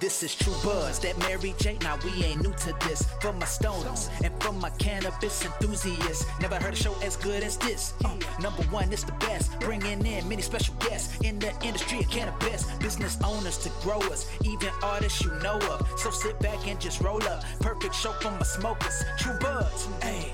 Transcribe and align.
This 0.00 0.22
is 0.22 0.34
True 0.34 0.54
Buds, 0.64 0.98
that 1.00 1.18
Mary 1.18 1.54
J. 1.58 1.76
Now 1.82 1.98
we 2.02 2.24
ain't 2.24 2.42
new 2.42 2.54
to 2.54 2.74
this. 2.88 3.02
From 3.20 3.38
my 3.38 3.44
stoners 3.44 4.08
and 4.24 4.32
from 4.42 4.58
my 4.58 4.70
cannabis 4.70 5.44
enthusiasts, 5.44 6.24
never 6.40 6.54
heard 6.54 6.72
a 6.72 6.76
show 6.76 6.94
as 7.02 7.16
good 7.16 7.42
as 7.42 7.58
this. 7.58 7.92
Uh, 8.02 8.16
number 8.40 8.62
one, 8.70 8.90
it's 8.90 9.04
the 9.04 9.12
best. 9.12 9.60
Bringing 9.60 10.06
in 10.06 10.26
many 10.26 10.40
special 10.40 10.74
guests 10.76 11.20
in 11.20 11.38
the 11.38 11.52
industry 11.62 11.98
of 11.98 12.08
cannabis. 12.10 12.64
Business 12.78 13.18
owners 13.22 13.58
to 13.58 13.68
growers, 13.82 14.26
even 14.42 14.70
artists 14.82 15.22
you 15.22 15.32
know 15.42 15.58
of. 15.70 15.86
So 15.98 16.10
sit 16.10 16.40
back 16.40 16.66
and 16.66 16.80
just 16.80 17.02
roll 17.02 17.22
up. 17.24 17.44
Perfect 17.60 17.94
show 17.94 18.12
for 18.12 18.30
my 18.30 18.42
smokers. 18.42 19.04
True 19.18 19.38
Buds, 19.38 19.86
hey. 20.02 20.32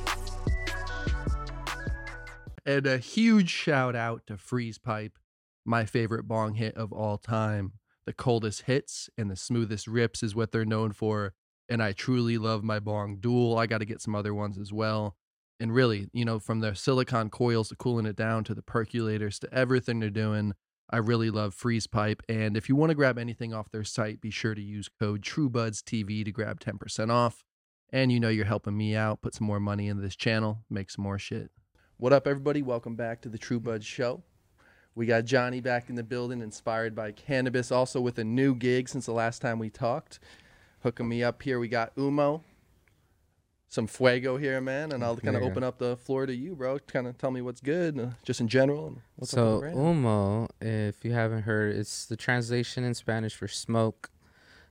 And 2.65 2.87
a 2.87 2.99
huge 2.99 3.51
shout 3.51 3.97
out 3.97 4.29
to 4.29 4.37
Freeze 4.37 4.79
Pipe, 4.79 5.19
my 5.65 5.85
favorite 5.85 6.29
bong 6.29 6.55
hit 6.55 6.77
of 6.77 6.93
all 6.93 7.19
time. 7.19 7.73
The 8.07 8.12
coldest 8.12 8.62
hits 8.62 9.11
and 9.18 9.30
the 9.30 9.36
smoothest 9.36 9.88
rips 9.88 10.23
is 10.23 10.34
what 10.34 10.52
they're 10.52 10.64
known 10.64 10.92
for. 10.92 11.34
And 11.69 11.83
I 11.83 11.92
truly 11.92 12.38
love 12.38 12.62
my 12.62 12.78
bong 12.78 13.16
dual. 13.16 13.59
I 13.59 13.66
got 13.66 13.78
to 13.78 13.84
get 13.84 14.01
some 14.01 14.14
other 14.14 14.33
ones 14.33 14.59
as 14.59 14.73
well. 14.73 15.16
And 15.59 15.74
really, 15.74 16.09
you 16.12 16.24
know, 16.24 16.38
from 16.38 16.61
their 16.61 16.77
silicon 16.77 17.30
coils 17.30 17.70
to 17.70 17.77
cooling 17.77 18.06
it 18.06 18.14
down 18.14 18.45
to 18.45 18.55
the 18.55 18.62
percolators 18.62 19.41
to 19.41 19.52
everything 19.52 19.98
they're 19.98 20.11
doing, 20.11 20.52
I 20.88 20.98
really 20.98 21.30
love 21.30 21.55
Freeze 21.55 21.88
Pipe. 21.88 22.23
And 22.28 22.56
if 22.56 22.69
you 22.69 22.77
want 22.77 22.91
to 22.91 22.95
grab 22.95 23.19
anything 23.19 23.52
off 23.52 23.73
their 23.73 23.83
site, 23.83 24.20
be 24.20 24.30
sure 24.30 24.55
to 24.55 24.62
use 24.62 24.88
code 25.00 25.23
TrueBudsTV 25.23 26.25
to 26.25 26.30
grab 26.30 26.61
10% 26.61 27.11
off. 27.11 27.42
And 27.91 28.12
you 28.12 28.20
know 28.20 28.28
you're 28.28 28.45
helping 28.45 28.77
me 28.77 28.95
out, 28.95 29.23
put 29.23 29.34
some 29.34 29.47
more 29.47 29.61
money 29.61 29.88
into 29.88 30.02
this 30.02 30.16
channel, 30.16 30.64
make 30.70 30.91
some 30.91 31.02
more 31.02 31.19
shit. 31.19 31.50
What 31.97 32.12
up, 32.12 32.28
everybody? 32.28 32.62
Welcome 32.62 32.95
back 32.95 33.23
to 33.23 33.28
the 33.28 33.38
True 33.38 33.59
Buds 33.59 33.86
Show. 33.86 34.23
We 34.96 35.05
got 35.05 35.27
Johnny 35.27 35.60
back 35.60 35.91
in 35.91 35.95
the 35.95 36.02
building, 36.02 36.41
inspired 36.41 36.95
by 36.95 37.12
cannabis, 37.12 37.70
also 37.70 38.00
with 38.00 38.18
a 38.18 38.24
new 38.24 38.55
gig 38.55 38.88
since 38.88 39.05
the 39.05 39.12
last 39.12 39.42
time 39.42 39.59
we 39.59 39.69
talked. 39.69 40.19
Hooking 40.80 41.06
me 41.06 41.22
up 41.22 41.42
here, 41.42 41.59
we 41.59 41.69
got 41.69 41.95
Humo, 41.96 42.41
some 43.69 43.86
fuego 43.86 44.38
here, 44.38 44.58
man, 44.62 44.92
and 44.92 45.05
I'll 45.05 45.19
kind 45.19 45.36
of 45.36 45.42
open 45.42 45.62
up 45.62 45.78
the 45.78 45.98
floor 45.98 46.25
to 46.25 46.34
you, 46.34 46.55
bro. 46.55 46.78
Kind 46.78 47.06
of 47.06 47.19
tell 47.19 47.30
me 47.30 47.42
what's 47.42 47.61
good, 47.61 48.00
uh, 48.00 48.06
just 48.25 48.41
in 48.41 48.48
general. 48.48 48.86
And 48.86 49.00
what's 49.16 49.33
so 49.33 49.44
with 49.44 49.55
the 49.55 49.61
brand. 49.75 49.77
humo, 49.77 50.48
if 50.62 51.05
you 51.05 51.12
haven't 51.12 51.42
heard, 51.42 51.77
it's 51.77 52.06
the 52.06 52.16
translation 52.16 52.83
in 52.83 52.94
Spanish 52.94 53.34
for 53.34 53.48
smoke. 53.48 54.10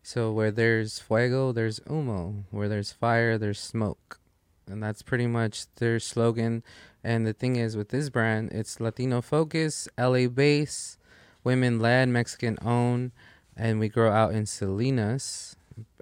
So 0.02 0.32
where 0.32 0.50
there's 0.50 0.98
fuego, 0.98 1.52
there's 1.52 1.80
humo. 1.82 2.46
Where 2.50 2.68
there's 2.68 2.92
fire, 2.92 3.38
there's 3.38 3.60
smoke, 3.60 4.20
and 4.68 4.82
that's 4.82 5.02
pretty 5.02 5.28
much 5.28 5.66
their 5.76 6.00
slogan. 6.00 6.64
And 7.04 7.26
the 7.26 7.34
thing 7.34 7.56
is, 7.56 7.78
with 7.78 7.90
this 7.90 8.10
brand, 8.10 8.52
it's 8.52 8.80
Latino 8.80 9.22
focus, 9.22 9.88
LA 9.98 10.28
base, 10.28 10.98
women 11.44 11.80
led, 11.80 12.10
Mexican 12.10 12.58
owned, 12.62 13.12
and 13.56 13.80
we 13.80 13.90
grow 13.90 14.12
out 14.12 14.34
in 14.34 14.46
Salinas, 14.46 15.56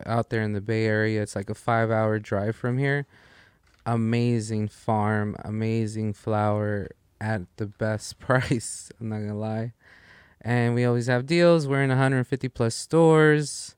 out 0.06 0.30
there 0.30 0.42
in 0.42 0.54
the 0.54 0.62
Bay 0.62 0.86
Area. 0.86 1.22
It's 1.22 1.36
like 1.36 1.50
a 1.50 1.56
five-hour 1.56 2.20
drive 2.20 2.56
from 2.56 2.78
here. 2.78 3.06
Amazing 3.86 4.70
farm, 4.70 5.36
amazing 5.44 6.14
flower 6.14 6.90
at 7.20 7.42
the 7.58 7.66
best 7.66 8.20
price. 8.20 8.92
I'm 9.00 9.10
not 9.10 9.20
gonna 9.20 9.38
lie. 9.38 9.74
And 10.42 10.76
we 10.76 10.84
always 10.84 11.08
have 11.08 11.26
deals. 11.26 11.68
We're 11.68 11.84
in 11.84 11.90
150 11.90 12.50
plus 12.50 12.76
stores. 12.76 13.76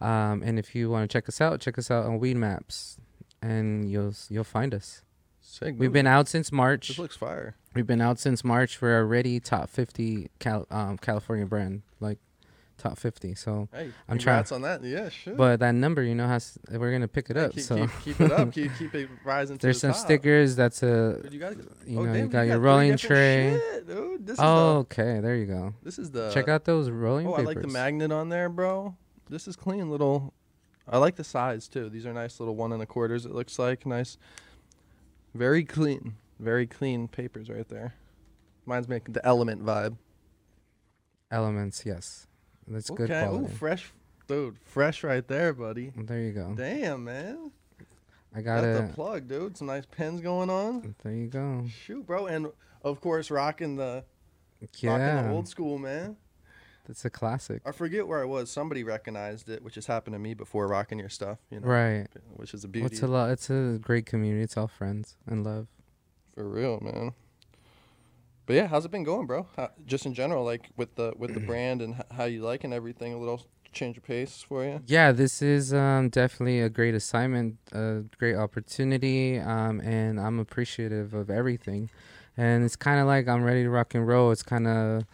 Um, 0.00 0.42
and 0.42 0.58
if 0.58 0.74
you 0.74 0.88
want 0.88 1.08
to 1.08 1.12
check 1.12 1.28
us 1.28 1.40
out, 1.40 1.60
check 1.60 1.78
us 1.78 1.90
out 1.90 2.06
on 2.06 2.20
Weedmaps, 2.20 2.96
and 3.42 3.90
you'll 3.90 4.14
you'll 4.28 4.44
find 4.44 4.74
us. 4.74 5.02
Sick, 5.40 5.74
We've 5.78 5.92
been 5.92 6.06
out 6.06 6.28
since 6.28 6.52
March. 6.52 6.88
This 6.88 6.98
looks 6.98 7.16
fire. 7.16 7.56
We've 7.74 7.86
been 7.86 8.00
out 8.00 8.18
since 8.18 8.44
March. 8.44 8.80
We're 8.80 8.98
already 8.98 9.40
top 9.40 9.70
50 9.70 10.28
Cal- 10.38 10.66
um, 10.70 10.98
California 10.98 11.46
brand, 11.46 11.82
like 11.98 12.18
top 12.78 12.98
50. 12.98 13.34
So, 13.34 13.68
Hey, 13.72 13.90
I'm 14.08 14.18
trying- 14.18 14.44
on 14.52 14.62
that. 14.62 14.82
Yeah, 14.84 15.08
sure. 15.08 15.34
but 15.34 15.60
that 15.60 15.74
number, 15.74 16.02
you 16.02 16.14
know, 16.14 16.26
has 16.26 16.58
we're 16.70 16.92
gonna 16.92 17.08
pick 17.08 17.30
it 17.30 17.36
up. 17.36 17.52
keep, 17.52 17.62
so 17.62 17.76
keep, 17.76 17.90
keep 18.04 18.20
it 18.20 18.32
up. 18.32 18.52
keep, 18.52 18.70
keep 18.78 18.94
it 18.94 19.08
rising. 19.24 19.58
To 19.58 19.62
there's 19.66 19.76
the 19.76 19.80
some 19.80 19.92
top. 19.92 20.00
stickers. 20.00 20.56
That's 20.56 20.82
a 20.82 21.20
you 21.30 21.38
got, 21.38 21.56
you 21.86 21.98
oh, 21.98 22.04
know, 22.04 22.12
damn, 22.12 22.24
you 22.24 22.28
got 22.28 22.42
your 22.42 22.58
rolling 22.58 22.96
tray. 22.96 23.58
shit, 23.58 23.86
dude. 23.86 24.26
This 24.26 24.34
is 24.34 24.40
oh, 24.42 24.78
okay. 24.78 25.20
There 25.20 25.36
you 25.36 25.46
go. 25.46 25.74
this 25.82 25.98
is 25.98 26.10
the 26.10 26.30
Check 26.32 26.48
out 26.48 26.64
those 26.64 26.90
rolling 26.90 27.26
Oh, 27.26 27.34
I 27.34 27.42
like 27.42 27.60
the 27.60 27.68
magnet 27.68 28.12
on 28.12 28.28
there, 28.28 28.48
bro. 28.48 28.94
This 29.28 29.46
is 29.46 29.56
clean 29.56 29.90
little. 29.90 30.34
I 30.90 30.98
like 30.98 31.14
the 31.14 31.24
size 31.24 31.68
too. 31.68 31.88
These 31.88 32.04
are 32.04 32.12
nice 32.12 32.40
little 32.40 32.56
one 32.56 32.72
and 32.72 32.82
a 32.82 32.86
quarters. 32.86 33.24
It 33.24 33.32
looks 33.32 33.58
like 33.58 33.86
nice, 33.86 34.18
very 35.34 35.64
clean, 35.64 36.16
very 36.40 36.66
clean 36.66 37.06
papers 37.06 37.48
right 37.48 37.68
there. 37.68 37.94
Mine's 38.66 38.88
making 38.88 39.14
the 39.14 39.24
element 39.24 39.64
vibe. 39.64 39.96
Elements, 41.30 41.84
yes. 41.86 42.26
That's 42.66 42.90
good 42.90 43.10
okay, 43.10 43.28
ooh, 43.32 43.46
fresh, 43.46 43.92
dude, 44.26 44.56
fresh 44.64 45.04
right 45.04 45.26
there, 45.26 45.52
buddy. 45.52 45.92
there 45.96 46.20
you 46.20 46.32
go. 46.32 46.54
Damn, 46.56 47.04
man. 47.04 47.52
I 48.34 48.42
Got 48.42 48.62
the 48.62 48.90
plug, 48.94 49.28
dude. 49.28 49.56
Some 49.56 49.68
nice 49.68 49.86
pens 49.86 50.20
going 50.20 50.50
on. 50.50 50.94
There 51.02 51.12
you 51.12 51.26
go. 51.26 51.64
Shoot, 51.84 52.06
bro, 52.06 52.26
and 52.26 52.48
of 52.82 53.00
course 53.00 53.30
rocking 53.30 53.76
the 53.76 54.04
rocking 54.60 54.88
the 54.88 55.30
old 55.30 55.48
school, 55.48 55.78
man. 55.78 56.16
That's 56.86 57.04
a 57.04 57.10
classic. 57.10 57.62
I 57.64 57.72
forget 57.72 58.06
where 58.08 58.20
I 58.20 58.24
was. 58.24 58.50
Somebody 58.50 58.82
recognized 58.84 59.48
it, 59.48 59.62
which 59.62 59.74
has 59.76 59.86
happened 59.86 60.14
to 60.14 60.18
me 60.18 60.34
before. 60.34 60.66
Rocking 60.66 60.98
your 60.98 61.08
stuff, 61.08 61.38
you 61.50 61.60
know, 61.60 61.66
Right. 61.68 62.06
which 62.36 62.54
is 62.54 62.64
a 62.64 62.68
beauty. 62.68 62.86
It's 62.86 63.02
a 63.02 63.06
lot. 63.06 63.30
It's 63.30 63.50
a 63.50 63.78
great 63.80 64.06
community. 64.06 64.42
It's 64.42 64.56
all 64.56 64.68
friends 64.68 65.16
and 65.26 65.44
love. 65.44 65.66
For 66.34 66.48
real, 66.48 66.80
man. 66.80 67.12
But 68.46 68.54
yeah, 68.56 68.66
how's 68.66 68.84
it 68.84 68.90
been 68.90 69.04
going, 69.04 69.26
bro? 69.26 69.46
How, 69.56 69.70
just 69.86 70.06
in 70.06 70.14
general, 70.14 70.44
like 70.44 70.70
with 70.76 70.94
the 70.96 71.12
with 71.16 71.34
the 71.34 71.40
brand 71.50 71.82
and 71.82 71.94
h- 71.94 72.00
how 72.16 72.24
you 72.24 72.42
like 72.42 72.64
and 72.64 72.74
everything. 72.74 73.12
A 73.12 73.18
little 73.18 73.46
change 73.72 73.96
of 73.96 74.02
pace 74.02 74.42
for 74.48 74.64
you. 74.64 74.80
Yeah, 74.86 75.12
this 75.12 75.40
is 75.42 75.72
um, 75.72 76.08
definitely 76.08 76.60
a 76.60 76.68
great 76.68 76.94
assignment, 76.94 77.58
a 77.72 78.02
great 78.18 78.34
opportunity, 78.34 79.38
um, 79.38 79.80
and 79.80 80.18
I'm 80.18 80.40
appreciative 80.40 81.14
of 81.14 81.30
everything. 81.30 81.88
And 82.36 82.64
it's 82.64 82.74
kind 82.74 82.98
of 83.00 83.06
like 83.06 83.28
I'm 83.28 83.44
ready 83.44 83.62
to 83.62 83.70
rock 83.70 83.94
and 83.94 84.04
roll. 84.06 84.32
It's 84.32 84.42
kind 84.42 84.66
of, 84.66 85.04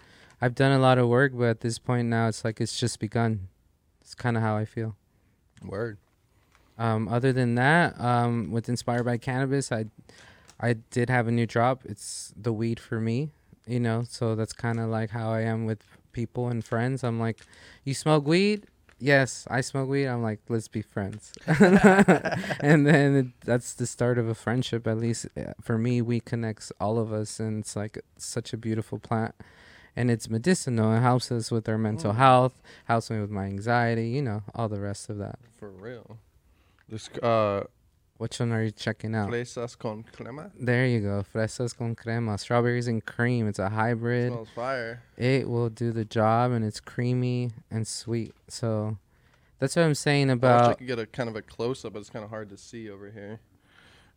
I've 0.41 0.55
done 0.55 0.73
a 0.73 0.79
lot 0.79 0.99
of 0.99 1.09
work, 1.09 1.33
but 1.35 1.45
at 1.45 1.61
this 1.61 1.79
point 1.79 2.09
now, 2.09 2.29
it's 2.29 2.45
like 2.45 2.61
it's 2.61 2.79
just 2.79 3.01
begun. 3.01 3.49
It's 4.01 4.15
kind 4.15 4.37
of 4.37 4.43
how 4.43 4.57
I 4.57 4.65
feel. 4.65 4.97
Word. 5.65 5.99
Um, 6.79 7.09
other 7.09 7.33
than 7.33 7.55
that, 7.55 7.99
um, 7.99 8.51
with 8.51 8.69
Inspired 8.69 9.05
by 9.05 9.17
Cannabis, 9.17 9.73
I, 9.73 9.87
I 10.61 10.75
did 10.75 11.09
have 11.09 11.27
a 11.27 11.33
new 11.33 11.47
drop. 11.47 11.83
It's 11.87 12.35
the 12.37 12.53
weed 12.53 12.79
for 12.79 13.01
me, 13.01 13.31
you 13.67 13.81
know. 13.81 14.05
So 14.09 14.35
that's 14.35 14.53
kind 14.53 14.79
of 14.79 14.91
like 14.91 15.11
how 15.11 15.31
I 15.31 15.41
am 15.41 15.65
with 15.65 15.83
people 16.13 16.49
and 16.49 16.65
friends. 16.65 17.03
I'm 17.03 17.19
like, 17.19 17.39
you 17.85 17.95
smoke 17.95 18.27
weed? 18.27 18.67
Yes, 18.99 19.47
I 19.51 19.61
smoke 19.61 19.89
weed. 19.89 20.07
I'm 20.07 20.23
like, 20.23 20.41
let's 20.49 20.69
be 20.69 20.83
friends. 20.83 21.33
and 21.47 22.87
then 22.87 23.17
it, 23.17 23.27
that's 23.45 23.75
the 23.75 23.87
start 23.87 24.19
of 24.19 24.29
a 24.29 24.35
friendship. 24.35 24.87
At 24.87 24.99
least 24.99 25.27
uh, 25.37 25.53
for 25.61 25.79
me, 25.79 26.03
weed 26.03 26.25
connects 26.25 26.73
all 26.81 26.99
of 26.99 27.13
us, 27.13 27.41
and 27.41 27.61
it's 27.61 27.77
like 27.77 27.99
such 28.19 28.53
a 28.53 28.57
beautiful 28.57 28.99
plant. 28.99 29.35
And 29.99 30.11
it's 30.11 30.29
medicinal. 30.29 30.93
It 30.93 31.01
helps 31.01 31.33
us 31.33 31.51
with 31.51 31.69
our 31.69 31.79
mental 31.79 32.13
Mm. 32.13 32.17
health, 32.17 32.61
helps 32.85 33.11
me 33.11 33.19
with 33.21 33.31
my 33.31 33.47
anxiety, 33.47 34.09
you 34.11 34.21
know, 34.23 34.43
all 34.55 34.69
the 34.69 34.81
rest 34.81 35.09
of 35.09 35.17
that. 35.19 35.39
For 35.59 35.71
real. 35.71 36.19
This 36.89 37.09
uh, 37.23 37.65
Which 38.19 38.39
one 38.41 38.53
are 38.53 38.63
you 38.63 38.71
checking 38.71 39.15
out? 39.15 39.29
fresas 39.31 39.77
con 39.79 40.05
crema 40.13 40.51
There 40.59 40.87
you 40.87 41.01
go. 41.01 41.23
Fresas 41.23 41.77
con 41.77 41.95
crema. 41.95 42.37
Strawberries 42.39 42.87
and 42.89 43.05
cream. 43.05 43.49
It's 43.49 43.59
a 43.59 43.71
hybrid. 43.71 44.33
smells 44.33 44.49
fire. 44.55 45.03
It 45.17 45.49
will 45.49 45.69
do 45.71 45.93
the 45.93 46.05
job 46.05 46.53
and 46.53 46.65
it's 46.65 46.81
creamy 46.81 47.53
and 47.71 47.87
sweet. 47.87 48.35
So 48.49 48.99
that's 49.59 49.77
what 49.77 49.85
I'm 49.87 49.95
saying 49.95 50.31
I 50.31 50.35
wish 50.35 50.45
I 50.45 50.75
could 50.75 50.87
get 50.87 50.99
a 50.99 51.07
kind 51.07 51.29
of 51.31 51.37
a 51.37 51.43
close 51.43 51.85
up, 51.85 51.95
but 51.95 52.01
it's 52.01 52.11
kind 52.11 52.23
of 52.25 52.31
hard 52.31 52.49
to 52.51 52.57
see 52.59 52.89
over 52.91 53.11
here. 53.11 53.41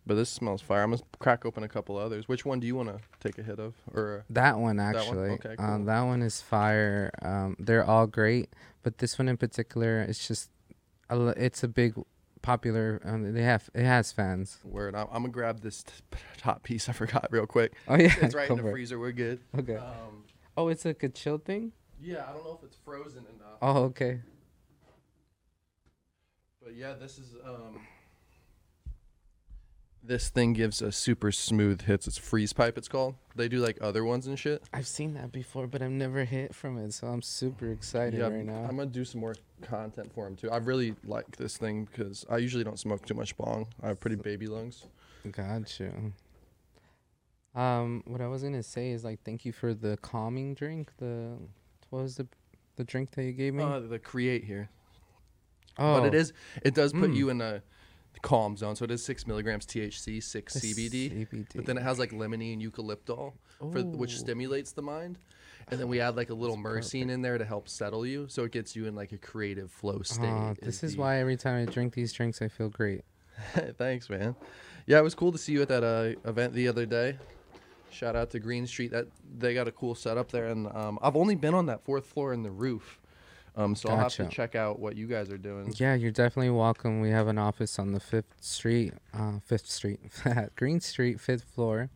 But 0.10 0.16
this 0.16 0.32
smells 0.32 0.64
fire. 0.64 0.82
I'm 0.82 0.90
gonna 0.90 1.04
crack 1.20 1.46
open 1.46 1.64
a 1.64 1.68
couple 1.68 1.96
others. 1.96 2.28
Which 2.28 2.44
one 2.44 2.60
do 2.60 2.66
you 2.66 2.76
want 2.76 2.90
to 2.90 3.00
take 3.20 3.38
a 3.38 3.44
hit 3.44 3.60
of? 3.60 3.76
Or 3.94 4.26
That 4.32 4.56
one 4.56 4.78
one? 4.78 4.80
actually. 4.80 5.30
Okay, 5.34 5.56
um, 5.60 5.78
cool. 5.78 5.86
that 5.86 6.02
one 6.02 6.24
is 6.24 6.42
fire. 6.42 7.12
Um, 7.22 7.56
they're 7.60 7.86
all 7.86 8.08
great, 8.08 8.50
but 8.82 8.98
this 8.98 9.20
one 9.20 9.30
in 9.30 9.38
particular, 9.38 10.02
it's 10.02 10.28
just, 10.28 10.50
a, 11.12 11.28
it's 11.38 11.62
a 11.62 11.68
big, 11.68 11.94
popular. 12.42 13.00
Um, 13.06 13.34
they 13.34 13.44
have 13.44 13.70
it 13.76 13.84
has 13.86 14.12
fans. 14.12 14.58
word? 14.64 14.96
I'm, 14.96 15.06
I'm 15.12 15.22
gonna 15.22 15.28
grab 15.30 15.62
this 15.62 15.84
t- 15.84 15.92
top 16.38 16.64
piece. 16.64 16.90
I 16.90 16.94
forgot 16.94 17.28
real 17.30 17.46
quick. 17.46 17.74
Oh 17.88 17.94
yeah, 17.96 18.12
It's 18.20 18.34
right 18.34 18.50
in 18.50 18.58
the 18.58 18.64
freezer. 18.72 18.98
We're 18.98 19.12
good. 19.12 19.42
Okay. 19.60 19.76
Um, 19.76 20.24
Oh, 20.58 20.70
it's 20.70 20.86
like 20.86 21.04
a 21.04 21.10
chill 21.10 21.38
thing. 21.38 21.72
yeah, 22.02 22.26
I 22.28 22.34
don't 22.34 22.44
know 22.44 22.58
if 22.60 22.66
it's 22.66 22.78
frozen 22.84 23.26
enough. 23.36 23.60
Oh, 23.62 23.84
okay. 23.84 24.22
But 26.64 26.74
yeah, 26.74 26.94
this 26.94 27.20
is 27.20 27.36
um 27.46 27.80
this 30.10 30.30
thing 30.30 30.54
gives 30.54 30.82
a 30.82 30.92
super 30.92 31.32
smooth 31.32 31.84
hits. 31.84 32.08
It's 32.08 32.18
freeze 32.18 32.52
pipe 32.52 32.80
it's 32.80 32.88
called. 32.88 33.14
They 33.36 33.48
do 33.48 33.60
like 33.60 33.78
other 33.80 34.04
ones 34.04 34.26
and 34.26 34.38
shit. 34.38 34.64
I've 34.74 34.88
seen 34.88 35.14
that 35.14 35.32
before, 35.32 35.68
but 35.68 35.84
I've 35.84 35.92
never 35.92 36.26
hit 36.26 36.54
from 36.56 36.78
it, 36.80 36.94
so 36.94 37.06
I'm 37.08 37.22
super 37.22 37.72
excited 37.72 38.20
right 38.20 38.44
now. 38.44 38.66
I'm 38.68 38.76
gonna 38.76 38.88
do 38.88 39.06
some 39.06 39.22
more 39.22 39.36
content 39.62 40.12
for 40.12 40.26
him 40.28 40.36
too. 40.36 40.50
I 40.50 40.58
really 40.58 40.96
like 41.06 41.38
this 41.38 41.58
thing 41.58 41.86
because 41.86 42.26
I 42.28 42.38
usually 42.38 42.64
don't 42.64 42.80
smoke 42.80 43.06
too 43.06 43.14
much 43.14 43.38
bong. 43.38 43.68
I 43.84 43.88
have 43.90 44.00
pretty 44.00 44.16
baby 44.16 44.48
lungs. 44.48 44.88
Got 45.32 45.80
you. 45.80 46.12
Um, 47.56 48.04
what 48.08 48.20
I 48.22 48.28
was 48.28 48.42
gonna 48.44 48.64
say 48.64 48.90
is 48.90 49.04
like, 49.04 49.20
thank 49.24 49.46
you 49.46 49.52
for 49.52 49.74
the 49.76 49.98
calming 50.02 50.56
drink. 50.56 50.92
The 50.98 51.38
what 51.92 52.02
was 52.04 52.16
the 52.16 52.28
The 52.78 52.84
drink 52.84 53.12
that 53.12 53.24
you 53.24 53.34
gave 53.34 53.54
me. 53.54 53.64
Uh, 53.64 53.80
the 53.80 54.00
create 54.00 54.44
here, 54.44 54.70
oh, 55.78 56.00
but 56.00 56.08
it 56.08 56.16
is 56.16 56.34
it 56.64 56.74
does 56.74 56.94
put 56.94 57.12
Mm. 57.12 57.16
you 57.16 57.30
in 57.30 57.42
a 57.42 57.62
calm 58.22 58.58
zone. 58.58 58.76
So 58.76 58.86
it 58.86 58.92
is 58.92 59.04
six 59.04 59.26
milligrams 59.28 59.66
THC, 59.66 60.22
six 60.22 60.56
CBD, 60.58 61.28
CBD. 61.28 61.48
but 61.56 61.66
then 61.66 61.78
it 61.78 61.84
has 61.84 62.00
like 62.00 62.12
lemony 62.12 62.54
and 62.54 62.62
eucalyptol, 62.62 63.34
for, 63.60 63.82
which 63.82 64.18
stimulates 64.18 64.72
the 64.72 64.82
mind. 64.82 65.18
And 65.72 65.80
then 65.80 65.88
we 65.88 66.02
add 66.02 66.16
like 66.16 66.30
a 66.32 66.34
little 66.34 66.58
myrcene 66.58 67.10
in 67.12 67.22
there 67.22 67.38
to 67.38 67.46
help 67.46 67.70
settle 67.70 68.06
you, 68.06 68.28
so 68.28 68.44
it 68.44 68.52
gets 68.52 68.76
you 68.76 68.88
in 68.88 68.96
like 68.96 69.12
a 69.12 69.18
creative 69.18 69.72
flow 69.72 70.02
state. 70.02 70.26
Aw, 70.26 70.56
this 70.62 70.84
is 70.84 70.96
the- 70.96 71.02
why 71.02 71.20
every 71.20 71.38
time 71.38 71.68
I 71.68 71.72
drink 71.72 71.94
these 71.94 72.12
drinks, 72.12 72.42
I 72.42 72.48
feel 72.48 72.70
great. 72.70 73.04
Thanks, 73.78 74.10
man. 74.10 74.36
Yeah, 74.88 74.98
it 75.00 75.04
was 75.04 75.14
cool 75.16 75.32
to 75.32 75.38
see 75.38 75.52
you 75.54 75.62
at 75.62 75.68
that 75.70 75.84
uh, 75.84 76.28
event 76.30 76.54
the 76.54 76.68
other 76.68 76.86
day. 76.86 77.18
Shout 77.92 78.16
out 78.16 78.32
to 78.32 78.40
Green 78.40 78.66
Street. 78.68 78.92
That 78.92 79.08
they 79.38 79.54
got 79.54 79.68
a 79.68 79.72
cool 79.72 79.96
setup 79.96 80.32
there, 80.32 80.48
and 80.48 80.68
um, 80.76 81.00
I've 81.02 81.16
only 81.16 81.36
been 81.36 81.54
on 81.54 81.68
that 81.68 81.84
fourth 81.84 82.06
floor 82.06 82.34
in 82.34 82.44
the 82.44 82.52
roof, 82.52 82.99
um, 83.60 83.76
so 83.76 83.90
I'll 83.90 83.98
have 83.98 84.14
to 84.14 84.24
Gotcha. 84.24 84.36
check 84.36 84.56
out 84.56 84.80
what 84.80 84.96
you 84.96 85.06
guys 85.06 85.30
are 85.30 85.38
doing. 85.38 85.74
Yeah, 85.76 85.94
you're 85.94 86.12
definitely 86.12 86.52
welcome. 86.52 87.02
We 87.02 87.10
have 87.10 87.28
an 87.28 87.38
office 87.38 87.78
on 87.78 87.92
the 87.92 88.00
Fifth 88.00 88.36
Street, 88.40 88.94
uh, 89.14 89.40
Fifth 89.46 89.70
Street, 89.70 90.00
Green 90.56 90.80
Street, 90.80 91.20
fifth 91.20 91.44
floor. 91.44 91.90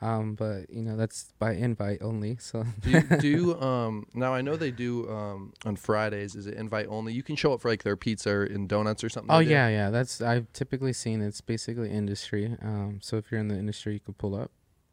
Um, 0.00 0.34
but 0.34 0.70
you 0.70 0.82
know 0.82 0.96
that's 0.96 1.32
by 1.38 1.52
invite 1.54 2.02
only. 2.02 2.36
So 2.38 2.64
do 2.82 2.90
you, 2.90 3.00
do 3.18 3.28
you, 3.28 3.60
um 3.60 4.06
now 4.14 4.32
I 4.32 4.42
know 4.42 4.54
they 4.54 4.70
do 4.70 5.08
um 5.10 5.52
on 5.64 5.74
Fridays. 5.74 6.36
Is 6.36 6.46
it 6.46 6.54
invite 6.54 6.86
only? 6.88 7.12
You 7.12 7.22
can 7.24 7.34
show 7.34 7.52
up 7.52 7.60
for 7.60 7.68
like 7.68 7.82
their 7.82 7.96
pizza 7.96 8.42
and 8.42 8.68
donuts 8.68 9.02
or 9.02 9.08
something. 9.08 9.30
Oh 9.30 9.38
they 9.38 9.46
do? 9.46 9.50
yeah, 9.50 9.68
yeah. 9.68 9.90
That's 9.90 10.20
I've 10.20 10.52
typically 10.52 10.92
seen. 10.92 11.20
It's 11.20 11.40
basically 11.40 11.90
industry. 11.90 12.56
Um, 12.62 13.00
so 13.02 13.16
if 13.16 13.30
you're 13.32 13.40
in 13.40 13.48
the 13.48 13.56
industry, 13.56 13.94
you 13.94 14.00
could 14.00 14.18
pull 14.18 14.36
up. 14.36 14.52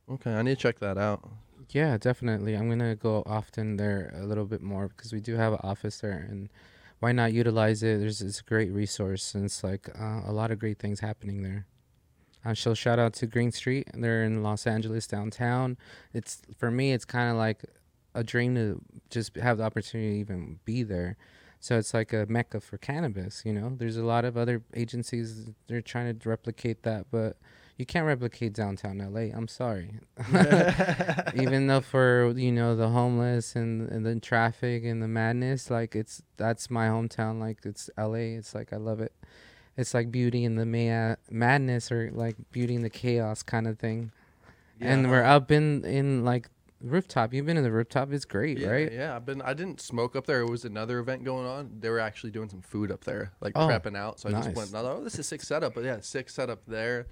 Okay, 0.10 0.34
I 0.34 0.42
need 0.42 0.52
to 0.52 0.62
check 0.62 0.80
that 0.80 0.98
out. 0.98 1.28
Yeah, 1.70 1.98
definitely. 1.98 2.54
I'm 2.56 2.70
gonna 2.70 2.96
go 2.96 3.24
often 3.26 3.78
there 3.78 4.14
a 4.16 4.26
little 4.26 4.46
bit 4.46 4.62
more 4.62 4.88
because 4.90 5.12
we 5.14 5.20
do 5.20 5.36
have 5.36 5.54
an 5.54 5.60
office 5.64 6.00
there, 6.00 6.26
and 6.30 6.50
why 7.00 7.12
not 7.12 7.34
utilize 7.34 7.82
it? 7.84 8.00
There's 8.00 8.22
it's 8.22 8.40
a 8.40 8.44
great 8.44 8.72
resource, 8.72 9.34
and 9.36 9.46
it's 9.46 9.64
like 9.64 9.90
uh, 10.00 10.22
a 10.26 10.32
lot 10.32 10.52
of 10.52 10.60
great 10.60 10.80
things 10.80 11.00
happening 11.00 11.42
there. 11.44 11.66
Uh, 12.46 12.56
so 12.56 12.74
shout 12.74 13.00
out 13.00 13.14
to 13.16 13.28
Green 13.28 13.52
Street. 13.52 13.90
They're 13.94 14.24
in 14.24 14.44
Los 14.44 14.68
Angeles 14.68 15.08
downtown. 15.08 15.78
It's 16.14 16.42
for 16.58 16.72
me, 16.72 16.94
it's 16.94 17.06
kind 17.06 17.32
of 17.32 17.38
like 17.38 17.64
a 18.16 18.24
dream 18.24 18.56
to 18.56 18.82
just 19.10 19.36
have 19.38 19.58
the 19.60 19.64
opportunity 19.64 20.14
to 20.16 20.20
even 20.20 20.60
be 20.66 20.84
there. 20.84 21.18
So 21.60 21.78
it's 21.78 21.94
like 21.94 22.14
a 22.14 22.26
mecca 22.30 22.62
for 22.62 22.78
cannabis. 22.78 23.44
You 23.46 23.54
know, 23.54 23.74
there's 23.78 23.98
a 23.98 24.06
lot 24.06 24.26
of 24.26 24.38
other 24.38 24.64
agencies 24.76 25.50
they're 25.68 25.82
trying 25.82 26.18
to 26.20 26.30
replicate 26.30 26.84
that, 26.84 27.08
but 27.12 27.38
you 27.78 27.86
can't 27.86 28.06
replicate 28.06 28.54
downtown 28.54 29.00
LA. 29.00 29.36
I'm 29.36 29.48
sorry. 29.48 30.00
Even 31.36 31.68
though 31.68 31.82
for 31.82 32.34
you 32.36 32.52
know 32.52 32.76
the 32.76 32.90
homeless 32.90 33.56
and, 33.56 33.90
and 33.90 34.06
the 34.06 34.20
traffic 34.20 34.84
and 34.86 35.02
the 35.02 35.08
madness, 35.08 35.70
like 35.70 35.96
it's 35.96 36.22
that's 36.38 36.70
my 36.70 36.88
hometown. 36.88 37.40
Like 37.40 37.60
it's 37.66 37.90
LA. 37.98 38.36
It's 38.38 38.56
like 38.56 38.72
I 38.72 38.78
love 38.78 39.02
it. 39.02 39.14
It's 39.78 39.94
like 39.94 40.10
beauty 40.12 40.46
in 40.46 40.56
the 40.56 40.66
ma- 40.66 41.16
madness 41.30 41.92
or 41.92 42.10
like 42.14 42.38
beauty 42.52 42.76
in 42.76 42.82
the 42.82 42.90
chaos 42.90 43.44
kind 43.44 43.68
of 43.68 43.78
thing. 43.78 44.12
Yeah. 44.80 44.94
and 44.94 45.10
we're 45.10 45.24
up 45.24 45.52
in 45.52 45.84
in 45.86 46.24
like 46.24 46.50
rooftop. 46.82 47.34
You've 47.34 47.46
been 47.46 47.58
in 47.58 47.64
the 47.64 47.72
rooftop. 47.72 48.12
It's 48.14 48.26
great, 48.26 48.60
yeah, 48.60 48.70
right? 48.70 48.92
Yeah, 48.92 49.16
I've 49.16 49.26
been. 49.26 49.42
I 49.42 49.54
didn't 49.54 49.82
smoke 49.82 50.16
up 50.16 50.26
there. 50.28 50.42
It 50.42 50.50
was 50.50 50.64
another 50.64 51.00
event 51.00 51.26
going 51.26 51.46
on. 51.46 51.72
They 51.80 51.90
were 51.90 52.00
actually 52.00 52.32
doing 52.32 52.48
some 52.50 52.62
food 52.62 52.92
up 52.92 53.04
there, 53.04 53.32
like 53.42 53.54
Oh, 53.56 53.68
prepping 53.68 53.98
out. 53.98 54.20
So 54.20 54.30
I 54.30 54.32
just 54.34 54.56
went. 54.56 54.72
Oh, 54.74 55.04
this 55.04 55.20
is 55.20 55.28
sick 55.28 55.42
setup. 55.44 55.74
But 55.74 55.84
yeah, 55.84 55.98
sick 56.02 56.30
setup 56.30 56.62
there. 56.68 57.08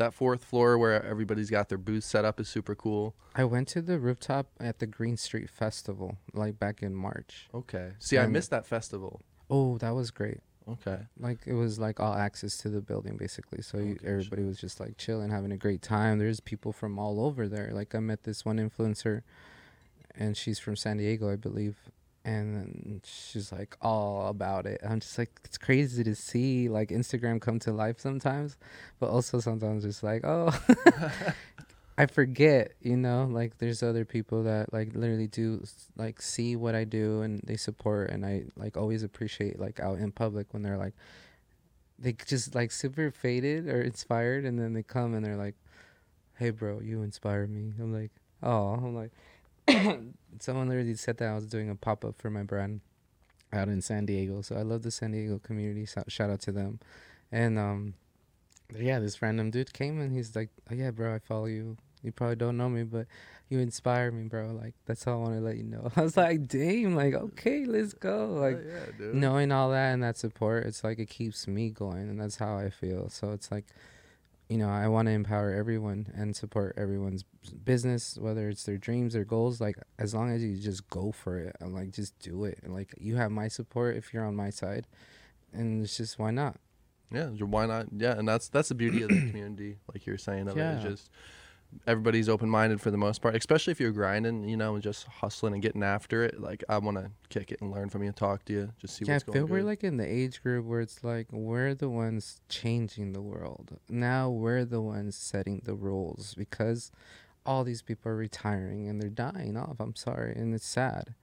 That 0.00 0.14
fourth 0.14 0.42
floor 0.44 0.78
where 0.78 1.04
everybody's 1.04 1.50
got 1.50 1.68
their 1.68 1.76
booth 1.76 2.04
set 2.04 2.24
up 2.24 2.40
is 2.40 2.48
super 2.48 2.74
cool. 2.74 3.14
I 3.34 3.44
went 3.44 3.68
to 3.68 3.82
the 3.82 3.98
rooftop 3.98 4.46
at 4.58 4.78
the 4.78 4.86
Green 4.86 5.18
Street 5.18 5.50
Festival 5.50 6.16
like 6.32 6.58
back 6.58 6.82
in 6.82 6.94
March. 6.94 7.50
Okay. 7.54 7.90
See, 7.98 8.16
I 8.18 8.26
missed 8.26 8.48
that 8.48 8.66
festival. 8.66 9.20
Oh, 9.50 9.76
that 9.76 9.90
was 9.90 10.10
great. 10.10 10.40
Okay. 10.68 11.00
like 11.18 11.40
it 11.46 11.52
was 11.52 11.78
like 11.78 12.00
all 12.00 12.14
access 12.14 12.56
to 12.58 12.68
the 12.68 12.80
building 12.80 13.16
basically 13.16 13.60
so 13.60 13.76
you, 13.78 13.92
Okay, 13.92 14.06
everybody 14.06 14.44
was 14.44 14.58
just 14.58 14.78
like 14.78 14.96
chilling 14.96 15.30
having 15.30 15.50
a 15.50 15.56
great 15.56 15.82
time 15.82 16.18
there's 16.20 16.38
people 16.38 16.72
from 16.72 16.96
all 16.98 17.24
over 17.24 17.48
there 17.48 17.70
like 17.72 17.92
i 17.94 17.98
met 17.98 18.22
this 18.22 18.44
one 18.44 18.58
influencer 18.58 19.22
and 20.14 20.36
she's 20.36 20.60
from 20.60 20.76
san 20.76 20.98
diego 20.98 21.32
i 21.32 21.34
believe 21.34 21.76
and 22.24 23.00
she's 23.04 23.50
like 23.50 23.76
all 23.80 24.28
about 24.28 24.66
it. 24.66 24.80
I'm 24.86 25.00
just 25.00 25.16
like 25.18 25.30
it's 25.44 25.58
crazy 25.58 26.04
to 26.04 26.14
see 26.14 26.68
like 26.68 26.90
instagram 26.90 27.40
come 27.40 27.58
to 27.60 27.72
life 27.72 27.98
sometimes 27.98 28.56
but 28.98 29.08
also 29.08 29.40
sometimes 29.40 29.84
it's 29.84 30.02
like 30.02 30.22
oh 30.24 30.50
i 31.98 32.06
forget 32.06 32.72
you 32.80 32.96
know? 32.96 33.28
Like 33.30 33.58
there's 33.58 33.82
other 33.82 34.04
people 34.04 34.42
that 34.44 34.72
like 34.72 34.94
literally 34.94 35.26
do 35.26 35.64
like 35.96 36.20
see 36.20 36.56
what 36.56 36.74
i 36.74 36.84
do 36.84 37.22
and 37.22 37.40
they 37.44 37.56
support 37.56 38.10
and 38.10 38.24
i 38.24 38.44
like 38.56 38.76
always 38.76 39.02
appreciate 39.02 39.58
like 39.58 39.80
out 39.80 39.98
in 39.98 40.12
public 40.12 40.52
when 40.52 40.62
they're 40.62 40.78
like 40.78 40.94
they 41.98 42.12
just 42.26 42.54
like 42.54 42.70
super 42.70 43.10
faded 43.10 43.68
or 43.68 43.82
inspired 43.82 44.44
and 44.44 44.58
then 44.58 44.72
they 44.72 44.82
come 44.82 45.14
and 45.14 45.24
they're 45.24 45.36
like 45.36 45.54
hey 46.36 46.50
bro 46.50 46.80
you 46.80 47.02
inspire 47.02 47.46
me. 47.46 47.72
I'm 47.78 47.92
like 47.92 48.10
oh 48.42 48.72
i'm 48.72 48.94
like 48.94 49.10
someone 50.38 50.68
literally 50.68 50.94
said 50.94 51.16
that 51.18 51.28
i 51.28 51.34
was 51.34 51.46
doing 51.46 51.68
a 51.68 51.74
pop-up 51.74 52.16
for 52.18 52.30
my 52.30 52.42
brand 52.42 52.80
out 53.52 53.68
in 53.68 53.80
san 53.80 54.06
diego 54.06 54.40
so 54.42 54.56
i 54.56 54.62
love 54.62 54.82
the 54.82 54.90
san 54.90 55.12
diego 55.12 55.38
community 55.38 55.84
so 55.86 56.02
shout 56.08 56.30
out 56.30 56.40
to 56.40 56.52
them. 56.52 56.78
And 57.32 57.58
um 57.58 57.94
yeah 58.76 59.00
this 59.00 59.20
random 59.20 59.50
dude 59.50 59.72
came 59.72 60.00
and 60.00 60.12
he's 60.14 60.36
like 60.36 60.50
oh 60.70 60.74
yeah 60.74 60.90
bro 60.90 61.14
i 61.14 61.18
follow 61.18 61.46
you. 61.46 61.76
You 62.02 62.12
probably 62.12 62.36
don't 62.36 62.56
know 62.56 62.68
me 62.68 62.84
but 62.84 63.06
you 63.48 63.58
inspire 63.58 64.10
me 64.10 64.28
bro. 64.28 64.52
Like 64.52 64.74
that's 64.86 65.06
all 65.06 65.14
i 65.14 65.16
want 65.18 65.34
to 65.34 65.40
let 65.40 65.56
you 65.56 65.64
know. 65.64 65.90
I 65.96 66.02
was 66.02 66.16
like 66.16 66.46
damn 66.46 66.94
like 66.94 67.14
okay 67.14 67.66
let's 67.66 67.92
go. 67.92 68.28
Like 68.40 68.58
yeah, 68.64 69.08
knowing 69.12 69.52
all 69.52 69.70
that 69.70 69.92
and 69.92 70.02
that 70.02 70.16
support 70.16 70.66
it's 70.66 70.84
like 70.84 70.98
it 70.98 71.10
keeps 71.10 71.48
me 71.48 71.70
going 71.70 72.08
and 72.08 72.20
that's 72.20 72.36
how 72.36 72.56
i 72.56 72.70
feel. 72.70 73.08
So 73.08 73.32
it's 73.32 73.50
like 73.50 73.66
you 74.50 74.58
know 74.58 74.68
i 74.68 74.86
want 74.88 75.06
to 75.06 75.12
empower 75.12 75.52
everyone 75.52 76.08
and 76.14 76.34
support 76.34 76.74
everyone's 76.76 77.24
business 77.64 78.18
whether 78.20 78.48
it's 78.48 78.64
their 78.64 78.76
dreams 78.76 79.14
or 79.14 79.24
goals 79.24 79.60
like 79.60 79.76
as 79.98 80.12
long 80.12 80.30
as 80.30 80.42
you 80.42 80.56
just 80.56 80.90
go 80.90 81.12
for 81.12 81.38
it 81.38 81.56
and 81.60 81.72
like 81.72 81.92
just 81.92 82.18
do 82.18 82.44
it 82.44 82.58
and 82.62 82.74
like 82.74 82.92
you 82.98 83.16
have 83.16 83.30
my 83.30 83.46
support 83.46 83.96
if 83.96 84.12
you're 84.12 84.26
on 84.26 84.34
my 84.34 84.50
side 84.50 84.86
and 85.52 85.82
it's 85.82 85.96
just 85.96 86.18
why 86.18 86.30
not 86.32 86.56
Yeah, 87.12 87.26
why 87.26 87.66
not? 87.66 87.86
Yeah, 87.96 88.18
and 88.18 88.28
that's 88.28 88.48
that's 88.48 88.68
the 88.68 88.74
beauty 88.74 89.02
of 89.02 89.08
the 89.08 89.20
community, 89.30 89.78
like 89.92 90.06
you're 90.06 90.18
saying. 90.18 90.48
Of 90.48 90.56
it. 90.56 90.60
Yeah. 90.60 90.74
It's 90.74 90.84
just 90.84 91.10
everybody's 91.86 92.28
open 92.28 92.48
minded 92.48 92.80
for 92.80 92.90
the 92.90 92.96
most 92.96 93.20
part, 93.22 93.34
especially 93.34 93.72
if 93.72 93.80
you're 93.80 93.92
grinding, 93.92 94.48
you 94.48 94.56
know, 94.56 94.74
and 94.74 94.82
just 94.82 95.06
hustling 95.06 95.54
and 95.54 95.62
getting 95.62 95.82
after 95.82 96.24
it. 96.24 96.40
Like 96.40 96.64
I 96.68 96.78
want 96.78 96.96
to 96.98 97.10
kick 97.28 97.52
it 97.52 97.60
and 97.60 97.70
learn 97.70 97.88
from 97.88 98.02
you, 98.02 98.12
talk 98.12 98.44
to 98.46 98.52
you, 98.52 98.72
just 98.78 98.96
see 98.96 99.04
yeah, 99.04 99.12
I 99.12 99.16
what's 99.16 99.24
feel 99.24 99.34
going 99.34 99.48
we're 99.48 99.62
like 99.62 99.84
in 99.84 99.96
the 99.96 100.06
age 100.06 100.42
group 100.42 100.66
where 100.66 100.80
it's 100.80 101.02
like 101.04 101.28
we're 101.32 101.74
the 101.74 101.88
ones 101.88 102.40
changing 102.48 103.12
the 103.12 103.22
world. 103.22 103.78
Now 103.88 104.30
we're 104.30 104.64
the 104.64 104.80
ones 104.80 105.16
setting 105.16 105.62
the 105.64 105.74
rules 105.74 106.34
because 106.36 106.90
all 107.46 107.64
these 107.64 107.82
people 107.82 108.12
are 108.12 108.16
retiring 108.16 108.88
and 108.88 109.00
they're 109.00 109.08
dying 109.08 109.56
off. 109.56 109.80
I'm 109.80 109.96
sorry, 109.96 110.34
and 110.34 110.54
it's 110.54 110.66
sad. 110.66 111.14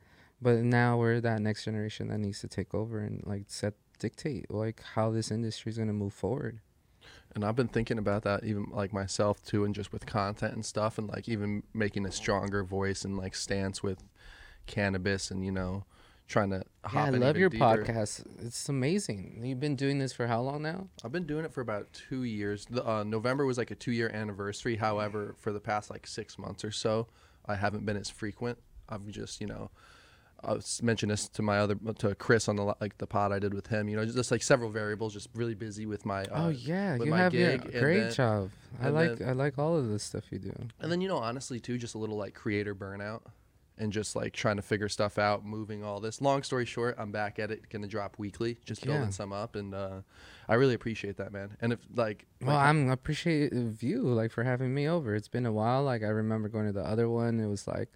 But 0.42 0.58
now 0.60 0.98
we're 0.98 1.20
that 1.22 1.42
next 1.42 1.66
generation 1.66 2.10
that 2.10 2.20
needs 2.20 2.42
to 2.42 2.48
take 2.48 2.74
over 2.74 3.00
and 3.00 3.24
like 3.26 3.44
set 3.48 3.74
dictate 4.00 4.52
like 4.52 4.84
how 4.94 5.10
this 5.10 5.32
industry 5.32 5.72
is 5.72 5.78
going 5.78 5.88
to 5.88 5.94
move 5.94 6.14
forward. 6.14 6.60
And 7.36 7.46
I've 7.46 7.56
been 7.56 7.68
thinking 7.68 7.98
about 8.00 8.24
that 8.24 8.44
even 8.44 8.68
like 8.72 8.94
myself 8.94 9.44
too, 9.44 9.64
and 9.64 9.76
just 9.76 9.94
with 9.94 10.06
content 10.06 10.54
and 10.54 10.66
stuff, 10.66 10.98
and 10.98 11.08
like 11.08 11.30
even 11.30 11.64
making 11.74 12.06
a 12.06 12.12
stronger 12.12 12.64
voice 12.64 13.06
and 13.06 13.18
like 13.18 13.36
stance 13.36 13.84
with 13.84 14.04
cannabis, 14.66 15.30
and 15.30 15.46
you 15.46 15.52
know, 15.52 15.84
trying 16.28 16.50
to 16.50 16.64
Yeah, 16.94 17.06
I 17.06 17.10
love 17.12 17.38
your 17.38 17.50
deeper. 17.50 17.64
podcast. 17.64 18.26
It's 18.44 18.68
amazing. 18.70 19.42
You've 19.44 19.60
been 19.60 19.76
doing 19.76 20.00
this 20.00 20.14
for 20.14 20.28
how 20.28 20.42
long 20.42 20.62
now? 20.64 20.88
I've 21.04 21.12
been 21.12 21.28
doing 21.28 21.46
it 21.46 21.54
for 21.54 21.62
about 21.62 21.94
two 21.94 22.24
years. 22.24 22.66
The, 22.70 22.88
uh, 22.88 23.04
November 23.04 23.46
was 23.46 23.58
like 23.58 23.72
a 23.72 23.76
two 23.76 23.92
year 23.92 24.10
anniversary. 24.10 24.78
However, 24.78 25.36
for 25.38 25.52
the 25.52 25.60
past 25.60 25.90
like 25.90 26.08
six 26.08 26.38
months 26.40 26.64
or 26.66 26.72
so, 26.72 27.08
I 27.46 27.56
haven't 27.56 27.86
been 27.86 27.98
as 27.98 28.10
frequent. 28.10 28.58
I've 28.90 29.08
just, 29.08 29.42
you 29.42 29.48
know, 29.48 29.70
I 30.44 30.58
mentioned 30.82 31.12
this 31.12 31.28
to 31.30 31.42
my 31.42 31.60
other 31.60 31.76
to 32.00 32.16
Chris 32.16 32.48
on 32.48 32.56
the 32.56 32.64
like 32.80 32.98
the 32.98 33.08
pod 33.08 33.32
I 33.32 33.40
did 33.40 33.54
with 33.54 33.68
him. 33.68 33.90
You 33.90 33.98
know, 33.98 34.06
just 34.06 34.32
like 34.32 34.44
several 34.44 34.70
variables. 34.70 35.14
Just 35.14 35.30
really 35.34 35.56
busy 35.56 35.86
with 35.86 36.06
my. 36.06 36.24
Uh, 36.26 36.46
oh 36.46 36.50
yeah, 36.50 36.96
you 36.96 37.12
have 37.14 37.32
gig, 37.32 37.72
great 37.72 38.00
then- 38.02 38.14
job. 38.14 38.50
I 38.82 38.90
like 38.90 39.18
then- 39.18 39.30
I 39.30 39.32
like 39.34 39.58
all 39.58 39.76
of 39.78 39.90
the 39.90 40.00
stuff 40.00 40.26
you 40.32 40.40
do. 40.40 40.54
And 40.80 40.92
then 40.92 41.02
you 41.02 41.08
know, 41.08 41.18
honestly 41.18 41.60
too, 41.60 41.78
just 41.78 41.96
a 41.96 41.98
little 41.98 42.18
like 42.18 42.34
creator 42.34 42.76
burnout, 42.76 43.22
and 43.80 43.92
just 43.92 44.16
like 44.16 44.34
trying 44.34 44.58
to 44.58 44.62
figure 44.62 44.90
stuff 44.90 45.18
out, 45.18 45.44
moving 45.46 45.84
all 45.84 46.00
this. 46.00 46.22
Long 46.22 46.44
story 46.44 46.66
short, 46.66 46.96
I'm 47.00 47.12
back 47.12 47.40
at 47.40 47.50
it. 47.52 47.70
Gonna 47.70 47.88
drop 47.88 48.20
weekly, 48.20 48.58
just 48.66 48.86
Yeah. 48.86 48.94
building 48.94 49.12
some 49.12 49.34
up, 49.34 49.56
and 49.56 49.74
uh, 49.74 50.02
I 50.48 50.56
really 50.56 50.76
appreciate 50.76 51.18
that, 51.18 51.32
man. 51.34 51.58
And 51.62 51.74
if 51.74 51.80
like, 51.96 52.26
Well, 52.42 52.56
like, 52.56 52.68
I'm 52.68 52.90
appreciative 52.90 53.82
you 53.82 54.04
like 54.04 54.32
for 54.32 54.44
having 54.44 54.74
me 54.74 54.88
over. 54.88 55.16
It's 55.16 55.28
been 55.30 55.46
a 55.48 55.52
while. 55.52 55.84
Like 55.84 56.04
I 56.04 56.08
remember 56.10 56.48
going 56.50 56.68
to 56.68 56.74
the 56.74 56.86
other 56.86 57.10
one. 57.10 57.40
It 57.40 57.48
was 57.48 57.68
like 57.68 57.90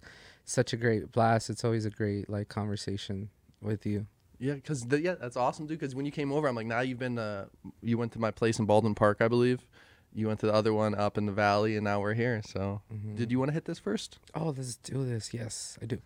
such 0.44 0.72
a 0.72 0.76
great 0.76 1.12
blast. 1.12 1.50
It's 1.50 1.64
always 1.64 1.84
a 1.84 1.90
great 1.90 2.28
like 2.28 2.48
conversation 2.48 3.30
with 3.60 3.86
you. 3.86 4.06
Yeah, 4.38 4.54
because 4.54 4.84
yeah, 4.90 5.14
that's 5.14 5.36
awesome, 5.36 5.66
dude. 5.66 5.78
Because 5.78 5.94
when 5.94 6.04
you 6.04 6.10
came 6.12 6.32
over, 6.32 6.48
I'm 6.48 6.56
like, 6.56 6.66
now 6.66 6.80
you've 6.80 6.98
been, 6.98 7.18
uh, 7.18 7.46
you 7.80 7.96
went 7.96 8.12
to 8.12 8.18
my 8.18 8.30
place 8.32 8.58
in 8.58 8.64
Baldwin 8.66 8.94
Park, 8.96 9.18
I 9.20 9.28
believe. 9.28 9.66
You 10.14 10.26
went 10.26 10.40
to 10.40 10.46
the 10.46 10.52
other 10.52 10.74
one 10.74 10.94
up 10.94 11.16
in 11.16 11.26
the 11.26 11.32
valley, 11.32 11.76
and 11.76 11.84
now 11.84 12.00
we're 12.00 12.14
here. 12.14 12.42
So, 12.44 12.82
Mm-hmm. 12.92 13.14
did 13.14 13.30
you 13.30 13.38
want 13.38 13.50
to 13.50 13.52
hit 13.54 13.64
this 13.66 13.78
first? 13.78 14.18
Oh, 14.34 14.52
let's 14.56 14.76
do 14.76 15.04
this. 15.06 15.32
Yes, 15.32 15.78
I 15.80 15.86
do. 15.86 15.98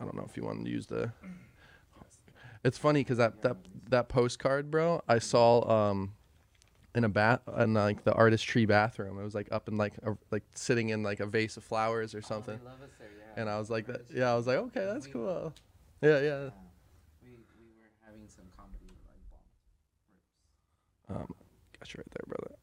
I 0.00 0.04
don't 0.04 0.14
know 0.16 0.26
if 0.28 0.36
you 0.36 0.42
want 0.42 0.64
to 0.64 0.70
use 0.70 0.86
the. 0.86 1.12
It's 2.64 2.78
funny 2.78 3.00
because 3.00 3.18
that 3.18 3.42
that 3.42 3.56
that 3.88 4.08
postcard, 4.08 4.70
bro. 4.70 5.02
I 5.08 5.18
saw 5.18 5.68
um, 5.90 6.14
in 6.94 7.04
a 7.04 7.08
bath 7.08 7.40
in 7.58 7.74
like 7.74 8.04
the 8.04 8.12
artist 8.12 8.46
tree 8.46 8.66
bathroom. 8.66 9.18
It 9.18 9.24
was 9.24 9.34
like 9.34 9.48
up 9.50 9.68
in 9.68 9.76
like 9.76 9.94
a, 10.04 10.16
like 10.30 10.42
sitting 10.54 10.90
in 10.90 11.02
like 11.02 11.20
a 11.20 11.26
vase 11.26 11.56
of 11.56 11.64
flowers 11.64 12.14
or 12.14 12.22
something. 12.22 12.58
And 13.36 13.48
I 13.48 13.58
was 13.58 13.70
like 13.70 13.86
that. 13.86 14.02
Yeah, 14.14 14.32
I 14.32 14.36
was 14.36 14.46
like, 14.46 14.58
okay, 14.58 14.84
that's 14.84 15.06
cool. 15.06 15.54
Yeah, 16.02 16.20
yeah. 16.20 16.50
We, 17.22 17.30
we 17.30 17.70
were 17.78 17.90
having 18.04 18.28
some 18.28 18.44
comedy 18.56 18.92
like 21.08 21.16
Um, 21.16 21.34
got 21.78 21.94
you 21.94 21.98
right 21.98 22.10
there, 22.10 22.26
brother. 22.26 22.56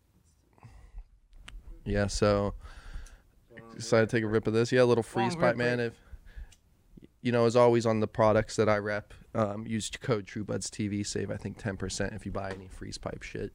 Yeah, 1.86 2.08
so 2.08 2.54
decided 3.76 4.10
to 4.10 4.16
take 4.16 4.24
a 4.24 4.28
rip 4.28 4.46
of 4.46 4.54
this. 4.54 4.72
Yeah, 4.72 4.84
a 4.84 4.84
little 4.84 5.04
freeze 5.04 5.36
pipe, 5.36 5.56
man. 5.56 5.80
If 5.80 5.94
you 7.22 7.32
know, 7.32 7.46
as 7.46 7.56
always 7.56 7.86
on 7.86 8.00
the 8.00 8.08
products 8.08 8.56
that 8.58 8.70
I 8.70 8.78
rep, 8.78 9.14
um, 9.34 9.66
use 9.66 9.90
code 9.90 10.26
TrueBuds 10.26 10.70
TV. 10.70 11.06
Save 11.06 11.32
I 11.32 11.38
think 11.38 11.58
ten 11.58 11.78
percent 11.78 12.14
if 12.14 12.26
you 12.26 12.32
buy 12.32 12.52
any 12.52 12.68
freeze 12.68 12.98
pipe 12.98 13.24
shit. 13.24 13.54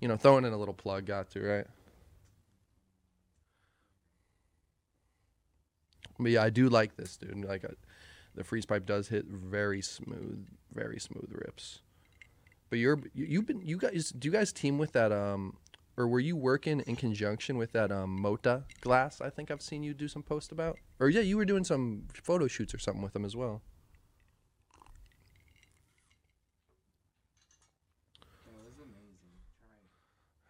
You 0.00 0.08
know, 0.08 0.16
throwing 0.16 0.44
in 0.44 0.52
a 0.52 0.56
little 0.56 0.74
plug, 0.74 1.06
got 1.06 1.30
to 1.30 1.40
right. 1.40 1.66
But 6.18 6.30
yeah, 6.32 6.42
I 6.42 6.50
do 6.50 6.68
like 6.68 6.96
this, 6.96 7.16
dude. 7.16 7.44
Like, 7.44 7.64
uh, 7.64 7.68
the 8.34 8.44
freeze 8.44 8.66
pipe 8.66 8.86
does 8.86 9.08
hit 9.08 9.26
very 9.26 9.80
smooth, 9.82 10.46
very 10.72 10.98
smooth 11.00 11.30
rips. 11.32 11.80
But 12.70 12.78
you're 12.78 13.00
you- 13.14 13.26
you've 13.26 13.46
been 13.46 13.62
you 13.62 13.78
guys 13.78 14.10
do 14.10 14.28
you 14.28 14.32
guys 14.32 14.52
team 14.52 14.78
with 14.78 14.92
that 14.92 15.10
um 15.10 15.56
or 15.96 16.06
were 16.06 16.20
you 16.20 16.36
working 16.36 16.80
in 16.80 16.96
conjunction 16.96 17.56
with 17.56 17.72
that 17.72 17.90
um 17.90 18.10
Mota 18.20 18.64
glass? 18.82 19.20
I 19.20 19.30
think 19.30 19.50
I've 19.50 19.62
seen 19.62 19.82
you 19.82 19.94
do 19.94 20.06
some 20.08 20.22
post 20.22 20.52
about. 20.52 20.78
Or 21.00 21.08
yeah, 21.08 21.22
you 21.22 21.36
were 21.38 21.46
doing 21.46 21.64
some 21.64 22.04
photo 22.12 22.46
shoots 22.46 22.74
or 22.74 22.78
something 22.78 23.02
with 23.02 23.14
them 23.14 23.24
as 23.24 23.34
well. 23.34 23.62
It 28.46 28.52
was 28.52 28.76
amazing. 28.78 29.38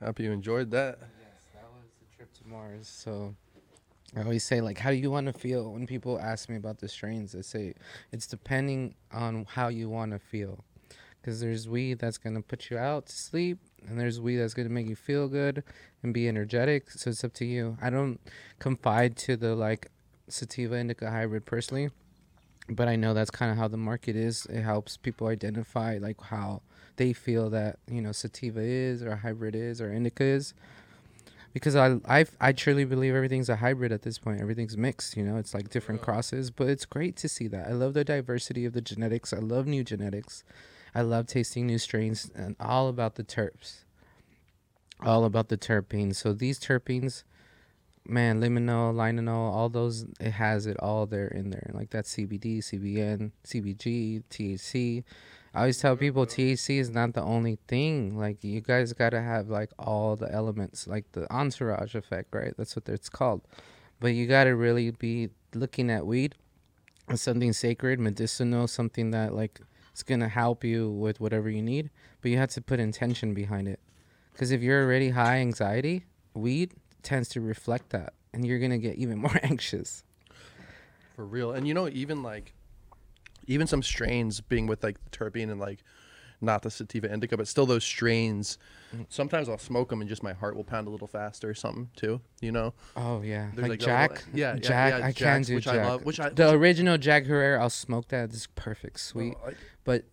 Happy 0.01 0.25
you 0.25 0.33
enjoyed 0.33 0.71
that. 0.71 0.99
Yes, 1.01 1.49
that 1.55 1.65
was 1.75 1.91
the 1.99 2.17
trip 2.17 2.33
to 2.35 2.49
Mars. 2.49 2.89
So 2.89 3.35
I 4.17 4.23
always 4.23 4.45
say, 4.45 4.61
like, 4.61 4.79
how 4.79 4.91
do 4.91 4.97
you 4.97 5.11
want 5.11 5.27
to 5.27 5.33
feel 5.33 5.73
when 5.73 5.87
people 5.87 6.21
ask 6.21 6.49
me 6.49 6.57
about 6.57 6.79
the 6.79 6.89
strains? 6.89 7.35
I 7.35 7.41
say 7.41 7.75
it's 8.13 8.27
depending 8.27 8.95
on 9.13 9.47
how 9.49 9.69
you 9.69 9.89
want 9.89 10.13
to 10.13 10.19
feel. 10.19 10.65
Because 11.21 11.41
there's 11.41 11.69
weed 11.69 11.99
that's 11.99 12.17
going 12.17 12.37
to 12.37 12.43
put 12.43 12.71
you 12.71 12.79
out 12.79 13.07
to 13.07 13.13
sleep, 13.13 13.59
and 13.87 13.99
there's 13.99 14.21
weed 14.21 14.37
that's 14.37 14.55
going 14.55 14.69
to 14.69 14.73
make 14.73 14.89
you 14.89 14.95
feel 14.95 15.27
good 15.27 15.65
and 16.03 16.15
be 16.15 16.29
energetic. 16.29 16.91
So 16.93 17.11
it's 17.11 17.25
up 17.25 17.35
to 17.35 17.45
you. 17.45 17.77
I 17.83 17.91
don't 17.91 18.21
confide 18.61 19.17
to 19.17 19.37
the, 19.37 19.57
like, 19.57 19.91
sativa 20.29 20.77
indica 20.77 21.11
hybrid 21.11 21.45
personally. 21.45 21.91
But 22.71 22.87
I 22.87 22.97
know 22.97 23.15
that's 23.15 23.31
kind 23.31 23.51
of 23.51 23.59
how 23.59 23.67
the 23.67 23.77
market 23.77 24.15
is. 24.15 24.47
It 24.47 24.63
helps 24.63 24.97
people 24.97 25.27
identify 25.27 25.99
like 26.01 26.21
how 26.21 26.63
they 26.99 27.13
feel 27.13 27.49
that 27.51 27.79
you 27.91 28.03
know 28.03 28.13
sativa 28.13 28.61
is 28.61 29.03
or 29.03 29.17
hybrid 29.17 29.55
is 29.55 29.81
or 29.81 29.91
indica 29.93 30.23
is 30.23 30.55
because 31.53 31.75
I 31.75 31.97
I 32.07 32.27
I 32.41 32.53
truly 32.53 32.85
believe 32.85 33.15
everything's 33.15 33.49
a 33.49 33.57
hybrid 33.57 33.91
at 33.93 34.03
this 34.03 34.19
point. 34.19 34.41
Everything's 34.41 34.77
mixed, 34.77 35.17
you 35.17 35.25
know. 35.25 35.37
It's 35.37 35.55
like 35.55 35.71
different 35.71 36.03
crosses, 36.03 36.51
but 36.51 36.69
it's 36.69 36.85
great 36.85 37.17
to 37.17 37.29
see 37.29 37.49
that. 37.49 37.67
I 37.69 37.73
love 37.73 37.95
the 37.95 38.05
diversity 38.05 38.65
of 38.65 38.75
the 38.75 38.81
genetics. 38.81 39.33
I 39.33 39.39
love 39.39 39.67
new 39.67 39.83
genetics. 39.83 40.45
I 40.95 41.03
love 41.03 41.27
tasting 41.27 41.67
new 41.67 41.79
strains 41.79 42.31
and 42.35 42.57
all 42.61 42.89
about 42.89 43.15
the 43.17 43.25
terps. 43.25 43.85
All 45.05 45.25
about 45.25 45.49
the 45.49 45.59
terpenes. 45.59 46.17
So 46.17 46.33
these 46.33 46.59
terpenes, 46.59 47.23
man, 48.07 48.41
limonol, 48.41 48.95
linalool, 48.95 49.53
all 49.53 49.69
those 49.69 50.07
it 50.21 50.33
has 50.33 50.67
it 50.67 50.77
all 50.81 51.07
there 51.07 51.29
in 51.29 51.51
there. 51.51 51.71
Like 51.73 51.91
that 51.91 52.05
CBD, 52.05 52.59
CBN, 52.59 53.33
CBG, 53.45 54.23
THC. 54.31 55.05
I 55.59 55.63
always 55.63 55.79
tell 55.79 55.97
people 55.97 56.25
THC 56.25 56.79
is 56.79 56.89
not 56.89 57.15
the 57.15 57.23
only 57.23 57.59
thing. 57.67 58.17
Like 58.17 58.45
you 58.45 58.61
guys 58.61 58.93
got 58.93 59.11
to 59.11 59.21
have 59.21 59.49
like 59.49 59.71
all 59.77 60.15
the 60.15 60.33
elements, 60.33 60.87
like 60.87 61.11
the 61.11 61.27
entourage 61.35 61.97
effect, 61.97 62.33
right? 62.33 62.55
That's 62.57 62.77
what 62.77 62.89
it's 62.89 63.09
called. 63.09 63.43
But 63.99 64.15
you 64.15 64.29
got 64.29 64.45
to 64.45 64.55
really 64.55 64.93
be 64.93 65.31
looking 65.57 65.91
at 65.91 66.07
weed 66.07 66.37
as 67.09 67.21
something 67.21 67.53
sacred, 67.53 67.99
medicinal, 67.99 68.69
something 68.69 69.11
that 69.11 69.35
like 69.35 69.61
it's 69.91 70.05
gonna 70.05 70.29
help 70.29 70.63
you 70.63 70.93
with 70.93 71.21
whatever 71.21 71.51
you 71.51 71.61
need. 71.61 71.91
But 72.23 72.31
you 72.31 72.37
have 72.37 72.51
to 72.51 72.61
put 72.61 72.79
intention 72.79 73.35
behind 73.35 73.67
it, 73.67 73.81
because 74.33 74.53
if 74.53 74.63
you're 74.63 74.85
already 74.85 75.11
high 75.11 75.39
anxiety, 75.39 76.05
weed 76.35 76.75
tends 77.03 77.29
to 77.31 77.41
reflect 77.41 77.91
that, 77.91 78.13
and 78.33 78.47
you're 78.47 78.61
gonna 78.61 78.79
get 78.79 78.95
even 78.95 79.19
more 79.27 79.41
anxious. 79.43 80.05
For 81.17 81.27
real. 81.27 81.51
And 81.51 81.67
you 81.67 81.75
know, 81.75 81.89
even 81.89 82.23
like 82.23 82.55
even 83.49 83.67
some 83.67 83.83
strains 83.83 84.41
being 84.41 84.67
with 84.69 84.85
like 84.85 84.99
the 85.03 85.11
terpene 85.11 85.51
and 85.51 85.59
like 85.59 85.81
not 86.41 86.63
the 86.63 86.71
sativa 86.71 87.13
indica, 87.13 87.37
but 87.37 87.49
still 87.49 87.67
those 87.67 87.83
strains. 87.83 88.59
Mm. 88.97 89.07
Sometimes 89.09 89.49
I'll 89.49 89.59
smoke 89.59 89.89
them 89.89 90.01
and 90.01 90.09
just 90.09 90.23
my 90.23 90.33
heart 90.35 90.55
will 90.55 90.63
pound 90.63 90.87
a 90.87 90.91
little 90.91 91.09
faster 91.09 91.51
or 91.51 91.55
something 91.55 91.91
too. 91.97 92.21
You 92.41 92.53
know, 92.53 92.75
Oh 92.97 93.23
yeah, 93.23 93.49
There's, 93.55 93.69
like, 93.69 93.81
like, 93.81 93.83
a 93.83 93.85
little- 93.85 93.87
Jack. 93.87 94.25
yeah, 94.33 94.55
yeah, 94.55 94.61
Jack. 94.61 94.91
yeah, 94.93 94.97
I 94.99 95.01
can 95.11 95.15
Jacks, 95.15 95.47
do 95.49 95.55
which 95.57 95.67
I 95.67 95.85
love- 95.85 96.05
which 96.05 96.21
I- 96.21 96.29
the 96.29 96.45
which- 96.47 96.55
original 96.55 96.97
Jack 96.97 97.25
Herer, 97.27 97.59
I'll 97.61 97.71
smoke 97.71 98.07
that. 98.09 98.31
It's 98.33 98.47
perfect, 98.55 99.01
sweet. 99.01 99.35
I- 99.45 99.55
But 99.83 100.05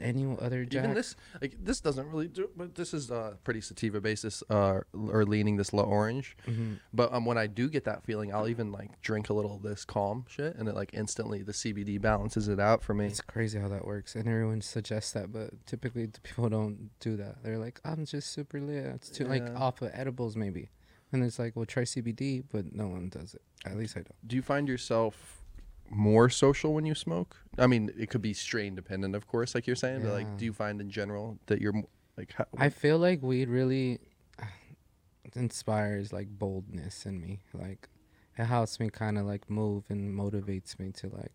any 0.00 0.24
other 0.40 0.64
Jack? 0.64 0.84
even 0.84 0.94
this 0.94 1.16
like 1.40 1.56
this 1.62 1.80
doesn't 1.80 2.06
really 2.08 2.28
do, 2.28 2.50
but 2.56 2.74
this 2.74 2.92
is 2.94 3.10
uh 3.10 3.34
pretty 3.44 3.60
sativa 3.60 4.00
basis 4.00 4.42
uh 4.50 4.80
or 4.92 5.24
leaning 5.24 5.56
this 5.56 5.72
low 5.72 5.84
orange. 5.84 6.36
Mhm. 6.46 6.80
But 6.92 7.12
um, 7.12 7.24
when 7.24 7.38
I 7.38 7.46
do 7.46 7.68
get 7.68 7.84
that 7.84 8.04
feeling, 8.04 8.32
I'll 8.34 8.48
even 8.48 8.72
like 8.72 9.00
drink 9.02 9.28
a 9.30 9.32
little 9.34 9.56
of 9.56 9.62
this 9.62 9.84
calm 9.84 10.24
shit, 10.28 10.56
and 10.56 10.68
it 10.68 10.74
like 10.74 10.90
instantly 10.92 11.42
the 11.42 11.52
CBD 11.52 12.00
balances 12.00 12.48
it 12.48 12.60
out 12.60 12.82
for 12.82 12.94
me. 12.94 13.06
It's 13.06 13.20
crazy 13.20 13.58
how 13.58 13.68
that 13.68 13.84
works, 13.84 14.14
and 14.14 14.28
everyone 14.28 14.60
suggests 14.60 15.12
that, 15.12 15.32
but 15.32 15.50
typically 15.66 16.08
people 16.22 16.48
don't 16.48 16.90
do 17.00 17.16
that. 17.16 17.42
They're 17.42 17.58
like, 17.58 17.80
"I'm 17.84 18.04
just 18.04 18.30
super 18.32 18.60
lit. 18.60 18.84
It's 18.86 19.10
too 19.10 19.24
like 19.24 19.42
Yeah. 19.46 19.54
off 19.54 19.80
of 19.82 19.90
edibles, 19.94 20.36
maybe." 20.36 20.70
And 21.12 21.22
it's 21.22 21.38
like, 21.38 21.54
"Well, 21.54 21.64
try 21.66 21.84
CBD," 21.84 22.42
but 22.50 22.72
no 22.74 22.88
one 22.88 23.08
does 23.08 23.34
it. 23.34 23.42
At 23.64 23.76
least 23.76 23.96
I 23.96 24.00
don't. 24.00 24.28
Do 24.28 24.34
you 24.36 24.42
find 24.42 24.68
yourself 24.68 25.40
more 25.90 26.28
social 26.28 26.74
when 26.74 26.86
you 26.86 26.94
smoke? 26.94 27.36
I 27.58 27.66
mean, 27.66 27.92
it 27.98 28.10
could 28.10 28.22
be 28.22 28.32
strain 28.32 28.74
dependent, 28.74 29.14
of 29.14 29.26
course, 29.26 29.54
like 29.54 29.66
you're 29.66 29.76
saying. 29.76 30.02
But 30.02 30.12
like, 30.12 30.36
do 30.36 30.44
you 30.44 30.52
find 30.52 30.80
in 30.80 30.90
general 30.90 31.38
that 31.46 31.60
you're 31.60 31.74
like? 32.16 32.32
How, 32.32 32.46
I 32.56 32.68
feel 32.68 32.98
like 32.98 33.22
weed 33.22 33.48
really 33.48 34.00
inspires 35.34 36.12
like 36.12 36.28
boldness 36.28 37.06
in 37.06 37.20
me. 37.20 37.40
Like 37.52 37.88
it 38.36 38.44
helps 38.44 38.78
me 38.78 38.90
kind 38.90 39.18
of 39.18 39.26
like 39.26 39.48
move 39.48 39.84
and 39.88 40.12
motivates 40.16 40.78
me 40.78 40.92
to 40.92 41.08
like 41.08 41.32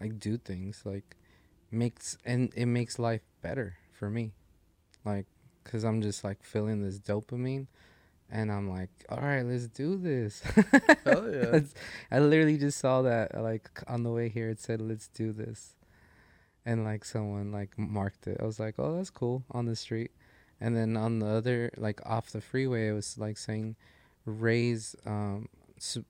like 0.00 0.18
do 0.18 0.38
things. 0.38 0.82
Like 0.84 1.16
makes 1.70 2.16
and 2.24 2.52
it 2.56 2.66
makes 2.66 2.98
life 2.98 3.22
better 3.42 3.76
for 3.92 4.10
me. 4.10 4.32
Like 5.04 5.26
cuz 5.64 5.84
I'm 5.84 6.00
just 6.00 6.24
like 6.24 6.42
feeling 6.42 6.82
this 6.82 6.98
dopamine 6.98 7.66
and 8.30 8.52
I'm 8.52 8.68
like, 8.68 8.90
"All 9.08 9.20
right, 9.20 9.42
let's 9.42 9.68
do 9.68 9.96
this." 9.96 10.40
Hell 11.04 11.30
yeah. 11.32 11.60
I 12.10 12.18
literally 12.20 12.58
just 12.58 12.78
saw 12.78 13.02
that 13.02 13.40
like 13.40 13.70
on 13.86 14.02
the 14.02 14.10
way 14.10 14.28
here 14.28 14.50
it 14.50 14.60
said, 14.60 14.80
"Let's 14.80 15.08
do 15.08 15.32
this." 15.32 15.74
And 16.66 16.84
like 16.84 17.04
someone 17.04 17.52
like 17.52 17.78
marked 17.78 18.26
it. 18.26 18.38
I 18.40 18.44
was 18.44 18.60
like, 18.60 18.74
"Oh, 18.78 18.96
that's 18.96 19.10
cool." 19.10 19.44
On 19.50 19.66
the 19.66 19.76
street. 19.76 20.10
And 20.60 20.76
then 20.76 20.96
on 20.96 21.20
the 21.20 21.26
other 21.26 21.70
like 21.76 22.00
off 22.04 22.30
the 22.30 22.40
freeway 22.40 22.88
it 22.88 22.92
was 22.92 23.16
like 23.16 23.38
saying 23.38 23.76
raise 24.24 24.96
um 25.06 25.48
su- 25.78 26.04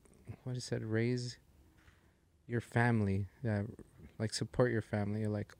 what 0.44 0.56
it 0.56 0.62
said 0.62 0.82
raise 0.84 1.38
your 2.46 2.60
family. 2.60 3.26
Yeah, 3.44 3.62
like 4.18 4.32
support 4.32 4.72
your 4.72 4.82
family 4.82 5.26
like 5.26 5.54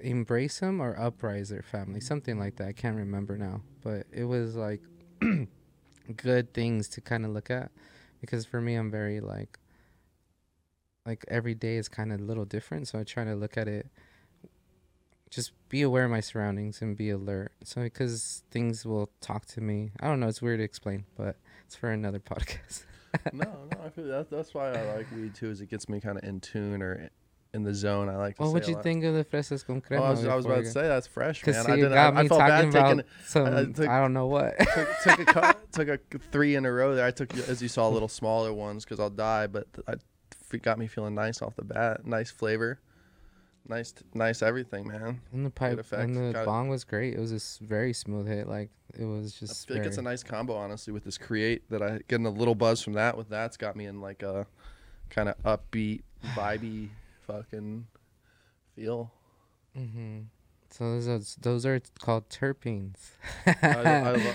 embrace 0.00 0.60
them 0.60 0.80
or 0.80 0.98
uprise 0.98 1.48
their 1.48 1.62
family 1.62 2.00
something 2.00 2.38
like 2.38 2.56
that 2.56 2.68
i 2.68 2.72
can't 2.72 2.96
remember 2.96 3.36
now. 3.36 3.62
But 3.82 4.06
it 4.12 4.24
was 4.24 4.54
like 4.54 4.82
good 6.16 6.52
things 6.52 6.88
to 6.90 7.00
kind 7.00 7.24
of 7.24 7.32
look 7.32 7.50
at 7.50 7.70
because 8.20 8.44
for 8.44 8.60
me 8.60 8.74
i'm 8.74 8.90
very 8.90 9.20
like 9.20 9.58
like 11.06 11.24
every 11.28 11.54
day 11.54 11.76
is 11.76 11.88
kind 11.88 12.12
of 12.12 12.20
a 12.20 12.22
little 12.22 12.44
different 12.44 12.88
so 12.88 12.98
i 12.98 13.04
try 13.04 13.24
to 13.24 13.34
look 13.34 13.56
at 13.56 13.68
it 13.68 13.86
just 15.30 15.52
be 15.68 15.82
aware 15.82 16.04
of 16.04 16.10
my 16.10 16.20
surroundings 16.20 16.80
and 16.80 16.96
be 16.96 17.10
alert. 17.10 17.52
So 17.64 17.82
because 17.82 18.42
things 18.50 18.84
will 18.84 19.10
talk 19.20 19.46
to 19.46 19.60
me. 19.60 19.90
I 20.00 20.06
don't 20.06 20.20
know 20.20 20.28
it's 20.28 20.42
weird 20.42 20.60
to 20.60 20.64
explain 20.64 21.04
but 21.16 21.36
it's 21.66 21.76
for 21.76 21.90
another 21.90 22.18
podcast. 22.20 22.84
No, 23.32 23.44
no, 23.44 23.84
I 23.84 23.88
feel 23.88 24.06
that. 24.08 24.30
That's 24.30 24.52
why 24.52 24.72
I 24.72 24.94
like 24.94 25.06
weed 25.14 25.34
too, 25.34 25.50
is 25.50 25.60
it 25.60 25.70
gets 25.70 25.88
me 25.88 26.00
kind 26.00 26.18
of 26.18 26.24
in 26.24 26.40
tune 26.40 26.82
or 26.82 27.10
in 27.54 27.62
the 27.62 27.74
zone. 27.74 28.08
I 28.08 28.16
like. 28.16 28.36
To 28.36 28.42
What 28.42 28.52
would 28.52 28.68
you 28.68 28.74
lot. 28.74 28.82
think 28.82 29.04
of 29.04 29.14
the 29.14 29.24
fresas 29.24 29.64
con 29.66 29.82
Oh, 29.90 29.94
I 29.96 30.10
was, 30.10 30.26
I 30.26 30.34
was 30.34 30.44
about 30.44 30.64
to 30.64 30.66
say 30.70 30.82
that's 30.82 31.06
fresh, 31.06 31.44
man. 31.46 31.64
see, 31.64 31.72
I 31.72 31.76
didn't. 31.76 31.92
got 31.92 32.14
I, 32.14 32.18
I 32.18 32.22
me 32.22 32.28
felt 32.28 32.40
talking 32.40 32.54
bad 32.54 32.64
about 32.68 32.88
taking. 32.96 33.04
some. 33.24 33.46
I 33.46 33.64
took- 33.64 33.88
I 33.88 34.00
don't 34.00 34.12
know 34.12 34.26
what. 34.26 34.58
took, 34.74 34.88
took 35.02 35.36
a 35.36 35.56
took 35.72 35.88
a 35.88 35.98
three 36.30 36.54
in 36.56 36.64
a 36.66 36.72
row 36.72 36.94
there. 36.94 37.06
I 37.06 37.10
took, 37.10 37.36
as 37.48 37.62
you 37.62 37.68
saw, 37.68 37.88
a 37.88 37.90
little 37.90 38.08
smaller 38.08 38.52
ones 38.52 38.84
because 38.84 39.00
I'll 39.00 39.10
die. 39.10 39.46
But 39.46 39.66
I, 39.86 39.94
it 40.52 40.62
got 40.62 40.78
me 40.78 40.86
feeling 40.86 41.14
nice 41.14 41.40
off 41.42 41.56
the 41.56 41.64
bat. 41.64 42.06
Nice 42.06 42.30
flavor, 42.30 42.80
nice, 43.68 43.94
nice 44.14 44.42
everything, 44.42 44.86
man. 44.88 45.20
And 45.32 45.44
the 45.46 45.50
pipe 45.50 45.78
effect. 45.78 46.02
and 46.02 46.16
the 46.16 46.32
Got 46.32 46.42
it. 46.42 46.46
bong 46.46 46.68
was 46.68 46.84
great. 46.84 47.14
It 47.14 47.20
was 47.20 47.32
a 47.60 47.64
very 47.64 47.92
smooth 47.92 48.26
hit. 48.28 48.46
Like 48.48 48.70
it 48.98 49.04
was 49.04 49.36
I 49.36 49.46
just. 49.46 49.68
feel 49.68 49.78
like 49.78 49.86
it's 49.86 49.98
a 49.98 50.02
nice 50.02 50.22
combo, 50.22 50.54
honestly, 50.54 50.92
with 50.92 51.04
this 51.04 51.18
create 51.18 51.68
that 51.70 51.82
I 51.82 52.00
getting 52.08 52.26
a 52.26 52.30
little 52.30 52.54
buzz 52.54 52.82
from 52.82 52.92
that. 52.94 53.16
With 53.16 53.28
that's 53.30 53.56
got 53.56 53.74
me 53.76 53.86
in 53.86 54.00
like 54.00 54.22
a 54.22 54.46
kind 55.10 55.28
of 55.30 55.36
upbeat, 55.42 56.02
vibey, 56.34 56.88
fucking 57.28 57.86
feel. 58.74 59.12
Mm-hmm. 59.76 60.20
So 60.70 60.84
those 60.84 61.08
are, 61.08 61.40
those 61.40 61.66
are 61.66 61.80
called 61.98 62.28
terpenes. 62.28 62.96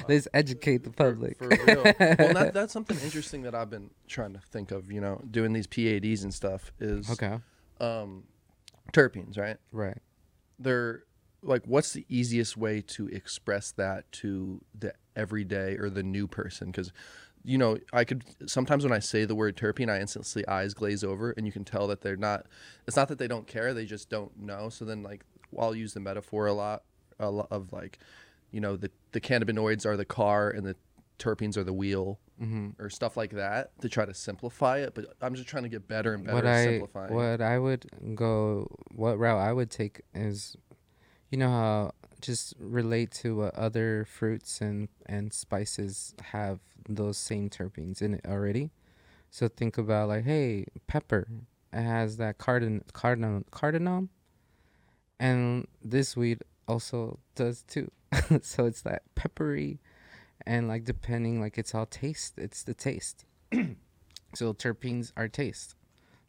Let's 0.08 0.28
educate 0.34 0.84
the 0.84 0.90
public. 0.90 1.38
For, 1.38 1.56
for 1.56 1.66
real. 1.66 1.84
well, 1.84 2.34
that, 2.34 2.52
that's 2.54 2.74
something 2.74 2.98
interesting 3.02 3.44
that 3.44 3.54
I've 3.54 3.70
been 3.70 3.92
trying 4.08 4.34
to 4.34 4.40
think 4.40 4.72
of. 4.72 4.92
You 4.92 5.02
know, 5.02 5.22
doing 5.30 5.54
these 5.54 5.68
PADs 5.68 6.24
and 6.24 6.34
stuff 6.34 6.72
is 6.80 7.10
okay. 7.12 7.38
um, 7.80 8.24
terpenes, 8.92 9.38
right? 9.38 9.58
Right. 9.72 9.98
They're 10.58 11.04
like, 11.44 11.64
what's 11.66 11.94
the 11.94 12.06
easiest 12.10 12.58
way 12.58 12.82
to 12.82 13.08
express 13.08 13.72
that 13.74 14.12
to 14.14 14.62
the 14.78 14.94
everyday 15.16 15.78
or 15.78 15.90
the 15.90 16.04
new 16.04 16.28
person? 16.28 16.72
Because 16.72 16.92
you 17.44 17.58
know, 17.58 17.78
I 17.92 18.04
could 18.04 18.24
sometimes 18.48 18.84
when 18.84 18.94
I 18.94 19.00
say 19.00 19.26
the 19.26 19.36
word 19.36 19.58
terpene, 19.58 19.90
I 19.90 20.00
instantly 20.00 20.48
eyes 20.48 20.74
glaze 20.74 21.04
over, 21.04 21.32
and 21.32 21.46
you 21.46 21.52
can 21.52 21.64
tell 21.66 21.88
that 21.88 22.02
they're 22.02 22.16
not. 22.16 22.46
It's 22.88 22.96
not 22.96 23.08
that 23.10 23.18
they 23.18 23.28
don't 23.28 23.48
care; 23.48 23.74
they 23.74 23.86
just 23.86 24.10
don't 24.10 24.38
know. 24.40 24.70
So 24.70 24.86
then, 24.86 25.04
like, 25.04 25.24
I'll 25.60 25.76
use 25.76 25.94
the 25.94 26.00
metaphor 26.00 26.48
a 26.48 26.54
lot, 26.54 26.84
a 27.20 27.30
lot 27.30 27.48
of 27.52 27.74
like, 27.74 28.00
you 28.52 28.62
know, 28.62 28.76
the 28.76 28.92
the 29.12 29.22
cannabinoids 29.22 29.86
are 29.86 29.98
the 29.98 30.06
car 30.06 30.50
and 30.50 30.66
the 30.66 30.76
terpenes 31.20 31.58
are 31.58 31.64
the 31.64 31.74
wheel, 31.74 32.20
Mm-hmm. 32.42 32.82
or 32.82 32.90
stuff 32.90 33.16
like 33.16 33.32
that 33.34 33.80
to 33.82 33.88
try 33.90 34.06
to 34.06 34.14
simplify 34.14 34.80
it. 34.80 34.96
But 34.96 35.14
I'm 35.22 35.36
just 35.36 35.48
trying 35.48 35.64
to 35.64 35.70
get 35.70 35.88
better 35.88 36.14
and 36.16 36.24
better 36.26 36.36
what 36.36 36.46
at 36.46 36.56
I 36.56 36.64
simplifying. 36.64 37.14
what 37.14 37.42
I 37.42 37.60
would 37.60 37.86
go 38.16 38.68
what 38.96 39.20
route 39.20 39.38
I 39.40 39.54
would 39.54 39.70
take 39.70 40.02
is, 40.16 40.58
you 41.30 41.38
know 41.38 41.50
how 41.50 41.92
just 42.24 42.56
relate 42.58 43.12
to 43.12 43.36
what 43.36 43.56
other 43.56 44.06
fruits 44.10 44.62
and 44.62 44.88
and 45.06 45.32
spices 45.34 46.16
have 46.32 46.60
those 46.90 47.18
same 47.18 47.50
terpenes 47.50 48.02
in 48.02 48.16
it 48.16 48.26
already. 48.26 48.72
So 49.30 49.48
think 49.48 49.78
about 49.78 50.10
like, 50.10 50.24
hey, 50.24 50.66
pepper, 50.88 51.28
it 51.72 51.82
has 51.82 52.18
that 52.18 52.38
cardin 52.38 52.82
cardinal 52.94 53.44
cardamom, 53.52 54.10
and 55.20 55.68
this 55.84 56.16
weed 56.16 56.44
also 56.68 57.20
does 57.36 57.64
too. 57.64 57.92
so 58.42 58.66
it's 58.66 58.82
that 58.84 59.04
peppery, 59.16 59.80
and 60.46 60.68
like 60.68 60.86
depending 60.86 61.42
like 61.42 61.58
it's 61.58 61.76
all 61.76 61.86
taste. 61.86 62.36
It's 62.38 62.64
the 62.64 62.74
taste. 62.74 63.26
so 64.34 64.54
terpenes 64.54 65.12
are 65.18 65.28
taste. 65.28 65.76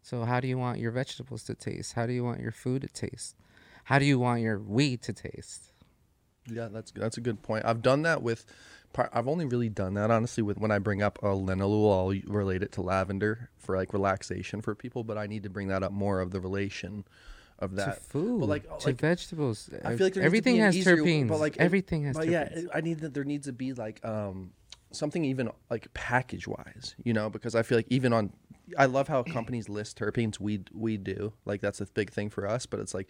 So 0.02 0.24
how 0.24 0.40
do 0.40 0.48
you 0.48 0.58
want 0.58 0.80
your 0.80 0.90
vegetables 0.90 1.44
to 1.44 1.54
taste? 1.54 1.94
How 1.94 2.06
do 2.06 2.12
you 2.12 2.24
want 2.24 2.40
your 2.40 2.52
food 2.52 2.82
to 2.82 2.88
taste? 2.88 3.36
How 3.84 3.98
do 3.98 4.04
you 4.04 4.18
want 4.18 4.40
your 4.40 4.58
weed 4.58 5.02
to 5.02 5.12
taste? 5.12 5.73
Yeah, 6.50 6.68
that's 6.70 6.90
that's 6.92 7.16
a 7.16 7.20
good 7.20 7.42
point. 7.42 7.64
I've 7.64 7.82
done 7.82 8.02
that 8.02 8.22
with. 8.22 8.44
I've 9.12 9.26
only 9.26 9.44
really 9.44 9.68
done 9.68 9.94
that 9.94 10.12
honestly 10.12 10.42
with 10.44 10.56
when 10.56 10.70
I 10.70 10.78
bring 10.78 11.02
up 11.02 11.18
a 11.20 11.26
linalool, 11.26 11.90
I'll 11.92 12.32
relate 12.32 12.62
it 12.62 12.70
to 12.72 12.80
lavender 12.82 13.50
for 13.58 13.76
like 13.76 13.92
relaxation 13.92 14.60
for 14.60 14.74
people. 14.76 15.02
But 15.02 15.18
I 15.18 15.26
need 15.26 15.42
to 15.42 15.50
bring 15.50 15.66
that 15.68 15.82
up 15.82 15.90
more 15.90 16.20
of 16.20 16.30
the 16.30 16.40
relation 16.40 17.04
of 17.58 17.70
to 17.70 17.76
that. 17.76 18.02
food, 18.02 18.42
like- 18.44 18.64
to 18.80 18.86
like, 18.88 18.96
vegetables. 19.00 19.68
I 19.84 19.96
feel 19.96 20.06
like 20.06 20.14
to 20.14 20.22
everything 20.22 20.56
has 20.58 20.76
easier- 20.76 20.96
terpenes. 20.98 21.28
but, 21.28 21.38
like, 21.40 21.56
everything 21.56 22.04
has 22.04 22.16
But 22.16 22.28
terpenes. 22.28 22.62
yeah, 22.62 22.68
I 22.74 22.80
need 22.82 23.00
that 23.00 23.14
there 23.14 23.24
needs 23.24 23.46
to 23.46 23.52
be 23.52 23.72
like 23.72 24.04
um 24.04 24.52
something 24.92 25.24
even 25.24 25.50
like 25.70 25.92
package 25.94 26.46
wise, 26.46 26.94
you 27.02 27.12
know, 27.12 27.28
because 27.30 27.56
I 27.56 27.62
feel 27.62 27.78
like 27.78 27.88
even 27.90 28.12
on 28.12 28.32
I 28.78 28.86
love 28.86 29.08
how 29.08 29.24
companies 29.24 29.68
list 29.68 29.98
terpenes. 29.98 30.38
We 30.38 30.60
we 30.72 30.96
do 30.98 31.32
like 31.44 31.60
that's 31.60 31.80
a 31.80 31.86
big 31.86 32.10
thing 32.12 32.30
for 32.30 32.46
us, 32.46 32.64
but 32.66 32.78
it's 32.78 32.94
like 32.94 33.08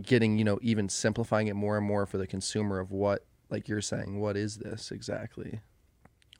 getting 0.00 0.38
you 0.38 0.44
know 0.44 0.58
even 0.62 0.88
simplifying 0.88 1.48
it 1.48 1.54
more 1.54 1.76
and 1.76 1.86
more 1.86 2.06
for 2.06 2.18
the 2.18 2.26
consumer 2.26 2.78
of 2.78 2.90
what 2.90 3.24
like 3.50 3.68
you're 3.68 3.82
saying. 3.82 4.20
What 4.20 4.36
is 4.36 4.56
this 4.56 4.90
exactly? 4.90 5.60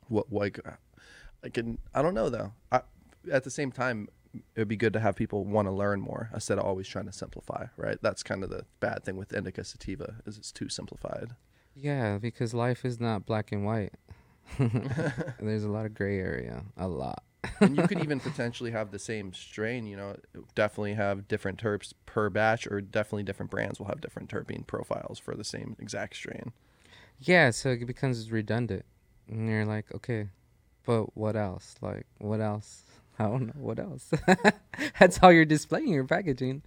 What 0.08 0.32
like 0.32 0.58
uh, 0.66 0.72
I 1.44 1.48
can 1.48 1.78
I 1.94 2.02
don't 2.02 2.14
know 2.14 2.30
though. 2.30 2.52
I, 2.70 2.80
at 3.30 3.44
the 3.44 3.50
same 3.50 3.70
time, 3.70 4.08
it 4.34 4.60
would 4.60 4.68
be 4.68 4.76
good 4.76 4.92
to 4.94 5.00
have 5.00 5.14
people 5.14 5.44
want 5.44 5.68
to 5.68 5.72
learn 5.72 6.00
more 6.00 6.30
instead 6.34 6.58
of 6.58 6.64
always 6.64 6.88
trying 6.88 7.06
to 7.06 7.12
simplify. 7.12 7.66
Right? 7.76 7.98
That's 8.00 8.22
kind 8.22 8.42
of 8.42 8.50
the 8.50 8.64
bad 8.80 9.04
thing 9.04 9.16
with 9.16 9.32
indica 9.32 9.64
sativa 9.64 10.16
is 10.26 10.38
it's 10.38 10.52
too 10.52 10.68
simplified. 10.68 11.36
Yeah, 11.74 12.18
because 12.18 12.52
life 12.52 12.84
is 12.84 13.00
not 13.00 13.26
black 13.26 13.52
and 13.52 13.64
white. 13.64 13.92
There's 14.58 15.64
a 15.64 15.70
lot 15.70 15.86
of 15.86 15.94
gray 15.94 16.18
area. 16.18 16.64
A 16.76 16.88
lot. 16.88 17.22
And 17.60 17.76
you 17.76 17.86
could 17.86 18.02
even 18.02 18.20
potentially 18.20 18.70
have 18.70 18.90
the 18.90 18.98
same 18.98 19.32
strain. 19.32 19.86
You 19.86 19.96
know, 19.96 20.16
definitely 20.54 20.94
have 20.94 21.28
different 21.28 21.62
terps 21.62 21.92
per 22.06 22.30
batch, 22.30 22.66
or 22.66 22.80
definitely 22.80 23.24
different 23.24 23.50
brands 23.50 23.78
will 23.78 23.86
have 23.86 24.00
different 24.00 24.30
terpene 24.30 24.66
profiles 24.66 25.18
for 25.18 25.34
the 25.34 25.44
same 25.44 25.76
exact 25.78 26.16
strain. 26.16 26.52
Yeah, 27.18 27.50
so 27.50 27.70
it 27.70 27.86
becomes 27.86 28.30
redundant. 28.30 28.84
And 29.28 29.48
you're 29.48 29.64
like, 29.64 29.94
okay, 29.94 30.28
but 30.84 31.16
what 31.16 31.36
else? 31.36 31.76
Like, 31.80 32.06
what 32.18 32.40
else? 32.40 32.82
I 33.18 33.24
don't 33.24 33.46
know. 33.46 33.52
What 33.62 33.78
else? 33.78 34.10
That's 34.98 35.18
how 35.18 35.28
you're 35.28 35.44
displaying 35.44 35.88
your 35.88 36.04
packaging. 36.04 36.62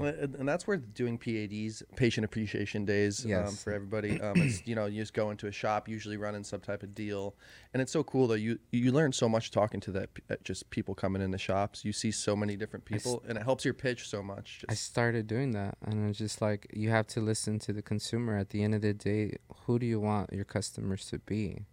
Well, 0.00 0.14
and 0.38 0.48
that's 0.48 0.66
where 0.66 0.76
doing 0.76 1.18
PADs, 1.18 1.82
patient 1.96 2.24
appreciation 2.24 2.84
days, 2.84 3.24
um, 3.24 3.54
for 3.56 3.72
everybody. 3.72 4.20
Um, 4.20 4.34
it's, 4.36 4.66
you 4.66 4.74
know, 4.74 4.86
you 4.86 5.00
just 5.02 5.14
go 5.14 5.30
into 5.30 5.46
a 5.46 5.52
shop, 5.52 5.88
usually 5.88 6.16
running 6.16 6.44
some 6.44 6.60
type 6.60 6.82
of 6.82 6.94
deal, 6.94 7.34
and 7.72 7.82
it's 7.82 7.92
so 7.92 8.02
cool 8.04 8.26
though. 8.26 8.34
You 8.34 8.58
you 8.70 8.92
learn 8.92 9.12
so 9.12 9.28
much 9.28 9.50
talking 9.50 9.80
to 9.80 9.92
that 9.92 10.10
uh, 10.30 10.36
just 10.44 10.70
people 10.70 10.94
coming 10.94 11.22
in 11.22 11.30
the 11.30 11.38
shops. 11.38 11.84
You 11.84 11.92
see 11.92 12.10
so 12.10 12.34
many 12.34 12.56
different 12.56 12.84
people, 12.84 13.22
and 13.28 13.36
it 13.36 13.44
helps 13.44 13.64
your 13.64 13.74
pitch 13.74 14.08
so 14.08 14.22
much. 14.22 14.64
I 14.68 14.74
started 14.74 15.26
doing 15.26 15.52
that, 15.52 15.76
and 15.84 16.08
it's 16.08 16.18
just 16.18 16.40
like 16.40 16.66
you 16.72 16.90
have 16.90 17.06
to 17.08 17.20
listen 17.20 17.58
to 17.60 17.72
the 17.72 17.82
consumer. 17.82 18.36
At 18.38 18.50
the 18.50 18.62
end 18.62 18.74
of 18.74 18.82
the 18.82 18.94
day, 18.94 19.36
who 19.66 19.78
do 19.78 19.86
you 19.86 20.00
want 20.00 20.32
your 20.32 20.44
customers 20.44 21.06
to 21.06 21.18
be? 21.18 21.66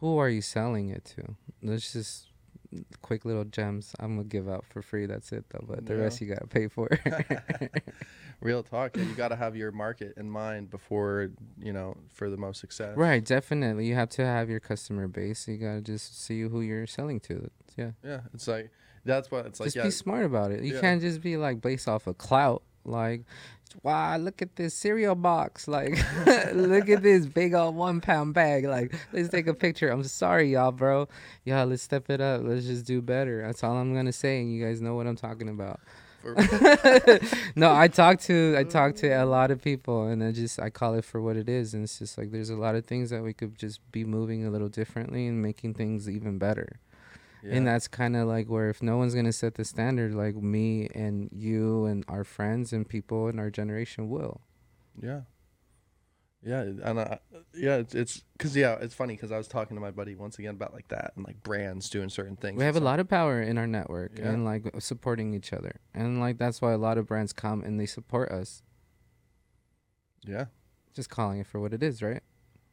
Who 0.00 0.16
are 0.16 0.30
you 0.30 0.40
selling 0.40 0.88
it 0.88 1.04
to? 1.16 1.36
There's 1.62 1.92
just 1.92 2.29
quick 3.02 3.24
little 3.24 3.44
gems 3.44 3.94
I'm 3.98 4.16
gonna 4.16 4.28
give 4.28 4.48
out 4.48 4.64
for 4.66 4.82
free. 4.82 5.06
That's 5.06 5.32
it 5.32 5.44
though, 5.50 5.64
but 5.66 5.86
the 5.86 5.94
Yeah. 5.94 6.00
rest 6.02 6.20
you 6.20 6.28
gotta 6.28 6.46
pay 6.46 6.68
for. 6.68 6.88
real 8.40 8.62
talk. 8.62 8.96
Yeah, 8.96 9.04
you 9.04 9.14
got 9.14 9.28
to 9.28 9.36
have 9.36 9.56
your 9.56 9.72
market 9.72 10.14
in 10.16 10.30
mind 10.30 10.70
before 10.70 11.30
you 11.58 11.72
know 11.72 11.96
for 12.12 12.30
the 12.30 12.36
most 12.36 12.60
success. 12.60 12.96
right, 12.96 13.24
definitely. 13.24 13.86
You 13.86 13.94
have 13.94 14.08
to 14.10 14.24
have 14.24 14.48
your 14.48 14.60
customer 14.60 15.08
base. 15.08 15.46
You 15.48 15.56
gotta 15.58 15.80
just 15.82 16.20
see 16.22 16.42
who 16.42 16.60
you're 16.60 16.86
selling 16.86 17.20
to. 17.20 17.50
Yeah, 17.76 17.92
Yeah, 18.04 18.20
it's 18.34 18.48
like 18.48 18.70
that's 19.04 19.30
what 19.30 19.46
it's 19.46 19.60
like. 19.60 19.66
just 19.68 19.76
yeah, 19.76 19.84
be 19.84 19.90
smart 19.90 20.24
about 20.24 20.50
it. 20.52 20.62
You 20.64 20.78
can't 20.78 21.00
just 21.00 21.20
be 21.20 21.36
like 21.36 21.60
based 21.60 21.88
off 21.88 22.06
of 22.06 22.18
clout. 22.18 22.62
Like, 22.84 23.22
wow, 23.82 24.16
look 24.16 24.42
at 24.42 24.56
this 24.56 24.74
cereal 24.74 25.14
box. 25.14 25.68
Like, 25.68 25.98
look 26.52 26.88
at 26.88 27.02
this 27.02 27.26
big 27.26 27.54
old 27.54 27.76
one 27.76 28.00
pound 28.00 28.34
bag. 28.34 28.64
Like, 28.64 28.94
let's 29.12 29.28
take 29.28 29.46
a 29.46 29.54
picture. 29.54 29.90
I'm 29.90 30.04
sorry, 30.04 30.52
y'all, 30.52 30.72
bro. 30.72 31.08
Y'all, 31.44 31.66
let's 31.66 31.82
step 31.82 32.10
it 32.10 32.20
up. 32.20 32.42
Let's 32.44 32.66
just 32.66 32.86
do 32.86 33.00
better. 33.00 33.42
That's 33.46 33.62
all 33.64 33.76
I'm 33.76 33.94
gonna 33.94 34.12
say. 34.12 34.40
And 34.40 34.52
you 34.52 34.64
guys 34.64 34.80
know 34.80 34.94
what 34.94 35.06
I'm 35.06 35.16
talking 35.16 35.48
about. 35.48 35.80
no, 37.56 37.72
I 37.74 37.88
talk 37.88 38.20
to 38.20 38.54
I 38.58 38.64
talk 38.64 38.94
to 38.96 39.08
a 39.08 39.24
lot 39.24 39.50
of 39.50 39.62
people, 39.62 40.06
and 40.06 40.22
I 40.22 40.32
just 40.32 40.60
I 40.60 40.68
call 40.68 40.94
it 40.94 41.04
for 41.04 41.20
what 41.20 41.36
it 41.36 41.48
is. 41.48 41.72
And 41.72 41.84
it's 41.84 41.98
just 41.98 42.18
like 42.18 42.30
there's 42.30 42.50
a 42.50 42.56
lot 42.56 42.74
of 42.74 42.84
things 42.84 43.10
that 43.10 43.22
we 43.22 43.32
could 43.32 43.56
just 43.58 43.80
be 43.90 44.04
moving 44.04 44.44
a 44.44 44.50
little 44.50 44.68
differently 44.68 45.26
and 45.26 45.40
making 45.40 45.74
things 45.74 46.08
even 46.10 46.38
better. 46.38 46.78
And 47.42 47.66
that's 47.66 47.88
kind 47.88 48.16
of 48.16 48.28
like 48.28 48.48
where 48.48 48.68
if 48.70 48.82
no 48.82 48.96
one's 48.96 49.14
gonna 49.14 49.32
set 49.32 49.54
the 49.54 49.64
standard, 49.64 50.14
like 50.14 50.36
me 50.36 50.88
and 50.94 51.28
you 51.32 51.86
and 51.86 52.04
our 52.08 52.24
friends 52.24 52.72
and 52.72 52.88
people 52.88 53.28
in 53.28 53.38
our 53.38 53.50
generation 53.50 54.08
will. 54.08 54.42
Yeah. 55.00 55.22
Yeah, 56.42 56.60
and 56.62 56.98
uh, 56.98 57.18
yeah, 57.54 57.76
it's 57.76 57.94
it's 57.94 58.24
because 58.32 58.56
yeah, 58.56 58.78
it's 58.80 58.94
funny 58.94 59.14
because 59.14 59.30
I 59.30 59.36
was 59.36 59.46
talking 59.46 59.76
to 59.76 59.80
my 59.80 59.90
buddy 59.90 60.14
once 60.14 60.38
again 60.38 60.54
about 60.54 60.72
like 60.72 60.88
that 60.88 61.12
and 61.14 61.26
like 61.26 61.42
brands 61.42 61.90
doing 61.90 62.08
certain 62.08 62.36
things. 62.36 62.56
We 62.58 62.64
have 62.64 62.76
a 62.76 62.80
lot 62.80 62.98
of 62.98 63.08
power 63.10 63.42
in 63.42 63.58
our 63.58 63.66
network 63.66 64.18
Yeah. 64.18 64.30
and 64.30 64.44
like 64.46 64.64
supporting 64.78 65.34
each 65.34 65.52
other, 65.52 65.80
and 65.92 66.18
like 66.18 66.38
that's 66.38 66.62
why 66.62 66.72
a 66.72 66.78
lot 66.78 66.96
of 66.96 67.06
brands 67.06 67.34
come 67.34 67.62
and 67.62 67.78
they 67.78 67.84
support 67.84 68.30
us. 68.30 68.62
Yeah. 70.26 70.46
Just 70.94 71.10
calling 71.10 71.40
it 71.40 71.46
for 71.46 71.60
what 71.60 71.74
it 71.74 71.82
is, 71.82 72.02
right? 72.02 72.22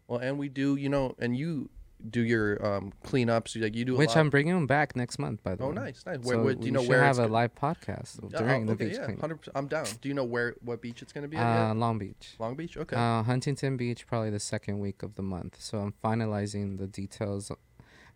Well, 0.07 0.19
and 0.19 0.37
we 0.39 0.47
do, 0.47 0.77
you 0.77 0.87
know, 0.87 1.15
and 1.19 1.35
you 1.35 1.69
do 2.09 2.21
your 2.21 2.63
um 2.65 2.93
cleanups. 3.03 3.59
Like 3.61 3.75
you 3.75 3.85
do, 3.85 3.95
a 3.95 3.97
Which. 3.97 4.15
I'm 4.15 4.29
bringing 4.29 4.53
them 4.53 4.67
back 4.67 4.95
next 4.95 5.17
month, 5.19 5.43
by 5.43 5.55
the 5.55 5.63
Oh, 5.63 5.67
way. 5.67 5.71
Oh 5.77 5.81
nice, 5.81 6.03
nice. 6.05 6.17
So 6.17 6.21
Where, 6.27 6.37
where, 6.39 6.53
do 6.53 6.59
we 6.59 6.65
you 6.67 6.71
know 6.71 6.81
should 6.81 6.89
where 6.89 7.03
have 7.03 7.17
a 7.17 7.23
gonna- 7.23 7.33
live 7.33 7.55
podcast 7.55 8.19
during 8.37 8.63
oh, 8.63 8.65
the 8.67 8.71
okay, 8.73 8.85
beach 8.89 8.97
yeah, 8.97 9.05
cleanup. 9.05 9.41
100%, 9.43 9.49
I'm 9.55 9.67
down. 9.67 9.85
Do 10.01 10.09
you 10.09 10.15
know 10.15 10.23
where 10.23 10.55
what 10.61 10.81
beach 10.81 11.01
it's 11.01 11.11
gonna 11.13 11.27
be? 11.27 11.37
at 11.37 11.71
Uh? 11.71 11.73
Long 11.73 11.97
Beach. 11.97 12.35
Long 12.39 12.55
Beach. 12.55 12.77
Okay. 12.77 12.95
Uh, 12.95 13.23
Huntington 13.23 13.77
Beach, 13.77 14.05
probably 14.07 14.29
the 14.29 14.39
second 14.39 14.79
week 14.79 15.01
of 15.03 15.15
the 15.15 15.23
month. 15.23 15.57
So 15.59 15.79
I'm 15.79 15.93
finalizing 16.03 16.77
the 16.77 16.87
details. 16.87 17.51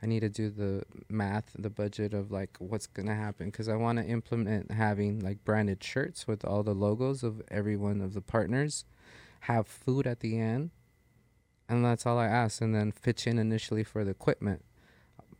I 0.03 0.07
need 0.07 0.21
to 0.21 0.29
do 0.29 0.49
the 0.49 0.83
math, 1.09 1.51
the 1.57 1.69
budget 1.69 2.13
of 2.15 2.31
like 2.31 2.57
what's 2.59 2.87
gonna 2.87 3.13
happen 3.15 3.47
because 3.47 3.67
I 3.69 3.75
want 3.75 3.99
to 3.99 4.05
implement 4.05 4.71
having 4.71 5.19
like 5.19 5.43
branded 5.45 5.83
shirts 5.83 6.27
with 6.27 6.43
all 6.43 6.63
the 6.63 6.73
logos 6.73 7.21
of 7.23 7.41
every 7.51 7.75
one 7.77 8.01
of 8.01 8.13
the 8.15 8.21
partners, 8.21 8.83
have 9.41 9.67
food 9.67 10.07
at 10.07 10.19
the 10.21 10.39
end, 10.39 10.71
and 11.71 11.85
that's 11.85 12.05
all 12.05 12.17
I 12.17 12.27
ask. 12.27 12.61
And 12.61 12.75
then 12.75 12.91
pitch 12.91 13.27
in 13.27 13.37
initially 13.39 13.83
for 13.83 14.03
the 14.03 14.11
equipment, 14.11 14.63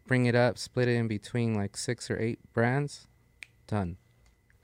bring 0.08 0.26
it 0.26 0.36
up, 0.36 0.58
split 0.58 0.88
it 0.88 0.96
in 0.96 1.08
between 1.08 1.54
like 1.54 1.78
six 1.78 2.10
or 2.10 2.20
eight 2.20 2.40
brands, 2.54 3.08
done 3.68 3.98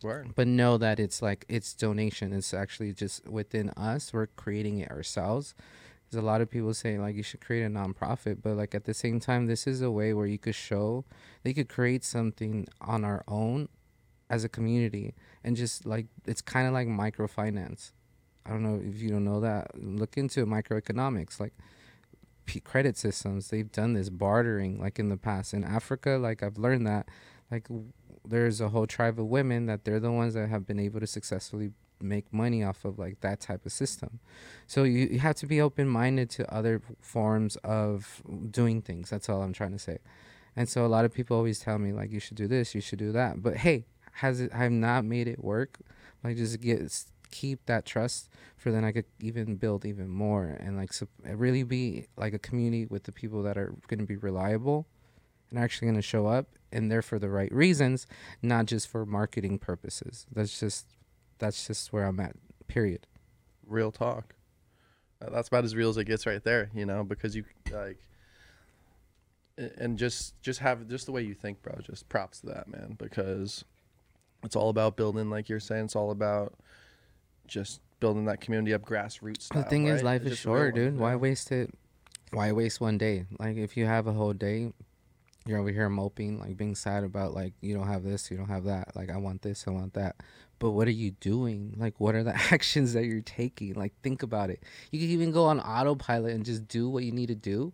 Word. 0.03 0.33
but 0.35 0.47
know 0.47 0.77
that 0.77 0.99
it's 0.99 1.21
like 1.23 1.43
it's 1.49 1.73
donation 1.73 2.31
it's 2.31 2.53
actually 2.53 2.93
just 2.93 3.27
within 3.27 3.71
us 3.71 4.13
we're 4.13 4.27
creating 4.27 4.77
it 4.77 4.91
ourselves 4.91 5.55
There's 6.09 6.21
a 6.21 6.25
lot 6.25 6.41
of 6.41 6.49
people 6.49 6.73
saying 6.73 7.01
like 7.01 7.15
you 7.15 7.23
should 7.23 7.41
create 7.41 7.63
a 7.63 7.69
nonprofit, 7.69 8.41
but 8.41 8.55
like 8.55 8.73
at 8.73 8.85
the 8.85 8.93
same 8.93 9.19
time, 9.19 9.47
this 9.47 9.67
is 9.67 9.81
a 9.81 9.91
way 9.91 10.13
where 10.13 10.27
you 10.27 10.37
could 10.37 10.55
show 10.55 11.03
they 11.43 11.53
could 11.53 11.67
create 11.67 12.03
something 12.03 12.67
on 12.79 13.03
our 13.03 13.23
own 13.27 13.67
as 14.29 14.43
a 14.43 14.49
community 14.49 15.13
and 15.43 15.55
just 15.57 15.85
like 15.85 16.07
it's 16.25 16.41
kind 16.41 16.67
of 16.67 16.73
like 16.73 16.87
microfinance. 16.87 17.91
I 18.47 18.51
don't 18.51 18.63
know 18.63 18.81
if 18.83 19.01
you 19.01 19.09
don't 19.09 19.25
know 19.25 19.39
that. 19.41 19.71
Look 19.75 20.17
into 20.17 20.45
microeconomics, 20.45 21.39
like 21.39 21.53
p- 22.45 22.59
credit 22.59 22.97
systems. 22.97 23.49
They've 23.49 23.71
done 23.71 23.93
this 23.93 24.09
bartering 24.09 24.79
like 24.79 24.99
in 24.99 25.09
the 25.09 25.17
past 25.17 25.53
in 25.53 25.63
Africa. 25.63 26.11
Like 26.11 26.41
I've 26.41 26.57
learned 26.57 26.87
that 26.87 27.09
like 27.51 27.67
w- 27.67 27.91
there's 28.25 28.59
a 28.61 28.69
whole 28.69 28.87
tribe 28.87 29.19
of 29.19 29.27
women 29.27 29.65
that 29.67 29.85
they're 29.85 29.99
the 29.99 30.11
ones 30.11 30.33
that 30.33 30.49
have 30.49 30.65
been 30.65 30.79
able 30.79 30.99
to 30.99 31.07
successfully 31.07 31.71
make 32.01 32.31
money 32.31 32.63
off 32.63 32.85
of 32.85 32.99
like 32.99 33.21
that 33.21 33.39
type 33.39 33.65
of 33.65 33.71
system. 33.71 34.19
So 34.67 34.83
you, 34.83 35.07
you 35.11 35.19
have 35.19 35.35
to 35.35 35.47
be 35.47 35.59
open 35.59 35.87
minded 35.87 36.29
to 36.31 36.53
other 36.53 36.81
forms 37.01 37.55
of 37.57 38.21
doing 38.49 38.81
things. 38.81 39.09
That's 39.09 39.29
all 39.29 39.41
I'm 39.41 39.53
trying 39.53 39.71
to 39.71 39.79
say. 39.79 39.99
And 40.55 40.67
so 40.69 40.85
a 40.85 40.87
lot 40.87 41.05
of 41.05 41.13
people 41.13 41.37
always 41.37 41.59
tell 41.59 41.77
me 41.77 41.91
like 41.91 42.11
you 42.11 42.19
should 42.19 42.37
do 42.37 42.47
this, 42.47 42.73
you 42.75 42.81
should 42.81 42.99
do 42.99 43.11
that. 43.11 43.41
But 43.41 43.57
hey, 43.57 43.85
has 44.13 44.41
it 44.41 44.51
I've 44.53 44.71
not 44.71 45.05
made 45.05 45.27
it 45.27 45.43
work. 45.43 45.79
Like 46.23 46.37
just 46.37 46.59
get 46.61 46.79
keep 47.31 47.65
that 47.65 47.85
trust 47.85 48.29
for 48.57 48.71
then 48.71 48.83
I 48.83 48.91
could 48.91 49.05
even 49.19 49.55
build 49.55 49.85
even 49.85 50.09
more 50.09 50.45
and 50.45 50.77
like 50.77 50.93
sup- 50.93 51.09
really 51.23 51.63
be 51.63 52.07
like 52.17 52.33
a 52.33 52.39
community 52.39 52.85
with 52.85 53.03
the 53.03 53.11
people 53.11 53.43
that 53.43 53.57
are 53.57 53.73
going 53.87 53.99
to 53.99 54.05
be 54.05 54.15
reliable 54.17 54.87
and 55.49 55.59
actually 55.59 55.87
going 55.87 55.95
to 55.95 56.01
show 56.01 56.27
up 56.27 56.47
and 56.71 56.91
they're 56.91 57.01
for 57.01 57.19
the 57.19 57.29
right 57.29 57.51
reasons, 57.53 58.07
not 58.41 58.65
just 58.65 58.87
for 58.87 59.05
marketing 59.05 59.57
purposes. 59.59 60.25
That's 60.33 60.59
just 60.59 60.85
that's 61.39 61.67
just 61.67 61.93
where 61.93 62.05
I'm 62.05 62.19
at. 62.19 62.35
Period. 62.67 63.07
real 63.65 63.91
talk. 63.91 64.33
Uh, 65.21 65.29
That's 65.29 65.47
about 65.47 65.63
as 65.63 65.75
real 65.75 65.89
as 65.89 65.97
it 65.97 66.03
gets 66.05 66.25
right 66.25 66.43
there, 66.43 66.69
you 66.75 66.85
know, 66.85 67.03
because 67.03 67.35
you 67.35 67.43
like 67.71 67.97
and 69.57 69.97
just 69.97 70.39
just 70.41 70.59
have 70.59 70.87
just 70.87 71.05
the 71.05 71.11
way 71.11 71.21
you 71.21 71.33
think, 71.33 71.61
bro. 71.63 71.79
Just 71.81 72.07
props 72.09 72.41
to 72.41 72.47
that, 72.47 72.67
man, 72.67 72.95
because 72.99 73.63
it's 74.43 74.55
all 74.55 74.69
about 74.69 74.95
building 74.97 75.29
like 75.29 75.49
you're 75.49 75.59
saying, 75.59 75.85
it's 75.85 75.95
all 75.95 76.11
about 76.11 76.53
just 77.47 77.81
building 77.99 78.25
that 78.25 78.41
community 78.41 78.73
up 78.73 78.83
grassroots 78.83 79.43
style. 79.43 79.63
the 79.63 79.69
thing 79.69 79.87
is, 79.87 80.03
life 80.03 80.21
It's 80.23 80.33
is 80.33 80.37
short, 80.39 80.73
one, 80.73 80.83
dude. 80.83 80.99
Why 80.99 81.15
waste 81.15 81.51
it? 81.51 81.73
Why 82.31 82.51
waste 82.51 82.81
one 82.81 82.97
day? 82.97 83.25
Like 83.39 83.57
if 83.57 83.77
you 83.77 83.85
have 83.85 84.07
a 84.07 84.13
whole 84.13 84.33
day, 84.33 84.71
you're 85.45 85.59
over 85.59 85.71
here 85.71 85.89
moping, 85.89 86.39
like 86.39 86.57
being 86.57 86.75
sad 86.75 87.03
about 87.03 87.33
like 87.33 87.53
you 87.61 87.73
don't 87.73 87.87
have 87.87 88.03
this, 88.03 88.29
you 88.29 88.37
don't 88.37 88.49
have 88.49 88.65
that. 88.65 88.95
Like 88.95 89.09
I 89.09 89.17
want 89.17 89.41
this, 89.41 89.65
I 89.67 89.71
want 89.71 89.93
that. 89.93 90.17
But 90.59 90.71
what 90.71 90.87
are 90.87 90.91
you 90.91 91.11
doing? 91.11 91.75
Like 91.77 91.99
what 91.99 92.15
are 92.15 92.23
the 92.23 92.35
actions 92.51 92.93
that 92.93 93.05
you're 93.05 93.21
taking? 93.21 93.73
Like 93.73 93.93
think 94.01 94.23
about 94.23 94.49
it. 94.49 94.61
You 94.91 94.99
can 94.99 95.09
even 95.09 95.31
go 95.31 95.45
on 95.45 95.59
autopilot 95.59 96.33
and 96.33 96.45
just 96.45 96.67
do 96.67 96.89
what 96.89 97.03
you 97.03 97.11
need 97.11 97.27
to 97.27 97.35
do. 97.35 97.73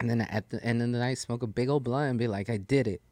And 0.00 0.08
then 0.08 0.22
at 0.22 0.50
the 0.50 0.62
end 0.64 0.82
of 0.82 0.92
the 0.92 0.98
night, 0.98 1.18
smoke 1.18 1.42
a 1.42 1.46
big 1.46 1.68
old 1.68 1.84
blunt 1.84 2.10
and 2.10 2.18
be 2.18 2.26
like, 2.26 2.48
I 2.48 2.56
did 2.56 2.86
it. 2.86 3.02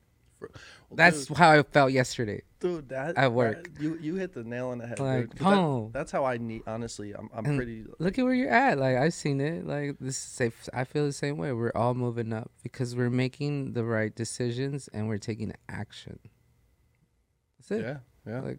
Well, 0.40 0.50
That's 0.92 1.26
dude, 1.26 1.36
how 1.36 1.50
I 1.50 1.62
felt 1.62 1.92
yesterday. 1.92 2.42
Dude, 2.60 2.88
that 2.90 3.16
at 3.16 3.32
work. 3.32 3.72
that- 3.74 3.82
you 3.82 3.98
you 4.00 4.14
hit 4.16 4.32
the 4.34 4.44
nail 4.44 4.68
on 4.68 4.78
the 4.78 4.86
head. 4.86 4.98
Like, 5.00 5.30
dude, 5.30 5.38
that- 5.46 5.90
that's 5.92 6.10
how 6.12 6.24
I 6.24 6.38
need. 6.38 6.62
Honestly, 6.66 7.12
I'm 7.14 7.28
I'm 7.34 7.44
And 7.46 7.56
pretty. 7.56 7.84
Look 7.98 8.18
at 8.18 8.24
where 8.24 8.34
you're 8.34 8.50
at. 8.50 8.78
Like 8.78 8.96
I've 8.96 9.14
seen 9.14 9.40
it. 9.40 9.66
Like 9.66 9.96
this 10.00 10.16
is 10.16 10.22
safe. 10.22 10.68
I 10.74 10.84
feel 10.84 11.04
the 11.06 11.12
same 11.12 11.36
way. 11.38 11.52
We're 11.52 11.72
all 11.74 11.94
moving 11.94 12.32
up 12.32 12.50
because 12.62 12.94
we're 12.96 13.10
making 13.10 13.72
the 13.74 13.84
right 13.84 14.14
decisions 14.14 14.88
and 14.92 15.08
we're 15.08 15.18
taking 15.18 15.52
action. 15.68 16.18
That's 17.58 17.70
it. 17.70 17.80
Yeah, 17.84 17.96
yeah, 18.26 18.40
Like 18.40 18.58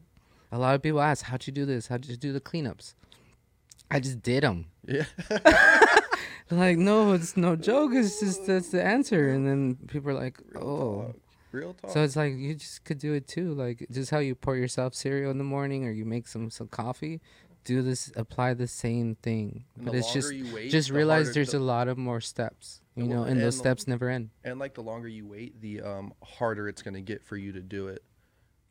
a 0.51 0.57
lot 0.57 0.75
of 0.75 0.81
people 0.81 1.01
ask, 1.01 1.25
"How'd 1.25 1.45
you 1.47 1.53
do 1.53 1.65
this? 1.65 1.87
How'd 1.87 2.05
you 2.05 2.15
do 2.17 2.31
the 2.33 2.41
cleanups?" 2.41 2.93
I 3.91 3.99
just 3.99 4.21
did 4.21 4.43
them. 4.43 4.65
yeah. 4.87 5.05
Like 6.51 6.79
no, 6.79 7.11
it's 7.13 7.37
no 7.37 7.55
joke. 7.55 7.91
It's 7.93 8.19
just 8.19 8.47
that's 8.47 8.69
the 8.69 8.83
answer. 8.83 9.29
And 9.29 9.45
then 9.47 9.75
people 9.87 10.09
are 10.09 10.15
like, 10.15 10.39
"Oh." 10.55 11.13
Real 11.51 11.73
talk. 11.73 11.91
So 11.91 12.03
it's 12.03 12.15
like 12.15 12.35
you 12.35 12.55
just 12.55 12.83
could 12.83 12.99
do 12.99 13.13
it 13.13 13.27
too. 13.27 13.53
Like 13.53 13.87
just 13.91 14.11
how 14.11 14.19
you 14.19 14.35
pour 14.35 14.55
yourself 14.55 14.93
cereal 14.93 15.31
in 15.31 15.37
the 15.37 15.43
morning 15.43 15.85
or 15.85 15.91
you 15.91 16.05
make 16.05 16.27
some 16.27 16.49
some 16.49 16.67
coffee. 16.67 17.21
Do 17.65 17.81
this. 17.81 18.11
Apply 18.15 18.53
the 18.53 18.67
same 18.67 19.15
thing. 19.15 19.65
And 19.75 19.85
but 19.85 19.91
the 19.91 19.97
it's 19.99 20.13
just 20.13 20.31
wait, 20.31 20.71
just 20.71 20.89
the 20.89 20.93
realize 20.95 21.25
harder 21.27 21.33
there's 21.33 21.51
the- 21.51 21.57
a 21.57 21.59
lot 21.59 21.87
of 21.87 21.97
more 21.97 22.21
steps 22.21 22.81
you 22.95 23.03
And 23.03 23.11
know 23.11 23.19
well, 23.21 23.25
and 23.29 23.39
those 23.41 23.55
and- 23.55 23.61
steps 23.61 23.87
never 23.87 24.09
end 24.09 24.29
and 24.43 24.59
like 24.59 24.73
the 24.75 24.81
longer 24.83 25.07
you 25.07 25.27
wait, 25.27 25.59
the 25.61 25.81
um 25.81 26.13
harder 26.23 26.67
it's 26.67 26.81
gonna 26.81 27.01
get 27.01 27.23
for 27.23 27.35
you 27.37 27.51
to 27.53 27.61
do 27.61 27.87
it. 27.87 28.03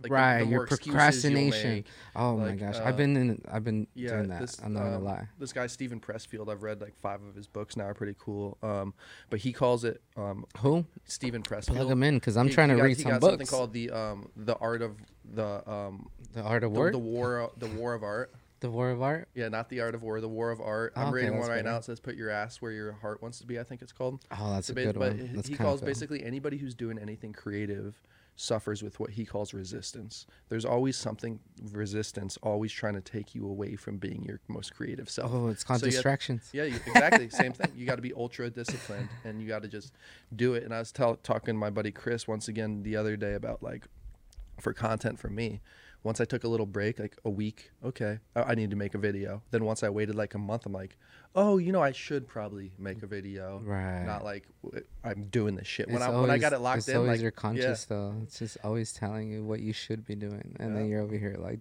Like, 0.00 0.12
right 0.12 0.38
the 0.38 0.44
your 0.46 0.58
more 0.61 0.68
you'll 0.70 0.78
procrastination 0.78 1.84
oh 2.14 2.37
my 2.37 2.54
gosh 2.54 2.76
uh, 2.76 2.84
i've 2.84 2.96
been 2.96 3.16
in 3.16 3.42
i've 3.50 3.64
been 3.64 3.88
Yeah, 3.94 4.11
doing 4.11 4.28
that 4.28 4.40
this, 4.42 4.61
i'm 4.62 4.72
not 4.72 4.84
gonna 4.84 4.96
um, 4.98 5.04
lie 5.04 5.28
This 5.40 5.52
guy 5.52 5.66
Steven 5.66 5.98
Pressfield, 6.00 6.48
I've 6.48 6.62
read 6.62 6.80
like 6.80 6.94
five 7.00 7.20
of 7.24 7.34
his 7.34 7.48
books 7.48 7.76
now, 7.76 7.84
are 7.84 7.94
pretty 7.94 8.14
cool. 8.18 8.58
Um, 8.62 8.94
but 9.28 9.40
he 9.40 9.52
calls 9.52 9.82
it 9.84 10.00
um 10.16 10.44
who 10.58 10.84
Steven 11.04 11.42
Pressfield. 11.42 11.74
plug 11.76 11.88
them 11.88 12.02
in 12.04 12.14
because 12.14 12.37
i'm 12.37 12.46
He- 12.46 12.54
trying 12.54 12.68
he 12.68 12.74
to 12.74 12.78
got- 12.78 12.84
read 12.84 12.96
he 12.96 13.02
some 13.02 13.12
got 13.12 13.20
books 13.20 13.30
Something 13.32 13.46
called 13.48 13.72
the 13.72 13.90
um 13.90 14.28
the 14.37 14.54
art 14.56 14.82
of 14.82 14.96
the 15.34 15.68
um 15.68 16.08
the 16.32 16.42
art 16.42 16.62
of 16.62 16.70
war 16.72 16.90
the 16.92 16.98
war 16.98 17.50
the 17.56 17.66
war 17.66 17.94
of 17.94 18.04
art. 18.04 18.32
the 18.61 18.70
war 18.70 18.90
of 18.90 19.02
art 19.02 19.28
Yeah, 19.34 19.48
not 19.48 19.68
the 19.68 19.80
art 19.80 19.94
of 19.96 20.02
war, 20.04 20.20
the 20.20 20.28
war 20.28 20.50
of 20.52 20.61
art. 20.61 20.92
I'm 20.96 21.08
Okay, 21.08 21.14
reading 21.14 21.38
one 21.38 21.48
right 21.48 21.56
better. 21.56 21.70
now. 21.70 21.76
It 21.78 21.84
says 21.84 21.98
"Put 22.00 22.14
your 22.16 22.30
ass 22.30 22.61
where 22.62 22.72
your 22.72 22.92
heart 22.92 23.20
wants 23.22 23.38
to 23.40 23.46
be." 23.46 23.58
I 23.58 23.62
think 23.64 23.82
it's 23.82 23.92
called. 23.92 24.24
oh 24.30 24.52
that's 24.54 24.66
So 24.68 24.72
a 24.72 24.76
good 24.76 24.94
but 24.98 25.12
one 25.16 25.18
he- 25.18 25.34
that's 25.34 25.48
he 25.48 25.56
calls 25.56 25.80
basically 25.80 26.24
anybody 26.24 26.56
who's 26.56 26.74
doing 26.74 26.98
anything 26.98 27.32
creative 27.32 28.00
suffers 28.40 28.85
with 28.85 29.01
what 29.01 29.11
he 29.11 29.24
calls 29.24 29.53
resistance. 29.53 30.24
There's 30.48 30.64
always 30.64 30.96
something 30.96 31.40
resistance, 31.72 32.38
always 32.40 32.70
trying 32.70 32.94
to 32.94 33.01
take 33.01 33.35
you 33.35 33.44
away 33.48 33.74
from 33.74 33.98
being 33.98 34.22
your 34.22 34.38
most 34.46 34.74
creative 34.77 35.11
self. 35.11 35.33
oh 35.35 35.48
it's 35.48 35.64
called 35.64 35.81
So 35.81 35.87
have- 35.87 35.92
distractions 35.92 36.48
Yeah, 36.53 36.62
you, 36.64 36.77
exactly. 36.87 37.29
Same 37.31 37.53
thing. 37.53 37.72
You 37.77 37.85
got 37.85 37.96
to 37.96 38.03
be 38.03 38.12
ultra 38.14 38.48
disciplined 38.48 39.09
and 39.24 39.42
you 39.42 39.48
got 39.48 39.62
to 39.62 39.68
just 39.68 39.92
do 40.37 40.55
it. 40.55 40.62
And 40.62 40.72
I 40.72 40.79
was 40.79 40.92
tell, 40.92 41.16
talking 41.16 41.55
to 41.55 41.59
my 41.59 41.70
buddy 41.70 41.90
Chris 41.90 42.29
once 42.29 42.46
again 42.46 42.85
the 42.85 42.94
other 42.96 43.16
day 43.16 43.35
about 43.35 43.61
like 43.62 43.88
for 44.61 44.72
content 44.72 45.18
for 45.18 45.29
me. 45.29 45.61
Once 46.04 46.20
I 46.20 46.24
took 46.24 46.44
a 46.44 46.48
little 46.48 46.66
break, 46.66 46.98
like 46.98 47.16
a 47.24 47.30
week, 47.30 47.70
okay, 47.84 48.18
I, 48.37 48.42
I 48.42 48.54
need 48.54 48.70
to 48.70 48.76
make 48.76 48.94
a 48.94 48.98
video. 48.98 49.42
Then 49.50 49.64
once 49.64 49.82
I 49.82 49.88
waited 49.88 50.14
like 50.14 50.34
a 50.34 50.38
month, 50.38 50.64
I'm 50.64 50.72
like, 50.72 50.96
oh, 51.34 51.58
you 51.58 51.72
know, 51.72 51.82
I 51.82 51.92
should 51.92 52.26
probably 52.26 52.72
make 52.78 53.02
a 53.02 53.06
video. 53.06 53.61
right 53.64 54.04
Not 54.04 54.24
like 54.24 54.46
I'm 55.04 55.24
doing 55.24 55.56
this 55.56 55.66
shit. 55.66 55.88
When 55.88 55.96
It's 55.96 56.04
I 56.04 56.20
when 56.20 56.30
I 56.30 56.38
got 56.38 56.52
it 56.52 56.61
locked 56.61 56.78
it's 56.78 56.88
in, 56.88 56.96
always 56.96 57.11
like 57.12 57.20
your 57.20 57.32
yeah. 57.34 57.40
conscious 57.40 57.84
though 57.84 58.14
it's 58.22 58.38
just 58.38 58.58
always 58.62 58.92
telling 58.92 59.30
you 59.30 59.44
what 59.44 59.61
you 59.61 59.72
should 59.72 60.04
be 60.06 60.14
doing 60.14 60.56
and 60.61 60.76
then 60.76 60.88
you're 60.88 61.02
over 61.02 61.16
here 61.16 61.37
like 61.38 61.61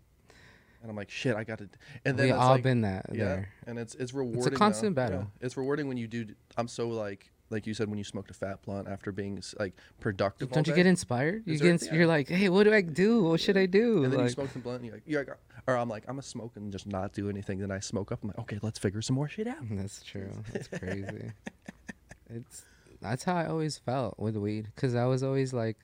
and 0.83 0.91
I'm 0.91 0.95
like, 0.95 1.09
shit, 1.09 1.35
I 1.35 1.43
got 1.43 1.57
to. 1.57 1.67
And 2.05 2.17
then 2.17 2.27
we 2.27 2.31
it's 2.31 2.39
all 2.39 2.51
like, 2.51 2.63
been 2.63 2.81
that 2.81 3.07
yeah, 3.11 3.25
there 3.25 3.49
and 3.65 3.79
it's 3.79 3.95
it's 3.95 4.13
rewarding. 4.13 4.37
It's 4.39 4.47
a 4.47 4.51
constant 4.51 4.95
Yeah. 4.95 5.03
battle. 5.09 5.31
It's 5.41 5.57
rewarding 5.57 5.87
when 5.87 5.97
you 5.97 6.07
do. 6.07 6.27
I'm 6.55 6.67
so 6.67 6.87
like 6.89 7.31
like 7.49 7.65
you 7.65 7.73
said 7.73 7.87
when 7.89 7.97
you 7.97 8.03
smoked 8.03 8.29
a 8.29 8.33
fat 8.33 8.61
blunt 8.63 8.87
after 8.87 9.11
being 9.11 9.41
like 9.59 9.73
productive. 9.99 10.51
don't 10.51 10.67
you 10.67 10.73
day. 10.73 10.77
get 10.77 10.85
inspired 10.85 11.43
You 11.45 11.57
get 11.57 11.67
ins- 11.69 11.85
yeah. 11.87 11.93
you're 11.95 12.07
like 12.07 12.27
hey 12.29 12.49
what 12.49 12.63
do 12.63 12.73
i 12.73 12.81
do 12.81 13.23
what 13.23 13.39
should 13.39 13.57
i 13.57 13.65
do 13.65 14.03
And 14.03 14.11
then 14.13 14.19
you 14.19 14.25
like, 14.25 14.33
smoke 14.33 14.51
the 14.53 14.59
blunt, 14.59 14.77
and 14.81 14.85
you're 14.85 14.95
like, 14.95 15.03
you're 15.05 15.23
like, 15.25 15.37
or 15.67 15.75
I'm 15.77 15.89
like, 15.89 16.03
I'm 16.07 16.15
gonna 16.15 16.21
smoke 16.23 16.53
and 16.55 16.71
just 16.71 16.87
not 16.87 17.13
do 17.13 17.29
anything. 17.29 17.59
Then 17.59 17.71
I 17.71 17.79
smoke 17.79 18.11
up. 18.11 18.19
I'm 18.23 18.29
like, 18.29 18.39
okay, 18.39 18.59
let's 18.61 18.79
figure 18.79 19.01
some 19.01 19.15
more 19.15 19.27
shit 19.27 19.47
out. 19.47 19.61
Mm, 19.65 19.77
that's 19.81 20.01
true. 20.01 20.31
That's 20.53 20.67
crazy. 20.69 21.31
it's 22.29 22.63
that's 23.01 23.23
how 23.23 23.35
I 23.35 23.45
always 23.47 23.77
felt 23.77 24.17
with 24.17 24.35
weed 24.37 24.69
because 24.75 24.95
I 24.95 25.05
was 25.05 25.23
always 25.23 25.53
like 25.53 25.77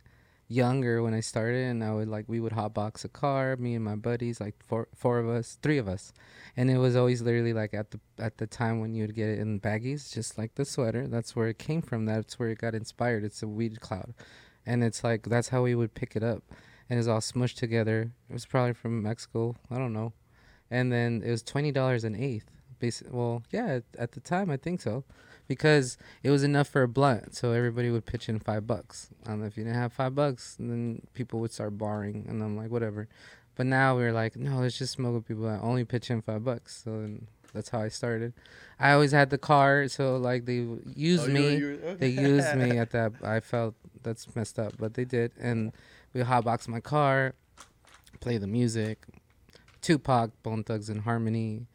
younger 0.47 1.01
when 1.01 1.13
I 1.13 1.19
started, 1.21 1.65
and 1.67 1.83
I 1.83 1.93
would 1.93 2.07
like 2.07 2.25
we 2.27 2.39
would 2.39 2.53
hotbox 2.53 3.03
a 3.05 3.09
car, 3.09 3.55
me 3.55 3.75
and 3.75 3.83
my 3.83 3.95
buddies, 3.95 4.39
like 4.39 4.55
four 4.65 4.87
four 4.95 5.19
of 5.19 5.29
us, 5.29 5.57
three 5.61 5.77
of 5.77 5.87
us, 5.87 6.13
and 6.57 6.69
it 6.69 6.77
was 6.77 6.95
always 6.95 7.21
literally 7.21 7.53
like 7.53 7.73
at 7.73 7.91
the 7.91 7.99
at 8.19 8.37
the 8.37 8.47
time 8.47 8.79
when 8.79 8.93
you 8.93 9.03
would 9.03 9.15
get 9.15 9.29
it 9.29 9.39
in 9.39 9.59
baggies, 9.59 10.13
just 10.13 10.37
like 10.37 10.55
the 10.55 10.65
sweater. 10.65 11.07
That's 11.07 11.35
where 11.35 11.47
it 11.47 11.59
came 11.59 11.81
from. 11.81 12.05
That's 12.05 12.37
where 12.37 12.49
it 12.49 12.59
got 12.59 12.75
inspired. 12.75 13.23
It's 13.23 13.43
a 13.43 13.47
weed 13.47 13.81
cloud, 13.81 14.13
and 14.65 14.83
it's 14.83 15.03
like 15.03 15.23
that's 15.23 15.49
how 15.49 15.63
we 15.63 15.75
would 15.75 15.93
pick 15.93 16.15
it 16.15 16.23
up, 16.23 16.43
and 16.89 16.99
it's 16.99 17.07
all 17.07 17.19
smushed 17.19 17.57
together. 17.57 18.11
It 18.29 18.33
was 18.33 18.45
probably 18.45 18.73
from 18.73 19.01
Mexico. 19.01 19.55
I 19.71 19.77
don't 19.77 19.93
know, 19.93 20.13
and 20.69 20.91
then 20.91 21.21
it 21.25 21.31
was 21.31 21.43
twenty 21.43 21.71
dollars 21.71 22.03
an 22.03 22.15
eighth. 22.15 22.49
Basi- 22.81 23.09
well, 23.11 23.43
yeah, 23.51 23.67
at, 23.67 23.83
at 23.97 24.11
the 24.11 24.19
time 24.19 24.49
I 24.49 24.57
think 24.57 24.81
so, 24.81 25.05
because 25.47 25.97
it 26.23 26.29
was 26.29 26.43
enough 26.43 26.67
for 26.67 26.83
a 26.83 26.87
blunt, 26.87 27.35
so 27.35 27.51
everybody 27.51 27.89
would 27.89 28.05
pitch 28.05 28.29
in 28.29 28.39
five 28.39 28.65
bucks. 28.67 29.09
Um, 29.25 29.43
if 29.43 29.57
you 29.57 29.63
didn't 29.63 29.77
have 29.79 29.93
five 29.93 30.15
bucks, 30.15 30.55
then 30.59 31.01
people 31.13 31.39
would 31.41 31.51
start 31.51 31.77
borrowing, 31.77 32.25
and 32.27 32.41
I'm 32.41 32.55
like, 32.57 32.69
whatever. 32.71 33.07
But 33.55 33.65
now 33.67 33.95
we're 33.95 34.13
like, 34.13 34.35
no, 34.35 34.57
let's 34.59 34.77
just 34.77 34.93
smoke 34.93 35.13
with 35.13 35.27
people 35.27 35.43
that 35.43 35.61
only 35.61 35.83
pitch 35.85 36.09
in 36.09 36.21
five 36.21 36.43
bucks. 36.43 36.81
So 36.83 37.01
then 37.01 37.27
that's 37.53 37.69
how 37.69 37.81
I 37.81 37.89
started. 37.89 38.33
I 38.79 38.93
always 38.93 39.11
had 39.11 39.29
the 39.29 39.37
car, 39.37 39.87
so 39.87 40.17
like 40.17 40.45
they 40.45 40.65
used 40.95 41.23
Oh, 41.23 41.27
you 41.27 41.33
were- 41.33 41.39
me. 41.39 41.55
you 41.57 41.79
were- 41.83 41.95
They 41.95 42.09
used 42.09 42.55
me 42.55 42.77
at 42.83 42.89
that. 42.91 43.11
I 43.23 43.39
felt 43.41 43.75
that's 44.01 44.33
messed 44.35 44.57
up, 44.57 44.73
but 44.79 44.95
they 44.95 45.05
did, 45.05 45.33
and 45.39 45.71
we 46.13 46.21
hotbox 46.21 46.67
my 46.67 46.79
car, 46.79 47.33
play 48.21 48.37
the 48.37 48.47
music, 48.47 49.05
Tupac, 49.81 50.31
Bone 50.43 50.63
Thugs-n-Harmony, 50.63 51.67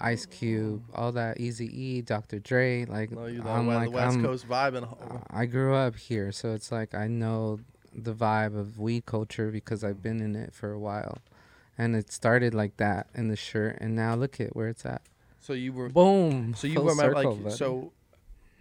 Ice 0.00 0.26
Cube, 0.26 0.82
all 0.94 1.12
that, 1.12 1.40
Easy 1.40 1.66
E, 1.66 2.02
Dr. 2.02 2.38
Dre. 2.38 2.84
Like 2.84 3.10
No, 3.10 3.26
you 3.26 3.42
know, 3.42 3.50
I'm 3.50 3.66
the 3.66 3.74
like 3.74 3.90
West 3.90 4.16
I'm, 4.16 4.22
Coast 4.24 4.48
vibe 4.48 4.76
and 4.76 4.86
I 5.30 5.46
grew 5.46 5.74
up 5.74 5.96
here, 5.96 6.32
so 6.32 6.52
it's 6.52 6.70
like 6.70 6.94
I 6.94 7.06
know 7.06 7.60
the 7.94 8.12
vibe 8.12 8.58
of 8.58 8.78
weed 8.78 9.06
culture 9.06 9.50
because 9.50 9.82
I've 9.82 10.02
been 10.02 10.20
in 10.20 10.36
it 10.36 10.52
for 10.52 10.70
a 10.72 10.78
while, 10.78 11.18
and 11.78 11.96
it 11.96 12.12
started 12.12 12.52
like 12.54 12.76
that 12.76 13.06
in 13.14 13.28
the 13.28 13.36
shirt, 13.36 13.78
and 13.80 13.96
now 13.96 14.14
look 14.14 14.40
at 14.40 14.54
where 14.54 14.68
it's 14.68 14.84
at. 14.84 15.02
So 15.40 15.52
you 15.52 15.72
were 15.72 15.88
Boom. 15.88 16.54
so 16.54 16.66
you 16.66 16.80
remember 16.80 17.14
like 17.14 17.42
buddy. 17.42 17.56
so 17.56 17.92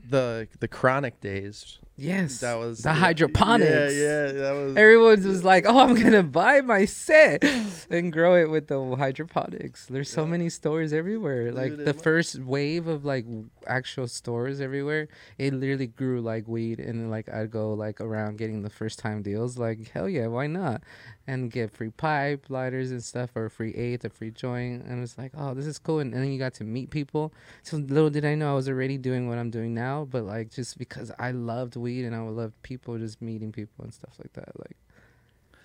the 0.09 0.47
the 0.59 0.67
chronic 0.67 1.19
days. 1.19 1.79
Yes. 1.97 2.39
That 2.41 2.55
was 2.59 2.79
the 2.79 2.91
hydroponics. 2.93 3.69
Yeah, 3.71 3.87
yeah, 3.89 4.31
that 4.33 4.51
was. 4.51 4.75
Everyone 4.75 5.23
was 5.25 5.43
like, 5.45 5.65
"Oh, 5.65 5.79
I'm 5.79 5.95
gonna 5.95 6.23
buy 6.23 6.59
my 6.59 6.83
set 6.83 7.41
and 7.89 8.11
grow 8.11 8.35
it 8.35 8.49
with 8.49 8.67
the 8.67 8.95
hydroponics." 8.97 9.85
There's 9.85 10.09
so 10.09 10.23
Yeah. 10.25 10.31
many 10.31 10.49
stores 10.49 10.91
everywhere. 10.91 11.53
Like 11.53 11.77
the 11.77 11.93
mu- 11.93 11.99
first 12.01 12.39
wave 12.39 12.87
of 12.87 13.05
like 13.05 13.25
actual 13.65 14.07
stores 14.07 14.59
everywhere, 14.59 15.07
it 15.37 15.53
literally 15.53 15.87
grew 15.87 16.19
like 16.19 16.47
weed. 16.49 16.79
And 16.81 17.09
like 17.09 17.29
I'd 17.29 17.49
go 17.51 17.73
like 17.73 18.01
around 18.01 18.37
getting 18.39 18.63
the 18.63 18.69
first 18.69 18.99
time 18.99 19.21
deals. 19.21 19.57
Like 19.57 19.89
hell 19.91 20.09
yeah, 20.09 20.27
why 20.27 20.47
not? 20.47 20.83
And 21.27 21.49
get 21.49 21.71
free 21.71 21.89
pipe 21.89 22.45
lighters 22.49 22.91
and 22.91 23.03
stuff, 23.03 23.31
or 23.35 23.45
a 23.45 23.49
free 23.49 23.73
eighth, 23.73 24.05
a 24.05 24.09
free 24.09 24.29
joint. 24.29 24.83
And 24.85 25.01
it's 25.01 25.17
like, 25.17 25.31
oh, 25.35 25.55
this 25.55 25.65
is 25.65 25.79
cool. 25.79 25.99
And, 25.99 26.13
and 26.13 26.23
then 26.23 26.31
you 26.31 26.37
got 26.37 26.53
to 26.55 26.63
meet 26.63 26.91
people. 26.91 27.33
So 27.63 27.77
little 27.77 28.11
did 28.11 28.25
I 28.25 28.35
know 28.35 28.51
I 28.51 28.55
was 28.55 28.69
already 28.69 28.99
doing 28.99 29.27
what 29.27 29.39
I'm 29.39 29.49
doing 29.49 29.73
now. 29.73 30.05
But 30.05 30.23
like 30.23 30.51
just 30.51 30.77
because 30.77 31.11
I 31.17 31.31
loved 31.31 31.75
weed 31.75 32.05
and 32.05 32.15
I 32.15 32.21
loved 32.21 32.61
people, 32.61 32.97
just 32.99 33.23
meeting 33.23 33.51
people 33.51 33.83
and 33.83 33.93
stuff 33.93 34.13
like 34.19 34.33
that. 34.33 34.51
Like 34.59 34.77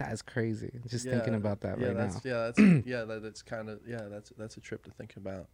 that's 0.01 0.23
crazy. 0.23 0.73
Just 0.89 1.05
thinking 1.05 1.35
about 1.35 1.61
that 1.61 1.79
yeah, 1.79 1.89
right 1.89 1.97
that's, 1.97 2.25
now. 2.25 2.31
Yeah, 2.31 2.51
that's 2.57 2.59
yeah, 2.87 3.05
that, 3.05 3.23
that's 3.23 3.43
kind 3.43 3.69
of 3.69 3.81
yeah, 3.87 4.07
that's 4.11 4.33
that's 4.39 4.57
a 4.57 4.61
trip 4.61 4.83
to 4.85 4.91
think 4.91 5.17
about. 5.17 5.47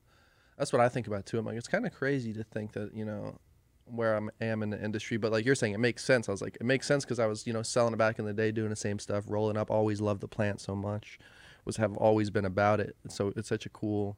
That's 0.56 0.72
what 0.72 0.80
I 0.80 0.88
think 0.88 1.08
about 1.08 1.26
too. 1.26 1.38
I'm 1.38 1.44
like, 1.44 1.56
it's 1.56 1.68
kind 1.68 1.84
of 1.84 1.92
crazy 1.92 2.32
to 2.32 2.44
think 2.44 2.72
that 2.72 2.94
you 2.94 3.04
know 3.04 3.38
where 3.86 4.16
I 4.16 4.44
am 4.44 4.62
in 4.62 4.70
the 4.70 4.82
industry, 4.82 5.16
but 5.16 5.32
like 5.32 5.44
you're 5.44 5.54
saying, 5.54 5.74
it 5.74 5.80
makes 5.80 6.04
sense. 6.04 6.28
I 6.28 6.32
was 6.32 6.42
like, 6.42 6.56
it 6.60 6.64
makes 6.64 6.86
sense 6.86 7.04
because 7.04 7.18
I 7.18 7.26
was 7.26 7.46
you 7.46 7.52
know 7.52 7.62
selling 7.62 7.94
it 7.94 7.96
back 7.96 8.18
in 8.18 8.24
the 8.24 8.32
day, 8.32 8.50
doing 8.52 8.70
the 8.70 8.76
same 8.76 8.98
stuff, 8.98 9.24
rolling 9.28 9.56
up. 9.56 9.70
Always 9.70 10.00
loved 10.00 10.20
the 10.20 10.28
plant 10.28 10.60
so 10.60 10.74
much, 10.74 11.18
was 11.64 11.76
have 11.76 11.96
always 11.96 12.30
been 12.30 12.44
about 12.44 12.80
it. 12.80 12.96
So 13.08 13.32
it's 13.36 13.48
such 13.48 13.66
a 13.66 13.68
cool, 13.70 14.16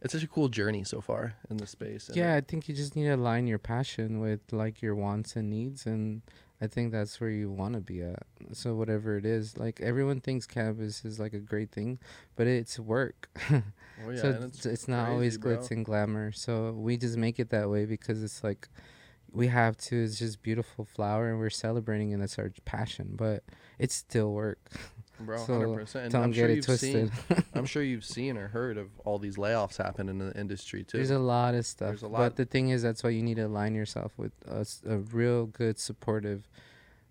it's 0.00 0.12
such 0.12 0.22
a 0.22 0.28
cool 0.28 0.48
journey 0.48 0.84
so 0.84 1.00
far 1.00 1.34
in 1.50 1.56
the 1.58 1.66
space. 1.66 2.08
and 2.08 2.16
Yeah, 2.16 2.34
I 2.34 2.40
think 2.40 2.68
you 2.68 2.74
just 2.74 2.96
need 2.96 3.04
to 3.04 3.14
align 3.14 3.46
your 3.46 3.58
passion 3.58 4.20
with 4.20 4.40
like 4.52 4.82
your 4.82 4.94
wants 4.94 5.36
and 5.36 5.50
needs 5.50 5.86
and 5.86 6.22
I 6.62 6.68
think 6.68 6.92
that's 6.92 7.20
where 7.20 7.28
you 7.28 7.50
want 7.50 7.74
to 7.74 7.80
be 7.80 8.02
at. 8.02 8.22
So 8.52 8.76
whatever 8.76 9.16
it 9.16 9.26
is, 9.26 9.58
like 9.58 9.80
everyone 9.80 10.20
thinks 10.20 10.46
cannabis 10.46 11.04
is 11.04 11.18
like 11.18 11.34
a 11.34 11.40
great 11.40 11.72
thing, 11.72 11.98
but 12.36 12.46
it's 12.46 12.78
work. 12.78 13.28
Oh, 14.04 14.10
yeah, 14.10 14.20
so 14.20 14.40
it's, 14.46 14.66
it's 14.66 14.88
not 14.88 15.10
always 15.10 15.38
glitz 15.38 15.68
bro. 15.68 15.76
and 15.76 15.84
glamour. 15.84 16.32
So 16.32 16.72
we 16.72 16.96
just 16.96 17.16
make 17.16 17.38
it 17.38 17.50
that 17.50 17.70
way 17.70 17.84
because 17.84 18.20
it's 18.20 18.42
like 18.42 18.68
we 19.32 19.48
have 19.48 19.76
to. 19.78 20.04
It's 20.04 20.18
just 20.18 20.42
beautiful 20.42 20.84
flower, 20.84 21.28
and 21.30 21.38
we're 21.38 21.50
celebrating, 21.50 22.12
and 22.12 22.22
that's 22.22 22.38
our 22.38 22.50
passion. 22.64 23.14
But 23.16 23.42
it's 23.78 23.94
still 23.94 24.32
work. 24.32 24.58
bro, 25.20 25.36
so 25.46 25.54
hundred 25.58 25.74
percent. 25.76 26.12
Don't 26.12 26.22
I'm 26.24 26.30
get 26.32 26.40
sure 26.40 26.48
it 26.48 26.56
you've 26.56 26.64
twisted. 26.66 27.10
seen. 27.28 27.44
I'm 27.54 27.66
sure 27.66 27.82
you've 27.82 28.04
seen 28.04 28.36
or 28.36 28.48
heard 28.48 28.76
of 28.78 28.88
all 29.04 29.18
these 29.18 29.36
layoffs 29.36 29.76
happen 29.78 30.08
in 30.08 30.18
the 30.18 30.38
industry 30.38 30.84
too. 30.84 30.98
There's 30.98 31.10
a 31.10 31.18
lot 31.18 31.54
of 31.54 31.64
stuff. 31.66 31.88
There's 31.88 32.02
a 32.02 32.08
lot- 32.08 32.18
But 32.18 32.36
the 32.36 32.44
thing 32.44 32.70
is, 32.70 32.82
that's 32.82 33.02
why 33.02 33.10
you 33.10 33.22
need 33.22 33.36
to 33.36 33.46
align 33.46 33.74
yourself 33.74 34.12
with 34.16 34.32
a 34.46 34.98
real 34.98 35.46
good, 35.46 35.78
supportive 35.78 36.48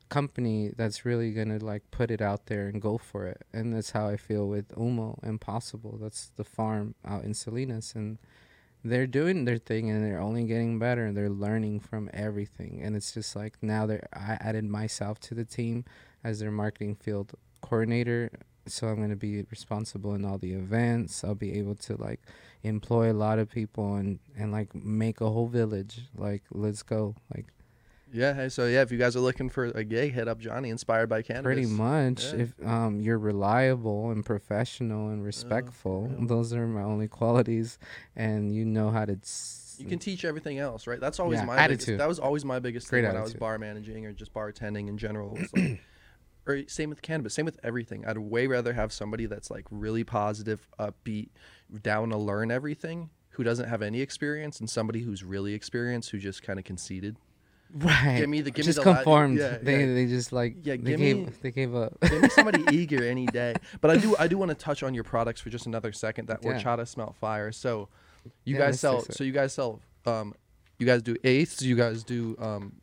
company 0.10 0.71
that's 0.75 1.05
really 1.05 1.31
going 1.31 1.47
to 1.57 1.63
like 1.65 1.89
put 1.89 2.12
it 2.12 2.21
out 2.21 2.47
there 2.47 2.67
and 2.67 2.81
go 2.81 2.97
for 2.97 3.25
it. 3.27 3.43
And 3.53 3.73
that's 3.73 3.91
how 3.91 4.07
I 4.07 4.17
feel 4.17 4.47
with 4.47 4.67
Humo 4.75 5.23
impossible 5.23 5.97
That's 6.01 6.31
the 6.36 6.43
farm 6.43 6.95
out 7.05 7.23
in 7.23 7.34
Salinas. 7.34 7.93
And 7.95 8.17
they're 8.84 9.08
doing 9.08 9.46
their 9.46 9.58
thing 9.58 9.89
and 9.89 10.04
they're 10.04 10.20
only 10.20 10.44
getting 10.46 10.80
better 10.80 11.06
and 11.06 11.15
they're 11.15 11.30
learning 11.30 11.80
from 11.80 12.10
everything. 12.13 12.82
And 12.84 12.96
it's 12.96 13.13
just 13.13 13.36
like 13.36 13.58
now 13.62 13.86
they're, 13.86 14.08
I 14.13 14.38
added 14.41 14.65
myself 14.65 15.20
to 15.22 15.36
the 15.36 15.46
team 15.46 15.86
as 16.24 16.39
their 16.39 16.52
marketing 16.52 16.96
field 16.96 17.34
coordinator. 17.62 18.32
So 18.67 18.88
I'm 18.88 18.98
going 18.98 19.10
to 19.10 19.15
be 19.15 19.44
responsible 19.50 20.13
in 20.15 20.26
all 20.26 20.38
the 20.38 20.54
events. 20.54 21.24
I'll 21.24 21.36
be 21.36 21.58
able 21.58 21.76
to 21.76 21.96
like 21.98 22.22
employ 22.63 23.12
a 23.12 23.13
lot 23.13 23.39
of 23.39 23.50
people 23.50 23.96
and 23.96 24.20
and 24.38 24.52
like 24.52 24.74
make 24.76 25.20
a 25.20 25.30
whole 25.30 25.48
village 25.48 26.02
like 26.15 26.44
let's 26.52 26.84
go 26.84 27.15
like 27.34 27.48
Yeah. 28.13 28.34
Hey, 28.34 28.50
so 28.50 28.65
yeah, 28.67 28.82
if 28.82 28.91
you 28.91 28.97
guys 28.97 29.15
are 29.15 29.19
looking 29.21 29.50
for 29.50 29.65
a 29.65 29.84
gig, 29.84 30.13
hit 30.13 30.28
up 30.28 30.39
Johnny, 30.39 30.69
inspired 30.69 31.08
by 31.08 31.21
cannabis. 31.21 31.43
pretty 31.45 31.65
much 31.65 32.34
Yeah. 32.34 32.39
if 32.41 32.54
um 32.65 33.00
you're 33.00 33.17
reliable 33.19 34.12
and 34.12 34.26
professional 34.26 35.10
and 35.10 35.24
respectful 35.24 36.10
yeah. 36.12 36.26
those 36.28 36.54
are 36.54 36.67
my 36.67 36.82
only 36.84 37.08
qualities 37.08 37.80
and 38.15 38.54
you 38.54 38.65
know 38.65 38.89
how 38.91 39.06
to 39.06 39.13
s- 39.21 39.78
You 39.80 39.88
can 39.88 40.00
teach 40.00 40.26
everything 40.26 40.60
else, 40.60 40.86
right? 40.88 41.00
That's 41.00 41.19
always 41.19 41.39
Yeah, 41.39 41.45
my 41.45 41.58
attitude. 41.58 41.86
Biggest, 41.86 41.97
that 42.00 42.08
was 42.08 42.19
always 42.19 42.43
my 42.45 42.60
biggest 42.60 42.89
Great 42.89 43.02
thing 43.02 43.08
when 43.13 43.17
I 43.17 43.24
was 43.24 43.34
bar 43.34 43.58
managing 43.58 44.06
or 44.06 44.13
just 44.13 44.34
bartending 44.34 44.88
in 44.89 44.97
general. 44.97 45.38
Like, 45.56 45.80
or 46.45 46.67
same 46.67 46.89
with 46.89 47.02
cannabis, 47.02 47.34
same 47.34 47.45
with 47.45 47.60
everything. 47.63 48.06
I'd 48.06 48.17
way 48.17 48.45
rather 48.47 48.74
have 48.74 48.91
somebody 48.91 49.26
that's 49.26 49.50
like 49.50 49.65
really 49.71 50.04
positive, 50.04 50.67
upbeat, 50.80 51.30
down 51.82 52.10
to 52.10 52.17
learn 52.17 52.52
everything, 52.52 53.10
who 53.32 53.43
doesn't 53.43 53.69
have 53.69 53.82
any 53.82 54.02
experience, 54.02 54.60
and 54.60 54.69
somebody 54.69 55.02
who's 55.02 55.24
really 55.24 55.54
experienced, 55.54 56.10
who 56.12 56.17
just 56.19 56.43
kind 56.43 56.60
of 56.60 56.65
conceded. 56.65 57.15
Right 57.73 58.17
Give 58.19 58.29
me 58.29 58.41
the- 58.41 58.51
give 58.51 58.65
me 58.65 58.71
just 58.73 58.84
the 58.84 58.89
la- 58.89 58.95
conformed 58.95 59.38
yeah, 59.38 59.57
they 59.62 59.86
yeah. 59.88 59.93
they 59.93 60.05
just 60.07 60.31
like 60.34 60.55
Yeah, 60.63 60.73
they 60.75 60.91
give 60.91 60.99
gave 60.99 61.17
me- 61.17 61.29
they 61.41 61.51
gave 61.51 61.73
up 61.75 61.93
Give 62.01 62.21
me 62.21 62.29
somebody 62.29 62.63
eager 62.71 63.03
any 63.03 63.25
day. 63.27 63.55
But 63.79 63.91
I 63.91 63.97
do 63.97 64.15
I 64.19 64.27
do 64.27 64.38
want 64.38 64.49
to 64.49 64.55
touch 64.55 64.84
on 64.84 64.93
your 64.93 65.03
products 65.03 65.41
for 65.41 65.49
just 65.49 65.65
another 65.65 65.91
second. 65.91 66.27
That 66.27 66.39
Yeah. 66.43 66.53
horchata 66.62 66.88
smell 66.88 67.13
fire. 67.19 67.51
So 67.51 67.88
you 68.45 68.55
Yeah, 68.55 68.65
guys 68.67 68.79
sell 68.79 69.01
so 69.01 69.23
you 69.23 69.31
guys 69.31 69.53
sell 69.53 69.79
um 70.05 70.34
you 70.79 70.86
guys 70.86 71.01
do 71.01 71.15
eighths, 71.23 71.62
you 71.62 71.75
guys 71.75 72.03
do 72.03 72.36
um 72.39 72.73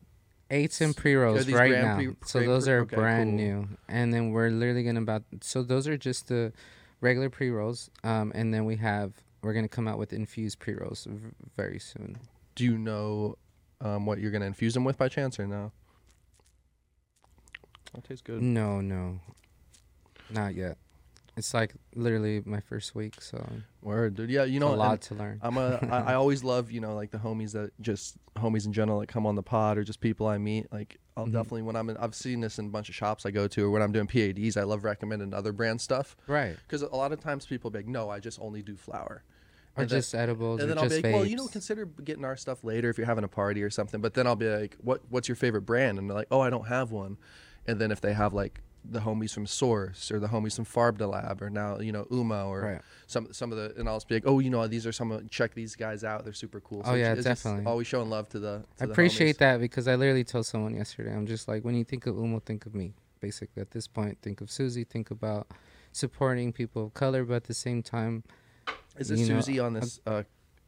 eights 0.51 0.81
and 0.81 0.97
pre-rolls 0.97 1.47
right 1.51 1.71
now 1.83 1.97
pre- 1.97 2.15
so 2.25 2.41
those 2.41 2.65
pre- 2.65 2.73
are 2.73 2.81
okay, 2.81 2.97
brand 2.97 3.31
cool. 3.31 3.37
new 3.37 3.69
and 3.89 4.15
then 4.15 4.31
we're 4.31 4.49
literally 4.49 4.83
gonna 4.83 5.03
about 5.03 5.23
so 5.43 5.63
those 5.63 5.87
are 5.87 5.99
just 5.99 6.29
the 6.29 6.51
regular 7.03 7.29
pre-rolls 7.29 7.91
um 8.03 8.33
and 8.35 8.55
then 8.55 8.65
we 8.65 8.77
have 8.77 9.13
we're 9.43 9.53
gonna 9.53 9.69
come 9.69 9.87
out 9.87 9.99
with 9.99 10.11
infused 10.15 10.59
pre-rolls 10.59 11.05
v- 11.11 11.29
very 11.55 11.79
soon 11.79 12.17
do 12.55 12.65
you 12.65 12.79
know 12.79 13.37
um 13.81 14.07
what 14.07 14.19
you're 14.19 14.31
gonna 14.31 14.47
infuse 14.47 14.75
them 14.75 14.85
with 14.85 14.99
by 14.99 15.09
chance 15.09 15.39
or 15.39 15.47
no? 15.47 15.73
That 17.95 18.05
tastes 18.05 18.23
good. 18.23 18.43
no 18.43 18.81
no 18.81 19.21
not 20.31 20.55
yet 20.55 20.77
it's 21.39 21.55
like 21.55 21.73
literally 21.95 22.43
my 22.45 22.61
first 22.61 22.95
week 22.95 23.21
so 23.23 23.63
Word, 23.81 24.17
dude. 24.17 24.29
Yeah, 24.29 24.43
you 24.43 24.55
you 24.55 24.61
know 24.61 24.75
a 24.75 24.77
lot 24.77 25.01
to 25.03 25.15
learn 25.15 25.39
I'm 25.41 25.57
a 25.57 25.79
I, 25.89 26.01
I 26.01 26.15
always 26.21 26.43
love, 26.43 26.73
you 26.73 26.81
know, 26.81 26.95
like 26.97 27.13
the 27.13 27.19
homies 27.19 27.53
that 27.53 27.71
just 27.81 28.17
homies 28.37 28.67
in 28.67 28.73
general 28.73 28.99
that 28.99 29.07
come 29.07 29.25
on 29.25 29.37
the 29.37 29.43
pod 29.43 29.79
or 29.79 29.85
just 29.85 30.01
people 30.01 30.27
I 30.27 30.37
meet. 30.37 30.71
Like 30.73 30.99
I'll 31.17 31.27
Mhm. 31.27 31.33
definitely 31.33 31.63
when 31.63 31.77
I'm 31.77 31.89
in 31.91 31.97
I've 31.97 32.17
seen 32.17 32.41
this 32.41 32.59
in 32.59 32.67
a 32.67 32.69
bunch 32.71 32.89
of 32.89 32.97
shops 32.97 33.25
I 33.25 33.31
go 33.31 33.47
to 33.47 33.65
or 33.65 33.71
when 33.71 33.83
I'm 33.83 33.93
doing 33.93 34.09
PADs, 34.09 34.57
I 34.57 34.65
love 34.65 34.83
recommending 34.83 35.33
other 35.33 35.53
brand 35.53 35.81
stuff. 35.81 36.17
right 36.27 36.57
Because 36.67 36.83
a 36.83 36.89
lot 36.89 37.13
of 37.13 37.21
times 37.21 37.47
people 37.47 37.71
be 37.71 37.79
like, 37.79 37.87
no, 37.87 38.11
I 38.11 38.19
just 38.19 38.41
only 38.41 38.63
do 38.63 38.75
flour. 38.77 39.23
Or 39.79 39.83
And 39.83 39.91
then- 39.91 39.99
just 39.99 40.15
edibles 40.15 40.61
And 40.61 40.71
then 40.71 40.79
I'll 40.79 40.85
just 40.89 41.03
be 41.03 41.09
like, 41.09 41.15
well, 41.15 41.27
you 41.27 41.37
know, 41.37 41.47
consider 41.47 41.87
getting 41.87 42.25
our 42.25 42.37
stuff 42.37 42.65
later 42.65 42.91
if 42.91 42.99
you're 42.99 43.07
having 43.07 43.25
a 43.25 43.29
party 43.29 43.63
or 43.63 43.71
something. 43.71 44.01
But 44.01 44.15
then 44.15 44.27
I'll 44.27 44.37
be 44.37 44.49
like, 44.49 44.77
what 44.83 45.03
What's 45.09 45.29
your 45.29 45.37
favorite 45.37 45.63
brand? 45.63 45.99
And 45.99 46.11
they're 46.11 46.17
like, 46.17 46.29
oh, 46.31 46.41
I 46.41 46.51
don't 46.51 46.67
have 46.67 46.91
one. 46.91 47.17
And 47.67 47.81
then 47.81 47.91
if 47.91 48.01
they 48.01 48.13
have 48.13 48.35
like 48.35 48.61
the 48.85 49.01
homies 49.01 49.33
from 49.35 49.47
Source 49.47 50.11
or 50.11 50.19
the 50.19 50.29
homies 50.29 50.57
from 50.57 50.65
Farb 50.65 51.01
Lab 51.01 51.43
or 51.43 51.51
now 51.51 51.79
you 51.81 51.93
know 51.93 52.07
Uma 52.11 52.47
or 52.47 52.61
right 52.61 52.81
some 53.07 53.33
some 53.33 53.53
of 53.53 53.59
the 53.59 53.79
and 53.79 53.89
I'll 53.89 53.97
just 53.97 54.09
be 54.09 54.15
like, 54.15 54.25
oh, 54.27 54.39
you 54.39 54.51
know, 54.51 54.67
these 54.67 54.87
are 54.87 54.93
some 54.93 55.11
of 55.13 55.29
check 55.31 55.55
these 55.55 55.75
guys 55.77 56.05
out. 56.05 56.25
They're 56.25 56.33
super 56.33 56.61
cool. 56.61 56.83
Oh, 56.85 56.95
yeah, 56.95 57.13
it's 57.13 57.25
just 57.25 57.45
definitely. 57.45 57.67
always 57.67 57.87
showing 57.87 58.11
love 58.11 58.29
to 58.31 58.39
the. 58.39 58.65
I 58.79 58.81
to 58.81 58.87
the 58.87 58.93
appreciate 58.93 59.37
homies. 59.37 59.39
that 59.41 59.61
because 59.61 59.89
I 59.89 59.95
literally 59.97 60.25
told 60.25 60.47
someone 60.47 60.75
yesterday. 60.75 61.13
I'm 61.15 61.27
just 61.27 61.49
like, 61.49 61.65
when 61.65 61.75
you 61.75 61.85
think 61.85 62.07
of 62.07 62.15
Humo, 62.17 62.43
think 62.43 62.67
of 62.67 62.75
me. 62.75 62.95
Basically, 63.21 63.61
at 63.61 63.73
this 63.73 63.89
point, 63.89 64.19
think 64.23 64.41
of 64.41 64.51
Susie. 64.51 64.85
Think 64.85 65.11
about 65.11 65.49
supporting 65.93 66.53
people 66.53 66.87
of 66.87 66.95
color, 66.95 67.25
but 67.25 67.35
at 67.35 67.45
the 67.45 67.55
same 67.55 67.83
time, 67.83 68.23
Is 68.99 69.09
this 69.09 69.21
you 69.21 69.35
know, 69.35 69.41
Susie 69.41 69.61
on 69.61 69.75
this 69.75 70.01
uh, 70.07 70.23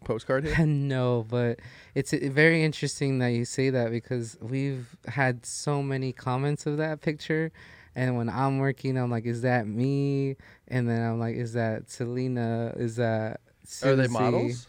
postcard 0.04 0.44
here? 0.44 0.58
no. 0.66 1.26
But 1.28 1.60
it's 1.94 2.12
very 2.12 2.62
interesting 2.62 3.18
that 3.18 3.28
you 3.28 3.44
say 3.44 3.70
that 3.70 3.90
because 3.90 4.36
we've 4.40 4.96
had 5.06 5.44
so 5.44 5.82
many 5.82 6.12
comments 6.12 6.66
of 6.66 6.76
that 6.78 7.00
picture. 7.00 7.52
And 7.94 8.16
when 8.16 8.28
I'm 8.28 8.58
working, 8.58 8.96
I'm 8.96 9.10
like, 9.10 9.26
is 9.26 9.42
that 9.42 9.66
me? 9.66 10.36
And 10.68 10.88
then 10.88 11.02
I'm 11.02 11.18
like, 11.18 11.34
is 11.34 11.54
that 11.54 11.90
Selena? 11.90 12.72
Is 12.76 12.96
that 12.96 13.40
Susie? 13.64 13.92
Are 13.92 13.96
they 13.96 14.08
models? 14.08 14.68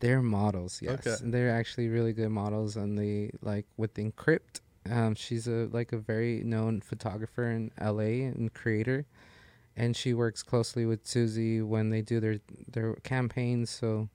They're 0.00 0.22
models, 0.22 0.80
yes. 0.82 1.06
Okay. 1.06 1.16
They're 1.22 1.50
actually 1.50 1.88
really 1.88 2.12
good 2.12 2.30
models, 2.30 2.74
and 2.76 2.98
they 2.98 3.30
like 3.40 3.66
with 3.76 3.94
Encrypt. 3.94 4.60
Um, 4.90 5.14
she's 5.14 5.46
a 5.46 5.68
like 5.70 5.92
a 5.92 5.96
very 5.96 6.42
known 6.42 6.80
photographer 6.80 7.48
in 7.48 7.70
LA 7.80 8.26
and 8.26 8.52
creator, 8.52 9.06
and 9.76 9.96
she 9.96 10.14
works 10.14 10.42
closely 10.42 10.84
with 10.86 11.06
Susie 11.06 11.62
when 11.62 11.90
they 11.90 12.02
do 12.02 12.20
their 12.20 12.38
their 12.70 12.94
campaigns. 12.96 13.70
So 13.70 14.08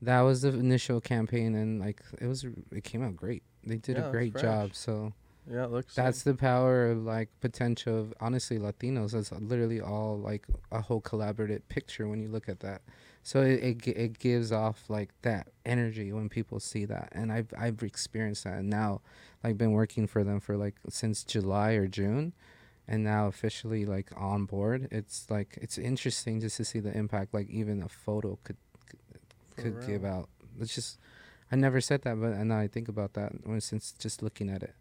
that 0.00 0.20
was 0.20 0.42
the 0.42 0.48
initial 0.50 1.00
campaign, 1.00 1.54
and 1.54 1.80
like 1.80 2.02
it 2.20 2.26
was, 2.26 2.44
it 2.70 2.84
came 2.84 3.02
out 3.02 3.16
great. 3.16 3.42
They 3.64 3.76
did 3.76 3.96
Yeah, 3.96 4.06
a 4.08 4.10
great 4.10 4.34
job. 4.36 4.74
So 4.74 5.12
Yeah, 5.50 5.64
it 5.64 5.70
looks. 5.70 5.94
that's 5.94 6.22
the 6.22 6.34
power 6.34 6.90
of 6.90 6.98
like 7.04 7.28
potential 7.40 7.98
of 7.98 8.14
honestly 8.20 8.58
Latinos. 8.58 9.14
It's 9.14 9.32
literally 9.32 9.80
all 9.80 10.18
like 10.18 10.46
a 10.70 10.80
whole 10.80 11.00
collaborative 11.00 11.62
picture 11.68 12.06
when 12.08 12.20
you 12.20 12.28
look 12.28 12.48
at 12.48 12.60
that. 12.60 12.82
So 13.22 13.42
it 13.42 13.62
it, 13.84 13.86
it 13.88 14.18
gives 14.18 14.52
off 14.52 14.84
like 14.88 15.10
that 15.22 15.48
energy 15.66 16.12
when 16.12 16.28
people 16.28 16.60
see 16.60 16.84
that, 16.86 17.08
and 17.12 17.32
I've 17.32 17.52
I've 17.58 17.82
experienced 17.82 18.44
that. 18.44 18.58
And 18.58 18.70
now, 18.70 19.00
like, 19.42 19.58
been 19.58 19.72
working 19.72 20.06
for 20.06 20.22
them 20.24 20.40
for 20.40 20.56
like 20.56 20.76
since 20.88 21.24
July 21.24 21.72
or 21.72 21.86
June, 21.88 22.32
and 22.88 23.04
now 23.04 23.26
officially 23.26 23.84
like 23.84 24.10
on 24.16 24.46
board. 24.46 24.88
It's 24.90 25.30
like 25.30 25.58
it's 25.60 25.78
interesting 25.78 26.40
just 26.40 26.56
to 26.56 26.64
see 26.64 26.80
the 26.80 26.96
impact. 26.96 27.34
Like 27.34 27.48
even 27.50 27.82
a 27.82 27.88
photo 27.88 28.38
could, 28.42 28.56
could 29.56 29.74
For 29.80 29.86
give 29.86 30.02
real. 30.02 30.12
out. 30.12 30.28
It's 30.60 30.74
just 30.74 30.98
I 31.52 31.56
never 31.56 31.80
said 31.80 32.02
that, 32.02 32.20
but 32.20 32.36
now 32.38 32.58
I 32.58 32.66
think 32.66 32.88
about 32.88 33.12
that 33.14 33.32
since 33.60 33.92
just 33.92 34.22
looking 34.22 34.50
at 34.50 34.62
it. 34.62 34.74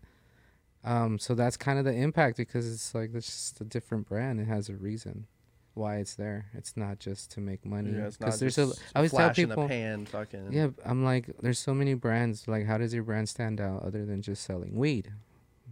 Um, 0.84 1.20
so 1.20 1.36
that's 1.36 1.58
kind 1.58 1.78
of 1.80 1.86
the 1.86 1.94
impact 1.94 2.38
because 2.38 2.72
it's 2.72 2.96
like 2.96 3.12
it's 3.14 3.28
just 3.28 3.62
a 3.62 3.66
different 3.66 4.08
brand. 4.08 4.40
It 4.40 4.48
has 4.48 4.70
a 4.70 4.76
reason 4.76 5.28
why 5.74 5.98
it's 5.98 6.16
there. 6.16 6.48
It's 6.54 6.76
not 6.78 7.00
just 7.00 7.32
to 7.32 7.42
make 7.42 7.66
money. 7.66 7.92
Yeah, 7.92 8.08
it's 8.08 8.20
not 8.20 8.34
there's 8.40 8.56
just 8.56 8.80
a 8.80 8.84
I 8.96 9.00
always 9.00 9.12
tell 9.12 9.30
people 9.32 9.68
pan, 9.68 10.06
fucking. 10.06 10.52
yeah, 10.52 10.70
I'm 10.86 11.04
like, 11.04 11.30
there's 11.42 11.60
so 11.60 11.74
many 11.74 11.94
brands. 11.94 12.48
Like, 12.48 12.66
how 12.66 12.78
does 12.78 12.94
your 12.94 13.04
brand 13.04 13.28
stand 13.30 13.60
out 13.60 13.84
other 13.84 14.06
than 14.06 14.22
just 14.22 14.44
selling 14.44 14.76
weed? 14.76 15.12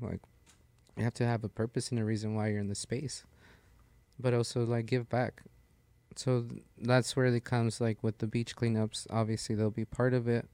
Like, 0.02 0.20
you 0.98 1.04
have 1.04 1.14
to 1.16 1.26
have 1.26 1.44
a 1.44 1.50
purpose 1.50 1.92
and 1.92 2.00
a 2.00 2.06
reason 2.06 2.36
why 2.36 2.50
you're 2.50 2.60
in 2.60 2.68
the 2.68 2.76
space, 2.76 3.26
but 4.20 4.34
also 4.34 4.66
like 4.66 4.86
give 4.86 5.10
back. 5.10 5.44
So 6.16 6.46
that's 6.78 7.16
where 7.16 7.26
it 7.26 7.44
comes. 7.44 7.82
Like 7.82 8.02
with 8.02 8.20
the 8.20 8.28
beach 8.28 8.56
cleanups, 8.56 9.08
obviously 9.10 9.56
they'll 9.56 9.70
be 9.70 9.86
part 9.86 10.14
of 10.14 10.28
it, 10.28 10.48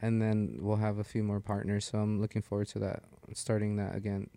and 0.00 0.20
then 0.20 0.58
we'll 0.60 0.76
have 0.76 0.98
a 0.98 1.04
few 1.04 1.22
more 1.22 1.40
partners. 1.40 1.84
So 1.86 1.98
I'm 1.98 2.20
looking 2.20 2.42
forward 2.42 2.68
to 2.68 2.78
that. 2.80 3.02
Starting 3.34 3.76
that 3.76 3.94
again 3.94 4.28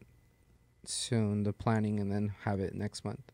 soon. 0.83 1.43
The 1.43 1.53
planning 1.53 1.99
and 1.99 2.11
then 2.11 2.33
have 2.43 2.59
it 2.59 2.75
next 2.75 3.03
month. 3.03 3.31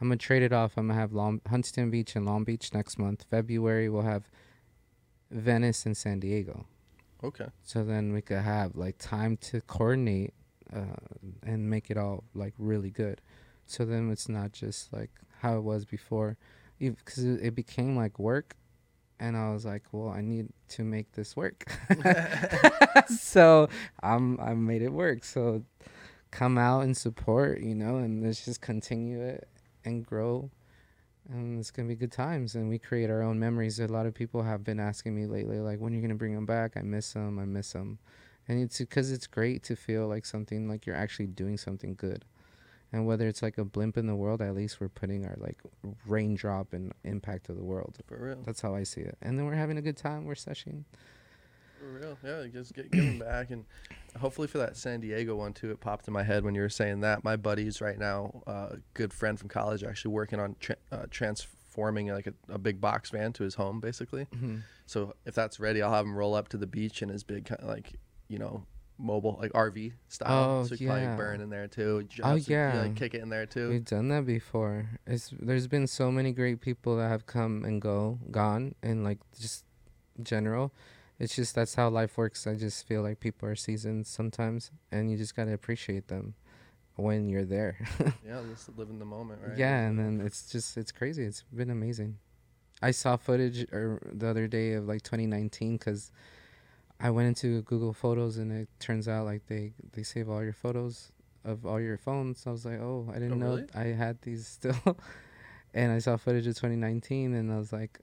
I'm 0.00 0.08
gonna 0.08 0.16
trade 0.18 0.42
it 0.42 0.52
off. 0.52 0.76
I'm 0.76 0.88
gonna 0.88 0.98
have 0.98 1.12
Long 1.12 1.40
Huntington 1.48 1.90
Beach 1.90 2.14
and 2.14 2.24
Long 2.24 2.44
Beach 2.44 2.72
next 2.72 2.98
month. 2.98 3.24
February 3.30 3.88
we'll 3.88 4.02
have 4.02 4.28
Venice 5.30 5.86
and 5.86 5.96
San 5.96 6.20
Diego. 6.20 6.66
Okay. 7.22 7.46
So 7.62 7.84
then 7.84 8.12
we 8.12 8.22
could 8.22 8.38
have 8.38 8.76
like 8.76 8.98
time 8.98 9.36
to 9.38 9.60
coordinate 9.62 10.34
uh, 10.74 10.96
and 11.42 11.70
make 11.70 11.90
it 11.90 11.96
all 11.96 12.24
like 12.34 12.54
really 12.58 12.90
good. 12.90 13.20
So 13.66 13.84
then 13.84 14.10
it's 14.10 14.28
not 14.28 14.52
just 14.52 14.92
like 14.92 15.10
how 15.40 15.56
it 15.56 15.62
was 15.62 15.84
before, 15.84 16.36
because 16.78 17.24
it, 17.24 17.40
it 17.42 17.54
became 17.54 17.96
like 17.96 18.18
work, 18.18 18.56
and 19.20 19.36
I 19.36 19.52
was 19.52 19.64
like, 19.64 19.84
well, 19.92 20.08
I 20.10 20.20
need 20.20 20.48
to 20.70 20.84
make 20.84 21.12
this 21.12 21.36
work. 21.36 21.64
so 23.08 23.68
I'm 24.02 24.38
I 24.40 24.54
made 24.54 24.82
it 24.82 24.92
work. 24.92 25.24
So 25.24 25.62
come 26.30 26.58
out 26.58 26.82
and 26.82 26.96
support, 26.96 27.60
you 27.60 27.74
know, 27.74 27.96
and 27.96 28.22
let's 28.22 28.44
just 28.44 28.60
continue 28.60 29.20
it 29.22 29.48
and 29.84 30.04
grow. 30.04 30.50
And 31.30 31.58
it's 31.58 31.70
gonna 31.70 31.88
be 31.88 31.94
good 31.94 32.12
times, 32.12 32.54
and 32.54 32.68
we 32.68 32.78
create 32.78 33.08
our 33.10 33.22
own 33.22 33.38
memories. 33.38 33.80
A 33.80 33.86
lot 33.86 34.06
of 34.06 34.14
people 34.14 34.42
have 34.42 34.62
been 34.62 34.78
asking 34.80 35.14
me 35.14 35.26
lately, 35.26 35.58
like, 35.60 35.78
when 35.80 35.92
are 35.92 35.96
you 35.96 36.02
gonna 36.02 36.14
bring 36.16 36.34
them 36.34 36.44
back? 36.46 36.76
I 36.76 36.82
miss 36.82 37.12
them. 37.14 37.38
I 37.38 37.46
miss 37.46 37.72
them, 37.72 37.98
and 38.48 38.60
it's 38.60 38.78
because 38.78 39.10
it's 39.10 39.26
great 39.26 39.62
to 39.64 39.76
feel 39.76 40.06
like 40.06 40.24
something 40.24 40.68
like 40.68 40.86
you're 40.86 40.96
actually 40.96 41.26
doing 41.26 41.56
something 41.56 41.94
good, 41.94 42.24
and 42.92 43.06
whether 43.06 43.26
it's 43.26 43.42
like 43.42 43.58
a 43.58 43.64
blimp 43.64 43.96
in 43.96 44.06
the 44.06 44.14
world, 44.14 44.42
at 44.42 44.54
least 44.54 44.80
we're 44.80 44.88
putting 44.88 45.24
our 45.24 45.36
like 45.38 45.58
raindrop 46.06 46.72
and 46.72 46.92
impact 47.04 47.48
of 47.48 47.56
the 47.56 47.64
world. 47.64 47.98
For 48.06 48.16
real. 48.16 48.42
That's 48.44 48.60
how 48.60 48.74
I 48.74 48.82
see 48.82 49.00
it, 49.00 49.16
and 49.22 49.38
then 49.38 49.46
we're 49.46 49.54
having 49.54 49.78
a 49.78 49.82
good 49.82 49.96
time. 49.96 50.24
We're 50.24 50.34
session. 50.34 50.84
For 51.84 51.98
real. 51.98 52.18
Yeah, 52.24 52.46
just 52.50 52.74
get 52.74 52.90
giving 52.90 53.18
back 53.18 53.50
and 53.50 53.64
hopefully 54.18 54.48
for 54.48 54.58
that 54.58 54.76
San 54.76 55.00
Diego 55.00 55.36
one 55.36 55.52
too. 55.52 55.70
It 55.70 55.80
popped 55.80 56.08
in 56.08 56.14
my 56.14 56.22
head 56.22 56.44
when 56.44 56.54
you 56.54 56.62
were 56.62 56.68
saying 56.70 57.00
that. 57.00 57.24
My 57.24 57.36
buddy's 57.36 57.80
right 57.80 57.98
now, 57.98 58.42
uh, 58.46 58.68
a 58.70 58.76
good 58.94 59.12
friend 59.12 59.38
from 59.38 59.48
college, 59.48 59.84
actually 59.84 60.12
working 60.12 60.40
on 60.40 60.56
tra- 60.60 60.76
uh, 60.90 61.06
transforming 61.10 62.08
like 62.08 62.26
a, 62.26 62.34
a 62.48 62.58
big 62.58 62.80
box 62.80 63.10
van 63.10 63.32
to 63.34 63.44
his 63.44 63.56
home, 63.56 63.80
basically. 63.80 64.26
Mm-hmm. 64.34 64.58
So 64.86 65.14
if 65.26 65.34
that's 65.34 65.60
ready, 65.60 65.82
I'll 65.82 65.92
have 65.92 66.06
him 66.06 66.16
roll 66.16 66.34
up 66.34 66.48
to 66.50 66.56
the 66.56 66.66
beach 66.66 67.02
in 67.02 67.10
his 67.10 67.22
big 67.22 67.54
like 67.62 67.98
you 68.28 68.38
know 68.38 68.64
mobile 68.98 69.38
like 69.40 69.52
RV 69.52 69.92
style. 70.08 70.60
Oh, 70.60 70.64
so 70.64 70.72
you 70.72 70.78
can 70.78 70.86
yeah. 70.86 70.92
probably 70.92 71.16
burn 71.16 71.40
in 71.40 71.50
there 71.50 71.66
too. 71.66 72.06
Oh, 72.22 72.28
have 72.28 72.42
some- 72.44 72.52
yeah. 72.52 72.82
like 72.82 72.96
kick 72.96 73.14
it 73.14 73.22
in 73.22 73.28
there 73.28 73.46
too. 73.46 73.68
We've 73.68 73.84
done 73.84 74.08
that 74.08 74.26
before. 74.26 74.90
It's 75.06 75.32
there's 75.38 75.66
been 75.66 75.86
so 75.86 76.10
many 76.10 76.32
great 76.32 76.60
people 76.60 76.96
that 76.96 77.08
have 77.08 77.26
come 77.26 77.64
and 77.64 77.80
go, 77.80 78.18
gone, 78.30 78.74
and 78.82 79.04
like 79.04 79.18
just 79.38 79.64
general. 80.22 80.72
It's 81.18 81.36
just 81.36 81.54
that's 81.54 81.74
how 81.74 81.88
life 81.88 82.16
works. 82.16 82.46
I 82.46 82.54
just 82.54 82.86
feel 82.86 83.02
like 83.02 83.20
people 83.20 83.48
are 83.48 83.56
seasons 83.56 84.08
sometimes, 84.08 84.70
and 84.90 85.10
you 85.10 85.16
just 85.16 85.36
gotta 85.36 85.52
appreciate 85.52 86.08
them 86.08 86.34
when 86.96 87.28
you're 87.28 87.44
there. 87.44 87.86
yeah, 88.26 88.40
just 88.50 88.76
live 88.76 88.90
in 88.90 88.98
the 88.98 89.04
moment, 89.04 89.40
right? 89.46 89.58
Yeah, 89.58 89.80
and 89.80 89.98
then 89.98 90.20
it's 90.24 90.50
just 90.50 90.76
it's 90.76 90.92
crazy. 90.92 91.24
It's 91.24 91.44
been 91.52 91.70
amazing. 91.70 92.18
I 92.82 92.90
saw 92.90 93.16
footage 93.16 93.62
or 93.72 94.00
the 94.12 94.28
other 94.28 94.46
day 94.46 94.72
of 94.72 94.86
like 94.86 95.02
2019 95.02 95.76
because 95.76 96.10
I 97.00 97.10
went 97.10 97.28
into 97.28 97.62
Google 97.62 97.92
Photos 97.92 98.36
and 98.38 98.50
it 98.52 98.68
turns 98.78 99.08
out 99.08 99.24
like 99.26 99.46
they 99.46 99.72
they 99.92 100.02
save 100.02 100.28
all 100.28 100.42
your 100.42 100.52
photos 100.52 101.12
of 101.44 101.66
all 101.66 101.80
your 101.80 101.98
phones. 101.98 102.46
I 102.46 102.50
was 102.50 102.64
like, 102.64 102.80
oh, 102.80 103.06
I 103.10 103.14
didn't 103.14 103.34
Oh, 103.34 103.36
know 103.36 103.56
really? 103.56 103.66
I 103.74 103.84
had 103.96 104.22
these 104.22 104.46
still. 104.46 104.76
and 105.74 105.92
I 105.92 105.98
saw 105.98 106.16
footage 106.16 106.46
of 106.46 106.54
2019 106.54 107.34
and 107.34 107.52
I 107.52 107.58
was 107.58 107.72
like, 107.72 108.00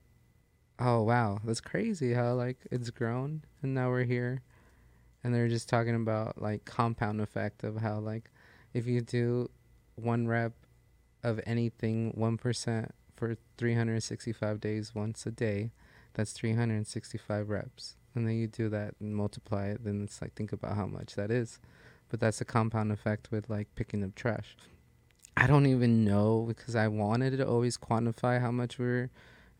oh 0.78 1.02
wow, 1.02 1.40
that's 1.44 1.60
crazy 1.60 2.12
how 2.14 2.34
like 2.34 2.58
it's 2.70 2.90
grown 2.90 3.42
and 3.62 3.74
now 3.74 3.88
we're 3.90 4.04
here. 4.04 4.42
And 5.24 5.34
they're 5.34 5.48
just 5.48 5.68
talking 5.68 5.94
about 5.94 6.40
like 6.40 6.64
compound 6.64 7.20
effect 7.20 7.64
of 7.64 7.78
how 7.78 7.98
like 7.98 8.30
if 8.74 8.86
you 8.86 9.00
do 9.00 9.50
one 9.96 10.26
rep 10.26 10.52
of 11.22 11.40
anything 11.46 12.12
1% 12.18 12.90
for 13.14 13.36
365 13.56 14.60
days 14.60 14.94
once 14.94 15.24
a 15.26 15.30
day 15.30 15.70
that's 16.14 16.32
365 16.32 17.48
reps 17.48 17.96
and 18.14 18.26
then 18.26 18.36
you 18.36 18.46
do 18.46 18.68
that 18.68 18.94
and 19.00 19.14
multiply 19.14 19.66
it 19.66 19.84
then 19.84 20.02
it's 20.02 20.20
like 20.20 20.34
think 20.34 20.52
about 20.52 20.76
how 20.76 20.86
much 20.86 21.14
that 21.14 21.30
is. 21.30 21.58
But 22.08 22.20
that's 22.20 22.40
a 22.40 22.44
compound 22.44 22.92
effect 22.92 23.30
with 23.30 23.48
like 23.48 23.68
picking 23.74 24.04
up 24.04 24.14
trash. 24.14 24.56
I 25.36 25.46
don't 25.46 25.66
even 25.66 26.04
know 26.04 26.44
because 26.46 26.76
i 26.76 26.86
wanted 26.88 27.38
to 27.38 27.48
always 27.48 27.78
quantify 27.78 28.40
how 28.40 28.50
much 28.50 28.78
we're 28.78 29.10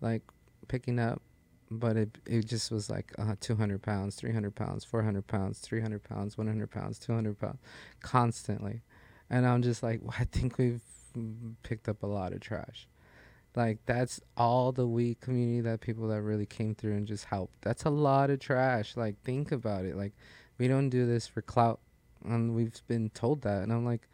like 0.03 0.23
picking 0.69 0.99
up 0.99 1.23
but 1.71 1.97
it, 1.97 2.19
it 2.27 2.47
just 2.47 2.71
was 2.71 2.91
like 2.91 3.13
uh, 3.19 3.35
200 3.41 3.83
pounds 3.83 4.17
300 4.17 4.55
pounds 4.55 4.85
400 4.85 5.27
pounds 5.27 5.59
300 5.61 6.03
pounds 6.03 6.37
100 6.37 6.71
pounds 6.71 6.99
200 6.99 7.39
pounds 7.39 7.59
constantly. 8.01 8.83
And 9.31 9.47
i'm 9.47 9.63
just 9.63 9.83
like 9.83 10.01
well, 10.03 10.15
i 10.19 10.25
think 10.25 10.59
we've 10.59 10.83
mm, 11.17 11.55
picked 11.63 11.89
up 11.89 12.03
a 12.03 12.07
lot 12.07 12.33
of 12.33 12.41
trash 12.41 12.87
like 13.55 13.79
that's 13.87 14.21
all 14.37 14.73
the 14.73 14.87
weed 14.87 15.21
community 15.21 15.61
that 15.61 15.81
people 15.81 16.09
that 16.09 16.23
really 16.23 16.47
came 16.47 16.75
through 16.75 16.93
and 16.93 17.07
just 17.07 17.27
helped. 17.27 17.61
That's 17.63 17.85
a 17.85 17.91
lot 17.91 18.31
of 18.31 18.41
trash. 18.41 18.97
Like 18.97 19.21
think 19.23 19.53
about 19.53 19.85
it. 19.85 19.97
Like 19.97 20.13
we 20.59 20.69
don't 20.69 20.89
do 20.89 21.07
this 21.07 21.27
for 21.27 21.43
clout 21.43 21.81
and 22.25 22.55
we've 22.55 22.81
been 22.87 23.11
told 23.11 23.43
that. 23.43 23.63
And 23.63 23.73
i'm 23.73 23.85
like 23.85 24.09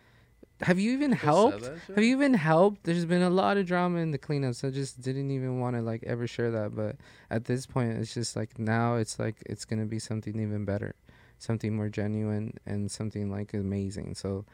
have 0.62 0.80
you 0.80 0.90
even 0.90 1.12
helped? 1.12 1.62
have 1.64 2.02
you 2.02 2.16
even 2.16 2.34
helped? 2.34 2.82
There's 2.82 3.04
been 3.04 3.22
a 3.22 3.30
lot 3.30 3.58
of 3.58 3.66
drama 3.66 4.00
in 4.00 4.10
the 4.10 4.18
cleanups 4.18 4.66
i 4.66 4.70
just 4.70 5.00
didn't 5.00 5.30
even 5.30 5.60
want 5.60 5.76
to 5.76 5.82
like 5.82 6.02
ever 6.04 6.26
share 6.26 6.50
that. 6.50 6.74
But 6.74 6.96
at 7.30 7.44
this 7.44 7.64
point 7.64 7.92
it's 7.98 8.12
just 8.12 8.34
like 8.34 8.58
now 8.58 8.96
it's 8.96 9.20
like 9.20 9.36
it's 9.46 9.64
gonna 9.64 9.86
be 9.86 10.00
something 10.00 10.40
even 10.40 10.64
better 10.64 10.94
something 11.38 11.76
more 11.76 11.88
genuine 11.88 12.54
and 12.66 12.90
something 12.90 13.30
like 13.30 13.54
amazing. 13.54 14.14
So 14.14 14.44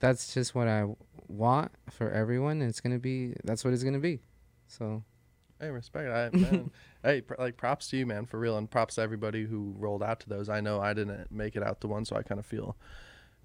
that's 0.00 0.34
just 0.34 0.54
what 0.54 0.66
i 0.68 0.84
want 1.28 1.70
for 1.88 2.10
everyone 2.10 2.60
and 2.60 2.68
it's 2.68 2.80
gonna 2.80 2.98
be 2.98 3.34
that's 3.44 3.64
what 3.64 3.72
it's 3.72 3.84
gonna 3.84 4.00
be 4.00 4.20
so 4.66 5.04
Hey, 5.60 5.68
respect. 5.68 6.08
I, 6.08 6.34
man, 6.38 6.70
hey, 7.04 7.20
pr- 7.20 7.34
like 7.38 7.58
props 7.58 7.88
to 7.90 7.98
you, 7.98 8.06
man, 8.06 8.24
for 8.24 8.38
real, 8.38 8.56
and 8.56 8.70
props 8.70 8.94
to 8.94 9.02
everybody 9.02 9.44
who 9.44 9.74
rolled 9.78 10.02
out 10.02 10.20
to 10.20 10.28
those. 10.30 10.48
I 10.48 10.62
know 10.62 10.80
I 10.80 10.94
didn't 10.94 11.30
make 11.30 11.54
it 11.54 11.62
out 11.62 11.82
to 11.82 11.86
one, 11.86 12.06
so 12.06 12.16
I 12.16 12.22
kind 12.22 12.38
of 12.38 12.46
feel 12.46 12.78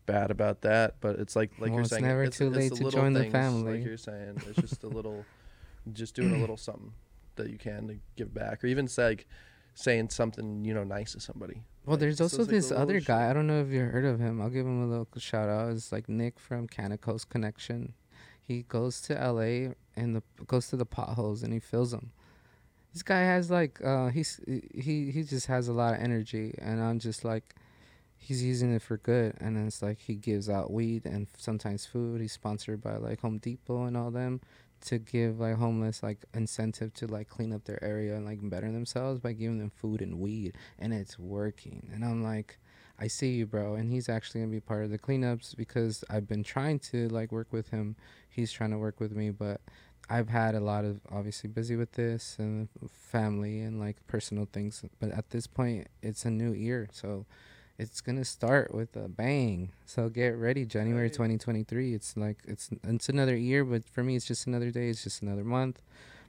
bad 0.06 0.32
about 0.32 0.62
that. 0.62 0.96
But 1.02 1.20
it's 1.20 1.36
like, 1.36 1.52
like 1.60 1.72
Well, 1.72 1.74
you're 1.74 1.82
it's 1.82 1.90
saying, 1.90 2.06
never 2.06 2.24
it's, 2.24 2.38
too 2.38 2.48
it's 2.48 2.56
late 2.56 2.74
to 2.76 2.90
join 2.90 3.12
the 3.12 3.30
family. 3.30 3.80
Like 3.80 3.86
you're 3.86 3.98
saying, 3.98 4.42
it's 4.48 4.62
just 4.62 4.82
a 4.86 4.88
little, 4.98 5.26
just 5.92 6.16
doing 6.16 6.32
a 6.32 6.38
little 6.40 6.56
something 6.56 6.94
that 7.36 7.50
you 7.50 7.58
can 7.58 7.90
to 7.90 7.98
give 8.16 8.34
back, 8.34 8.64
or 8.64 8.68
even 8.68 8.88
say, 8.88 9.08
like 9.10 9.28
saying 9.76 10.10
something 10.10 10.64
you 10.66 10.74
know 10.74 10.84
nice 10.84 11.12
to 11.12 11.20
somebody. 11.20 11.62
well 11.86 11.94
Like, 11.96 12.00
there's 12.00 12.22
also 12.22 12.40
like 12.40 12.48
this 12.48 12.70
little 12.72 12.82
other 12.82 13.00
guy 13.02 13.30
i 13.30 13.34
don't 13.34 13.46
know 13.46 13.62
if 13.62 13.70
you 13.70 13.82
heard 13.82 14.06
of 14.06 14.20
him 14.20 14.42
i'll 14.42 14.50
give 14.50 14.66
him 14.66 14.82
a 14.82 14.88
little 14.88 15.08
shout 15.18 15.50
out 15.50 15.72
it's 15.72 15.92
like 15.92 16.10
nick 16.10 16.40
from 16.40 16.68
Coast 16.68 17.30
connection. 17.30 17.94
He 18.42 18.62
goes 18.62 19.02
to 19.02 19.14
la 19.16 19.74
and 19.96 20.16
the 20.16 20.24
goes 20.48 20.68
to 20.70 20.78
the 20.78 20.86
potholes 20.86 21.44
and 21.44 21.52
he 21.52 21.60
fills 21.60 21.92
them 21.92 22.12
this 22.94 23.04
guy 23.04 23.22
has 23.22 23.52
like 23.52 23.84
uh 23.84 24.08
he's 24.08 24.40
he 24.48 25.12
he 25.12 25.24
just 25.24 25.48
has 25.48 25.68
a 25.68 25.74
lot 25.74 25.94
of 25.94 26.00
energy 26.00 26.56
and 26.60 26.82
i'm 26.82 27.00
just 27.00 27.26
like 27.26 27.56
he's 28.18 28.44
using 28.44 28.74
it 28.74 28.82
for 28.82 28.98
good 28.98 29.36
and 29.40 29.58
then 29.58 29.68
it's 29.68 29.82
like 29.82 30.00
he 30.00 30.16
gives 30.16 30.50
out 30.50 30.72
weed 30.72 31.06
and 31.06 31.28
sometimes 31.38 31.86
food 31.86 32.22
he's 32.22 32.32
sponsored 32.32 32.82
by 32.82 32.96
like 32.96 33.20
home 33.22 33.38
depot 33.38 33.84
and 33.86 33.98
all 33.98 34.12
them 34.12 34.40
to 34.86 34.98
give 34.98 35.40
like 35.40 35.56
homeless 35.56 36.04
like 36.04 36.26
incentive 36.34 36.94
to 36.94 37.08
like 37.08 37.28
clean 37.28 37.54
up 37.54 37.66
their 37.66 37.84
area 37.84 38.16
and 38.16 38.26
like 38.26 38.40
better 38.50 38.72
themselves 38.72 39.20
by 39.20 39.34
giving 39.34 39.60
them 39.60 39.70
food 39.70 40.02
and 40.02 40.20
weed 40.20 40.56
and 40.80 40.94
it's 40.94 41.20
working. 41.20 41.90
And 41.94 42.04
i'm 42.04 42.24
like 42.24 42.60
i 43.00 43.08
see 43.08 43.34
you 43.34 43.46
bro. 43.46 43.76
And 43.76 43.92
he's 43.92 44.10
actually 44.10 44.42
gonna 44.42 44.52
be 44.52 44.60
part 44.60 44.84
of 44.84 44.92
the 44.92 45.00
cleanups 45.00 45.56
because 45.56 46.04
i've 46.10 46.28
been 46.28 46.44
trying 46.44 46.80
to 46.80 47.08
like 47.10 47.32
work 47.32 47.52
with 47.52 47.70
him. 47.70 47.96
He's 48.30 48.52
trying 48.52 48.72
to 48.72 48.78
work 48.78 49.00
with 49.00 49.16
me 49.16 49.30
but 49.32 49.62
I've 50.10 50.30
had 50.30 50.54
a 50.54 50.60
lot 50.60 50.86
of 50.86 51.02
obviously 51.12 51.50
busy 51.50 51.76
with 51.76 51.94
this 51.94 52.36
and 52.38 52.70
family 52.94 53.62
and 53.62 53.80
like 53.80 54.06
personal 54.08 54.48
things, 54.52 54.84
but 55.00 55.12
at 55.12 55.32
this 55.32 55.48
point 55.48 55.88
it's 56.04 56.26
a 56.26 56.30
new 56.32 56.54
year, 56.54 56.90
so 56.92 57.26
it's 57.78 58.02
gonna 58.02 58.26
start 58.26 58.74
with 58.74 58.96
a 58.96 59.08
bang. 59.08 59.72
So 59.86 60.10
get 60.10 60.38
ready, 60.38 60.66
January 60.66 61.10
2023. 61.10 61.94
It's 61.94 62.16
like 62.16 62.40
it's 62.46 62.70
it's 62.84 63.10
another 63.10 63.36
year, 63.36 63.66
but 63.66 63.88
for 63.88 64.04
me 64.04 64.16
it's 64.16 64.26
just 64.26 64.48
another 64.48 64.72
day. 64.72 64.90
It's 64.90 65.04
just 65.04 65.22
another 65.22 65.44
month, 65.44 65.82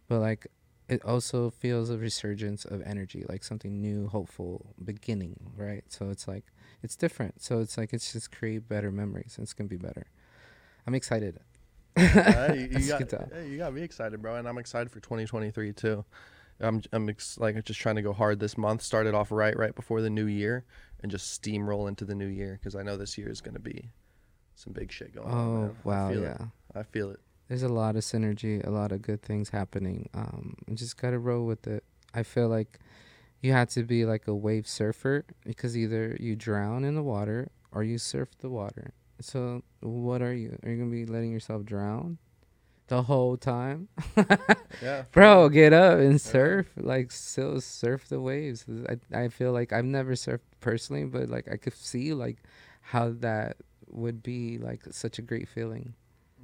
but 0.09 0.21
like 0.21 0.47
it 0.89 1.05
also 1.05 1.51
feels 1.51 1.91
a 1.91 1.99
resurgence 1.99 2.65
of 2.65 2.81
energy, 2.83 3.25
like 3.29 3.43
something 3.43 3.81
new, 3.81 4.09
hopeful 4.09 4.75
beginning, 4.85 5.53
right? 5.57 5.85
So 5.89 6.11
it's 6.11 6.29
like 6.29 6.45
it's 6.83 6.97
different. 6.97 7.43
So 7.43 7.61
it's 7.61 7.79
like 7.79 7.93
it's 7.93 8.13
just 8.13 8.33
create 8.33 8.69
better 8.69 8.91
memories. 8.91 9.39
It's 9.41 9.53
gonna 9.53 9.69
be 9.69 9.77
better. 9.77 10.07
I'm 10.87 10.95
excited. 10.95 11.41
As 11.97 12.57
you, 12.57 12.79
you 12.79 12.89
got, 12.89 12.99
can 12.99 13.07
tell. 13.07 13.29
hey, 13.33 13.49
you 13.49 13.59
got 13.59 13.73
me 13.73 13.83
excited, 13.83 14.21
bro, 14.21 14.37
and 14.37 14.47
I'm 14.47 14.59
excited 14.59 14.91
for 14.91 15.01
2023 15.01 15.73
too. 15.73 16.05
I'm 16.61 16.83
I'm 16.93 17.09
ex- 17.09 17.39
like 17.39 17.63
just 17.65 17.81
trying 17.81 17.97
to 17.97 18.03
go 18.03 18.13
hard 18.13 18.41
this 18.41 18.57
month. 18.57 18.83
Started 18.83 19.15
off 19.15 19.31
right 19.31 19.57
right 19.57 19.75
before 19.75 20.01
the 20.01 20.11
new 20.11 20.27
year, 20.27 20.65
and 21.03 21.11
just 21.11 21.41
steamroll 21.41 21.89
into 21.89 22.05
the 22.05 22.15
new 22.15 22.27
year 22.27 22.59
because 22.61 22.75
I 22.75 22.83
know 22.83 22.97
this 22.97 23.17
year 23.19 23.29
is 23.29 23.41
gonna 23.41 23.59
be 23.59 23.91
some 24.55 24.73
big 24.73 24.91
shit 24.91 25.15
going 25.15 25.29
on. 25.29 25.35
Oh 25.35 25.61
man. 25.61 25.77
I 25.85 25.89
wow, 25.89 26.11
feel 26.11 26.23
yeah. 26.23 26.35
It. 26.35 26.79
I 26.79 26.83
feel 26.83 27.11
it. 27.11 27.21
There's 27.49 27.63
a 27.63 27.69
lot 27.69 27.97
of 27.97 28.03
synergy, 28.03 28.67
a 28.67 28.71
lot 28.71 28.91
of 28.91 29.03
good 29.03 29.23
things 29.23 29.51
happening. 29.51 30.09
Um, 30.15 30.57
just 30.75 30.97
gotta 31.01 31.19
roll 31.19 31.47
with 31.47 31.67
it. 31.67 31.85
I 32.13 32.23
feel 32.23 32.49
like 32.49 32.79
you 33.41 33.53
have 33.53 33.69
to 33.71 33.85
be 33.85 34.05
like 34.05 34.27
a 34.27 34.35
wave 34.35 34.67
surfer 34.67 35.25
because 35.45 35.77
either 35.77 36.17
you 36.19 36.35
drown 36.35 36.85
in 36.85 36.95
the 36.95 37.03
water 37.03 37.51
or 37.71 37.85
you 37.85 37.99
surf 37.99 38.31
the 38.41 38.49
water. 38.49 38.93
So 39.21 39.63
what 39.81 40.23
are 40.23 40.35
you? 40.35 40.59
Are 40.63 40.71
you 40.71 40.77
gonna 40.79 40.91
be 40.91 41.07
letting 41.07 41.31
yourself 41.31 41.65
drown 41.65 42.19
the 42.89 43.03
whole 43.03 43.37
time? 43.37 43.89
Yeah, 44.81 45.05
Bro, 45.13 45.51
get 45.51 45.73
up 45.73 45.99
and 45.99 46.21
surf. 46.21 46.67
Like 46.77 47.11
still 47.13 47.61
surf 47.61 48.09
the 48.09 48.21
waves. 48.21 48.65
I 48.89 49.25
I 49.25 49.29
feel 49.29 49.53
like 49.53 49.73
I've 49.73 49.85
never 49.85 50.13
surfed 50.13 50.41
personally, 50.61 51.05
but 51.05 51.29
like 51.29 51.49
I 51.51 51.57
could 51.57 51.75
see 51.75 52.13
like 52.15 52.39
how 52.81 53.11
that 53.21 53.57
would 53.89 54.23
be 54.23 54.59
like 54.59 54.83
such 54.91 55.19
a 55.19 55.23
great 55.23 55.49
feeling. 55.49 55.95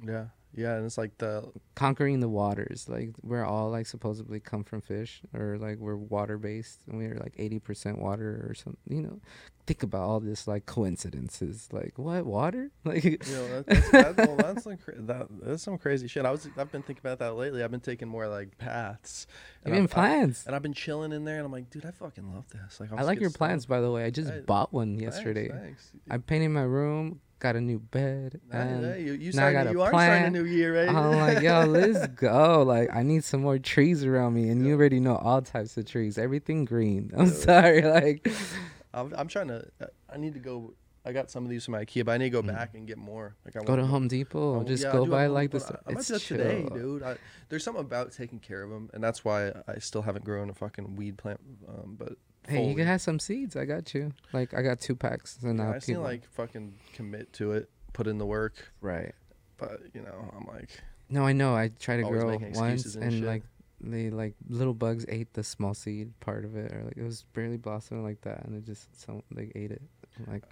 Yeah, 0.05 0.27
yeah, 0.55 0.75
and 0.75 0.85
it's 0.85 0.97
like 0.97 1.17
the 1.17 1.51
Conquering 1.75 2.19
the 2.19 2.29
waters. 2.29 2.87
Like 2.87 3.11
we're 3.21 3.43
all 3.45 3.69
like 3.71 3.85
supposedly 3.87 4.39
come 4.39 4.63
from 4.63 4.81
fish 4.81 5.21
or 5.33 5.57
like 5.57 5.77
we're 5.79 5.95
water 5.95 6.37
based 6.37 6.81
and 6.87 6.97
we're 6.97 7.15
like 7.17 7.33
eighty 7.37 7.59
percent 7.59 7.99
water 7.99 8.45
or 8.47 8.53
something. 8.53 8.79
You 8.87 9.01
know, 9.01 9.19
think 9.65 9.81
about 9.83 10.01
all 10.03 10.19
this 10.19 10.47
like 10.47 10.65
coincidences. 10.67 11.69
Like 11.71 11.93
what 11.97 12.25
water? 12.25 12.69
Like 12.85 13.03
you 13.03 13.17
know 13.31 13.47
that, 13.63 13.65
that's, 13.65 13.89
that, 13.91 14.17
well, 14.17 14.35
that's 14.37 14.65
like 14.65 14.79
that, 14.85 15.27
that's 15.41 15.63
some 15.63 15.77
crazy 15.77 16.07
shit. 16.07 16.25
I 16.25 16.31
was 16.31 16.47
I've 16.57 16.71
been 16.71 16.83
thinking 16.83 17.01
about 17.03 17.19
that 17.19 17.33
lately. 17.35 17.63
I've 17.63 17.71
been 17.71 17.79
taking 17.79 18.07
more 18.07 18.27
like 18.27 18.57
paths. 18.57 19.25
and 19.63 19.73
even 19.73 19.85
I've- 19.85 19.99
I- 19.99 20.13
and 20.45 20.55
I've 20.55 20.61
been 20.61 20.73
chilling 20.73 21.11
in 21.11 21.23
there, 21.25 21.37
and 21.37 21.45
I'm 21.45 21.51
like, 21.51 21.69
dude, 21.69 21.85
I 21.85 21.91
fucking 21.91 22.31
love 22.33 22.45
this. 22.49 22.79
Like, 22.79 22.91
I'll 22.91 22.99
I 22.99 23.01
like 23.03 23.19
your 23.19 23.29
plans, 23.31 23.65
by 23.65 23.81
the 23.81 23.89
way. 23.91 24.03
I 24.05 24.09
just 24.11 24.29
Hey, 24.29 24.41
bought 24.41 24.71
one 24.73 24.97
Thanks, 24.97 25.15
yesterday. 25.15 25.49
thanks. 25.49 25.91
I 26.09 26.17
painted 26.19 26.49
my 26.49 26.61
room, 26.63 27.19
got 27.43 27.55
a 27.57 27.61
new 27.61 27.77
bed, 27.79 28.39
and 28.51 28.85
hey, 28.85 29.03
you, 29.03 29.13
you, 29.13 29.33
now 29.33 29.47
I 29.47 29.53
got 29.53 29.67
a 29.67 29.71
you 29.71 29.81
are 29.81 29.89
starting 29.89 30.13
a 30.13 30.17
plan. 30.29 30.33
new 30.33 30.45
year, 30.45 30.75
right? 30.79 30.89
I'm 30.89 31.11
like, 31.19 31.41
yo, 31.43 31.65
let's 31.67 32.07
go. 32.07 32.63
Like, 32.63 32.89
I 32.95 33.03
need 33.03 33.23
some 33.23 33.41
more 33.41 33.59
trees 33.59 34.03
around 34.05 34.33
me, 34.33 34.49
and 34.49 34.65
you 34.65 34.73
already 34.75 34.99
know 35.01 35.17
all 35.17 35.41
types 35.41 35.75
of 35.77 35.85
trees, 35.85 36.17
everything 36.17 36.63
green. 36.65 37.11
I'm 37.17 37.27
Yeah. 37.27 37.31
sorry, 37.33 37.81
like, 37.83 38.27
I'm, 38.93 39.13
I'm 39.15 39.27
trying 39.27 39.49
to. 39.49 39.67
I 40.09 40.17
need 40.17 40.33
to 40.35 40.39
go. 40.39 40.73
I 41.05 41.11
got 41.11 41.29
some 41.29 41.43
of 41.43 41.49
these 41.49 41.65
from 41.65 41.73
IKEA, 41.73 42.05
but 42.05 42.13
I 42.13 42.17
need 42.17 42.31
to 42.31 42.41
go 42.41 42.41
Mm. 42.41 42.47
back 42.55 42.75
and 42.75 42.87
get 42.87 42.97
more. 42.97 43.35
Like, 43.43 43.57
I 43.57 43.59
go 43.65 43.75
to 43.75 43.85
Home 43.85 44.07
Depot, 44.07 44.61
Oh, 44.61 44.63
just 44.63 44.83
yeah, 44.83 44.93
go 44.93 45.05
by 45.05 45.27
like 45.27 45.51
this. 45.51 45.69
I, 45.69 45.75
It's 45.89 46.07
do 46.07 46.17
today, 46.17 46.63
chill. 46.65 46.77
dude. 46.77 47.03
I, 47.03 47.17
there's 47.49 47.65
something 47.65 47.81
about 47.83 48.13
taking 48.13 48.39
care 48.39 48.63
of 48.63 48.69
them, 48.69 48.89
and 48.93 49.03
that's 49.03 49.25
why 49.25 49.51
I 49.67 49.79
still 49.79 50.03
haven't 50.03 50.23
grown 50.23 50.49
a 50.49 50.53
fucking 50.53 50.95
weed 50.95 51.17
plant. 51.17 51.41
Um, 51.67 51.97
but 51.99 52.13
Hey, 52.47 52.67
you 52.67 52.75
can 52.75 52.85
have 52.87 53.01
some 53.01 53.19
seeds. 53.19 53.55
I 53.55 53.65
got 53.65 53.93
you. 53.93 54.11
Like, 54.33 54.53
I 54.53 54.61
got 54.61 54.79
two 54.81 54.95
packs, 54.95 55.37
and 55.43 55.59
Yeah, 55.59 55.79
I 55.79 55.91
'em. 55.91 56.01
like 56.03 56.25
fucking 56.29 56.73
commit 56.93 57.31
to 57.33 57.53
it, 57.53 57.69
put 57.93 58.07
in 58.07 58.17
the 58.17 58.25
work, 58.25 58.53
right. 58.81 59.13
but 59.57 59.81
you 59.93 60.01
know, 60.01 60.29
I'm 60.37 60.45
like, 60.47 60.69
No, 61.09 61.25
I 61.25 61.33
know. 61.33 61.55
I 61.55 61.69
tried 61.79 61.97
to 61.97 62.03
grow 62.03 62.37
once, 62.55 62.95
and 62.95 63.03
and 63.03 63.25
like 63.25 63.43
they 63.79 64.09
like 64.09 64.33
little 64.49 64.73
bugs 64.73 65.05
ate 65.09 65.33
the 65.33 65.43
small 65.43 65.73
seed 65.73 66.17
part 66.19 66.43
of 66.45 66.55
it, 66.55 66.71
or 66.73 66.83
like 66.83 66.97
it 66.97 67.03
was 67.03 67.23
barely 67.33 67.57
blossoming 67.57 68.03
like 68.03 68.21
that, 68.21 68.43
and 68.45 68.55
it 68.55 68.65
just 68.65 68.99
some 68.99 69.21
they 69.31 69.51
ate 69.55 69.71
it. 69.71 69.81
Like 70.27 70.43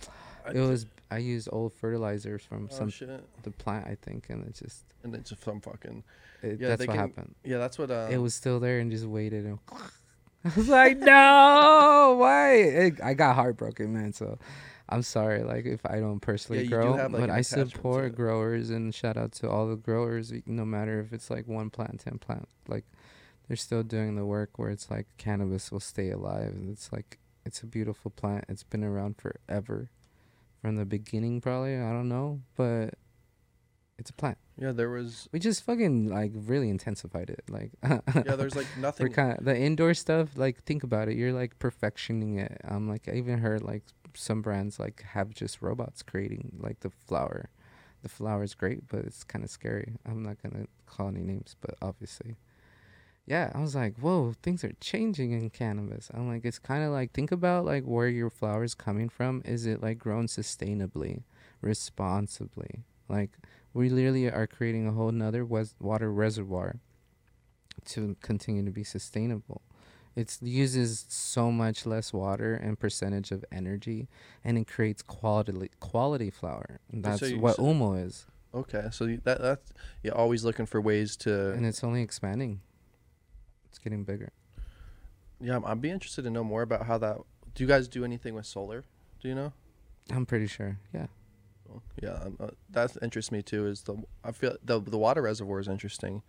I 0.45 0.51
it 0.51 0.59
was. 0.59 0.85
I 1.11 1.17
used 1.17 1.49
old 1.51 1.73
fertilizers 1.73 2.41
from 2.43 2.67
oh 2.71 2.75
some 2.75 2.89
shit, 2.89 3.09
the 3.43 3.51
plant, 3.51 3.85
I 3.87 3.95
think, 4.01 4.29
and 4.29 4.45
it 4.47 4.55
just 4.55 4.85
and 5.03 5.13
it's 5.13 5.29
just 5.29 5.43
some 5.43 5.61
fucking 5.61 6.03
it, 6.41 6.59
Yeah, 6.59 6.69
that's 6.69 6.79
what 6.81 6.89
can- 6.89 6.97
happened. 6.97 7.35
yeah. 7.43 7.57
That's 7.57 7.77
what. 7.77 7.91
Uh, 7.91 8.07
it 8.09 8.17
was 8.17 8.33
still 8.33 8.59
there 8.59 8.79
and 8.79 8.89
just 8.91 9.05
waited. 9.05 9.45
And 9.45 9.59
I 10.45 10.51
was 10.55 10.69
like, 10.69 10.97
no, 10.97 12.15
why? 12.19 12.53
It, 12.53 13.03
I 13.03 13.13
got 13.13 13.35
heartbroken, 13.35 13.93
man. 13.93 14.13
So 14.13 14.39
I'm 14.89 15.03
sorry, 15.03 15.43
like 15.43 15.65
if 15.65 15.85
I 15.85 15.99
don't 15.99 16.19
personally 16.19 16.63
do 16.63 16.69
grow, 16.69 16.93
have, 16.93 17.13
like, 17.13 17.21
but 17.21 17.29
I 17.29 17.41
support 17.41 18.15
growers 18.15 18.69
and 18.69 18.93
shout 18.93 19.17
out 19.17 19.31
to 19.33 19.49
all 19.49 19.67
the 19.67 19.75
growers. 19.75 20.33
No 20.45 20.65
matter 20.65 20.99
if 20.99 21.13
it's 21.13 21.29
like 21.29 21.47
one 21.47 21.69
plant, 21.69 22.01
ten 22.01 22.17
plant, 22.17 22.47
like 22.67 22.85
they're 23.47 23.55
still 23.55 23.83
doing 23.83 24.15
the 24.15 24.25
work 24.25 24.57
where 24.57 24.69
it's 24.69 24.89
like 24.89 25.07
cannabis 25.17 25.71
will 25.71 25.79
stay 25.79 26.09
alive. 26.09 26.53
And 26.53 26.69
it's 26.69 26.91
like 26.91 27.19
it's 27.45 27.61
a 27.61 27.67
beautiful 27.67 28.11
plant. 28.11 28.45
It's 28.49 28.63
been 28.63 28.83
around 28.83 29.15
forever, 29.17 29.89
from 30.61 30.75
the 30.75 30.85
beginning 30.85 31.39
probably. 31.39 31.77
I 31.77 31.91
don't 31.91 32.09
know, 32.09 32.41
but 32.55 32.95
it's 34.01 34.09
a 34.09 34.13
plant. 34.13 34.37
yeah, 34.57 34.71
there 34.73 34.89
was. 34.89 35.29
We 35.31 35.39
just 35.39 35.63
fucking 35.63 36.09
like 36.09 36.31
really 36.33 36.69
intensified 36.69 37.29
it. 37.29 37.43
Like 37.49 37.71
Yeah, 38.25 38.35
there's 38.35 38.55
like 38.55 38.67
we're 38.75 38.81
nothing. 38.81 39.11
kind 39.13 39.37
of 39.37 39.45
the 39.45 39.57
indoor 39.57 39.93
stuff. 39.93 40.29
Like 40.35 40.63
think 40.63 40.83
about 40.83 41.07
it. 41.07 41.15
You're 41.15 41.33
like 41.33 41.57
perfectioning 41.59 42.37
it. 42.39 42.59
I'm 42.65 42.75
um, 42.77 42.89
like 42.89 43.07
I 43.07 43.13
even 43.13 43.39
heard 43.39 43.61
like 43.63 43.83
some 44.13 44.41
brands 44.41 44.79
like 44.79 45.03
have 45.13 45.29
just 45.33 45.61
robots 45.61 46.03
creating 46.03 46.57
like 46.59 46.81
the 46.81 46.89
flower. 46.89 47.49
The 48.01 48.09
flower 48.09 48.43
is 48.43 48.55
great, 48.55 48.87
but 48.87 49.05
it's 49.05 49.23
kind 49.23 49.45
of 49.45 49.51
scary. 49.51 49.93
I'm 50.05 50.23
not 50.23 50.41
gonna 50.41 50.65
call 50.87 51.07
any 51.09 51.21
names, 51.21 51.55
but 51.61 51.75
obviously, 51.81 52.37
yeah. 53.27 53.51
I 53.53 53.59
was 53.61 53.75
like, 53.75 53.97
whoa, 53.99 54.33
things 54.41 54.63
are 54.63 54.73
changing 54.81 55.31
in 55.31 55.51
cannabis. 55.51 56.09
I'm 56.11 56.27
like, 56.27 56.43
it's 56.43 56.57
kind 56.57 56.83
of 56.83 56.91
like 56.91 57.11
think 57.13 57.31
about 57.31 57.65
like 57.65 57.83
where 57.83 58.07
your 58.07 58.31
flower 58.31 58.63
is 58.63 58.73
coming 58.73 59.07
from. 59.09 59.43
Is 59.45 59.67
it 59.67 59.83
like 59.83 59.99
grown 59.99 60.25
sustainably, 60.25 61.23
responsibly? 61.61 62.83
Like 63.07 63.37
we 63.73 63.89
literally 63.89 64.29
are 64.29 64.47
creating 64.47 64.87
a 64.87 64.91
whole 64.91 65.11
nother 65.11 65.45
wes- 65.45 65.75
water 65.79 66.11
reservoir 66.11 66.79
to 67.85 68.15
continue 68.21 68.63
to 68.65 68.71
be 68.71 68.83
sustainable. 68.83 69.61
It 70.15 70.37
uses 70.41 71.05
so 71.07 71.51
much 71.53 71.85
less 71.85 72.11
water 72.11 72.53
and 72.53 72.77
percentage 72.77 73.31
of 73.31 73.45
energy, 73.51 74.09
and 74.43 74.57
it 74.57 74.67
creates 74.67 75.01
quality 75.01 75.69
quality 75.79 76.29
flour. 76.29 76.81
And 76.91 77.03
that's 77.03 77.21
you 77.21 77.39
what 77.39 77.55
Humo 77.57 78.05
is, 78.05 78.25
Okay, 78.53 78.89
so 78.91 79.05
that 79.23 79.39
that's 79.41 79.71
you're 80.03 80.13
always 80.17 80.43
looking 80.43 80.65
for 80.65 80.81
ways 80.81 81.15
to. 81.17 81.51
and 81.51 81.65
it's 81.65 81.81
only 81.83 82.01
expanding. 82.01 82.59
It's 83.69 83.79
getting 83.79 84.03
bigger. 84.03 84.31
yeah, 85.39 85.53
I'm- 85.53 85.63
I'd 85.65 85.79
be 85.81 85.89
interested 85.89 86.23
to 86.23 86.29
know 86.29 86.43
more 86.43 86.61
about 86.61 86.85
how 86.87 86.97
that. 86.97 87.17
Do 87.55 87.63
you 87.63 87.67
guys 87.67 87.87
do 87.87 88.03
anything 88.03 88.33
with 88.35 88.45
solar? 88.45 88.83
Do 89.21 89.29
you 89.29 89.35
know? 89.35 89.53
I'm 90.09 90.25
pretty 90.25 90.47
sure. 90.47 90.77
Yeah. 90.93 91.07
Yeah, 92.01 92.19
uh, 92.39 92.49
that 92.71 92.95
interests 93.01 93.31
me 93.31 93.41
too. 93.41 93.67
Is 93.67 93.81
the 93.83 93.95
I 94.23 94.31
feel 94.31 94.57
the 94.63 94.79
the 94.79 94.97
water 94.97 95.21
reservoir 95.21 95.59
is 95.59 95.67
interesting, 95.67 96.21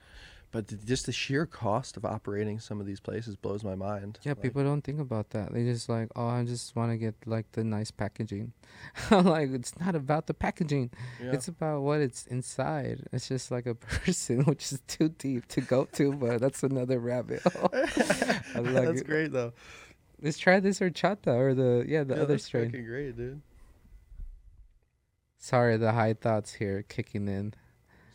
but 0.51 0.69
the, 0.69 0.77
just 0.77 1.07
the 1.07 1.13
sheer 1.13 1.47
cost 1.47 1.97
of 1.97 2.05
operating 2.05 2.61
some 2.61 2.81
of 2.81 2.87
these 2.87 3.01
places 3.01 3.37
blows 3.37 3.65
my 3.65 3.75
mind. 3.75 4.19
Yeah, 4.23 4.33
Like, 4.33 4.43
people 4.43 4.63
don't 4.63 4.83
think 4.83 5.01
about 5.01 5.31
that. 5.31 5.53
They 5.53 5.65
just 5.65 5.89
like, 5.89 6.09
oh, 6.15 6.27
I 6.27 6.45
just 6.45 6.77
want 6.77 6.93
to 6.93 6.97
get 6.99 7.15
like 7.27 7.51
the 7.53 7.65
nice 7.65 7.91
packaging. 7.91 8.53
Like, 9.11 9.51
it's 9.53 9.79
not 9.81 9.95
about 9.95 10.27
the 10.27 10.35
packaging. 10.35 10.91
Yeah. 11.23 11.33
It's 11.33 11.49
about 11.49 11.83
what 11.83 12.01
it's 12.01 12.27
inside. 12.27 13.07
It's 13.13 13.29
just 13.29 13.51
like 13.51 13.67
a 13.67 13.75
person, 13.97 14.45
which 14.45 14.73
is 14.73 14.81
too 14.87 15.09
deep 15.11 15.47
to 15.49 15.61
go 15.61 15.85
to, 15.93 16.13
but 16.13 16.41
that's 16.41 16.63
another 16.63 16.99
rabbit 16.99 17.43
hole. 17.43 17.71
Like 18.55 18.75
that's 18.87 19.01
it. 19.01 19.07
great 19.07 19.33
though. 19.33 19.53
Let's 20.21 20.39
try 20.39 20.61
this 20.61 20.79
horchata 20.81 21.35
or 21.35 21.55
the 21.55 21.85
yeah 21.89 22.05
the 22.05 22.15
yeah, 22.17 22.23
other 22.23 22.39
strain. 22.39 22.67
fucking 22.67 22.85
great, 22.87 23.17
dude. 23.17 23.41
Sorry, 25.43 25.77
the 25.77 25.91
high 25.91 26.15
thoughts 26.15 26.53
here 26.53 26.85
kicking 26.89 27.27
in. 27.27 27.53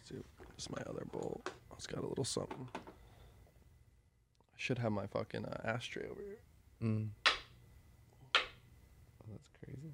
This 0.09 0.17
is 0.57 0.69
my 0.69 0.81
other 0.89 1.05
bowl. 1.11 1.41
It's 1.73 1.85
got 1.85 2.01
a 2.01 2.07
little 2.07 2.23
something. 2.23 2.69
I 2.73 2.79
should 4.55 4.77
have 4.77 4.93
my 4.93 5.07
fucking 5.07 5.43
uh, 5.43 5.57
ashtray 5.65 6.05
over 6.09 6.21
here. 6.21 6.39
Mm. 6.81 7.09
Oh, 7.27 8.39
that's 9.29 9.49
crazy. 9.61 9.91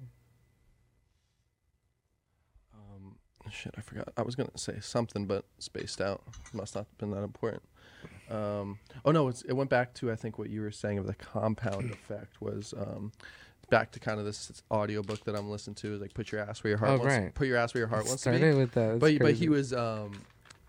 Um, 2.72 3.16
shit, 3.50 3.74
I 3.76 3.80
forgot. 3.80 4.10
I 4.16 4.22
was 4.22 4.36
gonna 4.36 4.50
say 4.54 4.78
something, 4.80 5.26
but 5.26 5.44
spaced 5.58 6.00
out. 6.00 6.22
Must 6.52 6.76
not 6.76 6.86
have 6.86 6.98
been 6.98 7.10
that 7.10 7.24
important. 7.24 7.64
Um, 8.30 8.78
oh 9.04 9.10
no, 9.10 9.26
it's, 9.26 9.42
it 9.42 9.54
went 9.54 9.70
back 9.70 9.92
to 9.94 10.12
I 10.12 10.14
think 10.14 10.38
what 10.38 10.50
you 10.50 10.60
were 10.60 10.70
saying 10.70 10.98
of 10.98 11.06
the 11.08 11.14
compound 11.14 11.90
effect 11.94 12.40
was 12.40 12.74
um, 12.78 13.10
back 13.70 13.90
to 13.92 14.00
kind 14.00 14.18
of 14.18 14.24
this 14.26 14.62
audiobook 14.70 15.24
that 15.24 15.34
I'm 15.34 15.50
listening 15.50 15.74
to. 15.76 15.94
Is 15.94 16.00
like 16.00 16.14
put 16.14 16.32
your 16.32 16.40
ass 16.40 16.62
where 16.62 16.70
your 16.70 16.78
heart 16.78 16.90
Oh, 16.92 16.98
wants. 16.98 17.14
right. 17.16 17.34
Put 17.34 17.46
your 17.48 17.56
ass 17.56 17.74
where 17.74 17.80
your 17.80 17.88
heart 17.88 18.06
wants 18.06 18.22
to 18.24 18.30
be. 18.30 18.36
Started 18.38 18.56
with 18.58 18.72
that. 18.72 18.98
but 19.00 19.12
That's 19.12 19.18
but 19.22 19.34
he 19.34 19.48
was 19.48 19.72
um 19.72 20.22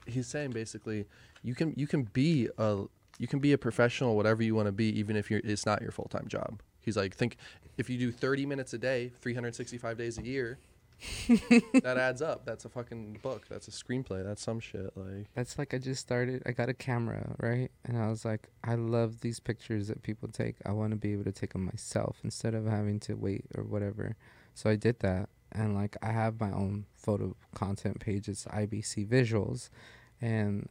he's 0.05 0.27
saying 0.27 0.51
basically 0.51 1.05
you 1.43 1.55
can 1.55 1.73
you 1.75 1.87
can 1.87 2.03
be 2.03 2.49
a 2.57 2.83
you 3.17 3.27
can 3.27 3.39
be 3.39 3.53
a 3.53 3.57
professional 3.57 4.15
whatever 4.15 4.43
you 4.43 4.53
want 4.55 4.67
to 4.67 4.71
be 4.71 4.85
even 4.99 5.15
if 5.15 5.31
you're 5.31 5.41
it's 5.43 5.65
not 5.65 5.81
your 5.81 5.91
full-time 5.91 6.27
job 6.27 6.61
he's 6.81 6.95
like 6.97 7.15
think 7.15 7.37
if 7.77 7.89
you 7.89 7.97
do 7.97 8.11
30 8.11 8.45
minutes 8.45 8.73
a 8.73 8.77
day 8.77 9.11
365 9.21 9.97
days 9.97 10.17
a 10.17 10.23
year 10.23 10.57
that 11.27 11.97
adds 11.97 12.21
up. 12.21 12.45
That's 12.45 12.65
a 12.65 12.69
fucking 12.69 13.19
book. 13.21 13.47
That's 13.49 13.67
a 13.67 13.71
screenplay. 13.71 14.23
That's 14.23 14.41
some 14.41 14.59
shit. 14.59 14.91
Like 14.95 15.27
That's 15.35 15.57
like 15.57 15.73
I 15.73 15.77
just 15.77 16.01
started. 16.01 16.43
I 16.45 16.51
got 16.51 16.69
a 16.69 16.73
camera, 16.73 17.35
right? 17.39 17.69
And 17.83 17.97
I 17.97 18.09
was 18.09 18.25
like, 18.25 18.49
I 18.63 18.75
love 18.75 19.21
these 19.21 19.39
pictures 19.39 19.87
that 19.89 20.03
people 20.03 20.29
take. 20.29 20.55
I 20.65 20.71
want 20.71 20.91
to 20.91 20.95
be 20.95 21.13
able 21.13 21.25
to 21.25 21.31
take 21.31 21.53
them 21.53 21.65
myself 21.65 22.17
instead 22.23 22.55
of 22.55 22.65
having 22.65 22.99
to 23.01 23.15
wait 23.15 23.45
or 23.55 23.63
whatever. 23.63 24.15
So 24.53 24.69
I 24.69 24.75
did 24.75 24.99
that, 24.99 25.29
and 25.51 25.75
like 25.75 25.97
I 26.01 26.11
have 26.11 26.39
my 26.39 26.51
own 26.51 26.85
photo 26.95 27.35
content 27.53 27.99
page. 27.99 28.29
It's 28.29 28.45
IBC 28.45 29.07
Visuals, 29.07 29.69
and 30.21 30.69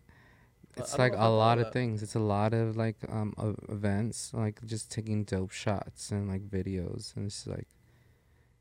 it's 0.76 0.98
like 0.98 1.12
a 1.14 1.28
lot 1.28 1.58
of 1.58 1.66
that. 1.66 1.72
things. 1.74 2.02
It's 2.02 2.14
a 2.14 2.20
lot 2.20 2.54
of 2.54 2.76
like 2.76 2.96
um 3.10 3.34
events, 3.68 4.32
like 4.32 4.64
just 4.64 4.90
taking 4.90 5.24
dope 5.24 5.52
shots 5.52 6.10
and 6.10 6.28
like 6.28 6.48
videos, 6.48 7.14
and 7.16 7.26
it's 7.26 7.46
like. 7.46 7.68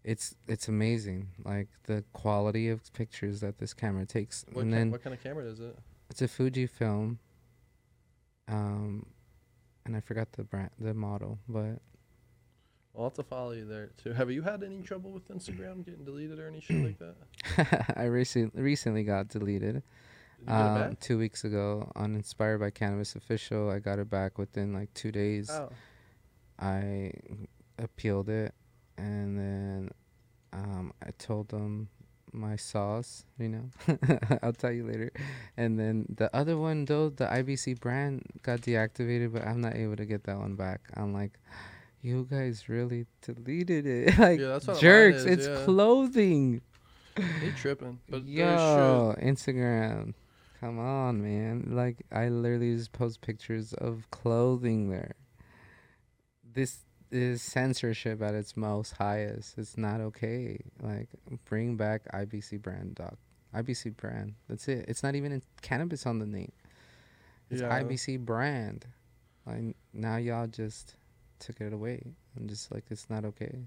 It's 0.03 0.35
it's 0.47 0.67
amazing, 0.67 1.29
like 1.45 1.69
the 1.83 2.03
quality 2.13 2.69
of 2.69 2.91
pictures 2.93 3.39
that 3.39 3.57
this 3.59 3.73
camera 3.73 4.05
takes, 4.05 4.45
what, 4.51 4.63
and 4.63 4.71
ca- 4.71 4.77
then 4.77 4.91
what 4.91 5.03
kind 5.03 5.13
of 5.13 5.23
camera 5.23 5.45
is 5.45 5.59
it? 5.59 5.77
it's 6.09 6.21
a 6.21 6.27
Fuji 6.27 6.67
film. 6.67 7.19
Um, 8.49 9.05
and 9.85 9.95
I 9.95 10.01
forgot 10.01 10.31
the 10.33 10.43
brand, 10.43 10.71
the 10.79 10.93
model, 10.93 11.39
but 11.47 11.79
I'll 12.97 13.05
have 13.05 13.13
to 13.13 13.23
follow 13.23 13.51
you 13.51 13.65
there 13.65 13.91
too. 13.97 14.11
Have 14.11 14.29
you 14.29 14.41
had 14.41 14.61
any 14.63 14.81
trouble 14.81 15.11
with 15.11 15.27
Instagram 15.29 15.85
getting 15.85 16.03
deleted 16.03 16.39
or 16.39 16.47
any 16.47 16.59
shit 16.59 16.83
like 16.83 16.99
that? 16.99 17.93
I 17.97 18.03
recently 18.03 18.61
recently 18.61 19.03
got 19.03 19.29
deleted. 19.29 19.75
Did 19.75 19.81
you 20.41 20.45
get 20.47 20.81
it 20.81 20.87
Um, 20.89 20.97
two 20.99 21.17
weeks 21.17 21.45
ago 21.45 21.89
on 21.95 22.15
Inspired 22.15 22.59
by 22.59 22.69
Cannabis 22.69 23.15
Official, 23.15 23.69
I 23.69 23.79
got 23.79 23.99
it 23.99 24.09
back 24.09 24.37
within 24.37 24.73
like 24.73 24.93
two 24.93 25.11
days. 25.11 25.49
Oh. 25.49 25.69
I 26.59 27.13
appealed 27.79 28.29
it, 28.29 28.53
and 28.97 29.37
then 29.37 29.89
um, 30.53 30.93
I 31.05 31.11
told 31.17 31.49
them 31.49 31.89
my 32.31 32.55
sauce. 32.55 33.25
You 33.39 33.49
know, 33.49 33.69
I'll 34.43 34.53
tell 34.53 34.71
you 34.71 34.85
later. 34.85 35.11
And 35.57 35.79
then 35.79 36.05
the 36.15 36.33
other 36.35 36.57
one, 36.57 36.85
though, 36.85 37.09
the 37.09 37.25
IBC 37.25 37.79
brand 37.79 38.23
got 38.41 38.61
deactivated, 38.61 39.33
but 39.33 39.45
I'm 39.45 39.61
not 39.61 39.75
able 39.75 39.95
to 39.97 40.05
get 40.05 40.23
that 40.25 40.37
one 40.37 40.55
back. 40.55 40.81
I'm 40.95 41.13
like, 41.13 41.39
you 42.01 42.27
guys 42.29 42.67
really 42.67 43.05
deleted 43.21 43.85
it, 43.85 44.17
like 44.19 44.39
Yeah, 44.39 44.59
jerks. 44.79 45.17
is, 45.19 45.25
it's 45.25 45.47
yeah. 45.47 45.63
clothing. 45.65 46.61
They 47.15 47.51
tripping, 47.55 47.99
but. 48.09 48.25
Yo, 48.25 49.15
Instagram. 49.21 50.13
Come 50.59 50.79
on, 50.79 51.21
man. 51.21 51.67
Like 51.75 52.05
I 52.11 52.29
literally 52.29 52.75
just 52.75 52.91
post 52.93 53.21
pictures 53.21 53.73
of 53.73 54.09
clothing 54.11 54.89
there. 54.89 55.13
This 56.53 56.85
is 57.13 57.41
censorship 57.41 58.21
at 58.21 58.33
its 58.33 58.57
most 58.57 58.93
highest. 58.93 59.57
It's 59.57 59.77
not 59.77 60.01
okay. 60.01 60.57
Like 60.81 61.09
bring 61.45 61.75
back 61.77 62.01
IBC 62.13 62.61
brand 62.61 62.95
doc. 62.95 63.15
IBC 63.55 63.95
brand. 63.97 64.33
That's 64.49 64.67
it. 64.67 64.85
It's 64.87 65.03
not 65.03 65.15
even 65.15 65.31
in 65.31 65.41
cannabis 65.61 66.05
on 66.05 66.19
the 66.19 66.25
name. 66.25 66.51
It's 67.49 67.61
Yeah. 67.61 67.81
IBC 67.83 68.19
brand. 68.25 68.85
Like 69.45 69.75
now 69.93 70.17
y'all 70.17 70.47
just 70.47 70.95
took 71.39 71.61
it 71.61 71.73
away. 71.73 72.01
I'm 72.37 72.47
just 72.47 72.71
like 72.73 72.85
it's 72.89 73.09
not 73.09 73.25
okay. 73.25 73.59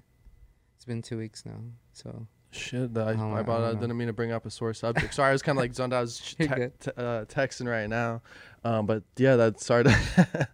It's 0.76 0.84
been 0.84 1.02
two 1.02 1.18
weeks 1.18 1.44
now, 1.46 1.60
so 1.92 2.26
Shit, 2.52 2.94
that 2.94 3.08
I, 3.08 3.12
Oh, 3.14 3.32
I, 3.32 3.38
I 3.38 3.40
about, 3.40 3.62
I 3.62 3.72
don't 3.72 3.80
didn't 3.80 3.96
mean 3.98 4.06
to 4.06 4.12
bring 4.12 4.32
up 4.32 4.46
a 4.46 4.50
sore 4.50 4.72
subject. 4.72 5.12
Sorry, 5.14 5.28
I 5.28 5.32
was 5.32 5.42
kind 5.42 5.58
of 5.58 5.62
like 5.62 5.74
zoned 5.74 5.92
out. 5.92 5.98
I 5.98 6.00
was 6.02 6.18
te- 6.38 6.44
uh, 6.46 7.24
texting 7.26 7.68
right 7.68 7.88
now, 7.88 8.22
um, 8.64 8.86
but 8.86 9.02
yeah, 9.18 9.36
that's 9.36 9.64
sorry 9.66 9.84
to 9.84 10.48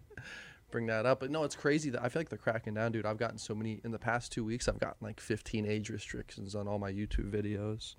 bring 0.73 0.87
that 0.87 1.05
up. 1.05 1.21
But 1.21 1.31
no, 1.31 1.43
it's 1.45 1.55
crazy 1.55 1.91
that 1.91 2.03
I 2.03 2.09
feel 2.09 2.19
like 2.19 2.29
they're 2.29 2.37
cracking 2.37 2.73
down, 2.73 2.91
dude. 2.91 3.05
I've 3.05 3.19
gotten 3.19 3.37
so 3.37 3.55
many 3.55 3.79
in 3.85 3.91
the 3.91 3.99
past 3.99 4.31
two 4.31 4.43
weeks. 4.43 4.67
I've 4.67 4.79
gotten 4.79 4.97
like 5.01 5.21
15 5.21 5.65
age 5.65 5.89
restrictions 5.89 6.55
on 6.55 6.67
all 6.67 6.79
my 6.79 6.91
YouTube 6.91 7.31
videos. 7.31 7.95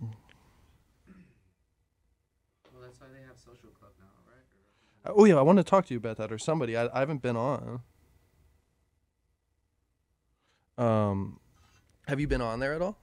Well, 0.00 0.12
that's 2.82 3.00
why 3.00 3.08
they 3.12 3.26
have 3.26 3.36
social 3.36 3.70
club 3.78 3.90
now, 3.98 4.06
right? 4.28 5.14
Oh 5.18 5.24
yeah, 5.24 5.36
I 5.36 5.42
want 5.42 5.58
to 5.58 5.64
talk 5.64 5.86
to 5.86 5.94
you 5.94 5.98
about 5.98 6.16
that 6.18 6.30
or 6.30 6.38
somebody. 6.38 6.76
I, 6.76 6.86
I 6.94 7.00
haven't 7.00 7.22
been 7.22 7.36
on. 7.36 7.80
Um, 10.78 11.40
have 12.06 12.20
you 12.20 12.28
been 12.28 12.42
on 12.42 12.60
there 12.60 12.74
at 12.74 12.82
all? 12.82 12.96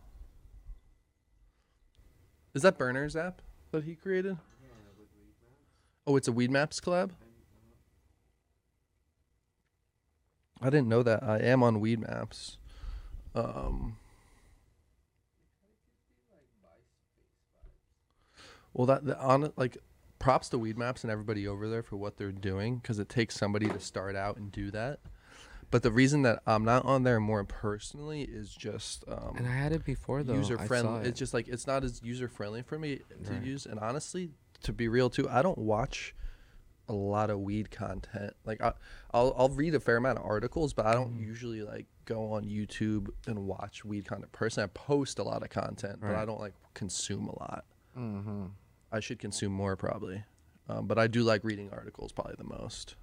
Is 2.53 2.61
that 2.61 2.77
Burner's 2.77 3.15
app 3.15 3.41
that 3.71 3.83
he 3.83 3.95
created? 3.95 4.37
Oh, 6.05 6.15
it's 6.17 6.27
a 6.27 6.31
Weedmaps 6.31 6.81
collab. 6.81 7.11
I 10.61 10.69
didn't 10.69 10.87
know 10.87 11.03
that. 11.03 11.23
I 11.23 11.39
am 11.39 11.63
on 11.63 11.81
Weedmaps. 11.81 12.57
Um. 13.35 13.97
Well, 18.73 18.87
that 18.87 19.05
the, 19.05 19.19
on 19.19 19.51
like 19.55 19.77
props 20.19 20.49
to 20.49 20.57
Weedmaps 20.57 21.03
and 21.03 21.11
everybody 21.11 21.47
over 21.47 21.67
there 21.67 21.83
for 21.83 21.95
what 21.95 22.17
they're 22.17 22.31
doing 22.31 22.77
because 22.77 22.97
it 22.97 23.07
takes 23.09 23.35
somebody 23.35 23.67
to 23.67 23.79
start 23.79 24.15
out 24.15 24.37
and 24.37 24.51
do 24.51 24.71
that. 24.71 24.99
But 25.69 25.83
the 25.83 25.91
reason 25.91 26.21
that 26.23 26.41
I'm 26.47 26.63
not 26.63 26.85
on 26.85 27.03
there 27.03 27.19
more 27.19 27.43
personally 27.43 28.21
is 28.23 28.53
just 28.53 29.03
um, 29.07 29.33
And 29.37 29.47
I 29.47 29.51
had 29.55 29.71
it 29.73 29.83
before 29.83 30.23
though. 30.23 30.35
user 30.35 30.57
friendly. 30.57 31.01
it. 31.01 31.07
It's 31.07 31.19
just 31.19 31.33
like 31.33 31.47
it's 31.47 31.67
not 31.67 31.83
as 31.83 32.01
user 32.03 32.27
friendly 32.27 32.61
for 32.61 32.79
me 32.79 32.99
to 33.25 33.33
Right. 33.33 33.43
use. 33.43 33.65
And 33.65 33.79
honestly, 33.79 34.31
to 34.63 34.73
be 34.73 34.87
real 34.87 35.09
too, 35.09 35.27
I 35.29 35.41
don't 35.41 35.57
watch 35.57 36.13
a 36.89 36.93
lot 36.93 37.29
of 37.29 37.39
weed 37.39 37.71
content. 37.71 38.33
Like 38.45 38.61
I, 38.61 38.73
I'll 39.13 39.33
I'll 39.37 39.49
read 39.49 39.73
a 39.75 39.79
fair 39.79 39.97
amount 39.97 40.17
of 40.19 40.25
articles, 40.25 40.73
but 40.73 40.85
I 40.85 40.93
don't 40.93 41.11
Mm-hmm. 41.13 41.23
usually 41.23 41.61
like 41.61 41.85
go 42.05 42.33
on 42.33 42.43
YouTube 42.43 43.09
and 43.27 43.45
watch 43.47 43.85
weed 43.85 44.05
content. 44.05 44.31
Personally, 44.33 44.65
I 44.65 44.69
post 44.73 45.19
a 45.19 45.23
lot 45.23 45.43
of 45.43 45.49
content, 45.49 45.99
but 46.01 46.15
I 46.15 46.25
don't 46.25 46.39
like 46.39 46.53
consume 46.73 47.27
a 47.27 47.39
lot. 47.39 47.65
Mm-hmm. 47.97 48.45
I 48.91 48.99
should 48.99 49.19
consume 49.19 49.53
more 49.53 49.75
probably, 49.75 50.23
um, 50.69 50.87
but 50.87 50.97
I 50.99 51.07
do 51.07 51.23
like 51.23 51.43
reading 51.43 51.69
articles 51.71 52.11
probably 52.11 52.35
the 52.37 52.43
most. 52.43 52.95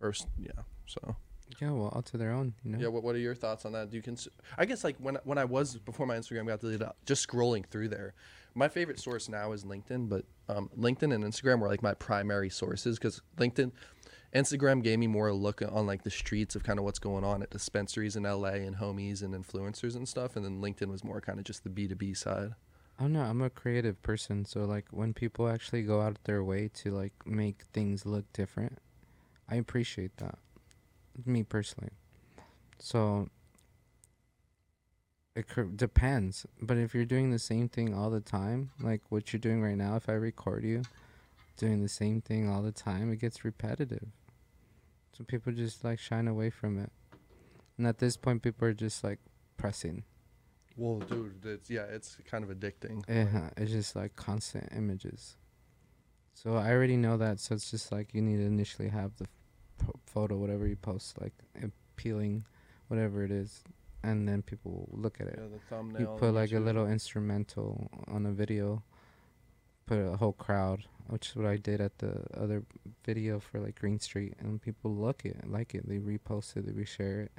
Or 0.00 0.12
yeah, 0.38 0.50
so 0.86 1.16
Yeah, 1.60 1.70
well, 1.72 1.88
all 1.88 2.02
to 2.02 2.16
their 2.18 2.30
own, 2.32 2.54
you 2.62 2.72
know. 2.72 2.78
yeah. 2.78 2.88
What 2.88 3.02
What 3.02 3.14
are 3.14 3.18
your 3.18 3.34
thoughts 3.34 3.64
on 3.64 3.72
that? 3.72 3.90
Do 3.90 3.96
you 3.96 4.02
cons- 4.02 4.28
I 4.58 4.64
guess 4.64 4.84
like 4.84 4.96
when 4.98 5.16
when 5.24 5.38
I 5.38 5.44
was 5.44 5.76
before 5.78 6.06
my 6.06 6.16
Instagram 6.16 6.46
got 6.46 6.60
deleted, 6.60 6.86
just 7.04 7.26
scrolling 7.26 7.66
through 7.66 7.88
there. 7.88 8.14
My 8.56 8.68
favorite 8.68 8.98
source 8.98 9.28
now 9.28 9.52
is 9.52 9.64
LinkedIn, 9.64 10.08
but 10.08 10.24
um, 10.48 10.70
LinkedIn 10.78 11.14
and 11.14 11.22
Instagram 11.22 11.60
were 11.60 11.68
like 11.68 11.82
my 11.82 11.92
primary 11.92 12.48
sources 12.48 12.98
because 12.98 13.20
LinkedIn, 13.36 13.70
Instagram 14.34 14.82
gave 14.82 14.98
me 14.98 15.06
more 15.06 15.28
a 15.28 15.34
look 15.34 15.60
on 15.60 15.86
like 15.86 16.04
the 16.04 16.10
streets 16.10 16.56
of 16.56 16.64
kind 16.64 16.78
of 16.78 16.84
what's 16.86 16.98
going 16.98 17.22
on 17.22 17.42
at 17.42 17.50
dispensaries 17.50 18.16
in 18.16 18.22
LA 18.22 18.54
and 18.64 18.76
homies 18.76 19.22
and 19.22 19.34
influencers 19.34 19.94
and 19.94 20.08
stuff, 20.08 20.36
and 20.36 20.44
then 20.44 20.62
LinkedIn 20.62 20.88
was 20.88 21.04
more 21.04 21.20
kind 21.20 21.38
of 21.38 21.44
just 21.44 21.64
the 21.64 21.68
B 21.68 21.86
two 21.86 21.96
B 21.96 22.14
side. 22.14 22.54
I'm 22.98 23.12
not. 23.12 23.28
I'm 23.28 23.42
a 23.42 23.50
creative 23.50 24.02
person, 24.02 24.46
so 24.46 24.60
like 24.64 24.86
when 24.90 25.12
people 25.12 25.48
actually 25.48 25.82
go 25.82 26.00
out 26.00 26.16
their 26.24 26.42
way 26.42 26.70
to 26.76 26.92
like 26.92 27.12
make 27.26 27.64
things 27.74 28.06
look 28.06 28.24
different, 28.32 28.78
I 29.50 29.56
appreciate 29.56 30.16
that. 30.16 30.38
Me 31.26 31.42
personally. 31.42 31.90
So 32.78 33.28
it 35.36 35.76
depends, 35.76 36.46
but 36.60 36.78
if 36.78 36.94
you're 36.94 37.04
doing 37.04 37.30
the 37.30 37.38
same 37.38 37.68
thing 37.68 37.94
all 37.94 38.08
the 38.08 38.20
time, 38.20 38.70
like 38.80 39.02
what 39.10 39.32
you're 39.32 39.40
doing 39.40 39.62
right 39.62 39.76
now, 39.76 39.94
if 39.96 40.08
I 40.08 40.12
record 40.12 40.64
you 40.64 40.82
doing 41.58 41.82
the 41.82 41.88
same 41.88 42.22
thing 42.22 42.48
all 42.48 42.62
the 42.62 42.72
time, 42.72 43.12
it 43.12 43.20
gets 43.20 43.44
repetitive. 43.44 44.08
So 45.12 45.24
people 45.24 45.52
just 45.52 45.84
like 45.84 45.98
shine 45.98 46.26
away 46.26 46.48
from 46.48 46.78
it. 46.78 46.90
And 47.76 47.86
at 47.86 47.98
this 47.98 48.16
point 48.16 48.42
people 48.42 48.66
are 48.66 48.72
just 48.72 49.04
like 49.04 49.18
pressing. 49.58 50.04
Well, 50.74 51.00
dude, 51.00 51.44
it's 51.44 51.68
yeah, 51.68 51.84
it's 51.84 52.16
kind 52.30 52.42
of 52.42 52.50
addicting. 52.50 53.04
Yeah, 53.06 53.50
it's 53.58 53.72
just 53.72 53.94
like 53.94 54.16
constant 54.16 54.70
images. 54.74 55.36
So 56.32 56.56
I 56.56 56.70
already 56.70 56.96
know 56.96 57.18
that. 57.18 57.40
So 57.40 57.54
it's 57.54 57.70
just 57.70 57.92
like 57.92 58.14
you 58.14 58.22
need 58.22 58.38
to 58.38 58.44
initially 58.46 58.88
have 58.88 59.12
the 59.16 59.26
photo, 60.06 60.36
whatever 60.36 60.66
you 60.66 60.76
post, 60.76 61.20
like 61.20 61.34
appealing, 61.62 62.44
whatever 62.88 63.22
it 63.22 63.30
is, 63.30 63.64
and 64.06 64.28
then 64.28 64.42
people 64.42 64.88
look 64.92 65.20
at 65.20 65.26
it. 65.26 65.38
Yeah. 65.38 65.98
You 65.98 66.06
put 66.18 66.32
like 66.32 66.52
a 66.52 66.60
little 66.60 66.86
instrumental 66.86 67.90
on 68.06 68.24
a 68.24 68.32
video, 68.32 68.82
put 69.86 69.98
a 69.98 70.16
whole 70.16 70.32
crowd, 70.32 70.84
which 71.08 71.30
is 71.30 71.36
what 71.36 71.46
I 71.46 71.56
did 71.56 71.80
at 71.80 71.98
the 71.98 72.22
other 72.34 72.64
video 73.04 73.40
for 73.40 73.58
like 73.58 73.78
Green 73.80 73.98
Street, 73.98 74.34
and 74.38 74.62
people 74.62 74.94
look 74.94 75.24
it, 75.24 75.50
like 75.50 75.74
it, 75.74 75.88
they 75.88 75.98
repost 75.98 76.56
it, 76.56 76.66
they 76.66 76.72
reshare 76.72 77.24
it. 77.24 77.32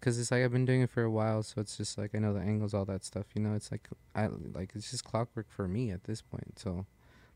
Cause 0.00 0.18
it's 0.18 0.30
like 0.30 0.42
I've 0.44 0.52
been 0.52 0.66
doing 0.66 0.82
it 0.82 0.90
for 0.90 1.02
a 1.02 1.10
while, 1.10 1.42
so 1.42 1.62
it's 1.62 1.78
just 1.78 1.96
like 1.96 2.14
I 2.14 2.18
know 2.18 2.34
the 2.34 2.40
angles, 2.40 2.74
all 2.74 2.84
that 2.84 3.04
stuff. 3.04 3.24
You 3.34 3.40
know, 3.40 3.54
it's 3.54 3.70
like 3.70 3.88
I 4.14 4.26
like 4.26 4.72
it's 4.74 4.90
just 4.90 5.04
clockwork 5.04 5.46
for 5.48 5.66
me 5.66 5.92
at 5.92 6.04
this 6.04 6.20
point. 6.20 6.58
So, 6.58 6.84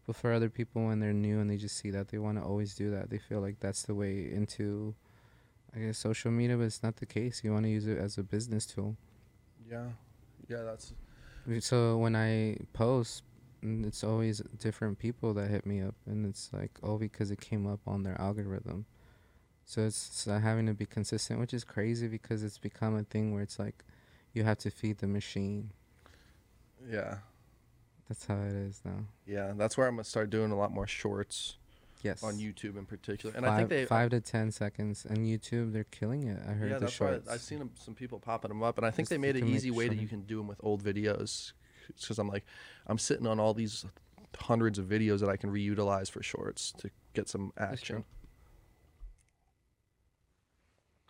but 0.07 0.17
for 0.17 0.35
other 0.35 0.51
people 0.51 0.85
when 0.85 1.01
they're 1.01 1.15
new 1.15 1.41
and 1.41 1.49
they 1.49 1.57
just 1.57 1.79
see 1.79 1.91
that 1.93 2.09
they 2.09 2.19
want 2.19 2.37
to 2.39 2.45
always 2.45 2.75
do 2.75 2.91
that, 2.91 3.09
they 3.09 3.19
feel 3.19 3.41
like 3.41 3.61
that's 3.61 3.85
the 3.85 3.95
way 3.95 4.31
into, 4.31 4.95
I 5.75 5.81
guess, 5.81 5.99
social 5.99 6.31
media. 6.31 6.57
But 6.57 6.65
it's 6.65 6.83
not 6.83 6.97
the 6.97 7.07
case. 7.07 7.43
You 7.45 7.53
want 7.53 7.65
to 7.65 7.71
use 7.71 7.87
it 7.87 7.99
as 7.99 8.19
a 8.19 8.23
business 8.23 8.67
tool. 8.67 8.97
Yeah, 9.71 9.87
yeah, 10.49 10.63
that's 10.63 10.93
So 11.61 11.99
when 11.99 12.17
I 12.17 12.57
post, 12.73 13.23
mm, 13.63 13.87
it's 13.87 14.03
always 14.03 14.41
different 14.59 14.99
people 14.99 15.35
that 15.35 15.49
hit 15.49 15.67
me 15.67 15.83
up, 15.83 15.95
and 16.07 16.27
it's 16.27 16.51
like 16.53 16.79
all 16.83 16.99
because 16.99 17.31
it 17.31 17.41
came 17.41 17.67
up 17.67 17.81
on 17.87 18.03
their 18.03 18.21
algorithm. 18.21 18.87
So 19.65 19.83
it's 19.83 20.27
uh, 20.27 20.39
having 20.39 20.65
to 20.67 20.73
be 20.73 20.87
consistent, 20.87 21.41
which 21.41 21.53
is 21.53 21.63
crazy 21.63 22.09
because 22.09 22.43
it's 22.43 22.57
become 22.57 22.97
a 22.97 23.03
thing 23.03 23.35
where 23.35 23.43
it's 23.43 23.59
like 23.59 23.85
you 24.33 24.43
have 24.45 24.59
to 24.59 24.71
feed 24.71 24.99
the 24.99 25.07
machine. 25.07 25.71
Yeah. 26.91 27.19
That's 28.09 28.25
how 28.25 28.37
it 28.37 28.55
is 28.55 28.81
now. 28.85 29.05
Yeah, 29.27 29.53
that's 29.57 29.77
where 29.77 29.87
I'm 29.87 29.97
gonna 29.97 30.05
start 30.05 30.31
doing 30.31 30.51
a 30.51 30.57
lot 30.57 30.73
more 30.73 30.87
shorts 30.87 31.59
Yes. 32.03 32.23
on 32.23 32.35
YouTube 32.35 32.77
in 32.77 32.87
particular. 32.87 33.35
And 33.35 33.45
five, 33.45 33.55
I 33.55 33.57
think 33.57 33.69
they 33.69 33.85
five 33.85 34.11
to 34.11 34.21
ten 34.21 34.51
seconds, 34.51 35.05
and 35.05 35.19
YouTube 35.19 35.73
they're 35.73 35.85
killing 35.85 36.25
it. 36.25 36.39
I 36.47 36.53
heard 36.53 36.71
yeah, 36.71 36.75
the 36.75 36.81
that's 36.81 36.93
shorts. 36.93 37.27
why 37.27 37.35
I've 37.35 37.41
seen 37.41 37.69
some 37.75 37.95
people 37.95 38.19
popping 38.19 38.51
them 38.51 38.63
up, 38.63 38.79
and 38.79 38.87
I 38.87 38.91
think 38.91 39.07
Just 39.07 39.11
they 39.11 39.19
made 39.19 39.37
an 39.37 39.49
easy 39.49 39.71
way 39.71 39.89
that 39.89 39.99
you 39.99 40.09
can 40.09 40.23
do 40.23 40.39
them 40.39 40.47
with 40.47 40.59
old 40.63 40.83
videos. 40.83 41.53
Because 42.01 42.19
I'm 42.19 42.29
like, 42.29 42.45
I'm 42.87 42.99
sitting 42.99 43.27
on 43.27 43.41
all 43.41 43.55
these 43.55 43.85
hundreds 44.39 44.79
of 44.79 44.87
videos 44.87 45.21
that 45.21 45.29
I 45.29 45.37
can 45.37 45.51
reutilize 45.51 46.11
for 46.11 46.23
shorts 46.23 46.73
to 46.79 46.91
get 47.15 47.29
some 47.29 47.53
action. 47.57 48.05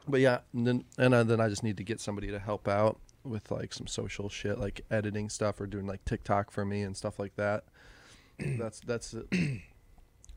But 0.07 0.21
yeah, 0.21 0.39
and 0.55 0.67
then 0.67 0.85
and 0.97 1.13
uh, 1.13 1.25
then 1.25 1.41
I 1.41 1.49
just 1.49 1.63
need 1.63 1.77
to 1.77 1.85
get 1.85 2.01
somebody 2.01 2.29
to 2.29 2.39
help 2.39 2.67
out 2.67 2.99
with 3.25 3.51
like 3.51 3.75
some 3.75 3.87
social 3.87 4.29
shit, 4.29 4.59
like 4.59 4.81
editing 4.91 5.29
stuff 5.29 5.61
or 5.61 5.67
doing 5.67 5.87
like 5.87 6.05
TikTok 6.05 6.51
for 6.51 6.65
me 6.65 6.83
and 6.83 6.97
stuff 6.97 7.19
like 7.19 7.37
that. 7.37 7.65
that's 8.39 8.81
that's. 8.81 9.15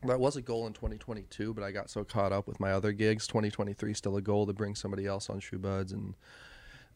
That 0.03 0.19
was 0.19 0.35
a 0.35 0.41
goal 0.41 0.65
in 0.67 0.73
2022, 0.73 1.53
but 1.53 1.63
I 1.63 1.71
got 1.71 1.89
so 1.89 2.03
caught 2.03 2.31
up 2.31 2.47
with 2.47 2.59
my 2.59 2.71
other 2.71 2.91
gigs. 2.91 3.27
2023 3.27 3.93
still 3.93 4.17
a 4.17 4.21
goal 4.21 4.47
to 4.47 4.53
bring 4.53 4.73
somebody 4.75 5.05
else 5.05 5.29
on 5.29 5.39
True 5.39 5.59
Buds, 5.59 5.91
and 5.91 6.15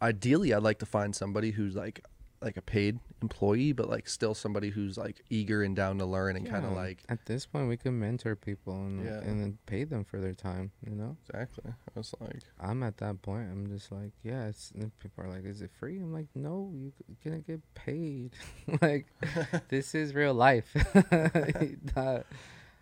ideally, 0.02 0.54
I'd 0.54 0.64
like 0.64 0.80
to 0.80 0.86
find 0.86 1.16
somebody 1.16 1.52
who's 1.52 1.76
like 1.76 2.04
like 2.42 2.58
a 2.58 2.62
paid 2.62 3.00
employee, 3.24 3.72
but 3.72 3.90
like 3.90 4.08
still 4.10 4.36
somebody 4.36 4.70
who's 4.70 4.98
like 4.98 5.22
eager 5.30 5.64
and 5.64 5.76
down 5.76 5.98
to 5.98 6.06
learn 6.06 6.36
and 6.36 6.48
kind 6.48 6.66
of 6.66 6.74
like 6.74 7.00
at 7.10 7.26
this 7.26 7.46
point 7.46 7.68
we 7.70 7.78
can 7.78 7.98
mentor 7.98 8.36
people 8.36 8.74
and 8.76 9.04
Yeah. 9.04 9.20
and 9.22 9.42
then 9.42 9.58
pay 9.66 9.84
them 9.84 10.04
for 10.04 10.20
their 10.20 10.34
time. 10.34 10.72
You 10.88 10.96
know, 10.96 11.18
exactly. 11.28 11.72
I 11.72 11.98
was 11.98 12.14
like, 12.20 12.42
I'm 12.60 12.84
at 12.84 12.98
that 12.98 13.22
point. 13.24 13.50
I'm 13.52 13.68
just 13.68 13.92
like, 13.92 14.12
yeah. 14.24 14.48
It's 14.48 14.72
people 15.00 15.24
are 15.24 15.30
like, 15.30 15.46
is 15.46 15.62
it 15.62 15.72
free? 15.80 15.98
I'm 15.98 16.14
like, 16.14 16.28
no, 16.36 16.72
you 16.76 16.92
gonna 17.24 17.40
get 17.40 17.62
paid. 17.74 18.32
like, 18.82 19.08
this 19.70 19.96
is 19.96 20.14
real 20.14 20.34
life. 20.34 20.76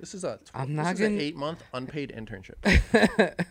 this 0.04 0.14
is 0.14 0.26
a 0.26 0.36
tw- 0.44 0.52
I'm 0.54 0.76
this 0.76 0.86
not 0.86 0.94
is 0.96 1.00
an 1.00 1.12
gonna- 1.14 1.22
eight 1.22 1.36
month 1.38 1.64
unpaid 1.74 2.12
internship. 2.14 2.60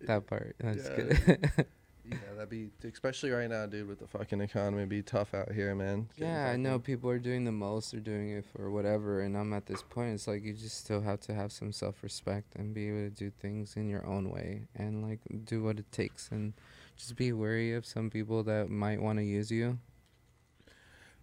that 0.00 0.26
part. 0.26 0.56
That's 0.58 0.88
Yeah. 0.88 0.96
good. 0.96 1.66
Yeah, 2.06 2.18
that'd 2.34 2.50
be 2.50 2.68
especially 2.86 3.30
right 3.30 3.48
now, 3.48 3.64
dude, 3.64 3.88
with 3.88 3.98
the 3.98 4.06
fucking 4.06 4.42
economy. 4.42 4.76
It'd 4.82 4.90
be 4.90 5.00
tough 5.02 5.32
out 5.32 5.50
here, 5.50 5.74
man. 5.74 6.06
Getting 6.18 6.34
Yeah, 6.34 6.50
I 6.50 6.56
know 6.56 6.78
people 6.78 7.08
are 7.08 7.18
doing 7.18 7.44
the 7.44 7.50
most, 7.50 7.92
they're 7.92 8.00
doing 8.00 8.28
it 8.28 8.44
for 8.44 8.70
whatever, 8.70 9.22
and 9.22 9.34
I'm 9.34 9.54
at 9.54 9.64
this 9.64 9.82
point. 9.82 10.12
It's 10.12 10.28
like 10.28 10.44
you 10.44 10.52
just 10.52 10.76
still 10.76 11.00
have 11.00 11.20
to 11.20 11.34
have 11.34 11.50
some 11.50 11.72
self 11.72 12.02
respect 12.02 12.54
and 12.56 12.74
be 12.74 12.88
able 12.88 13.08
to 13.08 13.10
do 13.10 13.30
things 13.30 13.74
in 13.76 13.88
your 13.88 14.04
own 14.06 14.28
way 14.28 14.64
and 14.76 15.02
like 15.02 15.20
do 15.46 15.62
what 15.62 15.78
it 15.78 15.90
takes 15.92 16.28
and 16.30 16.52
just 16.94 17.16
be 17.16 17.32
wary 17.32 17.72
of 17.72 17.86
some 17.86 18.10
people 18.10 18.42
that 18.44 18.68
might 18.68 19.00
want 19.00 19.18
to 19.18 19.24
use 19.24 19.50
you. 19.50 19.78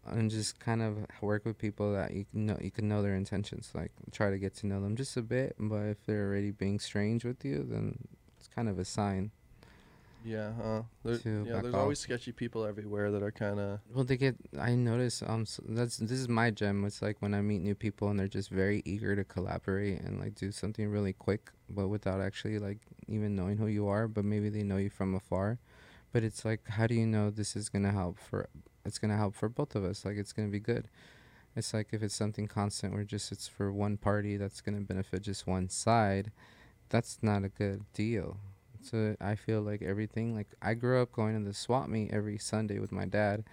And 0.05 0.31
just 0.31 0.59
kind 0.59 0.81
of 0.81 0.97
work 1.21 1.45
with 1.45 1.59
people 1.59 1.93
that 1.93 2.11
you 2.13 2.25
can 2.25 2.47
know 2.47 2.57
you 2.59 2.71
can 2.71 2.87
know 2.87 3.03
their 3.03 3.15
intentions. 3.15 3.71
Like 3.73 3.91
try 4.11 4.31
to 4.31 4.39
get 4.39 4.55
to 4.57 4.67
know 4.67 4.81
them 4.81 4.95
just 4.95 5.15
a 5.15 5.21
bit, 5.21 5.55
but 5.59 5.83
if 5.83 6.05
they're 6.05 6.27
already 6.27 6.51
being 6.51 6.79
strange 6.79 7.23
with 7.23 7.45
you, 7.45 7.63
then 7.69 7.99
it's 8.39 8.47
kind 8.47 8.67
of 8.67 8.79
a 8.79 8.85
sign. 8.85 9.31
Yeah, 10.23 10.51
huh? 10.61 10.81
There, 11.03 11.15
yeah, 11.23 11.61
there's 11.61 11.73
off. 11.73 11.81
always 11.81 11.99
sketchy 11.99 12.31
people 12.31 12.65
everywhere 12.65 13.11
that 13.11 13.23
are 13.23 13.31
kind 13.31 13.59
of. 13.59 13.79
Well, 13.93 14.03
they 14.03 14.17
get. 14.17 14.35
I 14.59 14.75
notice. 14.75 15.23
Um, 15.25 15.43
s 15.43 15.59
that's 15.67 15.97
this 15.97 16.19
is 16.19 16.29
my 16.29 16.51
gem. 16.51 16.85
It's 16.85 17.01
like 17.01 17.17
when 17.21 17.33
I 17.33 17.41
meet 17.41 17.61
new 17.61 17.75
people 17.75 18.09
and 18.09 18.19
they're 18.19 18.27
just 18.27 18.49
very 18.49 18.83
eager 18.85 19.15
to 19.15 19.23
collaborate 19.23 20.01
and 20.01 20.19
like 20.19 20.35
do 20.35 20.51
something 20.51 20.87
really 20.89 21.13
quick, 21.13 21.51
but 21.69 21.87
without 21.87 22.21
actually 22.21 22.59
like 22.59 22.79
even 23.07 23.35
knowing 23.35 23.57
who 23.57 23.67
you 23.67 23.87
are. 23.87 24.07
But 24.07 24.25
maybe 24.25 24.49
they 24.49 24.63
know 24.63 24.77
you 24.77 24.89
from 24.89 25.15
afar. 25.15 25.59
But 26.11 26.23
it's 26.23 26.43
like, 26.45 26.67
how 26.67 26.87
do 26.87 26.93
you 26.95 27.07
know 27.07 27.29
this 27.29 27.55
is 27.55 27.69
gonna 27.69 27.91
help 27.91 28.17
for? 28.19 28.47
It's 28.85 28.99
gonna 28.99 29.17
help 29.17 29.35
for 29.35 29.49
both 29.49 29.75
of 29.75 29.83
us. 29.83 30.05
Like 30.05 30.17
it's 30.17 30.33
gonna 30.33 30.49
be 30.49 30.59
good. 30.59 30.87
It's 31.55 31.73
like 31.73 31.89
if 31.91 32.01
it's 32.01 32.15
something 32.15 32.47
constant 32.47 32.93
where 32.93 33.03
just 33.03 33.31
it's 33.31 33.47
for 33.47 33.71
one 33.71 33.97
party 33.97 34.37
that's 34.37 34.61
gonna 34.61 34.81
benefit 34.81 35.21
just 35.21 35.47
one 35.47 35.69
side, 35.69 36.31
that's 36.89 37.19
not 37.21 37.43
a 37.43 37.49
good 37.49 37.83
deal. 37.93 38.37
So 38.81 39.15
I 39.21 39.35
feel 39.35 39.61
like 39.61 39.81
everything 39.81 40.35
like 40.35 40.47
I 40.61 40.73
grew 40.73 41.01
up 41.01 41.11
going 41.11 41.37
to 41.37 41.47
the 41.47 41.53
swap 41.53 41.87
meet 41.87 42.11
every 42.11 42.37
Sunday 42.37 42.79
with 42.79 42.91
my 42.91 43.05
dad 43.05 43.43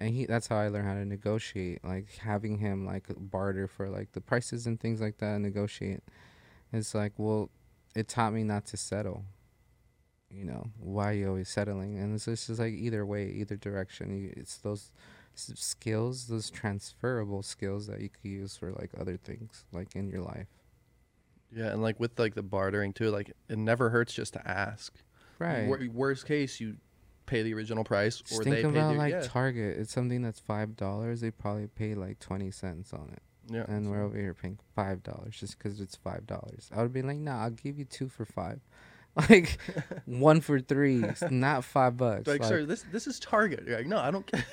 and 0.00 0.14
he 0.14 0.24
that's 0.24 0.48
how 0.48 0.56
I 0.56 0.68
learned 0.68 0.88
how 0.88 0.94
to 0.94 1.04
negotiate. 1.04 1.84
Like 1.84 2.16
having 2.22 2.58
him 2.58 2.86
like 2.86 3.04
barter 3.16 3.68
for 3.68 3.88
like 3.88 4.12
the 4.12 4.20
prices 4.20 4.66
and 4.66 4.80
things 4.80 5.00
like 5.00 5.18
that 5.18 5.34
and 5.34 5.42
negotiate. 5.42 6.00
It's 6.72 6.94
like, 6.94 7.12
well, 7.18 7.50
it 7.94 8.08
taught 8.08 8.32
me 8.32 8.42
not 8.42 8.64
to 8.66 8.76
settle. 8.76 9.24
You 10.32 10.44
know, 10.44 10.70
why 10.78 11.10
are 11.10 11.14
you 11.14 11.28
always 11.28 11.48
settling? 11.48 11.98
And 11.98 12.14
it's 12.14 12.24
just 12.24 12.48
like 12.48 12.72
either 12.72 13.04
way, 13.04 13.30
either 13.30 13.56
direction. 13.56 14.16
You, 14.16 14.32
it's 14.36 14.58
those 14.58 14.92
skills, 15.34 16.26
those 16.26 16.50
transferable 16.50 17.42
skills 17.42 17.86
that 17.88 18.00
you 18.00 18.08
could 18.08 18.30
use 18.30 18.56
for 18.56 18.72
like 18.72 18.90
other 18.98 19.16
things, 19.16 19.64
like 19.72 19.94
in 19.96 20.08
your 20.08 20.20
life. 20.20 20.46
Yeah, 21.52 21.66
and 21.66 21.82
like 21.82 21.98
with 21.98 22.18
like 22.18 22.34
the 22.34 22.42
bartering 22.42 22.92
too, 22.92 23.10
like 23.10 23.32
it 23.48 23.58
never 23.58 23.90
hurts 23.90 24.12
just 24.12 24.34
to 24.34 24.48
ask. 24.48 24.94
Right. 25.38 25.66
Wor- 25.66 25.80
worst 25.92 26.26
case, 26.26 26.60
you 26.60 26.76
pay 27.26 27.42
the 27.42 27.54
original 27.54 27.84
price, 27.84 28.20
Just 28.20 28.40
or 28.40 28.44
think 28.44 28.56
they 28.56 28.62
pay 28.62 28.68
about 28.68 28.92
the 28.92 28.98
like 28.98 29.12
yeah. 29.12 29.20
Target. 29.22 29.78
It's 29.78 29.92
something 29.92 30.22
that's 30.22 30.38
five 30.38 30.76
dollars. 30.76 31.20
They 31.20 31.30
probably 31.30 31.66
pay 31.68 31.94
like 31.94 32.18
twenty 32.18 32.50
cents 32.50 32.92
on 32.92 33.10
it, 33.12 33.22
yeah. 33.52 33.64
and 33.68 33.90
we're 33.90 34.02
over 34.02 34.16
here 34.16 34.34
paying 34.34 34.58
five 34.74 35.02
dollars 35.02 35.38
just 35.38 35.58
because 35.58 35.80
it's 35.80 35.96
five 35.96 36.26
dollars. 36.26 36.70
I 36.74 36.82
would 36.82 36.92
be 36.92 37.02
like, 37.02 37.18
nah, 37.18 37.44
I'll 37.44 37.50
give 37.50 37.78
you 37.78 37.84
two 37.84 38.08
for 38.08 38.24
five, 38.24 38.60
like 39.28 39.58
one 40.06 40.40
for 40.40 40.60
three, 40.60 41.02
it's 41.02 41.22
not 41.30 41.64
five 41.64 41.96
bucks. 41.96 42.26
like, 42.26 42.40
like, 42.40 42.48
sir, 42.48 42.64
this 42.64 42.84
this 42.92 43.06
is 43.06 43.18
Target. 43.18 43.64
You're 43.66 43.78
like, 43.78 43.86
no, 43.86 43.98
I 43.98 44.10
don't. 44.10 44.26
care. 44.26 44.44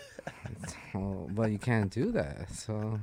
oh, 0.95 1.27
but 1.31 1.51
you 1.51 1.59
can't 1.59 1.91
do 1.91 2.11
that. 2.13 2.51
So 2.51 2.99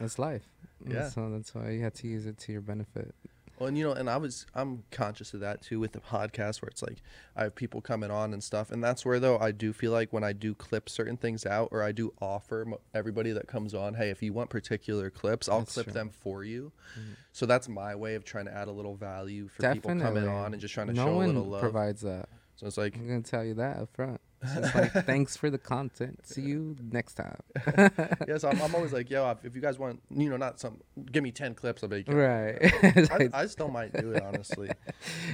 that's 0.00 0.18
life. 0.18 0.48
Yeah. 0.86 1.08
So 1.08 1.30
that's 1.30 1.54
why 1.54 1.70
you 1.70 1.82
have 1.82 1.94
to 1.94 2.08
use 2.08 2.26
it 2.26 2.38
to 2.38 2.52
your 2.52 2.60
benefit. 2.62 3.14
Well, 3.58 3.66
and 3.68 3.76
you 3.76 3.84
know, 3.84 3.92
and 3.92 4.08
I 4.08 4.16
was 4.18 4.46
I'm 4.54 4.84
conscious 4.90 5.34
of 5.34 5.40
that 5.40 5.62
too 5.62 5.80
with 5.80 5.92
the 5.92 5.98
podcast 6.00 6.62
where 6.62 6.68
it's 6.68 6.82
like 6.82 7.02
I 7.34 7.42
have 7.42 7.54
people 7.54 7.80
coming 7.80 8.10
on 8.10 8.32
and 8.32 8.42
stuff, 8.42 8.70
and 8.70 8.82
that's 8.84 9.04
where 9.04 9.18
though 9.18 9.38
I 9.38 9.50
do 9.50 9.72
feel 9.72 9.90
like 9.92 10.12
when 10.12 10.22
I 10.22 10.32
do 10.32 10.54
clip 10.54 10.88
certain 10.88 11.16
things 11.16 11.44
out 11.44 11.68
or 11.72 11.82
I 11.82 11.90
do 11.92 12.12
offer 12.20 12.66
everybody 12.94 13.32
that 13.32 13.48
comes 13.48 13.74
on, 13.74 13.94
hey, 13.94 14.10
if 14.10 14.22
you 14.22 14.32
want 14.32 14.48
particular 14.50 15.10
clips, 15.10 15.48
I'll 15.48 15.60
That's 15.60 15.74
clip 15.74 15.86
true. 15.86 15.92
them 15.92 16.10
for 16.10 16.44
you. 16.44 16.70
Mhm. 16.98 17.16
So 17.32 17.46
that's 17.46 17.68
my 17.68 17.94
way 17.96 18.14
of 18.14 18.24
trying 18.24 18.44
to 18.46 18.54
add 18.54 18.68
a 18.68 18.72
little 18.72 18.94
value 18.94 19.48
for 19.48 19.72
people 19.72 19.90
coming 19.96 20.28
on 20.28 20.52
and 20.52 20.60
just 20.60 20.74
trying 20.74 20.86
to 20.88 20.92
no 20.92 21.04
show 21.06 21.22
a 21.22 21.26
little 21.26 21.44
love. 21.44 21.60
provides 21.60 22.02
that. 22.02 22.28
so 22.56 22.66
it's 22.66 22.76
like, 22.78 22.96
I'm 22.96 23.06
gonna 23.08 23.22
tell 23.22 23.44
you 23.44 23.54
that 23.54 23.76
up 23.78 23.90
front. 23.94 24.20
It's 24.42 24.74
like, 24.74 24.92
thanks 25.06 25.36
for 25.36 25.50
the 25.50 25.58
content. 25.58 26.26
See 26.26 26.42
you 26.42 26.76
next 26.92 27.14
time. 27.14 27.38
yes, 28.28 28.44
I'm, 28.44 28.60
I'm 28.62 28.74
always 28.74 28.92
like, 28.92 29.10
yo, 29.10 29.36
if, 29.42 29.54
you 29.54 29.60
guys 29.60 29.78
want, 29.78 30.00
you 30.10 30.30
know, 30.30 30.36
not 30.36 30.60
some, 30.60 30.78
give 31.10 31.22
me 31.22 31.32
ten 31.32 31.54
clips, 31.54 31.82
I'll 31.82 31.88
be 31.88 31.96
like, 32.06 32.08
Right. 32.08 33.10
I, 33.12 33.28
I 33.42 33.46
still 33.46 33.68
might 33.68 33.92
do 33.92 34.12
it 34.12 34.22
honestly, 34.22 34.70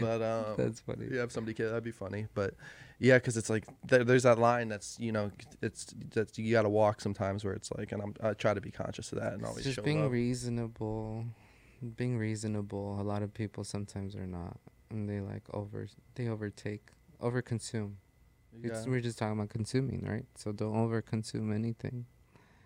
but 0.01 0.23
um, 0.23 0.55
That's 0.57 0.81
funny. 0.81 1.09
Yeah, 1.11 1.25
if 1.25 1.33
somebody 1.33 1.55
could, 1.55 1.69
that'd 1.69 1.85
be 1.85 1.91
funny. 1.91 2.27
But 2.35 2.55
yeah, 2.99 3.17
because 3.19 3.37
it's 3.37 3.51
like 3.51 3.65
there, 3.85 4.05
there's 4.05 4.23
that 4.23 4.39
line 4.39 4.69
that's 4.69 4.99
you 4.99 5.13
know 5.13 5.31
it's 5.61 5.93
that 6.15 6.37
you 6.39 6.53
got 6.53 6.63
to 6.63 6.69
walk 6.69 7.01
sometimes 7.01 7.45
where 7.45 7.55
it's 7.55 7.71
like, 7.73 7.93
and 7.93 8.01
I'm 8.03 8.15
I 8.23 8.33
try 8.35 8.55
to 8.55 8.61
be 8.61 8.71
conscious 8.71 9.13
of 9.13 9.21
that 9.21 9.35
and 9.35 9.45
always 9.45 9.65
just 9.65 9.77
show 9.77 9.83
being 9.83 10.03
love. 10.03 10.13
reasonable 10.13 11.27
being 11.97 12.17
reasonable 12.17 12.99
a 12.99 13.03
lot 13.03 13.23
of 13.23 13.35
people 13.35 13.63
sometimes 13.63 14.17
are 14.17 14.27
not 14.27 14.59
and 14.91 15.07
they 15.09 15.21
like 15.21 15.43
over 15.53 15.87
they 16.15 16.29
overtake 16.29 16.89
over 17.21 17.43
consume 17.43 17.99
it's, 18.63 18.87
we're 18.87 19.01
just 19.01 19.19
talking 19.19 19.37
about 19.39 19.51
consuming 19.51 20.05
right 20.07 20.25
so 20.37 20.53
don't 20.53 20.77
over 20.77 21.03
consume 21.03 21.53
anything 21.53 22.07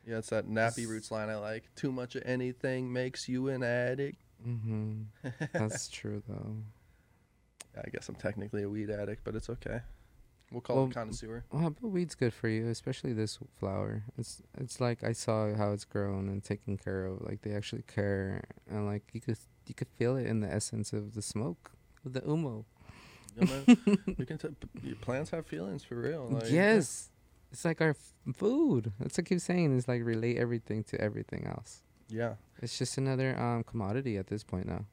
yeah, 0.06 0.18
it's 0.18 0.30
that 0.30 0.48
nappy 0.48 0.86
roots 0.88 1.10
line 1.10 1.28
I 1.28 1.36
like. 1.36 1.64
Too 1.76 1.92
much 1.92 2.14
of 2.16 2.22
anything 2.24 2.90
makes 2.90 3.28
you 3.28 3.48
an 3.48 3.62
addict. 3.62 4.16
mm-hmm 4.46 5.02
that's 5.52 5.88
true 5.88 6.22
though 6.26 6.56
Yeah, 7.74 7.82
I 7.86 7.90
guess 7.90 8.08
I'm 8.08 8.14
technically 8.14 8.62
a 8.62 8.68
weed 8.70 8.88
addict, 8.90 9.22
but 9.22 9.34
it's 9.34 9.50
okay. 9.50 9.80
We'll 10.50 10.62
call 10.62 10.76
Well, 10.76 10.86
it 10.86 10.94
connoisseur. 10.94 11.44
well 11.52 11.68
but 11.78 11.88
weed's 11.88 12.14
good 12.14 12.32
for 12.32 12.48
you 12.48 12.68
especially 12.68 13.12
this 13.12 13.38
flower 13.60 14.04
it's 14.16 14.40
it's 14.58 14.80
like 14.80 15.04
i 15.04 15.12
saw 15.12 15.54
how 15.54 15.72
it's 15.72 15.84
grown 15.84 16.30
and 16.30 16.42
taken 16.42 16.78
care 16.78 17.04
of 17.04 17.20
like 17.20 17.42
they 17.42 17.52
actually 17.52 17.82
care 17.86 18.44
and 18.70 18.86
like 18.86 19.02
you 19.12 19.20
could 19.20 19.36
you 19.66 19.74
could 19.74 19.88
feel 19.98 20.16
it 20.16 20.24
in 20.26 20.40
the 20.40 20.50
essence 20.50 20.94
of 20.94 21.14
the 21.14 21.20
smoke 21.20 21.72
of 22.06 22.14
the 22.14 22.20
Humo 22.22 22.32
You 22.46 22.46
know, 22.46 22.64
man, 22.64 22.77
we 24.18 24.24
can 24.26 24.38
t- 24.38 24.94
plants 25.00 25.30
have 25.30 25.46
feelings 25.46 25.84
for 25.84 25.96
real. 25.96 26.28
Like, 26.30 26.50
yes. 26.50 27.10
It's 27.50 27.64
like 27.64 27.80
our 27.80 27.90
f- 27.90 28.12
food. 28.36 28.92
That's 29.00 29.16
what 29.16 29.26
I 29.26 29.28
keep 29.28 29.40
saying. 29.40 29.76
Is 29.76 29.88
like 29.88 30.02
relate 30.04 30.36
everything 30.36 30.84
to 30.84 31.00
everything 31.00 31.46
else. 31.46 31.82
Yeah. 32.08 32.34
It's 32.60 32.76
just 32.78 32.98
another 32.98 33.38
um 33.40 33.64
commodity 33.64 34.16
at 34.18 34.26
this 34.26 34.44
point 34.44 34.66
now. 34.66 34.84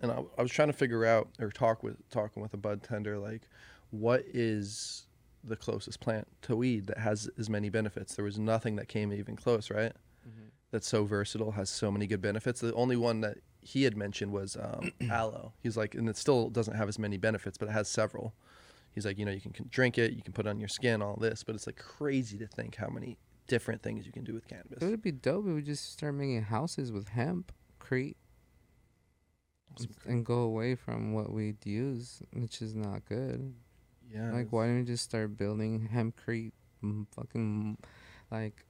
and 0.00 0.10
I, 0.10 0.22
I 0.38 0.42
was 0.42 0.50
trying 0.50 0.68
to 0.68 0.72
figure 0.74 1.04
out 1.04 1.28
or 1.38 1.50
talk 1.50 1.82
with 1.82 1.96
talking 2.10 2.42
with 2.42 2.52
a 2.54 2.56
bud 2.56 2.82
tender 2.82 3.18
like 3.18 3.42
what 3.90 4.22
is 4.32 5.06
the 5.44 5.56
closest 5.56 6.00
plant 6.00 6.26
to 6.42 6.56
weed 6.56 6.86
that 6.86 6.98
has 6.98 7.28
as 7.38 7.48
many 7.50 7.68
benefits 7.70 8.14
there 8.16 8.24
was 8.24 8.38
nothing 8.38 8.76
that 8.76 8.88
came 8.88 9.12
even 9.12 9.36
close 9.36 9.70
right 9.70 9.92
that's 10.70 10.88
so 10.88 11.04
versatile 11.04 11.50
has 11.52 11.68
so 11.68 11.90
many 11.90 12.06
good 12.06 12.20
benefits 12.22 12.60
the 12.60 12.72
only 12.74 12.96
one 12.96 13.20
that 13.20 13.38
he 13.62 13.82
had 13.84 13.96
mentioned 13.96 14.32
was 14.32 14.56
um, 14.56 14.92
aloe. 15.10 15.52
He's 15.62 15.76
like, 15.76 15.94
and 15.94 16.08
it 16.08 16.16
still 16.16 16.48
doesn't 16.48 16.74
have 16.74 16.88
as 16.88 16.98
many 16.98 17.16
benefits, 17.16 17.58
but 17.58 17.68
it 17.68 17.72
has 17.72 17.88
several. 17.88 18.34
He's 18.92 19.06
like, 19.06 19.18
you 19.18 19.24
know, 19.24 19.30
you 19.32 19.40
can, 19.40 19.52
can 19.52 19.68
drink 19.70 19.98
it, 19.98 20.12
you 20.12 20.22
can 20.22 20.32
put 20.32 20.46
it 20.46 20.48
on 20.48 20.58
your 20.58 20.68
skin, 20.68 21.00
all 21.02 21.16
this, 21.16 21.44
but 21.44 21.54
it's 21.54 21.66
like 21.66 21.76
crazy 21.76 22.36
to 22.38 22.46
think 22.46 22.76
how 22.76 22.88
many 22.88 23.16
different 23.46 23.82
things 23.82 24.06
you 24.06 24.12
can 24.12 24.24
do 24.24 24.34
with 24.34 24.48
cannabis. 24.48 24.82
It 24.82 24.86
would 24.90 25.02
be 25.02 25.12
dope 25.12 25.46
if 25.46 25.54
we 25.54 25.62
just 25.62 25.92
start 25.92 26.14
making 26.14 26.42
houses 26.42 26.90
with 26.90 27.08
hemp, 27.08 27.52
crete, 27.78 28.16
and 30.06 30.24
go 30.26 30.38
away 30.40 30.74
from 30.74 31.12
what 31.12 31.32
we'd 31.32 31.64
use, 31.64 32.22
which 32.32 32.60
is 32.60 32.74
not 32.74 33.04
good. 33.08 33.54
Yeah, 34.12 34.32
Like, 34.32 34.48
why 34.50 34.66
don't 34.66 34.78
we 34.78 34.84
just 34.84 35.04
start 35.04 35.36
building 35.36 35.88
hempcrete, 35.92 36.52
fucking, 37.14 37.78
like, 38.30 38.64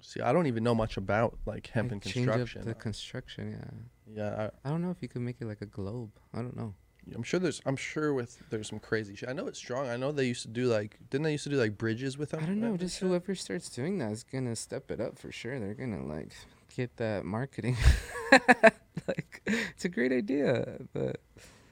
See, 0.00 0.20
I 0.20 0.32
don't 0.32 0.46
even 0.46 0.64
know 0.64 0.74
much 0.74 0.96
about 0.96 1.38
like 1.46 1.68
hemp 1.68 1.92
and 1.92 2.02
change 2.02 2.28
up 2.28 2.34
construction. 2.34 2.64
the 2.64 2.74
construction, 2.74 3.84
yeah. 4.06 4.24
yeah, 4.38 4.50
I 4.64 4.70
don't 4.70 4.82
know 4.82 4.90
if 4.90 5.02
you 5.02 5.08
could 5.08 5.22
make 5.22 5.36
it 5.40 5.46
like 5.46 5.60
a 5.60 5.66
globe. 5.66 6.10
I 6.32 6.38
don't 6.38 6.56
know. 6.56 6.74
I, 7.06 7.14
I'm 7.14 7.22
sure 7.22 7.40
there's. 7.40 7.60
I'm 7.66 7.76
sure 7.76 8.12
with 8.14 8.42
there's 8.50 8.68
some 8.68 8.78
crazy 8.78 9.16
shit. 9.16 9.28
I 9.28 9.32
know 9.32 9.46
it's 9.46 9.58
strong. 9.58 9.88
I 9.88 9.96
know 9.96 10.12
they 10.12 10.26
used 10.26 10.42
to 10.42 10.48
do 10.48 10.66
like. 10.66 10.98
Didn't 11.10 11.24
they 11.24 11.32
used 11.32 11.44
to 11.44 11.50
do 11.50 11.56
like 11.56 11.78
bridges 11.78 12.18
with 12.18 12.30
them? 12.30 12.40
I 12.42 12.46
don't 12.46 12.60
know. 12.60 12.76
Just 12.76 12.98
shit? 12.98 13.08
whoever 13.08 13.34
starts 13.34 13.68
doing 13.68 13.98
that 13.98 14.12
is 14.12 14.24
gonna 14.24 14.56
step 14.56 14.90
it 14.90 15.00
up 15.00 15.18
for 15.18 15.32
sure. 15.32 15.58
They're 15.58 15.74
gonna 15.74 16.04
like 16.04 16.32
get 16.76 16.96
that 16.98 17.24
marketing. 17.24 17.76
like, 19.06 19.42
it's 19.46 19.84
a 19.84 19.88
great 19.88 20.12
idea, 20.12 20.78
but 20.92 21.20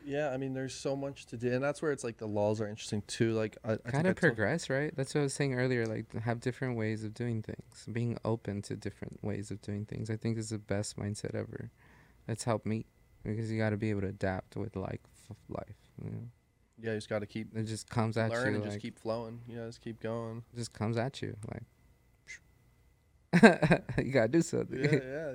Yeah, 0.06 0.30
I 0.30 0.36
mean, 0.36 0.54
there's 0.54 0.72
so 0.72 0.94
much 0.94 1.26
to 1.26 1.36
do, 1.36 1.52
and 1.52 1.62
that's 1.62 1.82
where 1.82 1.90
it's 1.90 2.04
like 2.04 2.16
the 2.18 2.28
laws 2.28 2.60
are 2.60 2.68
interesting 2.68 3.02
too. 3.08 3.32
Like, 3.32 3.56
I, 3.64 3.72
I 3.72 3.90
kind 3.90 4.06
of 4.06 4.14
progress, 4.14 4.70
right? 4.70 4.94
That's 4.94 5.12
what 5.12 5.22
I 5.22 5.24
was 5.24 5.34
saying 5.34 5.54
earlier. 5.54 5.84
Like, 5.84 6.12
have 6.22 6.38
different 6.38 6.76
ways 6.76 7.02
of 7.02 7.12
doing 7.12 7.42
things, 7.42 7.86
being 7.90 8.16
open 8.24 8.62
to 8.62 8.76
different 8.76 9.18
ways 9.24 9.50
of 9.50 9.60
doing 9.62 9.84
things. 9.84 10.08
I 10.08 10.14
think 10.16 10.38
is 10.38 10.50
the 10.50 10.58
best 10.58 10.96
mindset 10.96 11.34
ever. 11.34 11.72
That's 12.28 12.44
helped 12.44 12.66
me 12.66 12.86
because 13.24 13.50
you 13.50 13.58
got 13.58 13.70
to 13.70 13.76
be 13.76 13.90
able 13.90 14.02
to 14.02 14.06
adapt 14.08 14.54
with 14.54 14.76
like 14.76 15.00
f- 15.28 15.36
life. 15.48 15.76
You 16.00 16.10
know, 16.10 16.28
Yeah, 16.80 16.90
you 16.92 16.98
just 16.98 17.08
got 17.08 17.18
to 17.18 17.26
keep 17.26 17.48
it 17.56 17.64
just 17.64 17.90
comes 17.90 18.16
at 18.16 18.30
learn 18.30 18.46
you. 18.46 18.54
and 18.54 18.60
like, 18.62 18.70
just 18.74 18.82
keep 18.82 19.00
flowing. 19.00 19.40
Yeah, 19.48 19.66
just 19.66 19.80
keep 19.80 20.00
going. 20.00 20.44
just 20.54 20.72
comes 20.72 20.96
at 20.96 21.20
you 21.20 21.36
like. 21.52 21.64
you 23.98 24.12
gotta 24.12 24.28
do 24.28 24.40
something. 24.40 24.82
Yeah, 24.82 25.00
yeah, 25.02 25.32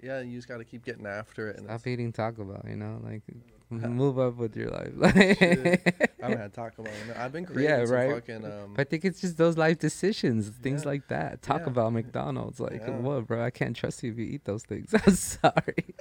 yeah. 0.00 0.20
You 0.20 0.38
just 0.38 0.46
got 0.48 0.58
to 0.58 0.64
keep 0.64 0.84
getting 0.84 1.04
after 1.06 1.50
it. 1.50 1.56
And 1.58 1.66
Stop 1.66 1.86
eating 1.86 2.12
Taco 2.12 2.44
Bell, 2.44 2.64
you 2.68 2.76
know, 2.76 3.00
like 3.02 3.22
Huh. 3.28 3.38
move 3.88 4.18
up 4.18 4.36
with 4.36 4.56
your 4.56 4.70
life. 4.70 5.38
Shit. 5.38 6.10
Haven't 6.22 6.38
had 6.38 6.52
Taco 6.52 6.82
Bell. 6.84 6.92
I've 7.16 7.32
been 7.32 7.44
craving 7.44 7.64
Yeah, 7.64 7.84
some 7.84 7.94
right. 7.94 8.10
fucking 8.14 8.44
um. 8.44 8.74
I 8.78 8.84
think 8.84 9.04
it's 9.04 9.20
just 9.20 9.36
those 9.36 9.56
life 9.58 9.78
decisions, 9.78 10.48
things 10.48 10.82
Yeah. 10.84 10.88
like 10.88 11.08
that. 11.08 11.42
Taco 11.42 11.66
Yeah. 11.66 11.72
Bell, 11.72 11.90
McDonald's, 11.90 12.60
like 12.60 12.80
Yeah. 12.80 12.90
what, 12.98 13.26
bro? 13.26 13.44
I 13.44 13.50
can't 13.50 13.76
trust 13.76 14.02
you 14.02 14.12
if 14.12 14.18
you 14.18 14.24
eat 14.26 14.44
those 14.44 14.62
things. 14.64 14.94
I'm 15.06 15.14
sorry. 15.14 15.94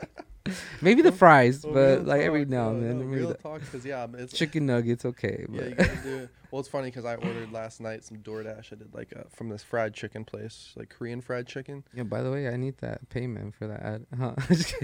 Maybe 0.82 1.02
the 1.04 1.12
fries, 1.12 1.64
well, 1.64 1.74
but 1.74 2.06
like 2.06 2.22
every 2.22 2.46
now 2.46 2.70
and 2.72 2.84
then. 2.84 3.00
no, 3.00 3.06
real 3.06 3.28
the 3.30 3.36
talk, 3.36 3.62
because 3.62 3.86
yeah, 3.86 4.08
it's 4.18 4.34
chicken 4.34 4.66
nuggets, 4.66 5.06
okay. 5.06 5.46
Yeah, 5.50 5.60
But 5.62 5.70
you 5.70 5.76
gotta 5.76 5.98
do. 6.04 6.30
Well, 6.50 6.60
it's 6.60 6.68
funny 6.68 6.88
because 6.90 7.06
I 7.06 7.14
ordered 7.16 7.52
last 7.54 7.80
night 7.80 8.04
some 8.04 8.18
DoorDash. 8.18 8.74
I 8.74 8.76
did 8.76 8.94
like 8.94 9.12
a, 9.14 9.26
from 9.30 9.50
this 9.50 9.64
fried 9.64 9.94
chicken 9.94 10.26
place, 10.26 10.74
like 10.76 10.90
Korean 10.90 11.22
fried 11.22 11.48
chicken. 11.48 11.84
yeah. 11.94 12.04
By 12.04 12.22
the 12.24 12.32
way, 12.32 12.48
I 12.50 12.58
need 12.58 12.78
that 12.80 13.08
payment 13.10 13.54
for 13.56 13.68
that 13.68 13.82
ad. 13.82 14.06
Huh? 14.18 14.34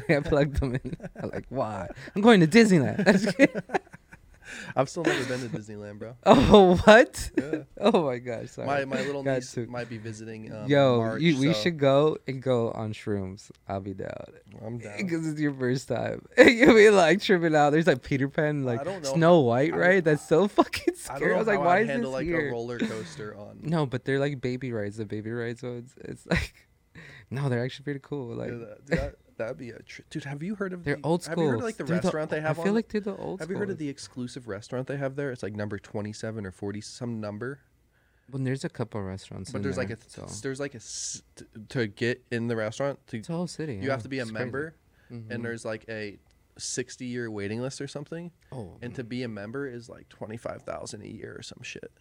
I 0.15 0.19
plugged 0.21 0.59
them 0.61 0.75
in. 0.75 0.95
I'm 1.21 1.29
like, 1.31 1.45
why? 1.49 1.89
I'm 2.15 2.21
going 2.21 2.39
to 2.39 2.47
Disneyland. 2.47 3.03
I've 4.75 4.89
still 4.89 5.03
never 5.03 5.23
been 5.25 5.41
to 5.49 5.55
Disneyland, 5.57 5.99
bro. 5.99 6.15
oh, 6.25 6.77
what? 6.77 7.31
Yeah. 7.37 7.63
Oh 7.79 8.05
my 8.05 8.17
gosh, 8.17 8.49
sorry. 8.51 8.67
My 8.67 8.85
my 8.85 9.01
little 9.01 9.21
Got 9.23 9.35
niece 9.35 9.51
to. 9.53 9.67
might 9.67 9.87
be 9.89 9.97
visiting. 9.97 10.51
Um, 10.51 10.67
Yo, 10.67 10.97
March, 10.97 11.21
you, 11.21 11.37
we 11.39 11.53
so 11.53 11.59
should 11.61 11.77
go 11.77 12.17
and 12.27 12.41
go 12.41 12.71
on 12.71 12.91
shrooms. 12.93 13.51
I'll 13.67 13.79
be 13.81 13.93
down. 13.93 14.09
I'm 14.65 14.79
down. 14.79 14.97
Because 14.97 15.27
it's 15.27 15.39
your 15.39 15.53
first 15.53 15.87
time. 15.87 16.25
You'll 16.37 16.73
be 16.73 16.89
like 16.89 17.21
tripping 17.21 17.55
out. 17.55 17.69
There's 17.69 17.85
like 17.87 18.01
Peter 18.01 18.27
Pan, 18.29 18.63
like 18.63 18.81
Snow 19.05 19.39
White, 19.41 19.73
I- 19.73 19.77
right? 19.77 20.03
That's 20.03 20.27
so 20.27 20.47
fucking 20.47 20.93
I 20.95 20.97
scary. 20.97 21.25
I, 21.31 21.33
know 21.33 21.37
was 21.39 21.47
like, 21.47 21.59
why 21.59 21.77
I'd 21.77 21.81
is 21.83 21.89
handle 21.89 22.11
this 22.11 22.15
like 22.19 22.25
here? 22.25 22.49
a 22.49 22.51
roller 22.51 22.79
coaster 22.79 23.35
on. 23.37 23.59
No, 23.61 23.85
but 23.85 24.05
they're 24.05 24.19
like 24.19 24.41
baby 24.41 24.71
rides. 24.71 24.97
The 24.97 25.05
baby 25.05 25.31
rides 25.31 25.61
ones. 25.61 25.93
It's 25.99 26.25
like, 26.25 26.53
no, 27.29 27.47
they're 27.49 27.63
actually 27.63 27.83
pretty 27.83 27.99
cool. 28.01 28.33
Like 28.35 28.49
dude, 28.49 29.13
that'd 29.37 29.57
be 29.57 29.69
a 29.71 29.79
tr- 29.83 30.01
dude. 30.09 30.23
Have 30.25 30.43
you 30.43 30.55
heard 30.55 30.73
of? 30.73 30.83
they're 30.83 30.95
the, 30.95 31.01
old 31.03 31.23
school. 31.23 31.35
Have 31.35 31.43
you 31.43 31.49
heard 31.49 31.57
of 31.59 31.63
like 31.63 31.77
the 31.77 31.85
restaurant 31.85 32.29
they 32.29 32.41
have 32.41 32.59
I 32.59 32.63
feel 32.63 32.69
on? 32.71 32.75
like 32.75 32.89
they're 32.89 33.01
the 33.01 33.15
old. 33.15 33.39
have 33.39 33.49
you 33.49 33.57
heard 33.57 33.69
of 33.69 33.77
the 33.77 33.89
exclusive 33.89 34.47
restaurant 34.47 34.87
they 34.87 34.97
have 34.97 35.15
there? 35.15 35.31
It's 35.31 35.43
like 35.43 35.55
number 35.55 35.77
twenty-seven 35.79 36.45
or 36.45 36.51
forty, 36.51 36.81
some 36.81 37.19
number. 37.21 37.59
Well, 38.31 38.43
there's 38.43 38.65
a 38.65 38.69
couple 38.69 39.01
restaurants. 39.01 39.51
But 39.51 39.63
there's 39.63 39.77
like 39.77 39.89
a 39.89 39.97
so. 40.07 40.25
there's 40.41 40.59
like 40.59 40.75
a 40.75 40.79
to 41.69 41.87
get 41.87 42.23
in 42.31 42.47
the 42.47 42.55
restaurant 42.55 42.99
to 43.07 43.17
It's 43.17 43.29
a 43.29 43.33
whole 43.33 43.47
city. 43.47 43.75
you 43.81 43.89
have 43.91 44.03
to 44.03 44.09
be 44.09 44.19
a 44.19 44.25
member, 44.25 44.75
Mhm. 45.11 45.31
and 45.31 45.45
there's 45.45 45.63
like 45.63 45.85
a 45.87 46.17
sixty 46.57 47.05
year 47.05 47.29
waiting 47.31 47.61
list 47.61 47.79
or 47.79 47.87
something. 47.87 48.31
oh, 48.51 48.77
and 48.81 48.93
to 48.95 49.03
be 49.03 49.23
a 49.23 49.27
member 49.27 49.67
is 49.67 49.87
like 49.87 50.09
25,000 50.09 51.01
a 51.03 51.07
year 51.07 51.35
or 51.37 51.41
some 51.43 51.59
shit. 51.61 51.91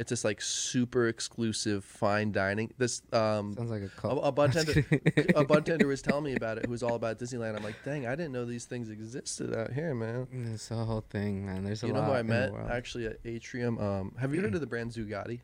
It's 0.00 0.08
this 0.08 0.24
like 0.24 0.40
super 0.40 1.08
exclusive 1.08 1.84
fine 1.84 2.32
dining. 2.32 2.72
This 2.78 3.02
um 3.12 3.52
sounds 3.52 3.70
like 3.70 3.82
a 3.82 3.84
a, 3.84 3.88
cult. 3.90 4.20
a 4.24 4.32
bartender 4.32 4.82
a 5.34 5.44
bartender 5.44 5.86
was 5.86 6.00
telling 6.00 6.24
me 6.24 6.34
about 6.34 6.56
it 6.56 6.64
who 6.64 6.70
was 6.70 6.82
all 6.82 6.94
about 6.94 7.18
Disneyland. 7.18 7.54
I'm 7.54 7.62
like, 7.62 7.84
"Dang, 7.84 8.06
I 8.06 8.14
didn't 8.16 8.32
know 8.32 8.46
these 8.46 8.64
things 8.64 8.88
existed 8.88 9.54
out 9.54 9.74
here, 9.74 9.94
man." 9.94 10.26
It's 10.54 10.70
a 10.70 10.86
whole 10.86 11.04
thing, 11.10 11.44
man. 11.44 11.64
There's 11.64 11.82
a 11.82 11.88
You 11.88 11.92
know 11.92 12.02
who 12.02 12.12
I 12.12 12.22
met 12.22 12.50
actually 12.70 13.08
at 13.08 13.18
Atrium? 13.26 13.78
Um 13.78 14.14
have 14.18 14.34
you 14.34 14.40
heard 14.40 14.54
of 14.54 14.62
the 14.62 14.66
brand 14.66 14.90
Zugatti? 14.90 15.40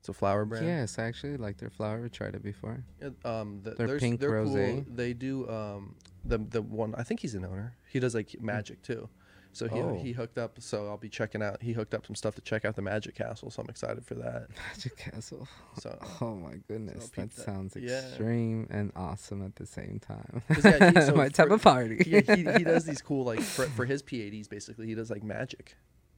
It's 0.00 0.10
a 0.10 0.12
flower 0.12 0.44
brand. 0.44 0.66
Yes, 0.66 0.98
I 0.98 1.04
actually 1.04 1.38
like 1.38 1.56
their 1.56 1.70
flower. 1.70 2.04
I 2.04 2.08
tried 2.08 2.34
it 2.34 2.42
before. 2.42 2.84
Um, 3.24 3.60
the, 3.62 3.70
Their 3.70 3.98
pink 3.98 4.20
they're 4.20 4.44
cool. 4.44 4.54
rosé. 4.54 4.84
They 4.94 5.14
do 5.14 5.48
um, 5.48 5.94
the 6.22 6.36
the 6.36 6.60
one. 6.60 6.94
I 6.98 7.02
think 7.02 7.20
he's 7.20 7.34
an 7.34 7.46
owner. 7.46 7.74
He 7.88 7.98
does 7.98 8.14
like 8.14 8.38
magic 8.42 8.82
too. 8.82 9.08
So 9.54 9.68
he 9.68 9.80
Oh. 9.80 9.94
he 9.94 10.12
hooked 10.12 10.36
up. 10.36 10.60
So 10.60 10.88
I'll 10.88 10.96
be 10.96 11.08
checking 11.08 11.42
out. 11.42 11.62
He 11.62 11.72
hooked 11.72 11.94
up 11.94 12.04
some 12.06 12.14
stuff 12.14 12.34
to 12.34 12.40
check 12.40 12.64
out 12.64 12.76
the 12.76 12.82
Magic 12.82 13.14
Castle. 13.14 13.50
So 13.50 13.62
I'm 13.62 13.68
excited 13.68 14.04
for 14.04 14.14
that. 14.16 14.48
Magic 14.68 14.96
Castle. 14.96 15.46
So 15.78 15.98
Oh 16.20 16.34
my 16.34 16.54
goodness, 16.68 17.08
peep 17.08 17.30
that 17.30 17.36
that. 17.36 17.44
sounds 17.44 17.76
Yeah. 17.76 18.00
extreme 18.00 18.66
and 18.70 18.92
awesome 18.96 19.44
at 19.44 19.56
the 19.56 19.64
same 19.66 20.00
time. 20.00 20.42
yeah, 20.64 20.90
he- 20.90 21.00
so 21.06 21.14
my 21.14 21.28
type 21.28 21.48
for- 21.48 21.54
of 21.54 21.62
party. 21.62 21.98
he, 22.04 22.20
he 22.20 22.36
he 22.58 22.64
does 22.64 22.84
these 22.84 23.00
cool 23.00 23.24
like 23.24 23.40
for, 23.40 23.64
for 23.66 23.84
his 23.84 24.02
PADs 24.02 24.48
basically. 24.48 24.86
He 24.86 24.94
does 24.94 25.10
like 25.10 25.22
magic. 25.22 25.76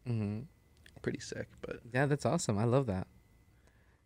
Mm-hmm. 0.09 0.41
Pretty 1.03 1.21
sick. 1.21 1.49
But 1.61 1.81
Yeah, 1.93 2.07
that's 2.07 2.27
awesome. 2.27 2.59
I 2.59 2.65
love 2.65 2.87
that. 2.87 3.07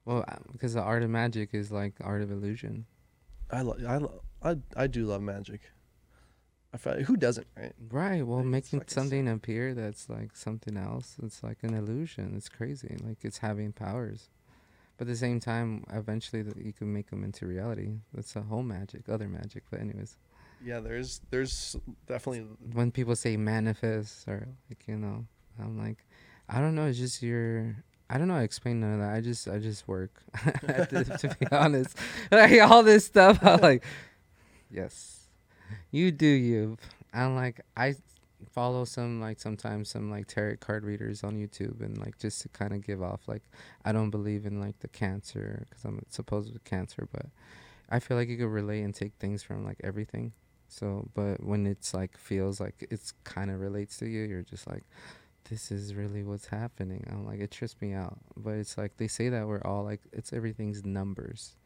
Well, 0.04 0.24
uh, 0.26 0.36
because 0.52 0.74
the 0.74 0.82
art 0.82 1.02
of 1.02 1.10
magic 1.10 1.50
is 1.52 1.70
like 1.70 1.94
art 2.00 2.22
of 2.22 2.30
illusion. 2.30 2.86
I 3.50 3.62
lo- 3.62 3.76
I 3.86 3.96
lo- 3.98 4.22
I 4.42 4.56
I 4.76 4.86
do 4.86 5.04
love 5.06 5.22
magic. 5.22 5.60
I 6.72 6.76
feel, 6.78 7.02
who 7.02 7.16
doesn't 7.16 7.46
right? 7.56 7.72
Right. 7.90 8.24
Well, 8.26 8.38
Like, 8.38 8.46
making 8.46 8.80
sick. 8.80 8.90
something 8.90 9.26
appear 9.28 9.74
that's 9.74 10.08
like 10.08 10.36
something 10.36 10.76
else. 10.76 11.16
It's 11.22 11.42
like 11.42 11.58
an 11.62 11.74
illusion. 11.74 12.34
It's 12.36 12.48
crazy. 12.48 12.96
Like 13.02 13.18
it's 13.24 13.38
having 13.38 13.72
powers. 13.72 14.28
But 14.96 15.08
at 15.08 15.12
the 15.12 15.16
same 15.16 15.40
time, 15.40 15.84
eventually 15.92 16.42
that 16.42 16.56
you 16.58 16.72
can 16.72 16.92
make 16.92 17.10
them 17.10 17.24
into 17.24 17.46
reality. 17.46 17.94
That's 18.14 18.36
a 18.36 18.42
whole 18.42 18.62
magic, 18.62 19.08
other 19.08 19.28
magic. 19.28 19.64
But 19.70 19.80
anyways, 19.80 20.16
Yeah, 20.62 20.78
there's 20.80 21.20
there's 21.30 21.74
definitely 22.06 22.46
when 22.72 22.90
people 22.92 23.16
say 23.16 23.36
manifest 23.36 24.28
or 24.28 24.46
like 24.68 24.86
you 24.86 24.96
know, 24.96 25.26
I'm 25.58 25.78
like, 25.78 26.04
I 26.48 26.60
don't 26.60 26.74
know. 26.74 26.86
It's 26.86 26.98
just 26.98 27.22
your. 27.22 27.76
I 28.10 28.18
don't 28.18 28.26
know. 28.28 28.34
how 28.34 28.40
to 28.40 28.44
explain 28.44 28.80
none 28.80 28.94
of 28.94 29.00
that. 29.00 29.14
I 29.14 29.20
just 29.20 29.48
I 29.48 29.58
just 29.58 29.88
work. 29.88 30.22
to, 30.44 31.04
to 31.18 31.36
be 31.40 31.46
honest, 31.52 31.96
like 32.30 32.60
all 32.60 32.82
this 32.82 33.06
stuff. 33.06 33.38
I'm 33.42 33.60
like, 33.60 33.84
yes, 34.70 35.19
you 35.90 36.10
do 36.10 36.26
you. 36.26 36.76
I'm 37.12 37.34
like 37.34 37.60
I 37.76 37.96
follow 38.52 38.84
some 38.84 39.20
like 39.20 39.38
sometimes 39.38 39.90
some 39.90 40.10
like 40.10 40.26
tarot 40.26 40.56
card 40.56 40.84
readers 40.84 41.22
on 41.22 41.36
YouTube 41.36 41.80
and 41.80 41.98
like 41.98 42.18
just 42.18 42.40
to 42.42 42.48
kind 42.48 42.72
of 42.72 42.84
give 42.84 43.02
off 43.02 43.20
like 43.26 43.42
I 43.84 43.92
don't 43.92 44.10
believe 44.10 44.46
in 44.46 44.60
like 44.60 44.78
the 44.80 44.88
cancer 44.88 45.66
because 45.68 45.84
I'm 45.84 46.04
supposed 46.08 46.52
with 46.52 46.64
cancer, 46.64 47.08
but 47.12 47.26
I 47.90 47.98
feel 47.98 48.16
like 48.16 48.28
you 48.28 48.36
could 48.36 48.46
relate 48.46 48.82
and 48.82 48.94
take 48.94 49.12
things 49.18 49.42
from 49.42 49.64
like 49.64 49.80
everything. 49.82 50.32
So, 50.68 51.08
but 51.14 51.42
when 51.42 51.66
it's 51.66 51.92
like 51.92 52.16
feels 52.16 52.60
like 52.60 52.86
it's 52.90 53.12
kind 53.24 53.50
of 53.50 53.60
relates 53.60 53.96
to 53.98 54.06
you, 54.06 54.22
you're 54.22 54.42
just 54.42 54.68
like, 54.68 54.84
this 55.50 55.72
is 55.72 55.94
really 55.94 56.22
what's 56.22 56.46
happening. 56.46 57.04
I'm 57.10 57.26
like, 57.26 57.40
it 57.40 57.50
trips 57.50 57.74
me 57.80 57.92
out. 57.92 58.18
But 58.36 58.54
it's 58.54 58.78
like 58.78 58.96
they 58.96 59.08
say 59.08 59.28
that 59.30 59.48
we're 59.48 59.62
all 59.62 59.82
like, 59.82 60.00
it's 60.12 60.32
everything's 60.32 60.84
numbers, 60.84 61.56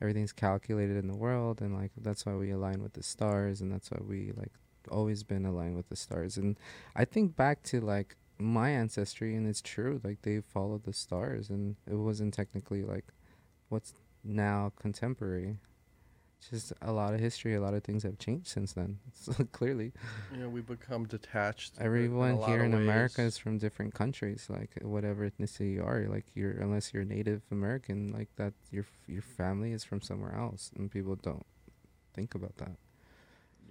everything's 0.00 0.32
calculated 0.32 0.96
in 0.96 1.08
the 1.08 1.16
world, 1.16 1.60
and 1.60 1.74
like 1.74 1.92
that's 1.96 2.26
why 2.26 2.34
we 2.34 2.50
align 2.50 2.82
with 2.82 2.94
the 2.94 3.02
stars, 3.02 3.60
and 3.60 3.72
that's 3.72 3.90
why 3.90 3.98
we 4.06 4.32
like 4.36 4.52
always 4.90 5.22
been 5.22 5.44
aligned 5.44 5.76
with 5.76 5.88
the 5.88 5.96
stars. 5.96 6.36
And 6.36 6.58
I 6.96 7.04
think 7.04 7.36
back 7.36 7.62
to 7.64 7.80
like 7.80 8.16
my 8.38 8.70
ancestry, 8.70 9.34
and 9.36 9.46
it's 9.46 9.62
true. 9.62 10.00
Like 10.02 10.22
they 10.22 10.40
followed 10.40 10.84
the 10.84 10.92
stars, 10.92 11.50
and 11.50 11.76
it 11.90 11.94
wasn't 11.94 12.34
technically 12.34 12.82
like 12.82 13.06
what's 13.68 13.94
now 14.24 14.72
contemporary. 14.76 15.58
Just 16.50 16.72
a 16.82 16.92
lot 16.92 17.14
of 17.14 17.20
history, 17.20 17.54
a 17.54 17.60
lot 17.60 17.72
of 17.74 17.84
things 17.84 18.02
have 18.02 18.18
changed 18.18 18.48
since 18.48 18.72
then. 18.72 18.98
So 19.14 19.32
clearly, 19.52 19.92
know 20.36 20.48
we 20.48 20.60
become 20.60 21.04
detached. 21.06 21.74
everyone 21.78 22.36
lot 22.36 22.48
here 22.48 22.64
in 22.64 22.74
America 22.74 23.22
is 23.22 23.38
from 23.38 23.58
different 23.58 23.94
countries. 23.94 24.48
Like 24.50 24.70
whatever 24.82 25.28
ethnicity 25.30 25.74
you 25.74 25.84
are, 25.84 26.06
like 26.08 26.26
you're 26.34 26.52
unless 26.52 26.92
you're 26.92 27.04
Native 27.04 27.42
American, 27.52 28.12
like 28.12 28.28
that 28.36 28.52
your 28.72 28.84
your 29.06 29.22
family 29.22 29.72
is 29.72 29.84
from 29.84 30.00
somewhere 30.00 30.34
else, 30.34 30.70
and 30.76 30.90
people 30.90 31.14
don't 31.14 31.46
think 32.14 32.34
about 32.34 32.56
that. 32.56 32.76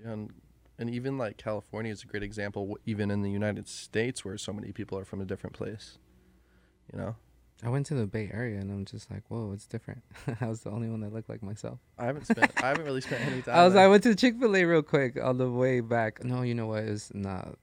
Yeah, 0.01 0.13
and, 0.13 0.33
and 0.79 0.89
even 0.89 1.17
like 1.17 1.35
California 1.37 1.91
is 1.91 2.03
a 2.03 2.07
great 2.07 2.23
example. 2.23 2.63
w- 2.63 2.81
Even 2.85 3.11
in 3.11 3.21
the 3.21 3.29
United 3.31 3.67
States, 3.67 4.23
where 4.23 4.37
so 4.37 4.53
many 4.53 4.71
people 4.71 4.97
are 4.97 5.05
from 5.05 5.19
a 5.21 5.25
different 5.25 5.55
place, 5.55 5.97
you 6.91 6.97
know. 6.97 7.15
I 7.63 7.69
went 7.69 7.85
to 7.87 7.93
the 7.93 8.07
Bay 8.07 8.29
Area 8.33 8.59
and 8.59 8.71
I'm 8.71 8.85
just 8.85 9.11
like, 9.11 9.21
whoa, 9.29 9.51
it's 9.53 9.67
different. 9.67 10.01
I 10.41 10.47
was 10.47 10.61
the 10.61 10.71
only 10.71 10.89
one 10.89 11.01
that 11.01 11.13
looked 11.13 11.29
like 11.29 11.43
myself. 11.43 11.77
I 11.99 12.05
haven't 12.05 12.25
spent. 12.25 12.51
I 12.63 12.69
haven't 12.69 12.85
really 12.85 13.01
spent 13.01 13.21
any 13.27 13.41
time. 13.43 13.55
I 13.55 13.63
was. 13.65 13.73
there. 13.75 13.83
I 13.83 13.87
went 13.87 14.01
to 14.03 14.15
Chick 14.15 14.39
Fil 14.39 14.55
A 14.55 14.65
real 14.65 14.81
quick 14.81 15.21
on 15.21 15.37
the 15.37 15.49
way 15.49 15.79
back. 15.79 16.23
No, 16.23 16.41
you 16.41 16.55
know 16.55 16.65
what? 16.67 16.83
It 16.83 16.89
was 16.89 17.11
not. 17.13 17.55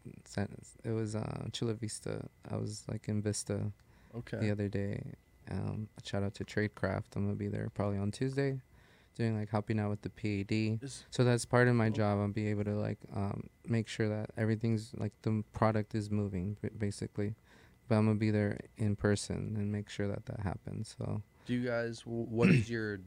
It 0.84 0.90
was 0.92 1.16
uh, 1.16 1.46
Chula 1.52 1.74
Vista. 1.74 2.22
I 2.50 2.56
was 2.56 2.84
like 2.88 3.08
in 3.08 3.20
Vista 3.22 3.72
okay. 4.16 4.38
the 4.38 4.50
other 4.50 4.68
day. 4.68 5.02
Um, 5.50 5.88
shout 6.04 6.22
out 6.22 6.34
to 6.34 6.44
Tradecraft. 6.44 7.16
I'm 7.16 7.24
gonna 7.24 7.34
be 7.34 7.48
there 7.48 7.68
probably 7.74 7.98
on 7.98 8.10
Tuesday, 8.12 8.60
doing 9.16 9.36
like 9.36 9.48
helping 9.50 9.80
out 9.80 9.90
with 9.90 10.02
the 10.02 10.10
PAD. 10.10 10.78
Is- 10.82 11.04
So 11.10 11.24
that's 11.24 11.44
part 11.44 11.66
of 11.68 11.74
my 11.74 11.88
Cool. 11.88 11.96
job. 11.96 12.18
I'll 12.20 12.28
be 12.28 12.48
able 12.48 12.64
to 12.64 12.74
like 12.76 12.98
um, 13.16 13.48
make 13.66 13.88
sure 13.88 14.08
that 14.08 14.30
everything's 14.36 14.92
like 14.96 15.12
the 15.22 15.42
product 15.52 15.94
is 15.96 16.10
moving 16.10 16.56
basically. 16.78 17.34
But 17.88 17.96
I'm 17.96 18.06
gonna 18.06 18.18
be 18.18 18.30
there 18.30 18.58
in 18.76 18.96
person 18.96 19.56
and 19.56 19.72
make 19.72 19.88
sure 19.88 20.06
that 20.08 20.26
that 20.26 20.40
happens. 20.40 20.94
So 20.98 21.22
do 21.46 21.54
you 21.54 21.66
guys? 21.66 22.02
What 22.04 22.50
is 22.50 22.68
your 22.68 23.00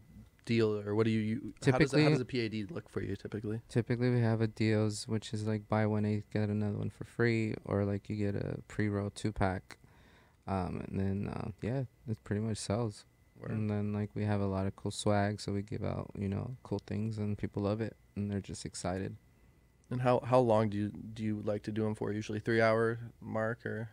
deal, 0.46 0.80
or 0.80 0.96
what 0.96 1.06
do 1.06 1.12
you? 1.12 1.20
you 1.20 1.54
how 1.72 1.78
does, 1.78 1.92
how 1.92 2.10
does 2.10 2.20
a 2.20 2.26
PAD 2.26 2.72
look 2.72 2.90
for 2.90 3.02
you 3.02 3.16
typically? 3.16 3.62
typically 3.70 4.10
we 4.10 4.20
have 4.22 4.42
a 4.42 4.48
deals 4.48 5.08
which 5.08 5.34
is 5.34 5.46
like 5.46 5.68
buy 5.70 5.86
one 5.86 6.06
eighth 6.06 6.26
get 6.34 6.50
another 6.50 6.78
one 6.78 6.90
for 6.90 7.04
free, 7.04 7.54
or 7.66 7.86
like 7.86 8.10
you 8.10 8.16
get 8.16 8.36
a 8.36 8.58
pre-roll 8.68 9.12
two 9.12 9.32
pack, 9.32 9.78
um, 10.48 10.84
and 10.88 11.00
then 11.00 11.34
uh, 11.34 11.50
yeah, 11.62 11.84
it 12.10 12.24
pretty 12.24 12.42
much 12.42 12.58
sells. 12.58 13.06
Word. 13.40 13.52
And 13.52 13.70
then 13.70 13.94
like 13.94 14.10
we 14.14 14.24
have 14.26 14.42
a 14.42 14.46
lot 14.46 14.68
of 14.68 14.76
cool 14.76 14.92
swag, 14.92 15.42
so 15.42 15.52
we 15.52 15.62
give 15.62 15.84
out 15.84 16.12
you 16.18 16.28
know 16.28 16.58
cool 16.64 16.82
things, 16.86 17.18
and 17.18 17.38
people 17.38 17.64
love 17.64 17.82
it, 17.82 17.96
and 18.16 18.30
they're 18.30 18.40
just 18.40 18.66
excited. 18.66 19.16
And 19.90 20.02
how 20.02 20.22
how 20.26 20.40
long 20.40 20.70
do 20.70 20.78
you 20.78 20.90
do 20.90 21.24
you 21.24 21.42
like 21.44 21.64
to 21.64 21.72
do 21.72 21.84
them 21.84 21.96
for? 21.96 22.12
Usually 22.12 22.40
three 22.40 22.62
hour 22.62 23.00
mark 23.20 23.66
or 23.66 23.90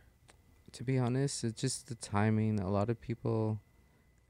To 0.79 0.85
be 0.85 0.97
honest, 0.97 1.43
it's 1.43 1.61
just 1.61 1.89
the 1.89 1.97
timing. 1.97 2.61
A 2.61 2.71
lot 2.71 2.89
of 2.89 3.01
people 3.01 3.61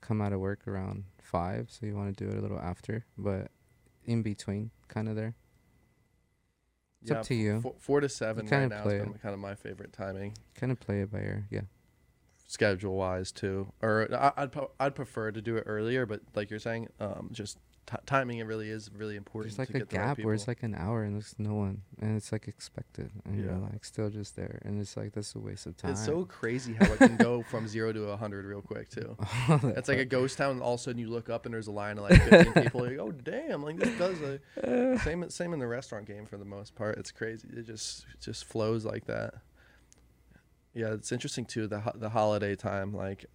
come 0.00 0.22
out 0.22 0.32
of 0.32 0.40
work 0.40 0.66
around 0.66 1.04
five, 1.20 1.68
so 1.70 1.84
you 1.84 1.94
want 1.94 2.16
to 2.16 2.24
do 2.24 2.30
it 2.30 2.38
a 2.38 2.40
little 2.40 2.58
after, 2.58 3.04
but 3.18 3.50
in 4.06 4.22
between, 4.22 4.70
kind 4.88 5.10
of 5.10 5.14
there. 5.14 5.34
It's 7.02 7.10
up 7.10 7.22
to 7.24 7.34
you. 7.34 7.60
Four, 7.60 7.74
four 7.78 8.00
to 8.00 8.08
seven 8.08 8.46
right 8.46 8.50
kinda 8.62 8.68
now 8.76 8.86
is 8.88 9.02
it. 9.02 9.22
kind 9.22 9.34
of 9.34 9.38
my 9.40 9.54
favorite 9.56 9.92
timing, 9.92 10.38
Kind 10.54 10.72
of 10.72 10.80
play 10.80 11.02
it 11.02 11.12
by 11.12 11.18
ear, 11.18 11.46
yeah. 11.50 11.60
schedule 12.46 12.96
wise 12.96 13.30
too. 13.30 13.70
Or 13.82 14.08
I, 14.14 14.32
I'd 14.38 14.50
pro- 14.52 14.70
I'd 14.80 14.94
prefer 14.94 15.30
to 15.30 15.42
do 15.42 15.58
it 15.58 15.64
earlier, 15.66 16.06
but 16.06 16.22
like 16.34 16.48
you're 16.48 16.58
saying, 16.60 16.88
um, 16.98 17.28
just 17.30 17.58
t- 17.88 17.96
timing 18.06 18.38
it 18.38 18.44
really 18.46 18.68
is 18.68 18.90
really 18.94 19.16
important. 19.16 19.56
There's 19.56 19.68
like 19.68 19.74
a 19.74 19.78
right 19.78 19.88
gap 19.88 20.18
where 20.18 20.34
it's 20.34 20.46
like 20.46 20.62
an 20.62 20.74
hour 20.74 21.02
and 21.02 21.14
there's 21.14 21.34
no 21.38 21.54
one, 21.54 21.82
and 22.00 22.16
it's 22.16 22.30
like 22.32 22.46
expected, 22.46 23.10
and 23.24 23.38
you're 23.42 23.54
like 23.54 23.84
still 23.84 24.10
just 24.10 24.36
there, 24.36 24.60
and 24.64 24.80
it's 24.80 24.96
like 24.96 25.12
that's 25.12 25.34
a 25.34 25.38
waste 25.38 25.66
of 25.66 25.76
time. 25.76 25.92
It's 25.92 26.04
so 26.04 26.24
crazy 26.24 26.74
how 26.74 26.92
it 26.92 26.98
can 26.98 27.16
go 27.16 27.42
from 27.50 27.66
zero 27.66 27.92
to 27.92 28.10
a 28.10 28.16
hundred 28.16 28.44
real 28.44 28.62
quick 28.62 28.88
too. 28.90 29.16
It's 29.78 29.88
like 29.88 29.98
a 29.98 30.04
ghost 30.04 30.38
town, 30.38 30.52
and 30.52 30.62
all 30.62 30.74
of 30.74 30.80
a 30.80 30.82
sudden 30.82 31.00
you 31.00 31.08
look 31.08 31.30
up 31.30 31.46
and 31.46 31.54
there's 31.54 31.68
a 31.68 31.72
line 31.72 31.98
of 31.98 32.04
like 32.10 32.22
15 32.22 32.52
people. 32.64 32.84
Like, 32.84 32.98
oh 32.98 33.12
damn! 33.12 33.62
Like 33.62 33.76
this 33.78 33.96
does 33.98 34.20
a 34.20 34.98
same 35.04 35.28
same 35.30 35.52
in 35.52 35.58
the 35.58 35.66
restaurant 35.66 36.06
game 36.06 36.26
for 36.26 36.36
the 36.36 36.44
most 36.44 36.74
part. 36.74 36.98
It's 36.98 37.10
crazy. 37.10 37.48
It 37.56 37.66
just 37.66 38.04
it 38.14 38.20
just 38.20 38.44
flows 38.44 38.84
like 38.84 39.06
that. 39.06 39.34
Yeah, 40.74 40.92
it's 40.92 41.10
interesting 41.12 41.44
too. 41.44 41.66
The 41.66 41.80
ho- 41.80 41.92
the 41.94 42.10
holiday 42.10 42.54
time, 42.54 42.92
like 42.94 43.26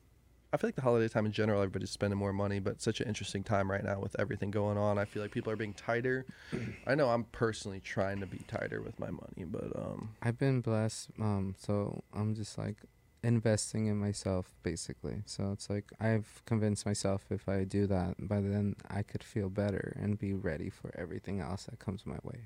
I 0.54 0.58
feel 0.58 0.68
like 0.68 0.76
the 0.76 0.84
holiday 0.84 1.08
time 1.08 1.26
in 1.26 1.32
general, 1.32 1.62
everybody's 1.62 1.89
spending 1.89 2.20
more 2.20 2.32
money, 2.32 2.60
but 2.60 2.80
such 2.80 3.01
an 3.01 3.08
interesting 3.08 3.43
time 3.43 3.72
right 3.72 3.84
now 3.84 3.99
with 3.99 4.16
everything 4.20 4.51
going 4.51 4.78
on. 4.78 4.99
I 4.99 5.06
feel 5.06 5.24
like 5.24 5.32
people 5.32 5.51
are 5.51 5.56
being 5.56 5.74
tighter. 5.74 6.28
I 6.88 6.93
know 6.93 7.10
I'm 7.10 7.24
personally 7.26 7.80
trying 7.80 8.20
to 8.20 8.28
be 8.28 8.38
tighter 8.47 8.80
with 8.80 8.99
my 8.99 9.10
money, 9.10 9.45
but 9.45 9.76
um, 9.76 10.12
I've 10.22 10.38
been 10.38 10.62
blessed, 10.62 11.10
um, 11.20 11.56
so 11.58 12.04
I'm 12.14 12.36
just 12.36 12.60
like 12.60 12.78
investing 13.24 13.88
in 13.88 13.97
myself 13.97 14.54
basically. 14.62 15.24
So 15.26 15.51
it's 15.54 15.72
like 15.72 15.91
I've 15.99 16.43
convinced 16.45 16.86
myself 16.86 17.26
if 17.32 17.49
I 17.49 17.64
do 17.64 17.88
that, 17.88 18.16
by 18.20 18.39
then 18.39 18.76
I 18.91 19.01
could 19.01 19.24
feel 19.24 19.49
better 19.49 19.97
and 19.99 20.20
be 20.20 20.34
ready 20.34 20.70
for 20.70 20.91
everything 20.95 21.39
else 21.39 21.64
that 21.64 21.80
comes 21.80 22.06
my 22.06 22.18
way. 22.24 22.41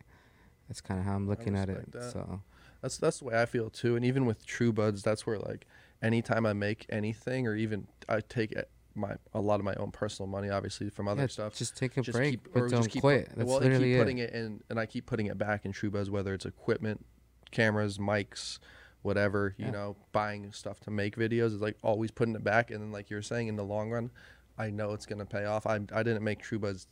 That's 0.69 0.79
kind 0.79 0.99
of 0.99 1.05
how 1.05 1.15
I'm 1.15 1.27
looking 1.27 1.57
at 1.57 1.67
it. 1.67 1.91
that. 1.91 2.11
So 2.11 2.41
That's 2.81 2.97
that's 2.97 3.19
the 3.19 3.25
way 3.25 3.41
I 3.41 3.45
feel 3.45 3.69
too. 3.69 3.97
And 3.97 4.05
even 4.05 4.25
with 4.25 4.45
True 4.45 4.71
Buds, 4.71 5.03
that's 5.03 5.27
where 5.27 5.39
like 5.39 5.67
anytime 6.01 6.45
I 6.45 6.53
make 6.53 6.85
anything 6.89 7.47
or 7.47 7.55
even 7.55 7.87
I 8.07 8.21
take 8.21 8.53
my 8.95 9.15
a 9.33 9.39
lot 9.41 9.59
of 9.59 9.65
my 9.65 9.75
own 9.75 9.91
personal 9.91 10.27
money, 10.27 10.49
obviously 10.49 10.89
from 10.89 11.07
other 11.07 11.21
yeah, 11.21 11.27
stuff. 11.27 11.55
just 11.55 11.77
take 11.77 11.97
a 11.97 12.01
just 12.01 12.17
break, 12.17 12.31
keep- 12.31 12.53
but 12.53 12.61
or 12.63 12.67
don't 12.69 12.79
just 12.83 12.89
keep 12.91 13.01
quit. 13.01 13.29
That's 13.35 13.47
well, 13.47 13.59
literally 13.59 13.91
keep 13.91 13.99
putting 13.99 14.17
it 14.19 14.33
in, 14.33 14.61
and 14.69 14.79
I 14.79 14.85
keep 14.85 15.05
putting 15.05 15.27
it 15.27 15.37
back 15.37 15.65
in 15.65 15.71
True 15.71 15.91
Buds, 15.91 16.09
whether 16.09 16.33
it's 16.33 16.45
equipment, 16.45 17.05
cameras, 17.51 17.97
mics, 17.97 18.59
whatever. 19.03 19.53
You 19.57 19.65
Yeah. 19.65 19.71
know, 19.71 19.95
buying 20.11 20.51
stuff 20.51 20.79
to 20.81 20.91
make 20.91 21.15
videos 21.15 21.47
is 21.53 21.61
like 21.61 21.77
always 21.83 22.11
putting 22.11 22.35
it 22.35 22.43
back, 22.43 22.71
and 22.71 22.81
then 22.81 22.91
like 22.91 23.09
you're 23.09 23.21
saying, 23.21 23.47
in 23.47 23.55
the 23.55 23.63
long 23.65 23.91
run, 23.91 24.09
I 24.57 24.71
know 24.71 24.93
it's 24.93 25.05
gonna 25.05 25.25
pay 25.25 25.45
off. 25.45 25.67
I 25.67 25.75
I 25.93 26.01
didn't 26.03 26.23
make 26.23 26.39
True 26.39 26.59
Buds 26.59 26.87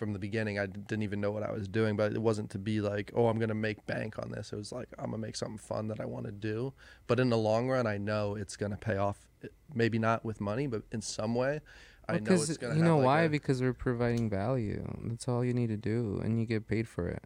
from 0.00 0.12
the 0.14 0.18
beginning. 0.18 0.58
I 0.58 0.66
didn't 0.66 1.02
even 1.02 1.20
know 1.20 1.30
what 1.30 1.44
I 1.44 1.52
was 1.52 1.68
doing, 1.68 1.94
but 1.94 2.12
it 2.12 2.20
wasn't 2.20 2.50
to 2.50 2.58
be 2.58 2.80
like, 2.80 3.12
oh, 3.14 3.28
I'm 3.28 3.38
gonna 3.38 3.54
make 3.54 3.86
bank 3.86 4.18
on 4.18 4.32
this. 4.32 4.52
It 4.52 4.56
was 4.56 4.72
like 4.72 4.88
I'm 4.98 5.10
gonna 5.10 5.18
make 5.18 5.36
something 5.36 5.58
fun 5.58 5.86
that 5.88 6.00
I 6.00 6.06
want 6.06 6.24
to 6.26 6.32
do. 6.32 6.72
But 7.06 7.20
in 7.20 7.28
the 7.30 7.36
long 7.38 7.68
run, 7.68 7.86
I 7.86 7.98
know 7.98 8.34
it's 8.34 8.56
gonna 8.56 8.78
pay 8.78 8.96
off. 8.96 9.18
Eh, 9.44 9.48
maybe 9.74 9.98
not 9.98 10.24
with 10.24 10.40
money, 10.40 10.66
but 10.66 10.82
in 10.90 11.02
some 11.02 11.34
way, 11.34 11.60
I 12.08 12.18
know 12.18 12.32
it's 12.32 12.56
gonna. 12.56 12.74
you 12.74 12.80
have 12.80 12.88
know 12.88 12.96
like 12.96 13.06
why? 13.06 13.22
a- 13.22 13.28
because 13.28 13.60
we're 13.60 13.74
providing 13.74 14.28
value. 14.30 14.82
That's 15.04 15.28
all 15.28 15.44
you 15.44 15.52
need 15.52 15.68
to 15.68 15.76
do, 15.76 16.20
and 16.24 16.40
you 16.40 16.46
get 16.46 16.66
paid 16.66 16.88
for 16.88 17.06
it. 17.06 17.22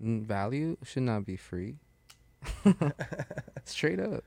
Value 0.00 0.76
should 0.84 1.02
not 1.02 1.26
be 1.26 1.36
free. 1.36 1.76
Straight 3.64 3.98
up, 4.00 4.22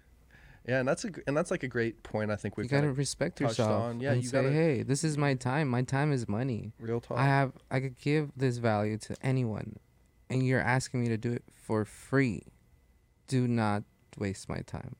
Yeah, 0.67 0.79
and 0.79 0.87
that's 0.87 1.05
a 1.05 1.11
and 1.25 1.35
that's 1.35 1.49
like 1.49 1.63
a 1.63 1.67
great 1.67 2.03
point. 2.03 2.29
I 2.29 2.35
think 2.35 2.57
we've 2.57 2.69
gotta 2.69 2.91
respect 2.91 3.39
yourself 3.39 3.71
on. 3.71 3.99
Yeah, 4.01 4.11
and 4.11 4.21
you 4.21 4.27
say, 4.27 4.41
gotta- 4.41 4.53
"Hey, 4.53 4.83
this 4.83 5.03
is 5.03 5.17
my 5.17 5.33
time. 5.33 5.69
My 5.69 5.81
time 5.81 6.11
is 6.11 6.27
money. 6.27 6.73
real 6.79 6.99
talk. 6.99 7.17
I 7.17 7.25
have. 7.25 7.53
I 7.71 7.79
could 7.79 7.97
give 7.97 8.31
this 8.35 8.57
value 8.57 8.97
to 8.97 9.15
anyone, 9.21 9.77
and 10.29 10.45
you're 10.45 10.61
asking 10.61 11.01
me 11.01 11.07
to 11.07 11.17
do 11.17 11.31
it 11.31 11.43
for 11.55 11.85
free. 11.85 12.43
Do 13.27 13.47
not 13.47 13.83
waste 14.17 14.49
my 14.49 14.59
time. 14.59 14.95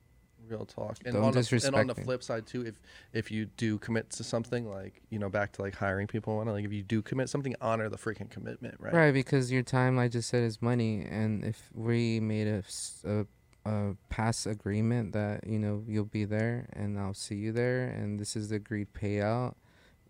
real 0.48 0.66
talk. 0.66 0.98
And 1.04 1.14
Don't 1.14 1.24
on, 1.26 1.32
the, 1.34 1.62
and 1.66 1.76
on 1.76 1.88
the 1.88 1.96
flip 1.96 2.24
side 2.24 2.48
too, 2.48 2.66
if 2.66 2.80
if 3.12 3.30
you 3.30 3.48
do 3.58 3.78
commit 3.78 4.10
to 4.12 4.24
something, 4.24 4.70
like 4.70 5.02
you 5.10 5.20
know, 5.20 5.28
back 5.28 5.52
to 5.54 5.62
like 5.62 5.76
hiring 5.76 6.08
people, 6.08 6.40
and 6.40 6.50
like 6.50 6.64
if 6.64 6.72
you 6.72 6.84
do 6.84 7.02
commit 7.02 7.28
something, 7.30 7.54
honor 7.60 7.90
the 7.90 7.98
freaking 7.98 8.30
commitment, 8.30 8.76
right? 8.80 8.94
Right, 8.94 9.12
because 9.14 9.52
your 9.52 9.64
time, 9.64 10.00
I 10.00 10.08
just 10.08 10.30
said, 10.30 10.44
is 10.44 10.62
money, 10.62 11.06
and 11.06 11.44
if 11.44 11.70
we 11.74 12.22
made 12.22 12.48
a, 12.48 12.64
a, 13.04 13.26
a 13.68 13.96
past 14.10 14.46
agreement 14.48 15.14
that 15.14 15.46
you 15.46 15.60
know 15.60 15.84
you'll 15.88 16.06
be 16.06 16.26
there 16.26 16.68
and 16.74 16.98
I'll 17.00 17.14
see 17.14 17.36
you 17.36 17.52
there, 17.52 17.88
and 17.88 18.20
this 18.20 18.36
is 18.36 18.50
the 18.50 18.56
agreed 18.56 18.94
payout, 18.94 19.56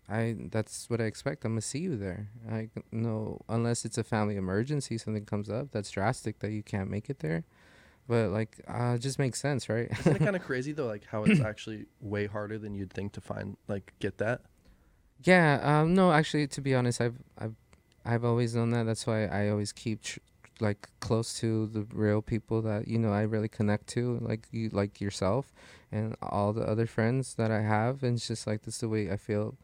I 0.08 0.36
that's 0.50 0.88
what 0.88 1.00
I 1.00 1.04
expect. 1.04 1.44
I'm 1.44 1.52
gonna 1.52 1.60
see 1.60 1.80
you 1.80 1.96
there. 1.96 2.28
I 2.50 2.70
no, 2.92 3.40
unless 3.48 3.84
it's 3.84 3.98
a 3.98 4.04
family 4.04 4.36
emergency, 4.36 4.96
something 4.96 5.24
comes 5.24 5.50
up 5.50 5.70
that's 5.70 5.90
drastic 5.90 6.38
that 6.38 6.50
you 6.50 6.62
can't 6.62 6.90
make 6.90 7.10
it 7.10 7.18
there, 7.18 7.44
but 8.06 8.30
like, 8.30 8.60
uh, 8.66 8.94
it 8.96 9.00
just 9.00 9.18
makes 9.18 9.40
sense, 9.40 9.68
right? 9.68 9.88
Isn't 10.00 10.16
it 10.16 10.20
kind 10.20 10.36
of 10.36 10.42
crazy 10.50 10.72
though, 10.72 10.86
like 10.86 11.04
how 11.06 11.24
it's 11.24 11.40
actually 11.40 11.86
way 12.00 12.26
harder 12.26 12.58
than 12.58 12.74
you'd 12.74 12.92
think 12.92 13.12
to 13.12 13.20
find 13.20 13.56
like 13.68 13.92
get 13.98 14.18
that? 14.18 14.42
Yeah. 15.24 15.60
Um. 15.62 15.94
No, 15.94 16.12
actually, 16.12 16.46
to 16.48 16.60
be 16.60 16.74
honest, 16.74 17.00
I've 17.00 17.18
I've 17.36 17.56
I've 18.04 18.24
always 18.24 18.54
known 18.54 18.70
that. 18.70 18.86
That's 18.86 19.06
why 19.06 19.26
I 19.26 19.50
always 19.50 19.72
keep 19.72 20.02
tr- 20.02 20.20
like 20.60 20.88
close 21.00 21.38
to 21.40 21.66
the 21.66 21.86
real 21.92 22.22
people 22.22 22.62
that 22.62 22.88
you 22.88 22.98
know 22.98 23.12
I 23.12 23.22
really 23.22 23.48
connect 23.48 23.86
to, 23.88 24.18
like 24.20 24.46
you, 24.50 24.68
like 24.70 25.00
yourself, 25.00 25.52
and 25.92 26.16
all 26.22 26.52
the 26.52 26.62
other 26.62 26.86
friends 26.86 27.34
that 27.34 27.50
I 27.50 27.62
have. 27.62 28.02
And 28.02 28.16
it's 28.16 28.28
just 28.28 28.46
like 28.46 28.62
this 28.62 28.74
is 28.74 28.80
the 28.80 28.88
way 28.88 29.10
I 29.10 29.16
feel 29.16 29.56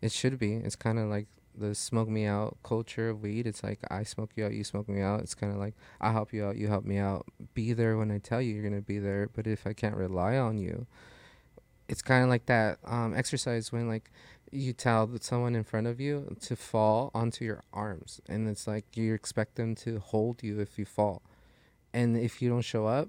it 0.00 0.12
should 0.12 0.38
be. 0.38 0.54
It's 0.54 0.76
kind 0.76 0.98
of 0.98 1.08
like 1.08 1.26
the 1.56 1.74
smoke 1.74 2.08
me 2.08 2.26
out 2.26 2.56
culture 2.62 3.10
of 3.10 3.22
weed. 3.22 3.46
It's 3.46 3.62
like 3.62 3.80
I 3.90 4.02
smoke 4.02 4.32
you 4.36 4.44
out, 4.44 4.52
you 4.52 4.64
smoke 4.64 4.88
me 4.88 5.00
out. 5.00 5.20
It's 5.20 5.34
kind 5.34 5.52
of 5.52 5.58
like 5.58 5.74
I 6.00 6.12
help 6.12 6.32
you 6.32 6.44
out, 6.44 6.56
you 6.56 6.68
help 6.68 6.84
me 6.84 6.98
out. 6.98 7.26
Be 7.54 7.72
there 7.72 7.96
when 7.96 8.10
I 8.10 8.18
tell 8.18 8.42
you 8.42 8.54
you're 8.54 8.64
gonna 8.64 8.80
be 8.82 8.98
there. 8.98 9.30
But 9.34 9.46
if 9.46 9.66
I 9.66 9.72
can't 9.72 9.96
rely 9.96 10.36
on 10.36 10.58
you, 10.58 10.86
it's 11.88 12.02
kind 12.02 12.22
of 12.24 12.30
like 12.30 12.46
that 12.46 12.78
um, 12.84 13.14
exercise 13.14 13.70
when 13.72 13.88
like 13.88 14.10
you 14.54 14.72
tell 14.72 15.06
that 15.08 15.24
someone 15.24 15.54
in 15.54 15.64
front 15.64 15.86
of 15.86 16.00
you 16.00 16.36
to 16.42 16.56
fall 16.56 17.10
onto 17.14 17.44
your 17.44 17.62
arms, 17.72 18.20
and 18.28 18.48
it's 18.48 18.66
like 18.66 18.96
you 18.96 19.14
expect 19.14 19.56
them 19.56 19.74
to 19.76 19.98
hold 19.98 20.42
you 20.42 20.60
if 20.60 20.78
you 20.78 20.84
fall, 20.84 21.22
and 21.92 22.16
if 22.16 22.40
you 22.40 22.48
don't 22.48 22.62
show 22.62 22.86
up, 22.86 23.08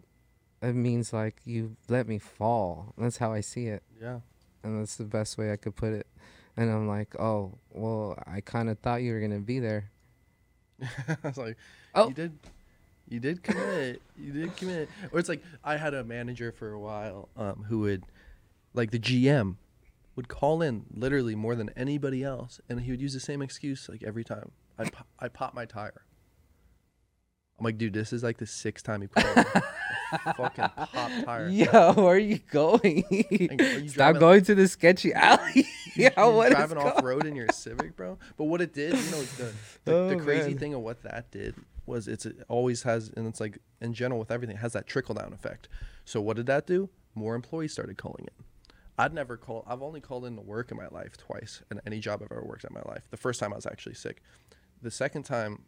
it 0.61 0.73
means 0.73 1.13
like 1.13 1.41
you 1.45 1.75
let 1.89 2.07
me 2.07 2.17
fall. 2.19 2.93
That's 2.97 3.17
how 3.17 3.31
I 3.33 3.41
see 3.41 3.67
it 3.67 3.83
Yeah. 4.01 4.19
and 4.63 4.79
that's 4.79 4.95
the 4.95 5.03
best 5.05 5.37
way 5.37 5.51
I 5.51 5.57
could 5.57 5.75
put 5.75 5.93
it. 5.93 6.07
And 6.57 6.71
I'm 6.71 6.87
like, 6.87 7.19
oh, 7.19 7.57
well, 7.69 8.17
I 8.25 8.41
kind 8.41 8.69
of 8.69 8.79
thought 8.79 9.01
you 9.03 9.13
were 9.13 9.19
gonna 9.19 9.39
be 9.39 9.59
there. 9.59 9.91
I 10.81 11.17
was 11.23 11.37
like, 11.37 11.57
Oh. 11.93 12.07
you 12.09 12.13
did, 12.13 12.39
you 13.07 13.19
did 13.19 13.43
commit, 13.43 14.01
you 14.17 14.31
did 14.31 14.55
commit. 14.57 14.89
Or 15.11 15.19
it's 15.19 15.29
like 15.29 15.43
I 15.63 15.77
had 15.77 15.93
a 15.93 16.03
manager 16.03 16.51
for 16.51 16.71
a 16.71 16.79
while, 16.79 17.29
um, 17.37 17.65
who 17.67 17.79
would, 17.79 18.03
like 18.73 18.91
the 18.91 18.99
GM, 18.99 19.55
would 20.15 20.27
call 20.27 20.61
in 20.61 20.85
literally 20.93 21.35
more 21.35 21.55
than 21.55 21.69
anybody 21.75 22.23
else, 22.23 22.59
and 22.69 22.81
he 22.81 22.91
would 22.91 23.01
use 23.01 23.13
the 23.13 23.19
same 23.19 23.41
excuse 23.41 23.89
like 23.89 24.03
every 24.03 24.23
time. 24.23 24.51
I 24.77 24.85
po- 24.89 25.05
I 25.19 25.27
popped 25.27 25.55
my 25.55 25.65
tire. 25.65 26.05
I'm 27.57 27.63
like, 27.63 27.77
dude, 27.77 27.93
this 27.93 28.11
is 28.11 28.21
like 28.23 28.37
the 28.37 28.45
sixth 28.45 28.83
time 28.85 29.01
he 29.01 29.07
put 29.07 29.25
on 29.25 29.45
a 30.11 30.33
fucking 30.33 30.65
pop 30.75 31.11
tire. 31.23 31.47
Yo, 31.47 31.93
where 31.93 32.15
are 32.15 32.17
you 32.17 32.39
going? 32.51 33.05
are 33.59 33.63
you 33.79 33.87
Stop 33.87 34.17
going 34.19 34.43
to 34.43 34.55
the 34.55 34.67
sketchy 34.67 35.13
alley. 35.13 35.65
yeah, 35.95 36.09
You're 36.17 36.31
what 36.33 36.51
driving 36.51 36.77
off 36.77 36.95
going- 36.95 37.05
road 37.05 37.25
in 37.25 37.33
your 37.35 37.47
Civic, 37.53 37.95
bro. 37.95 38.17
But 38.35 38.45
what 38.45 38.59
it 38.61 38.73
did, 38.73 38.91
you 38.97 39.11
know, 39.11 39.21
the 39.21 39.53
the, 39.85 39.93
Oh, 39.93 40.09
the 40.09 40.17
crazy 40.17 40.49
man. 40.49 40.57
thing 40.57 40.73
of 40.73 40.81
what 40.81 41.01
that 41.03 41.31
did 41.31 41.55
was 41.85 42.09
it's 42.09 42.25
it 42.25 42.37
always 42.49 42.83
has, 42.83 43.09
and 43.15 43.25
it's 43.25 43.39
like 43.39 43.59
in 43.79 43.93
general 43.93 44.19
with 44.19 44.31
everything, 44.31 44.57
it 44.57 44.59
has 44.59 44.73
that 44.73 44.85
trickle 44.85 45.15
down 45.15 45.31
effect. 45.31 45.69
So 46.03 46.19
what 46.19 46.35
did 46.35 46.47
that 46.47 46.67
do? 46.67 46.89
More 47.13 47.35
employees 47.35 47.71
started 47.71 47.97
calling 47.97 48.27
in. 48.37 48.43
I'd 48.97 49.13
never 49.13 49.37
call. 49.37 49.63
I've 49.67 49.81
only 49.81 49.99
called 50.01 50.25
in 50.25 50.35
to 50.35 50.41
work 50.41 50.71
in 50.71 50.77
my 50.77 50.87
life 50.87 51.17
twice, 51.17 51.61
in 51.69 51.81
any 51.85 51.99
job 51.99 52.21
I've 52.23 52.31
ever 52.31 52.43
worked 52.45 52.63
in 52.63 52.73
my 52.73 52.81
life. 52.91 53.07
The 53.11 53.17
first 53.17 53.39
time 53.39 53.51
I 53.51 53.55
was 53.57 53.65
actually 53.65 53.95
sick. 53.95 54.21
The 54.81 54.91
second 54.91 55.23
time 55.23 55.63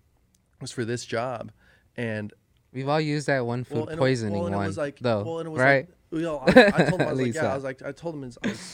was 0.61 0.71
for 0.71 0.85
this 0.85 1.05
job, 1.05 1.51
and 1.95 2.33
We've 2.73 2.87
all 2.89 3.01
used 3.01 3.27
that 3.27 3.45
one 3.45 3.63
food 3.63 3.75
well, 3.75 3.83
and 3.85 3.93
it- 3.93 3.97
poisoning 3.97 4.33
well, 4.33 4.47
and 4.47 4.55
one, 4.55 4.65
it 4.65 4.67
was 4.67 4.77
like, 4.77 4.99
though, 4.99 5.23
well, 5.23 5.39
and 5.39 5.47
it 5.47 5.49
was 5.49 5.59
right? 5.59 5.87
Like, 6.11 6.19
you 6.19 6.21
know, 6.21 6.37
I, 6.39 6.49
I 6.75 6.83
told 6.89 7.01
him 7.01 7.07
I 7.07 7.11
was 7.13 7.19
like, 7.21 7.33
yeah, 7.33 7.51
I 7.51 7.55
was 7.55 7.63
like, 7.63 7.81
I 7.81 7.91
told 7.91 8.15
him 8.15 8.31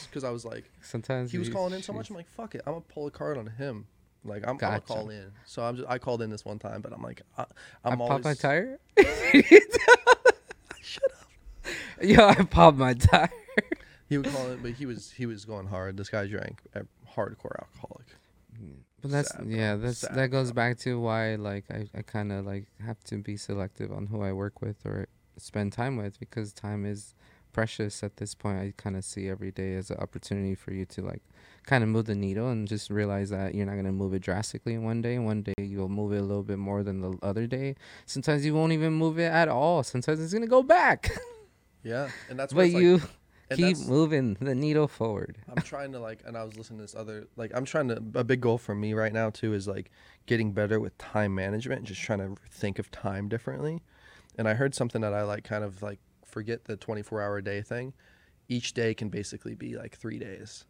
because 0.08 0.24
I 0.24 0.30
was 0.30 0.44
like, 0.44 0.70
Sometimes 0.82 1.32
he 1.32 1.38
was 1.38 1.48
calling 1.48 1.72
in 1.72 1.82
so 1.82 1.92
much. 1.92 2.10
I'm 2.10 2.16
like, 2.16 2.28
fuck 2.28 2.54
it, 2.54 2.62
I'm 2.66 2.74
gonna 2.74 2.82
pull 2.82 3.06
a 3.06 3.10
card 3.10 3.38
on 3.38 3.46
him. 3.46 3.86
Like 4.24 4.42
I'm, 4.44 4.50
I'm 4.50 4.56
gonna 4.56 4.80
call 4.80 5.10
in. 5.10 5.30
So 5.44 5.62
I'm 5.62 5.76
just 5.76 5.88
I 5.88 5.98
called 5.98 6.22
in 6.22 6.30
this 6.30 6.44
one 6.44 6.58
time, 6.58 6.80
but 6.80 6.92
I'm 6.92 7.02
like, 7.02 7.22
I, 7.36 7.42
I 7.42 7.46
I'm 7.84 7.98
popped 7.98 8.10
always 8.10 8.24
my 8.24 8.34
tire. 8.34 8.78
Shut 10.80 11.10
up. 11.20 11.32
Yo, 12.02 12.26
I 12.26 12.34
popped 12.44 12.78
my 12.78 12.94
tire. 12.94 13.30
He 14.14 14.18
would 14.18 14.30
call 14.30 14.46
it, 14.52 14.62
but 14.62 14.70
he 14.70 14.86
was 14.86 15.10
he 15.10 15.26
was 15.26 15.44
going 15.44 15.66
hard. 15.66 15.96
This 15.96 16.08
guy 16.08 16.24
drank 16.28 16.62
a 16.72 16.82
hardcore 17.16 17.58
alcoholic. 17.58 18.06
But 19.02 19.10
that's 19.10 19.32
Sad, 19.32 19.46
yeah, 19.48 19.74
that's 19.74 19.98
Sad, 19.98 20.14
that 20.14 20.28
goes 20.28 20.52
back 20.52 20.78
to 20.78 21.00
why 21.00 21.34
like 21.34 21.64
I, 21.68 21.88
I 21.92 22.02
kind 22.02 22.30
of 22.30 22.46
like 22.46 22.68
have 22.86 23.02
to 23.06 23.16
be 23.18 23.36
selective 23.36 23.90
on 23.90 24.06
who 24.06 24.22
I 24.22 24.32
work 24.32 24.62
with 24.62 24.86
or 24.86 25.08
spend 25.36 25.72
time 25.72 25.96
with 25.96 26.20
because 26.20 26.52
time 26.52 26.86
is 26.86 27.16
precious 27.52 28.04
at 28.04 28.18
this 28.18 28.36
point. 28.36 28.58
I 28.60 28.72
kind 28.76 28.94
of 28.96 29.04
see 29.04 29.28
every 29.28 29.50
day 29.50 29.74
as 29.74 29.90
an 29.90 29.96
opportunity 29.98 30.54
for 30.54 30.72
you 30.72 30.84
to 30.86 31.02
like 31.02 31.22
kind 31.66 31.82
of 31.82 31.90
move 31.90 32.04
the 32.04 32.14
needle 32.14 32.50
and 32.50 32.68
just 32.68 32.90
realize 32.90 33.30
that 33.30 33.56
you're 33.56 33.66
not 33.66 33.72
going 33.72 33.84
to 33.86 33.90
move 33.90 34.14
it 34.14 34.22
drastically 34.22 34.74
in 34.74 34.84
one 34.84 35.02
day. 35.02 35.18
One 35.18 35.42
day 35.42 35.54
you'll 35.58 35.88
move 35.88 36.12
it 36.12 36.18
a 36.18 36.22
little 36.22 36.44
bit 36.44 36.58
more 36.58 36.84
than 36.84 37.00
the 37.00 37.18
other 37.20 37.48
day. 37.48 37.74
Sometimes 38.06 38.46
you 38.46 38.54
won't 38.54 38.70
even 38.72 38.92
move 38.92 39.18
it 39.18 39.32
at 39.32 39.48
all. 39.48 39.82
Sometimes 39.82 40.20
it's 40.20 40.32
going 40.32 40.42
to 40.44 40.48
go 40.48 40.62
back. 40.62 41.10
Yeah, 41.82 42.10
and 42.30 42.38
that's 42.38 42.52
but 42.54 42.66
it's 42.66 42.74
like- 42.74 42.82
you 42.82 43.02
and 43.50 43.58
keep 43.58 43.78
moving 43.78 44.34
the 44.40 44.54
needle 44.54 44.88
forward. 44.88 45.38
I'm 45.48 45.62
trying 45.62 45.92
to 45.92 45.98
like, 45.98 46.22
and 46.26 46.36
I 46.36 46.44
was 46.44 46.56
listening 46.56 46.78
to 46.78 46.84
this 46.84 46.94
other 46.94 47.26
like 47.36 47.52
I'm 47.54 47.64
trying 47.64 47.88
to 47.88 48.02
a 48.14 48.24
big 48.24 48.40
goal 48.40 48.58
for 48.58 48.74
me 48.74 48.94
right 48.94 49.12
now 49.12 49.30
too 49.30 49.54
is 49.54 49.68
like 49.68 49.90
getting 50.26 50.52
better 50.52 50.80
with 50.80 50.96
time 50.98 51.34
management, 51.34 51.80
and 51.80 51.86
just 51.86 52.00
trying 52.00 52.20
to 52.20 52.40
think 52.50 52.78
of 52.78 52.90
time 52.90 53.28
differently. 53.28 53.82
And 54.36 54.48
I 54.48 54.54
heard 54.54 54.74
something 54.74 55.00
that 55.02 55.14
I 55.14 55.22
like 55.22 55.44
kind 55.44 55.64
of 55.64 55.82
like 55.82 56.00
forget 56.24 56.64
the 56.64 56.76
24 56.76 57.22
hour 57.22 57.40
day 57.40 57.62
thing. 57.62 57.92
Each 58.48 58.74
day 58.74 58.94
can 58.94 59.08
basically 59.08 59.54
be 59.54 59.76
like 59.76 59.96
three 59.96 60.18
days. 60.18 60.64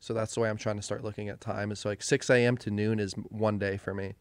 So 0.00 0.14
that's 0.14 0.34
the 0.34 0.40
way 0.40 0.48
I'm 0.48 0.56
trying 0.56 0.76
to 0.76 0.82
start 0.82 1.04
looking 1.04 1.28
at 1.28 1.40
time. 1.40 1.70
Is 1.70 1.80
so 1.80 1.90
like 1.90 2.02
6 2.02 2.30
a.m. 2.30 2.56
to 2.58 2.70
noon 2.70 2.98
is 2.98 3.12
one 3.28 3.58
day 3.58 3.76
for 3.76 3.94
me. 3.94 4.14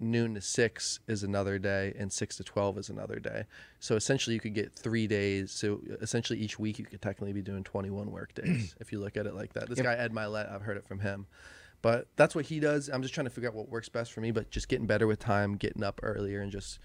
Noon 0.00 0.34
to 0.34 0.40
6 0.40 1.00
is 1.06 1.22
another 1.22 1.58
day, 1.58 1.94
and 1.98 2.12
6 2.12 2.36
to 2.36 2.44
12 2.44 2.78
is 2.78 2.88
another 2.90 3.18
day. 3.18 3.44
So 3.80 3.94
essentially, 3.96 4.34
you 4.34 4.40
could 4.40 4.54
get 4.54 4.74
three 4.76 5.06
days. 5.06 5.52
So 5.52 5.80
essentially, 6.00 6.38
each 6.38 6.58
week 6.58 6.78
you 6.78 6.84
could 6.84 7.00
technically 7.00 7.32
be 7.32 7.42
doing 7.42 7.64
21 7.64 8.10
work 8.10 8.34
days 8.34 8.74
if 8.80 8.92
you 8.92 8.98
look 9.00 9.16
at 9.16 9.26
it 9.26 9.34
like 9.34 9.52
that. 9.54 9.68
This 9.68 9.78
Yep. 9.78 9.86
guy 9.86 9.94
Ed 9.94 10.12
Mylett, 10.12 10.50
I've 10.52 10.62
heard 10.62 10.76
it 10.76 10.86
from 10.86 11.00
him, 11.00 11.26
but 11.82 12.08
that's 12.16 12.34
what 12.34 12.46
he 12.46 12.60
does. 12.60 12.88
I'm 12.88 13.02
just 13.02 13.14
trying 13.14 13.26
to 13.26 13.30
figure 13.30 13.48
out 13.48 13.54
what 13.54 13.68
works 13.68 13.88
best 13.88 14.12
for 14.12 14.20
me. 14.20 14.30
But 14.32 14.50
just 14.50 14.68
getting 14.68 14.86
better 14.86 15.06
with 15.06 15.18
time, 15.20 15.56
getting 15.56 15.82
up 15.84 16.00
earlier, 16.02 16.40
and 16.40 16.50
just 16.50 16.78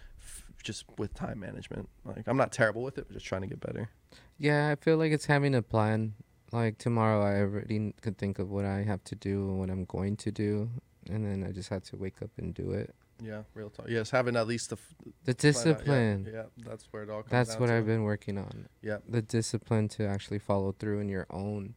just 0.64 0.86
with 0.98 1.14
time 1.14 1.40
management. 1.40 1.90
Like 2.06 2.28
I'm 2.28 2.38
not 2.38 2.52
terrible 2.52 2.84
with 2.84 2.98
it, 2.98 3.06
but 3.08 3.14
just 3.14 3.26
trying 3.26 3.42
to 3.42 3.48
get 3.48 3.60
better. 3.60 3.90
Yeah, 4.38 4.70
I 4.70 4.76
feel 4.76 4.98
like 4.98 5.12
it's 5.12 5.26
having 5.26 5.56
a 5.56 5.62
plan. 5.62 6.14
Like 6.52 6.78
tomorrow, 6.78 7.22
I 7.22 7.42
already 7.42 7.94
could 8.02 8.18
think 8.18 8.40
of 8.40 8.50
what 8.50 8.66
I 8.66 8.84
have 8.84 9.04
to 9.06 9.16
do 9.16 9.48
and 9.50 9.60
what 9.60 9.70
I'm 9.70 9.86
going 9.86 10.18
to 10.18 10.32
do, 10.32 10.70
and 11.10 11.26
then 11.26 11.48
I 11.48 11.52
just 11.52 11.70
had 11.70 11.84
to 11.86 11.98
wake 11.98 12.22
up 12.22 12.32
and 12.38 12.54
do 12.54 12.72
it. 12.72 12.94
Yeah, 13.22 13.44
real 13.54 13.70
talk. 13.70 13.88
Yes, 13.90 14.10
having 14.12 14.38
at 14.38 14.48
least 14.48 14.70
the 14.70 14.78
f- 14.78 14.96
The 15.26 15.32
out- 15.32 15.44
yeah, 15.44 15.52
discipline. 15.52 16.30
Yeah, 16.34 16.44
that's 16.58 16.86
where 16.92 17.04
it 17.04 17.10
all 17.10 17.22
comes. 17.24 17.32
That's 17.32 17.60
what. 17.60 17.70
I've 17.70 17.86
been 17.86 18.04
working 18.04 18.38
on. 18.38 18.70
Yeah. 18.82 19.00
The 19.08 19.22
discipline 19.22 19.90
to 19.90 20.08
actually 20.08 20.40
follow 20.40 20.72
through 20.72 21.00
in 21.00 21.10
your 21.10 21.28
own 21.30 21.76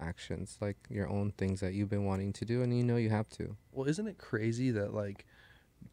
actions, 0.00 0.58
like 0.60 0.76
your 0.90 1.08
own 1.08 1.30
things 1.38 1.60
that 1.60 1.74
you've 1.74 1.88
been 1.90 2.04
wanting 2.04 2.32
to 2.34 2.44
do, 2.44 2.62
and 2.62 2.76
you 2.76 2.82
know 2.84 2.96
you 2.96 3.10
have 3.10 3.28
to. 3.30 3.56
Well, 3.70 3.88
isn't 3.88 4.06
it 4.08 4.18
crazy 4.18 4.70
that 4.72 4.92
like 4.94 5.24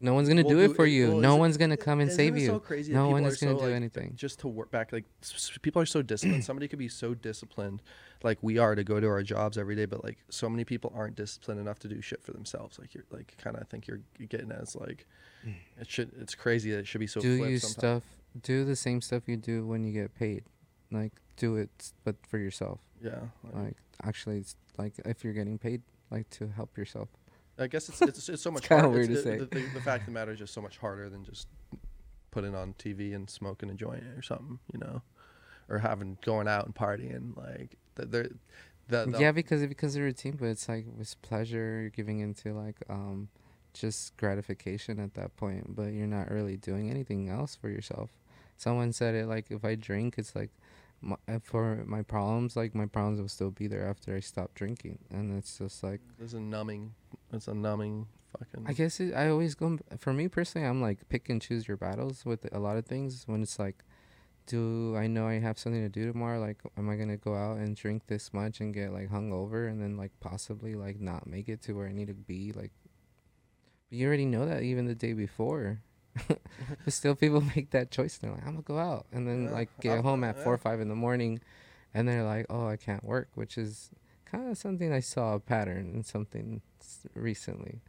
No 0.00 0.14
one's 0.14 0.28
gonna 0.28 0.42
Well, 0.42 0.50
do 0.54 0.60
it 0.60 0.76
for 0.76 0.86
you. 0.86 1.08
well, 1.08 1.18
no 1.20 1.30
is 1.32 1.36
it- 1.36 1.40
one's 1.40 1.56
gonna 1.56 1.76
come 1.76 2.00
and 2.00 2.10
save 2.10 2.36
you. 2.36 2.46
So 2.46 2.58
crazy 2.60 2.92
No 2.92 3.08
one 3.10 3.24
is 3.24 3.38
gonna 3.40 3.52
so, 3.54 3.58
do 3.58 3.64
like, 3.66 3.74
anything. 3.74 4.12
Just 4.14 4.38
to 4.40 4.48
work 4.48 4.70
back, 4.70 4.92
like 4.92 5.04
s- 5.22 5.58
people 5.62 5.82
are 5.82 5.86
so 5.86 6.00
disciplined. 6.02 6.44
Somebody 6.44 6.68
could 6.68 6.78
be 6.78 6.88
so 6.88 7.12
disciplined, 7.14 7.82
like 8.22 8.38
we 8.42 8.58
are, 8.58 8.74
to 8.74 8.84
go 8.84 9.00
to 9.00 9.06
our 9.08 9.22
jobs 9.22 9.56
every 9.58 9.74
day. 9.74 9.86
But 9.86 10.04
like 10.04 10.18
so 10.28 10.48
many 10.48 10.64
people 10.64 10.92
aren't 10.94 11.16
disciplined 11.16 11.60
enough 11.60 11.78
to 11.80 11.88
do 11.88 12.00
shit 12.00 12.22
for 12.22 12.32
themselves. 12.32 12.78
Like 12.78 12.94
you're 12.94 13.04
like 13.10 13.36
kind 13.38 13.56
of 13.56 13.68
think 13.68 13.86
you're, 13.86 14.00
you're 14.18 14.28
getting 14.28 14.52
as 14.52 14.76
like 14.76 15.06
mm. 15.46 15.54
it 15.78 15.90
should. 15.90 16.12
It's 16.20 16.34
crazy 16.34 16.70
that 16.72 16.80
it 16.80 16.86
should 16.86 17.00
be 17.00 17.06
so. 17.06 17.20
do 17.20 17.28
you 17.28 17.58
sometimes. 17.58 17.70
stuff? 17.70 18.02
Do 18.42 18.64
the 18.64 18.76
same 18.76 19.00
stuff 19.00 19.24
you 19.26 19.36
do 19.36 19.66
when 19.66 19.84
you 19.84 19.92
get 19.92 20.14
paid. 20.14 20.44
Like 20.90 21.12
do 21.36 21.56
it, 21.56 21.92
but 22.04 22.16
for 22.28 22.38
yourself. 22.38 22.80
Yeah. 23.02 23.20
like, 23.44 23.54
Like 23.54 23.76
actually, 24.04 24.38
it's 24.38 24.56
like 24.76 24.94
if 25.04 25.24
you're 25.24 25.32
getting 25.32 25.58
paid, 25.58 25.82
like 26.10 26.28
to 26.30 26.48
help 26.48 26.76
yourself. 26.76 27.08
I 27.58 27.66
guess 27.66 27.88
it's 27.88 28.00
it's, 28.02 28.28
it's 28.28 28.42
so 28.42 28.50
much 28.52 28.68
kinda 28.68 28.82
harder. 28.84 28.98
weird 28.98 29.10
It's- 29.10 29.24
to 29.24 29.30
the, 29.30 29.38
say. 29.38 29.60
The, 29.60 29.66
the, 29.66 29.74
the 29.74 29.80
fact 29.80 30.02
of 30.02 30.06
the 30.06 30.12
matter 30.12 30.32
is 30.32 30.38
just 30.38 30.54
so 30.54 30.60
much 30.60 30.78
harder 30.78 31.08
than 31.08 31.24
just 31.24 31.48
putting 32.30 32.54
on 32.54 32.74
TV 32.74 33.14
and 33.14 33.28
smoking 33.28 33.70
a 33.70 33.74
joint 33.74 34.04
or 34.16 34.22
something, 34.22 34.58
you 34.72 34.78
know, 34.78 35.02
or 35.68 35.78
having 35.78 36.16
going 36.22 36.48
out 36.48 36.66
and 36.66 36.74
partying. 36.74 37.36
Like 37.36 37.76
the, 37.94 38.06
the, 38.88 39.18
yeah, 39.18 39.32
because 39.32 39.64
because 39.66 39.94
of 39.96 40.02
routine, 40.02 40.36
but 40.38 40.48
it's 40.48 40.68
like 40.68 40.84
with 40.96 41.20
pleasure, 41.22 41.80
you're 41.82 41.90
giving 41.90 42.20
into 42.20 42.52
like 42.52 42.76
um, 42.88 43.28
just 43.72 44.16
gratification 44.16 44.98
at 44.98 45.14
that 45.14 45.36
point, 45.36 45.76
but 45.76 45.92
you're 45.92 46.06
not 46.06 46.30
really 46.30 46.56
doing 46.56 46.90
anything 46.90 47.28
else 47.28 47.54
for 47.54 47.68
yourself. 47.68 48.10
Someone 48.56 48.92
said 48.92 49.14
it 49.14 49.26
like 49.26 49.46
if 49.50 49.64
I 49.64 49.74
drink, 49.74 50.16
it's 50.18 50.34
like 50.34 50.50
my, 51.00 51.16
uh, 51.28 51.38
for 51.42 51.82
my 51.86 52.02
problems, 52.02 52.56
like 52.56 52.74
my 52.74 52.86
problems 52.86 53.20
will 53.20 53.28
still 53.28 53.50
be 53.50 53.66
there 53.66 53.86
after 53.86 54.14
I 54.14 54.20
stop 54.20 54.54
drinking, 54.54 54.98
and 55.10 55.36
it's 55.36 55.58
just 55.58 55.82
like 55.82 56.00
It's 56.20 56.34
a 56.34 56.40
numbing. 56.40 56.92
It's 57.32 57.48
a 57.48 57.54
numbing 57.54 58.06
fucking. 58.38 58.66
I 58.66 58.72
guess 58.72 59.00
it, 59.00 59.14
I 59.14 59.28
always 59.28 59.54
go 59.54 59.78
for 59.98 60.12
me 60.12 60.28
personally. 60.28 60.66
I'm 60.66 60.82
like 60.82 61.08
pick 61.08 61.28
and 61.28 61.40
choose 61.40 61.68
your 61.68 61.76
battles 61.76 62.24
with 62.24 62.52
a 62.52 62.58
lot 62.58 62.76
of 62.76 62.86
things. 62.86 63.24
When 63.26 63.42
it's 63.42 63.58
like, 63.58 63.84
do 64.50 64.96
I 64.96 65.06
know 65.06 65.26
I 65.28 65.38
have 65.38 65.58
something 65.58 65.80
to 65.82 65.88
do 65.88 66.10
tomorrow? 66.10 66.40
Like, 66.40 66.58
am 66.76 66.90
I 66.90 66.96
gonna 66.96 67.16
go 67.16 67.34
out 67.36 67.58
and 67.58 67.76
drink 67.76 68.06
this 68.08 68.32
much 68.34 68.60
and 68.60 68.74
get 68.74 68.92
like 68.92 69.08
hungover 69.10 69.68
and 69.70 69.80
then 69.80 69.96
like 69.96 70.10
possibly 70.18 70.74
like 70.74 70.98
not 71.00 71.26
make 71.26 71.48
it 71.48 71.62
to 71.62 71.72
where 71.72 71.86
I 71.86 71.92
need 71.92 72.08
to 72.08 72.14
be? 72.14 72.52
Like, 72.52 72.72
but 73.88 73.98
you 73.98 74.06
already 74.08 74.26
know 74.26 74.46
that 74.46 74.62
even 74.62 74.86
the 74.86 74.94
day 74.94 75.12
before. 75.12 75.82
but 76.28 76.40
still, 76.92 77.14
people 77.14 77.40
make 77.56 77.70
that 77.70 77.90
choice. 77.92 78.18
They're 78.18 78.32
like, 78.32 78.42
I'm 78.46 78.54
gonna 78.54 78.62
go 78.62 78.78
out 78.78 79.06
and 79.12 79.26
then 79.28 79.44
Yeah, 79.44 79.50
like 79.52 79.68
get 79.80 79.92
I've- 79.98 80.02
home 80.02 80.24
at 80.24 80.42
four 80.42 80.52
or 80.54 80.58
five 80.58 80.80
in 80.80 80.88
the 80.88 80.96
morning, 80.96 81.40
and 81.94 82.08
they're 82.08 82.24
like, 82.24 82.46
oh, 82.50 82.66
I 82.66 82.76
can't 82.76 83.04
work, 83.04 83.28
which 83.36 83.56
is 83.56 83.90
kind 84.24 84.50
of 84.50 84.58
something 84.58 84.92
I 84.92 85.00
saw 85.00 85.34
a 85.34 85.40
pattern 85.40 85.92
in 85.94 86.02
something 86.02 86.62
recently. 87.14 87.80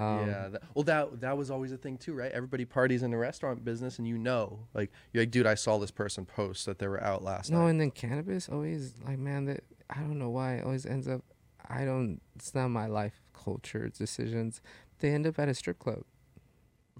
Um, 0.00 0.26
yeah. 0.28 0.48
That, 0.48 0.62
well, 0.74 0.84
that 0.84 1.20
that 1.20 1.36
was 1.36 1.50
always 1.50 1.72
a 1.72 1.76
thing 1.76 1.98
too, 1.98 2.14
right? 2.14 2.32
Everybody 2.32 2.64
parties 2.64 3.02
in 3.02 3.10
the 3.10 3.16
restaurant 3.16 3.64
business, 3.64 3.98
and 3.98 4.06
you 4.08 4.16
know, 4.18 4.60
like 4.74 4.90
you're 5.12 5.22
like, 5.22 5.30
dude, 5.30 5.46
I 5.46 5.54
saw 5.54 5.78
this 5.78 5.90
person 5.90 6.24
post 6.24 6.66
that 6.66 6.78
they 6.78 6.88
were 6.88 7.02
out 7.02 7.22
last 7.22 7.50
No, 7.50 7.58
night. 7.58 7.62
No, 7.64 7.68
and 7.68 7.80
then 7.80 7.90
cannabis 7.90 8.48
always 8.48 8.94
like 9.06 9.18
man 9.18 9.44
that 9.46 9.64
I 9.90 9.96
don't 10.00 10.18
know 10.18 10.30
why 10.30 10.54
it 10.54 10.64
always 10.64 10.86
ends 10.86 11.06
up 11.08 11.22
I 11.68 11.84
don't 11.84 12.20
it's 12.36 12.54
not 12.54 12.68
my 12.68 12.86
life 12.86 13.20
culture 13.34 13.88
decisions. 13.88 14.60
They 15.00 15.10
end 15.10 15.26
up 15.26 15.38
at 15.38 15.48
a 15.48 15.54
strip 15.54 15.78
club. 15.78 16.02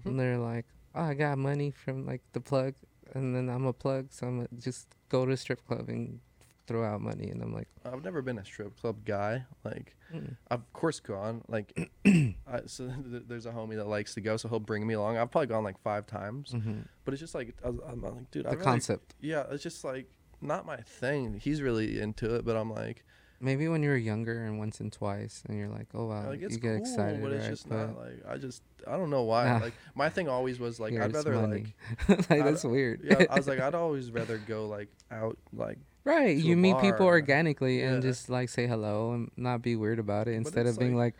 Mhm. 0.01 0.05
And 0.11 0.19
they're 0.19 0.37
like, 0.37 0.65
Oh, 0.95 1.01
I 1.03 1.13
got 1.13 1.37
money 1.37 1.71
from 1.71 2.05
like 2.05 2.21
the 2.33 2.41
plug 2.41 2.75
and 3.13 3.35
then 3.35 3.49
I'm 3.49 3.65
a 3.65 3.73
plug, 3.73 4.07
so 4.11 4.27
I'm 4.27 4.37
gonna 4.37 4.47
just 4.59 4.87
go 5.09 5.25
to 5.25 5.31
a 5.31 5.37
strip 5.37 5.65
club 5.67 5.89
and 5.89 6.19
throw 6.67 6.83
out 6.83 7.01
money 7.01 7.29
and 7.29 7.41
I'm 7.41 7.53
like, 7.53 7.67
I've 7.85 8.03
never 8.03 8.21
been 8.21 8.37
a 8.37 8.45
strip 8.45 8.79
club 8.79 9.03
guy. 9.05 9.45
Like, 9.63 9.95
mm. 10.13 10.35
I've 10.49 10.59
of 10.59 10.73
course 10.73 10.99
gone. 10.99 11.41
Like, 11.47 11.89
I, 12.05 12.61
so 12.65 12.87
th- 13.09 13.23
there's 13.27 13.45
a 13.45 13.51
homie 13.51 13.75
that 13.75 13.87
likes 13.87 14.13
to 14.15 14.21
go, 14.21 14.37
so 14.37 14.47
he'll 14.49 14.59
bring 14.59 14.85
me 14.85 14.93
along. 14.93 15.17
I've 15.17 15.31
probably 15.31 15.47
gone 15.47 15.63
like 15.63 15.79
five 15.81 16.05
times, 16.07 16.51
Mhm. 16.51 16.85
but 17.05 17.13
it's 17.13 17.21
just 17.21 17.35
like 17.35 17.55
I 17.65 17.69
I'm 17.69 18.01
like, 18.01 18.29
dude, 18.31 18.45
the 18.45 18.49
rather- 18.51 18.63
concept. 18.63 19.15
Yeah, 19.19 19.43
it's 19.51 19.63
just 19.63 19.83
like 19.83 20.07
not 20.41 20.65
my 20.65 20.77
thing. 20.77 21.39
He's 21.39 21.61
really 21.61 21.99
into 21.99 22.35
it, 22.35 22.45
but 22.45 22.55
I'm 22.55 22.71
like, 22.71 23.03
Maybe 23.43 23.67
when 23.67 23.81
you 23.81 23.89
were 23.89 23.97
younger 23.97 24.43
and 24.45 24.59
once 24.59 24.79
and 24.81 24.93
twice 24.93 25.41
and 25.47 25.57
you're 25.57 25.67
like, 25.67 25.87
Oh 25.95 26.05
wow, 26.05 26.27
like 26.29 26.41
you 26.41 26.49
get 26.49 26.61
cool, 26.61 26.75
excited, 26.75 27.23
but 27.23 27.31
it's 27.31 27.41
right? 27.45 27.49
just 27.49 27.67
But 27.67 27.87
not 27.87 27.97
like 27.97 28.21
I 28.29 28.37
just 28.37 28.61
I 28.87 28.97
don't 28.97 29.09
know 29.09 29.23
why. 29.23 29.49
Ah. 29.49 29.57
Like 29.59 29.73
my 29.95 30.09
thing 30.09 30.29
always 30.29 30.59
was 30.59 30.79
like 30.79 30.93
yeah, 30.93 31.05
I'd 31.05 31.13
rather 31.15 31.33
money. 31.33 31.73
like 32.07 32.29
like 32.29 32.43
that's 32.43 32.63
weird. 32.63 33.01
yeah 33.03 33.25
I 33.31 33.37
was 33.37 33.47
like 33.51 33.59
I'd 33.59 33.73
always 33.73 34.11
rather 34.11 34.37
go 34.37 34.67
like 34.67 34.89
out 35.09 35.39
like 35.53 35.79
Right, 36.03 36.35
you 36.35 36.57
meet 36.57 36.79
people 36.79 37.05
organically 37.05 37.83
and 37.83 38.01
just 38.01 38.29
like 38.29 38.49
say 38.49 38.65
hello 38.67 39.13
and 39.13 39.29
not 39.37 39.61
be 39.61 39.75
weird 39.75 39.99
about 39.99 40.27
it 40.27 40.33
instead 40.33 40.65
of 40.65 40.79
being 40.79 40.95
like, 40.95 41.15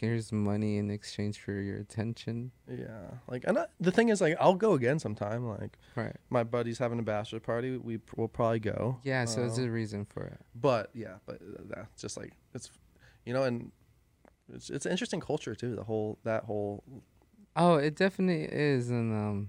here's 0.00 0.32
money 0.32 0.76
in 0.78 0.90
exchange 0.90 1.38
for 1.40 1.52
your 1.52 1.78
attention. 1.78 2.50
Yeah, 2.68 2.86
like, 3.28 3.44
and 3.46 3.58
I, 3.58 3.66
the 3.80 3.90
thing 3.92 4.08
is, 4.10 4.20
like, 4.20 4.36
I'll 4.40 4.54
go 4.54 4.72
again 4.74 4.98
sometime. 4.98 5.46
Like, 5.48 5.78
Right. 5.96 6.14
my 6.30 6.44
buddy's 6.44 6.78
having 6.78 6.98
a 6.98 7.02
bachelor 7.02 7.40
party. 7.40 7.76
We 7.76 7.98
p- 7.98 8.04
will 8.16 8.28
probably 8.28 8.60
go. 8.60 8.98
Yeah, 9.04 9.24
so 9.24 9.44
it's 9.44 9.58
Um, 9.58 9.64
a 9.64 9.70
reason 9.70 10.04
for 10.04 10.24
it. 10.24 10.40
but 10.54 10.90
yeah, 10.94 11.14
but 11.26 11.36
uh, 11.36 11.62
that's 11.68 12.00
just 12.02 12.16
like 12.16 12.32
it's, 12.54 12.70
you 13.24 13.32
know, 13.32 13.42
and 13.44 13.70
it's 14.52 14.70
it's 14.70 14.86
an 14.86 14.92
interesting 14.92 15.20
culture 15.20 15.54
too. 15.54 15.74
The 15.76 15.84
whole 15.84 16.18
that 16.24 16.44
whole 16.44 16.82
Oh, 17.56 17.76
it 17.76 17.96
definitely 17.96 18.44
is, 18.44 18.88
and 18.90 19.12
um, 19.12 19.48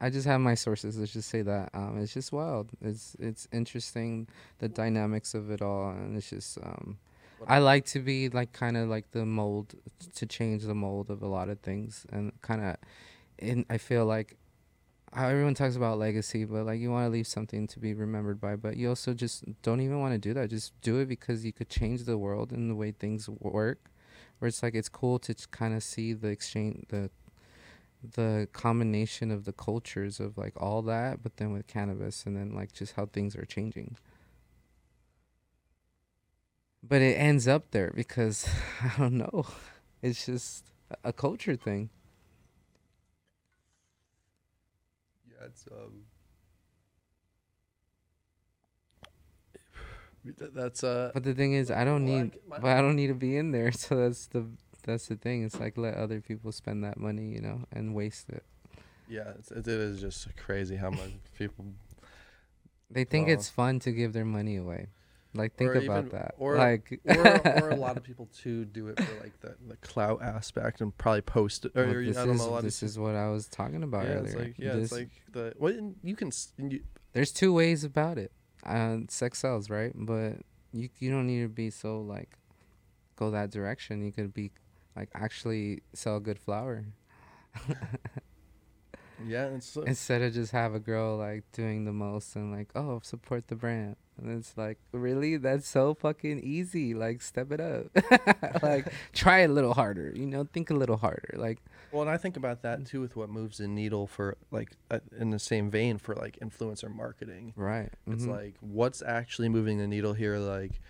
I 0.00 0.08
just 0.10 0.26
have 0.26 0.40
my 0.40 0.54
sources. 0.54 0.98
Let's 0.98 1.12
just 1.12 1.28
say 1.28 1.42
that 1.42 1.70
um, 1.74 1.98
it's 1.98 2.14
just 2.14 2.32
wild. 2.32 2.70
It's 2.80 3.16
it's 3.18 3.48
interesting 3.52 4.28
the 4.58 4.68
dynamics 4.68 5.34
of 5.34 5.50
it 5.50 5.60
all, 5.60 5.90
and 5.90 6.16
it's 6.16 6.30
just 6.30 6.58
um, 6.58 6.98
I 7.46 7.58
like 7.58 7.84
to 7.86 8.00
be 8.00 8.28
like 8.30 8.52
kind 8.52 8.76
of 8.76 8.88
like 8.88 9.10
the 9.12 9.26
mold 9.26 9.74
to 10.14 10.26
change 10.26 10.64
the 10.64 10.74
mold 10.74 11.10
of 11.10 11.22
a 11.22 11.26
lot 11.26 11.48
of 11.48 11.60
things, 11.60 12.06
and 12.10 12.32
kind 12.40 12.62
of, 12.62 12.76
and 13.38 13.64
I 13.70 13.78
feel 13.78 14.06
like. 14.06 14.36
How 15.12 15.26
everyone 15.26 15.54
talks 15.54 15.74
about 15.74 15.98
legacy, 15.98 16.44
but 16.44 16.64
like 16.64 16.78
you 16.78 16.92
want 16.92 17.06
to 17.06 17.10
leave 17.10 17.26
something 17.26 17.66
to 17.66 17.80
be 17.80 17.94
remembered 17.94 18.40
by, 18.40 18.54
but 18.54 18.76
you 18.76 18.88
also 18.88 19.12
just 19.12 19.42
don't 19.60 19.80
even 19.80 19.98
want 19.98 20.14
to 20.14 20.18
do 20.18 20.32
that. 20.34 20.50
Just 20.50 20.80
do 20.82 20.98
it 20.98 21.08
because 21.08 21.44
you 21.44 21.52
could 21.52 21.68
change 21.68 22.04
the 22.04 22.16
world 22.16 22.52
and 22.52 22.70
the 22.70 22.76
way 22.76 22.92
things 22.92 23.28
work. 23.28 23.90
Where 24.38 24.46
it's 24.46 24.62
like 24.62 24.76
it's 24.76 24.88
cool 24.88 25.18
to 25.18 25.34
kind 25.50 25.74
of 25.74 25.82
see 25.82 26.12
the 26.12 26.28
exchange, 26.28 26.84
the 26.90 27.10
the 28.02 28.48
combination 28.52 29.30
of 29.30 29.44
the 29.44 29.52
cultures 29.52 30.20
of 30.20 30.38
like 30.38 30.54
all 30.60 30.82
that, 30.82 31.22
but 31.22 31.36
then 31.36 31.52
with 31.52 31.66
cannabis 31.66 32.24
and 32.26 32.36
then 32.36 32.54
like 32.54 32.72
just 32.72 32.94
how 32.94 33.06
things 33.06 33.36
are 33.36 33.44
changing. 33.44 33.96
But 36.82 37.02
it 37.02 37.14
ends 37.16 37.46
up 37.48 37.70
there 37.70 37.92
because 37.94 38.48
I 38.82 38.92
don't 38.98 39.14
know. 39.18 39.46
It's 40.02 40.26
just 40.26 40.66
a 41.04 41.12
culture 41.12 41.56
thing. 41.56 41.90
yeah, 45.28 45.46
it's 45.46 45.66
um. 45.72 46.04
That's 50.54 50.84
uh. 50.84 51.10
But 51.14 51.24
the 51.24 51.34
thing 51.34 51.52
is, 51.54 51.70
I 51.70 51.84
don't 51.84 52.04
Well, 52.04 52.24
need, 52.24 52.32
but 52.48 52.64
I 52.64 52.80
don't 52.80 52.96
need 52.96 53.08
to 53.08 53.14
be 53.14 53.36
in 53.36 53.52
there. 53.52 53.72
So 53.76 53.96
that's 53.96 54.26
the 54.26 54.46
that's 54.90 55.06
the 55.08 55.16
thing. 55.16 55.42
It's 55.44 55.58
like 55.60 55.76
let 55.78 55.94
other 55.94 56.20
people 56.20 56.52
spend 56.52 56.84
that 56.84 56.98
money, 56.98 57.28
you 57.28 57.40
know, 57.40 57.64
and 57.72 57.94
waste 57.94 58.28
it. 58.30 58.44
Yeah, 59.08 59.32
it's, 59.38 59.50
it 59.50 59.66
is 59.66 60.00
just 60.00 60.28
crazy 60.36 60.76
how 60.76 60.90
much 60.90 61.10
people 61.38 61.64
They 62.90 63.04
think 63.04 63.28
Wow. 63.28 63.34
it's 63.34 63.48
fun 63.48 63.78
to 63.80 63.92
give 63.92 64.12
their 64.12 64.24
money 64.24 64.56
away. 64.56 64.88
Like 65.32 65.54
think 65.56 65.74
about 65.76 66.06
even- 66.06 66.18
that. 66.18 66.34
or- 66.38 66.56
like 66.56 67.00
or, 67.08 67.62
or 67.64 67.70
a 67.70 67.76
lot 67.76 67.96
of 67.96 68.02
people 68.08 68.28
too 68.36 68.64
do 68.64 68.88
it 68.88 69.00
for 69.00 69.20
like 69.22 69.38
the, 69.40 69.54
the 69.68 69.76
clout 69.76 70.20
aspect 70.22 70.80
and 70.80 70.96
probably 70.98 71.20
post 71.22 71.64
it. 71.64 71.72
Or, 71.76 71.86
Well, 71.86 71.94
or, 71.96 72.04
this 72.04 72.16
is 72.16 72.26
know. 72.26 72.32
A 72.32 72.50
lot 72.50 72.62
this 72.62 72.82
is 72.82 72.98
what 72.98 73.14
I 73.14 73.28
was 73.30 73.46
talking 73.48 73.82
about 73.84 74.04
yeah, 74.06 74.12
earlier. 74.14 74.24
it's 74.26 74.34
like 74.34 74.54
yeah, 74.58 74.72
This- 74.74 74.82
it's 74.84 74.92
like 74.92 75.10
the 75.32 75.54
what 75.58 75.74
you 76.02 76.16
can 76.16 76.30
you, 76.58 76.80
there's 77.12 77.30
two 77.32 77.52
ways 77.52 77.84
about 77.84 78.18
it. 78.18 78.32
Uh, 78.64 78.98
sex 79.08 79.38
sells, 79.38 79.70
right? 79.70 79.92
But 79.94 80.34
you 80.72 80.88
you 80.98 81.10
don't 81.10 81.26
need 81.26 81.42
to 81.42 81.48
be 81.48 81.70
so 81.70 82.00
like 82.00 82.36
go 83.16 83.30
that 83.30 83.50
direction. 83.50 84.02
You 84.04 84.12
could 84.12 84.34
be 84.34 84.50
like 84.96 85.08
actually 85.14 85.82
sell 85.92 86.20
good 86.20 86.38
flower 86.38 86.84
yeah, 89.26 89.46
it's 89.46 89.76
uh, 89.76 89.82
instead 89.82 90.22
of 90.22 90.32
just 90.34 90.52
have 90.52 90.74
a 90.74 90.80
girl 90.80 91.16
like 91.16 91.44
doing 91.52 91.84
the 91.84 91.92
most 91.92 92.36
and 92.36 92.52
like 92.52 92.70
oh 92.74 93.00
support 93.02 93.48
the 93.48 93.54
brand. 93.54 93.96
And 94.18 94.38
it's 94.38 94.54
like 94.56 94.78
really 94.92 95.38
that's 95.38 95.66
so 95.66 95.94
fucking 95.94 96.40
easy. 96.40 96.94
Like 96.94 97.22
step 97.22 97.52
it 97.52 97.60
up. 97.60 97.86
like 98.62 98.92
try 99.12 99.40
a 99.40 99.48
little 99.48 99.74
harder. 99.74 100.12
You 100.14 100.26
know, 100.26 100.46
think 100.52 100.70
a 100.70 100.74
little 100.74 100.98
harder. 100.98 101.34
Like 101.36 101.58
well, 101.90 102.02
and 102.02 102.10
I 102.10 102.18
think 102.18 102.36
about 102.36 102.62
that 102.62 102.86
too 102.86 103.00
with 103.00 103.16
what 103.16 103.30
moves 103.30 103.58
the 103.58 103.68
needle 103.68 104.06
for 104.06 104.36
like 104.50 104.72
uh, 104.90 105.00
in 105.18 105.30
the 105.30 105.38
same 105.38 105.70
vein 105.70 105.98
for 105.98 106.14
like 106.14 106.38
influencer 106.40 106.94
marketing. 106.94 107.54
right. 107.56 107.90
It's 108.06 108.24
mhm. 108.24 108.30
like 108.30 108.54
what's 108.60 109.02
actually 109.02 109.48
moving 109.48 109.78
the 109.78 109.86
needle 109.86 110.12
here. 110.12 110.38
Like 110.38 110.80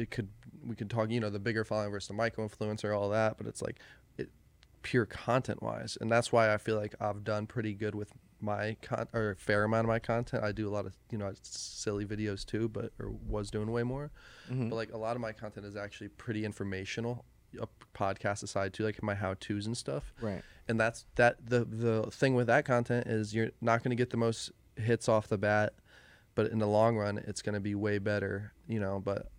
it 0.00 0.10
could 0.10 0.28
we 0.66 0.74
could 0.74 0.90
talk 0.90 1.10
you 1.10 1.20
know 1.20 1.30
the 1.30 1.38
bigger 1.38 1.64
following 1.64 1.90
versus 1.90 2.08
the 2.08 2.14
micro 2.14 2.48
influencer 2.48 2.96
all 2.96 3.08
that, 3.10 3.36
but 3.38 3.46
it's 3.46 3.62
like 3.62 3.78
it 4.18 4.28
pure 4.82 5.06
content 5.06 5.62
wise, 5.62 5.96
and 6.00 6.10
that's 6.10 6.32
why 6.32 6.52
I 6.52 6.58
feel 6.58 6.76
like 6.76 6.94
I've 7.00 7.24
done 7.24 7.46
pretty 7.46 7.74
good 7.74 7.94
with 7.94 8.12
my 8.42 8.76
con 8.80 9.06
or 9.12 9.30
a 9.32 9.36
fair 9.36 9.64
amount 9.64 9.84
of 9.84 9.88
my 9.88 9.98
content. 9.98 10.42
I 10.42 10.52
do 10.52 10.66
a 10.68 10.72
lot 10.72 10.86
of 10.86 10.94
you 11.10 11.18
know 11.18 11.32
silly 11.42 12.06
videos 12.06 12.44
too, 12.44 12.68
but 12.68 12.92
or 12.98 13.10
was 13.28 13.50
doing 13.50 13.70
way 13.70 13.82
more. 13.82 14.10
Mhm. 14.50 14.70
But 14.70 14.76
like 14.76 14.92
a 14.92 14.96
lot 14.98 15.14
of 15.16 15.22
my 15.22 15.32
content 15.32 15.66
is 15.66 15.76
actually 15.76 16.08
pretty 16.08 16.44
informational. 16.44 17.24
A 17.60 17.66
podcast 17.94 18.44
aside 18.44 18.72
too, 18.72 18.84
like 18.84 19.02
my 19.02 19.14
how 19.14 19.34
tos 19.40 19.66
and 19.66 19.76
stuff 19.76 20.14
right. 20.20 20.40
and 20.68 20.78
that's 20.78 21.04
that 21.16 21.44
the 21.44 21.64
the 21.64 22.08
thing 22.12 22.36
with 22.36 22.46
that 22.46 22.64
content 22.64 23.08
is 23.08 23.34
you're 23.34 23.50
not 23.60 23.82
going 23.82 23.90
to 23.90 23.96
get 23.96 24.10
the 24.10 24.16
most 24.16 24.52
hits 24.76 25.08
off 25.08 25.26
the 25.26 25.36
bat 25.36 25.74
but 26.36 26.46
in 26.52 26.60
the 26.60 26.68
long 26.68 26.96
run 26.96 27.18
it's 27.26 27.42
going 27.42 27.54
to 27.54 27.60
be 27.60 27.74
way 27.74 27.98
better 27.98 28.52
you 28.68 28.78
know 28.78 29.02
but 29.04 29.32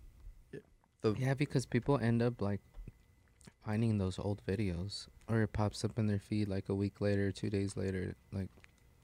the 1.02 1.14
Yeah, 1.18 1.34
because 1.34 1.66
people 1.66 1.98
end 1.98 2.22
up 2.22 2.40
like 2.40 2.60
finding 3.64 3.98
those 3.98 4.18
old 4.18 4.40
videos, 4.46 5.06
or 5.28 5.42
it 5.42 5.52
pops 5.52 5.84
up 5.84 5.98
in 5.98 6.06
their 6.06 6.18
feed 6.18 6.48
like 6.48 6.68
a 6.68 6.74
week 6.74 7.00
later, 7.00 7.30
two 7.30 7.50
days 7.50 7.76
later, 7.76 8.14
like, 8.32 8.48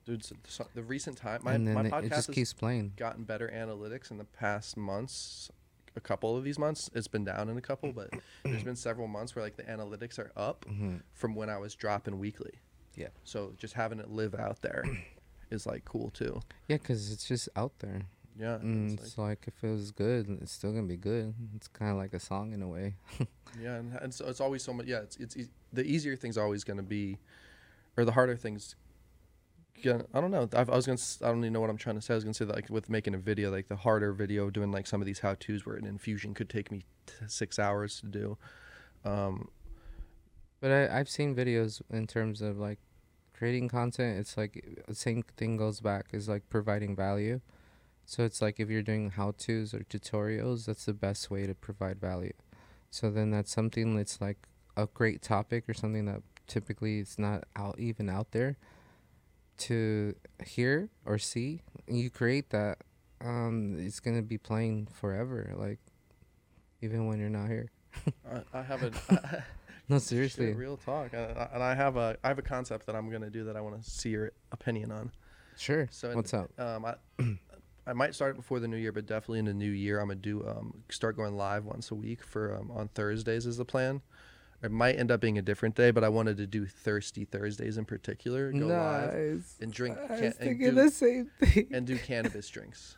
dude 0.05 0.25
so- 0.25 0.37
so 0.47 0.67
the 0.75 0.83
recent 0.83 1.17
time 1.19 1.41
my, 1.45 1.53
and 1.55 1.67
then 1.69 1.75
my 1.75 1.81
it, 1.83 1.87
it 1.87 1.93
podcast 1.93 2.09
just 2.09 2.27
has 2.29 2.35
keeps 2.35 2.53
playing. 2.55 2.93
gotten 2.97 3.25
better 3.25 3.49
analytics 3.55 4.11
in 4.11 4.17
the 4.17 4.25
past 4.25 4.77
months 4.77 5.51
a 5.97 6.01
couple 6.01 6.35
of 6.37 6.45
these 6.45 6.59
months 6.59 6.89
it's 6.95 7.09
been 7.09 7.25
down 7.25 7.49
in 7.51 7.57
a 7.59 7.61
couple 7.61 7.93
but 7.93 8.09
there's 8.45 8.63
been 8.63 8.77
several 8.77 9.07
months 9.09 9.35
where 9.35 9.45
like 9.45 9.57
the 9.57 9.65
analytics 9.65 10.19
are 10.19 10.31
up 10.37 10.65
hmm 10.69 10.97
from 11.13 11.35
when 11.35 11.51
i 11.51 11.59
was 11.59 11.75
dropping 11.75 12.19
weekly 12.19 12.53
Yeah. 12.95 13.09
so 13.25 13.53
just 13.59 13.75
having 13.75 13.99
it 13.99 14.09
live 14.11 14.35
out 14.35 14.63
there 14.63 14.83
is 15.51 15.67
like 15.67 15.85
cool 15.85 16.09
too 16.11 16.41
Yeah, 16.69 16.77
because 16.77 17.11
it's 17.13 17.25
just 17.27 17.49
out 17.57 17.73
there. 17.81 18.03
Yeah 18.39 18.59
Mm, 18.59 18.85
it's 18.93 18.97
like- 19.01 19.07
it's 19.07 19.19
like 19.19 19.45
if 19.49 19.65
it 19.65 19.71
was 19.73 19.91
good, 19.91 20.39
it's 20.41 20.53
still 20.53 20.71
gonna 20.73 20.87
be 20.87 20.97
good. 20.97 21.35
It's 21.57 21.69
kind 21.69 21.91
of 21.91 21.97
like 21.97 22.15
a 22.15 22.21
song 22.21 22.53
in 22.53 22.63
a 22.63 22.69
way. 22.69 22.97
Yeah, 23.61 23.77
and, 23.77 23.95
and 24.03 24.13
so 24.15 24.27
it's 24.29 24.41
always 24.43 24.63
so 24.63 24.73
much. 24.75 24.87
Yeah, 24.87 24.99
it's 25.01 25.17
it's 25.17 25.35
eas 25.37 25.49
the 25.73 25.83
easier 25.83 26.15
thing's 26.17 26.37
always 26.37 26.65
going 26.65 26.77
to 26.77 26.83
be, 26.83 27.17
or 27.97 28.05
the 28.05 28.13
harder 28.13 28.37
things. 28.37 28.77
Gonna, 29.83 30.05
I 30.13 30.21
don't 30.21 30.31
know. 30.31 30.47
I've, 30.53 30.69
I 30.69 30.77
was 30.77 30.85
gonna. 30.87 30.95
s- 30.99 31.21
I 31.25 31.29
don't 31.29 31.39
even 31.39 31.55
know 31.55 31.61
what 31.61 31.71
I'm 31.71 31.79
trying 31.79 31.97
to 31.97 32.03
say. 32.03 32.13
I 32.13 32.17
was 32.17 32.25
gonna 32.25 32.35
say 32.35 32.45
that 32.45 32.55
like 32.55 32.69
with 32.69 32.91
making 32.91 33.15
a 33.15 33.19
video, 33.19 33.51
like 33.51 33.69
the 33.69 33.77
harder 33.77 34.13
video, 34.13 34.51
doing 34.51 34.71
like 34.71 34.87
some 34.87 35.01
of 35.01 35.07
these 35.07 35.21
how 35.21 35.35
tos 35.35 35.65
where 35.65 35.77
an 35.77 35.87
infusion 35.87 36.35
could 36.35 36.51
take 36.51 36.71
me 36.71 36.85
t- 37.07 37.15
six 37.27 37.59
hours 37.59 38.01
to 38.01 38.07
do. 38.07 38.37
Um, 39.05 39.49
But 40.61 40.71
I, 40.71 40.99
I've 40.99 41.09
seen 41.09 41.35
videos 41.35 41.81
in 41.91 42.07
terms 42.07 42.43
of 42.43 42.59
like 42.59 42.79
creating 43.33 43.69
content. 43.69 44.19
It's 44.19 44.37
like 44.37 44.83
the 44.87 44.95
same 44.95 45.23
thing 45.39 45.57
goes 45.57 45.81
back 45.81 46.09
is 46.13 46.29
like 46.29 46.43
providing 46.51 46.95
value. 46.95 47.41
So 48.09 48.25
it's 48.25 48.41
like 48.41 48.59
if 48.59 48.71
you're 48.71 48.81
doing 48.81 49.11
how 49.11 49.33
to's 49.33 49.75
or 49.75 49.81
tutorials, 49.81 50.65
that's 50.65 50.87
the 50.87 50.95
best 50.95 51.31
way 51.31 51.47
to 51.47 51.55
provide 51.55 52.01
value. 52.01 52.33
So 52.91 53.11
then 53.11 53.31
that's 53.31 53.53
something 53.53 53.97
that's 53.97 54.19
like 54.19 54.39
a 54.79 54.87
great 54.87 55.21
topic 55.21 55.69
or 55.69 55.75
something 55.75 56.07
that 56.07 56.23
typically 56.47 57.01
is 57.01 57.19
not 57.19 57.45
out 57.55 57.79
even 57.79 58.09
out 58.09 58.31
there 58.31 58.57
to 59.59 60.15
hear 60.43 60.89
or 61.05 61.19
see. 61.19 61.61
You 61.87 62.09
create 62.09 62.49
that, 62.49 62.79
um, 63.21 63.77
it's 63.79 64.01
gonna 64.01 64.23
be 64.23 64.39
playing 64.39 64.89
forever. 64.91 65.53
Like 65.55 65.81
even 66.81 67.09
when 67.09 67.19
you're 67.19 67.29
not 67.29 67.49
here. 67.49 67.71
I, 68.55 68.59
I 68.59 68.63
have 68.63 68.83
a. 68.85 69.45
No, 69.91 69.97
Shit, 69.97 70.03
seriously. 70.03 70.53
real 70.53 70.77
talk, 70.79 71.15
and 71.15 71.39
I, 71.39 71.49
and 71.53 71.63
I 71.63 71.75
have 71.75 71.97
a 71.97 72.17
I 72.23 72.29
have 72.29 72.39
a 72.39 72.43
concept 72.43 72.87
that 72.87 72.95
I'm 72.97 73.11
gonna 73.11 73.31
do 73.31 73.45
that 73.45 73.57
I 73.57 73.61
want 73.63 73.83
to 73.83 73.91
see 73.91 74.11
your 74.11 74.33
opinion 74.53 74.93
on. 74.93 75.11
Sure. 75.59 75.89
So 75.91 76.15
What's 76.15 76.33
up? 76.35 76.51
Um, 76.59 76.85
I, 76.85 76.95
I 77.89 77.93
might 77.95 78.15
start 78.15 78.33
it 78.33 78.37
before 78.37 78.61
the 78.61 78.69
new 78.69 78.77
year, 78.77 78.93
but 78.93 79.07
definitely 79.07 79.39
in 79.41 79.47
the 79.47 79.55
new 79.55 79.71
year, 79.71 79.99
I'm 80.01 80.09
gonna 80.09 80.21
do 80.21 80.47
um 80.47 80.83
start 80.91 81.17
going 81.17 81.37
live 81.37 81.65
once 81.65 81.91
a 81.91 81.95
week 81.95 82.23
for 82.23 82.55
um 82.55 82.71
on 82.71 82.89
Thursdays 82.89 83.47
is 83.47 83.57
the 83.57 83.65
plan. 83.65 84.03
It 84.61 84.73
might 84.73 84.99
end 84.99 85.13
up 85.13 85.21
being 85.21 85.39
a 85.39 85.43
different 85.43 85.77
day, 85.77 85.93
but 85.93 86.03
I 86.03 86.09
wanted 86.09 86.37
to 86.39 86.47
do 86.47 86.67
Thirsty 86.67 87.25
Thursdays 87.25 87.79
in 87.79 87.85
particular. 87.85 88.51
Go 88.51 88.67
live 88.67 89.15
Nice. 89.37 89.57
and 89.61 89.73
drink 89.73 89.97
I 89.97 90.11
was 90.11 90.21
and 90.21 90.35
thinking 90.35 90.71
do- 90.71 90.75
the 90.75 90.91
same 90.91 91.31
thing. 91.41 91.69
and 91.73 91.87
do 91.87 91.97
cannabis 92.11 92.49
drinks. 92.49 92.97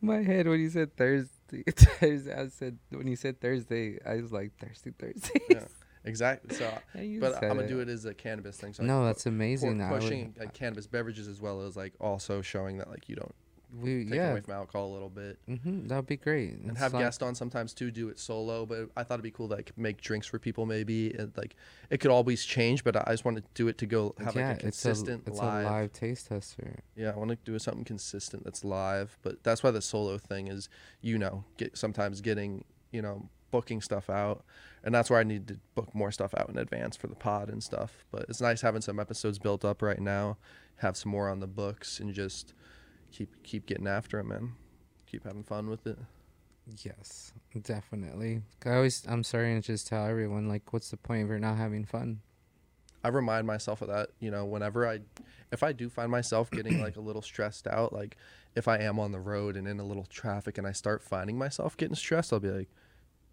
My 0.00 0.22
head 0.22 0.48
when 0.48 0.58
you 0.60 0.68
said 0.70 0.96
Thursday, 0.96 1.62
Thursday, 1.70 2.34
I 2.34 2.48
said 2.48 2.78
when 2.90 3.06
you 3.06 3.14
said 3.16 3.40
Thursday, 3.40 3.98
I 4.04 4.16
was 4.20 4.32
like 4.32 4.58
thirsty 4.58 4.90
Thursday. 4.90 5.40
Yeah, 5.48 5.64
exactly. 6.04 6.56
So, 6.56 6.68
but 7.20 7.42
I'm 7.44 7.56
gonna 7.56 7.68
do 7.68 7.78
it 7.78 7.88
as 7.88 8.04
a 8.04 8.12
cannabis 8.12 8.56
thing. 8.56 8.72
So 8.74 8.82
No, 8.82 9.04
that's 9.06 9.24
amazing. 9.24 9.78
Would- 9.78 10.00
pushing 10.00 10.34
like 10.38 10.52
cannabis 10.52 10.86
beverages 10.88 11.28
as 11.28 11.40
well 11.40 11.62
as 11.62 11.76
like 11.76 11.94
also 12.00 12.42
showing 12.42 12.78
that 12.78 12.90
like 12.90 13.08
you 13.08 13.14
don't 13.14 13.34
we 13.72 14.04
take 14.04 14.14
yeah, 14.14 14.30
away 14.32 14.40
from 14.40 14.54
alcohol 14.54 14.86
a 14.86 14.92
little 14.92 15.08
bit. 15.08 15.38
mm-hmm, 15.48 15.86
that'd 15.86 16.06
be 16.06 16.16
great. 16.16 16.54
and 16.54 16.70
It's 16.70 16.78
have 16.78 16.94
like- 16.94 17.04
guests 17.04 17.22
on 17.22 17.34
sometimes 17.34 17.74
too. 17.74 17.90
Do 17.90 18.08
it 18.08 18.18
solo, 18.18 18.64
but 18.66 18.88
I 18.96 19.02
thought 19.02 19.14
it'd 19.14 19.24
be 19.24 19.30
cool 19.30 19.48
to 19.48 19.54
like 19.54 19.72
make 19.76 20.00
drinks 20.00 20.26
for 20.26 20.38
people. 20.38 20.66
Maybe 20.66 21.12
and, 21.14 21.32
like 21.36 21.54
it 21.90 21.98
could 21.98 22.10
always 22.10 22.44
change, 22.44 22.84
but 22.84 22.96
I 22.96 23.10
just 23.12 23.24
want 23.24 23.36
to 23.38 23.42
do 23.54 23.68
it 23.68 23.78
to 23.78 23.86
go 23.86 24.14
have 24.18 24.34
yeah, 24.34 24.48
like 24.50 24.64
a 24.64 24.66
it's 24.68 24.84
a 24.84 24.88
consistent 24.88 25.24
it's 25.26 25.38
live. 25.38 25.66
a 25.66 25.70
live 25.70 25.92
taste 25.92 26.28
tester. 26.28 26.80
Yeah, 26.96 27.10
I 27.10 27.16
want 27.16 27.30
to 27.30 27.38
do 27.44 27.58
something 27.58 27.84
consistent 27.84 28.44
that's 28.44 28.64
live. 28.64 29.18
But 29.22 29.42
that's 29.42 29.62
why 29.62 29.70
the 29.70 29.82
solo 29.82 30.18
thing 30.18 30.48
is, 30.48 30.68
you 31.00 31.18
know, 31.18 31.44
get 31.56 31.76
sometimes 31.76 32.20
getting 32.20 32.64
you 32.90 33.02
know 33.02 33.28
booking 33.50 33.80
stuff 33.80 34.10
out 34.10 34.44
and 34.84 34.94
that's 34.94 35.10
where 35.10 35.18
I 35.18 35.24
need 35.24 35.48
to 35.48 35.58
book 35.74 35.94
more 35.94 36.12
stuff 36.12 36.34
out 36.36 36.48
in 36.48 36.58
advance 36.58 36.96
for 36.96 37.06
the 37.06 37.14
pod 37.14 37.48
and 37.48 37.62
stuff. 37.62 38.04
But 38.10 38.26
it's 38.28 38.40
nice 38.40 38.60
having 38.60 38.80
some 38.82 39.00
episodes 39.00 39.38
built 39.38 39.64
up 39.64 39.82
right 39.82 40.00
now, 40.00 40.38
have 40.76 40.96
some 40.96 41.12
more 41.12 41.28
on 41.28 41.40
the 41.40 41.46
books, 41.46 41.98
and 42.00 42.12
just 42.14 42.54
keep 43.12 43.42
keep 43.42 43.66
getting 43.66 43.86
after 43.86 44.18
it, 44.18 44.24
man. 44.24 44.52
Keep 45.06 45.24
having 45.24 45.44
fun 45.44 45.68
with 45.68 45.86
it. 45.86 45.98
Yes, 46.82 47.32
definitely. 47.62 48.42
I 48.66 48.74
always, 48.74 49.02
I'm 49.08 49.24
sorry 49.24 49.54
to 49.54 49.60
just 49.60 49.86
tell 49.86 50.04
everyone 50.06 50.48
like, 50.48 50.72
what's 50.72 50.90
the 50.90 50.96
point 50.96 51.22
if 51.22 51.28
you're 51.28 51.38
not 51.38 51.56
having 51.56 51.84
fun? 51.84 52.20
I 53.02 53.08
remind 53.08 53.46
myself 53.46 53.80
of 53.80 53.88
that, 53.88 54.10
you 54.20 54.30
know, 54.30 54.44
whenever 54.44 54.86
I, 54.86 55.00
if 55.50 55.62
I 55.62 55.72
do 55.72 55.88
find 55.88 56.10
myself 56.10 56.50
getting 56.50 56.80
like 56.82 56.96
a 56.96 57.00
little 57.00 57.22
stressed 57.22 57.66
out, 57.66 57.92
like 57.92 58.16
if 58.54 58.68
I 58.68 58.78
am 58.78 58.98
on 58.98 59.12
the 59.12 59.20
road 59.20 59.56
and 59.56 59.66
in 59.66 59.80
a 59.80 59.84
little 59.84 60.04
traffic 60.04 60.58
and 60.58 60.66
I 60.66 60.72
start 60.72 61.02
finding 61.02 61.38
myself 61.38 61.76
getting 61.76 61.94
stressed, 61.94 62.32
I'll 62.32 62.40
be 62.40 62.50
like, 62.50 62.68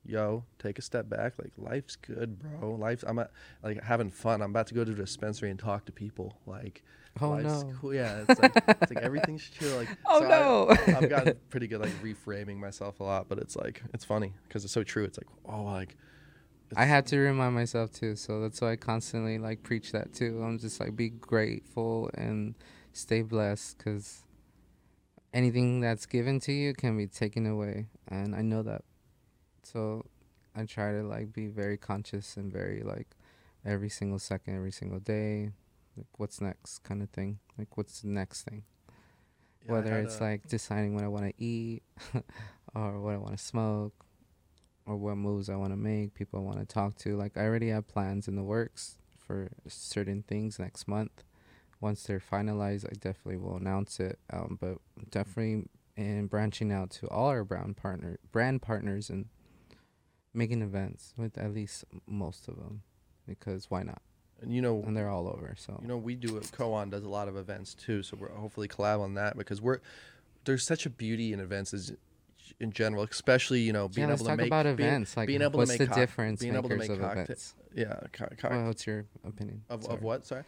yo, 0.06 0.44
take 0.60 0.80
a 0.80 0.84
step 0.84 1.10
back. 1.10 1.34
Like 1.38 1.52
life's 1.58 1.96
good, 1.96 2.40
bro. 2.40 2.76
Life's, 2.76 3.04
I'm 3.06 3.20
at, 3.20 3.32
like 3.64 3.84
having 3.84 4.12
fun. 4.12 4.42
I'm 4.42 4.52
about 4.52 4.68
to 4.68 4.76
go 4.76 4.86
to 4.86 4.92
the 4.92 5.04
dispensary 5.04 5.50
and 5.50 5.60
talk 5.60 5.86
to 5.86 5.92
people. 5.92 6.38
Like, 6.46 6.84
Oh 7.22 7.30
life's 7.30 7.64
no. 7.64 7.74
cool. 7.80 7.94
Yeah. 7.94 8.24
It's 8.28 8.40
like, 8.40 8.54
it's 8.82 8.92
like 8.94 9.04
everything's 9.04 9.44
chill. 9.60 9.76
Like, 9.78 9.90
Oh 10.06 10.20
so 10.22 10.28
no. 10.28 10.96
I've 10.96 11.10
gotten 11.10 11.36
pretty 11.50 11.68
good 11.68 11.80
like 11.82 11.92
reframing 12.02 12.58
myself 12.58 13.00
a 13.00 13.04
lot, 13.04 13.30
but 13.30 13.38
it's 13.38 13.56
like 13.56 13.82
it's 13.94 14.04
funny 14.06 14.34
because 14.48 14.64
it's 14.64 14.74
so 14.74 14.84
true. 14.84 15.04
It's 15.06 15.18
like 15.18 15.28
oh 15.46 15.64
like 15.64 15.96
I 16.76 16.86
had 16.86 17.06
to 17.08 17.20
remind 17.20 17.56
myself 17.56 17.92
too, 17.94 18.16
so 18.16 18.42
that's 18.42 18.60
why 18.60 18.72
I 18.72 18.76
constantly 18.76 19.38
like 19.38 19.64
preach 19.64 19.92
that 19.92 20.14
too. 20.14 20.42
I'm 20.44 20.58
just 20.60 20.80
like 20.80 20.96
be 20.96 21.10
grateful 21.10 22.10
and 22.16 22.56
stay 22.92 23.22
blessed, 23.22 23.78
cause 23.78 24.24
anything 25.34 25.80
that's 25.82 26.06
given 26.06 26.40
to 26.42 26.52
you 26.52 26.74
can 26.74 26.98
be 26.98 27.08
taken 27.08 27.46
away, 27.46 27.88
and 28.08 28.36
I 28.36 28.42
know 28.42 28.64
that. 28.64 28.84
So 29.64 30.06
I 30.56 30.66
try 30.66 30.92
to 30.92 31.04
like 31.04 31.34
be 31.34 31.48
very 31.48 31.78
conscious 31.78 32.36
and 32.36 32.52
very 32.52 32.82
like 32.82 33.08
every 33.66 33.90
single 33.90 34.20
second, 34.20 34.56
every 34.56 34.72
single 34.72 35.00
day, 35.00 35.52
like 35.98 36.08
what's 36.18 36.42
next 36.42 36.80
kind 36.80 37.02
of 37.02 37.10
thing. 37.10 37.40
Like 37.58 37.78
what's 37.78 38.02
the 38.02 38.08
next 38.10 38.44
thing? 38.44 38.64
yeah, 39.66 39.72
Whether 39.72 39.98
it's 40.00 40.20
a- 40.20 40.24
like 40.24 40.48
deciding 40.48 40.96
what 40.96 41.04
I 41.04 41.08
want 41.08 41.26
to 41.26 41.44
eat, 41.44 41.84
or 42.76 43.00
what 43.02 43.14
I 43.14 43.18
want 43.18 43.38
to 43.38 43.44
smoke, 43.44 43.94
or 44.86 44.96
what 44.98 45.16
moves 45.18 45.50
I 45.50 45.56
want 45.56 45.72
to 45.72 45.78
make, 45.78 46.14
people 46.14 46.40
I 46.40 46.44
want 46.44 46.60
to 46.60 46.66
talk 46.66 46.96
to. 47.00 47.16
Like 47.16 47.38
I 47.38 47.42
already 47.46 47.70
have 47.70 47.88
plans 47.88 48.28
in 48.28 48.36
the 48.36 48.44
works 48.44 48.98
for 49.18 49.50
certain 49.68 50.24
things 50.28 50.60
next 50.60 50.88
month. 50.88 51.24
Once 51.82 52.04
they're 52.04 52.20
finalized, 52.20 52.86
I 52.86 52.94
definitely 52.94 53.38
will 53.38 53.58
announce 53.58 54.00
it. 54.00 54.20
Um, 54.32 54.58
but 54.62 54.78
definitely 55.10 55.66
in 55.98 56.28
branching 56.28 56.72
out 56.72 56.90
to 56.92 57.08
all 57.08 57.28
our 57.28 57.44
brand 57.44 57.78
partner 57.78 58.18
brand 58.32 58.62
partners 58.62 59.10
and 59.10 59.28
making 60.34 60.62
events 60.62 61.14
with 61.18 61.38
at 61.38 61.54
least 61.54 61.86
most 62.06 62.48
of 62.48 62.58
them, 62.58 62.84
because 63.28 63.70
why 63.72 63.82
not? 63.84 64.02
And 64.42 64.54
you 64.54 64.62
know 64.62 64.84
And 64.86 64.96
they're 64.96 65.10
all 65.10 65.28
over. 65.28 65.56
So 65.58 65.78
you 65.82 65.88
know 65.88 65.98
we 65.98 66.16
do 66.16 66.38
it. 66.38 66.44
Koan 66.56 66.90
does 66.90 67.04
a 67.04 67.10
lot 67.10 67.28
of 67.28 67.38
events 67.38 67.74
too, 67.74 68.04
so 68.04 68.18
we're 68.20 68.30
hopefully 68.30 68.68
collab 68.68 69.00
on 69.02 69.14
that 69.16 69.38
because 69.38 69.62
we're 69.62 69.80
there's 70.46 70.66
such 70.66 70.86
a 70.86 70.90
beauty 70.90 71.34
in 71.34 71.40
events 71.40 71.74
as 71.74 71.94
in 72.60 72.72
general, 72.72 73.04
especially 73.10 73.62
you 73.62 73.74
know 73.74 73.88
being 73.88 74.08
yeah, 74.08 74.14
able 74.14 74.26
to 74.26 74.36
make 74.38 74.48
about 74.48 74.64
being- 74.66 74.74
events. 74.90 75.18
Like, 75.18 75.28
being 75.28 75.42
able 75.42 75.52
to 75.54 75.58
what's 75.58 75.70
make 75.70 75.80
the 75.80 75.88
cock- 75.88 75.96
difference 75.98 76.42
being 76.42 76.56
able 76.56 76.70
to 76.70 76.76
make 76.78 76.90
of 76.90 77.00
cocktail- 77.00 77.24
events? 77.24 77.56
yeah 77.74 78.00
co- 78.14 78.28
co- 78.38 78.50
Well, 78.50 78.66
what's 78.68 78.86
your 78.86 79.06
opinion? 79.26 79.64
of, 79.70 79.84
Sorry. 79.84 79.96
of 79.96 80.04
what 80.04 80.26
sorry 80.26 80.44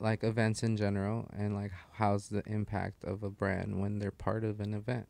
like 0.00 0.24
events 0.24 0.62
in 0.62 0.76
general 0.76 1.28
and 1.36 1.54
like 1.54 1.70
how's 1.94 2.28
the 2.28 2.42
impact 2.46 3.04
of 3.04 3.22
a 3.22 3.30
brand 3.30 3.80
when 3.80 3.98
they're 4.00 4.10
part 4.10 4.44
of 4.44 4.60
an 4.60 4.74
event 4.74 5.06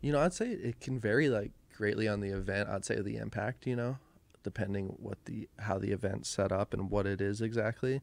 You 0.00 0.12
know, 0.12 0.20
I'd 0.20 0.32
say 0.34 0.50
it 0.50 0.80
can 0.80 0.98
vary 1.00 1.28
like 1.28 1.52
greatly 1.76 2.06
on 2.08 2.20
the 2.20 2.28
event. 2.30 2.68
I'd 2.68 2.84
say 2.84 3.00
the 3.00 3.16
impact, 3.16 3.66
you 3.66 3.74
know, 3.76 3.98
depending 4.46 4.94
what 5.00 5.24
the 5.24 5.48
how 5.58 5.76
the 5.76 5.90
event's 5.90 6.28
set 6.28 6.52
up 6.52 6.72
and 6.72 6.88
what 6.88 7.04
it 7.04 7.20
is 7.20 7.40
exactly. 7.40 8.00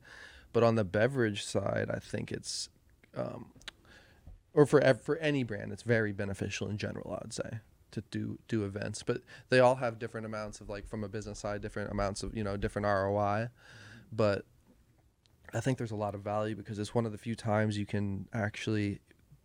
But 0.51 0.61
on 0.61 0.75
the 0.75 0.83
beverage 0.83 1.41
side, 1.45 1.89
I 1.89 1.99
think 1.99 2.33
it's 2.33 2.67
um 3.15 3.45
or 4.53 4.65
for 4.65 4.81
for 4.95 5.15
any 5.19 5.43
brand, 5.43 5.71
it's 5.71 5.83
very 5.83 6.11
beneficial 6.11 6.67
in 6.67 6.77
general, 6.77 7.17
I'd 7.23 7.31
say 7.31 7.61
to 7.91 8.03
do 8.11 8.39
do 8.49 8.65
events, 8.65 9.03
but 9.03 9.21
they 9.47 9.61
all 9.61 9.75
have 9.75 9.99
different 9.99 10.25
amounts 10.25 10.59
of 10.59 10.69
like 10.69 10.85
from 10.85 11.05
a 11.05 11.07
business 11.07 11.39
side, 11.39 11.61
different 11.61 11.91
amounts 11.91 12.23
of, 12.23 12.35
you 12.35 12.43
know, 12.43 12.57
different 12.57 12.85
ROI. 12.85 13.47
But 14.11 14.43
I 15.53 15.61
think 15.61 15.77
there's 15.77 15.91
a 15.91 15.95
lot 15.95 16.13
of 16.13 16.21
value 16.21 16.57
because 16.57 16.77
it's 16.77 16.93
one 16.93 17.05
of 17.05 17.13
the 17.13 17.17
few 17.17 17.35
times 17.35 17.77
you 17.77 17.85
can 17.85 18.27
actually 18.33 18.99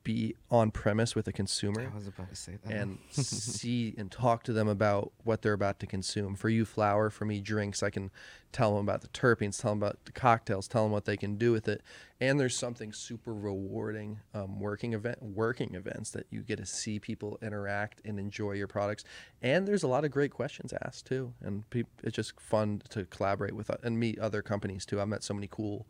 be 0.04 0.34
on 0.50 0.70
premise 0.70 1.14
with 1.14 1.28
a 1.28 1.32
consumer 1.32 1.90
i 1.92 1.94
was 1.94 2.06
about 2.06 2.28
to 2.30 2.36
say 2.36 2.56
that 2.64 2.72
and 2.72 2.98
see 3.10 3.94
and 3.98 4.10
talk 4.10 4.42
to 4.44 4.52
them 4.52 4.68
about 4.68 5.12
what 5.24 5.42
they're 5.42 5.52
about 5.52 5.80
to 5.80 5.86
consume. 5.86 6.34
For 6.34 6.48
you, 6.48 6.64
flour. 6.64 7.10
For 7.10 7.24
me, 7.24 7.40
drinks. 7.40 7.82
I 7.82 7.90
can 7.90 8.10
tell 8.52 8.76
them 8.76 8.88
about 8.88 9.02
the 9.02 9.08
terpenes, 9.08 9.60
tell 9.60 9.72
them 9.72 9.82
about 9.82 10.04
the 10.04 10.12
cocktails, 10.12 10.68
tell 10.68 10.84
them 10.84 10.92
what 10.92 11.04
they 11.04 11.16
can 11.16 11.36
do 11.36 11.52
with 11.52 11.68
it. 11.68 11.82
And 12.20 12.40
there's 12.40 12.56
something 12.56 12.92
super 12.92 13.34
rewarding 13.34 14.20
um, 14.34 14.58
working 14.58 14.94
event, 14.94 15.22
working 15.22 15.74
events 15.74 16.10
that 16.10 16.26
you 16.30 16.40
get 16.40 16.56
to 16.56 16.66
see 16.66 16.98
people 16.98 17.38
interact 17.42 18.00
and 18.04 18.18
enjoy 18.18 18.52
your 18.52 18.68
products. 18.68 19.04
And 19.42 19.68
there's 19.68 19.82
a 19.82 19.88
lot 19.88 20.04
of 20.04 20.10
great 20.10 20.32
questions 20.32 20.72
asked 20.82 21.06
too, 21.06 21.34
and 21.42 21.68
peop 21.70 21.86
it's 22.02 22.16
just 22.16 22.40
fun 22.40 22.82
to 22.90 23.04
collaborate 23.06 23.54
with 23.54 23.70
uh, 23.70 23.76
and 23.82 23.98
meet 23.98 24.18
other 24.18 24.42
companies 24.42 24.86
too. 24.86 25.00
I've 25.00 25.08
met 25.08 25.22
so 25.22 25.34
many 25.34 25.48
cool 25.50 25.86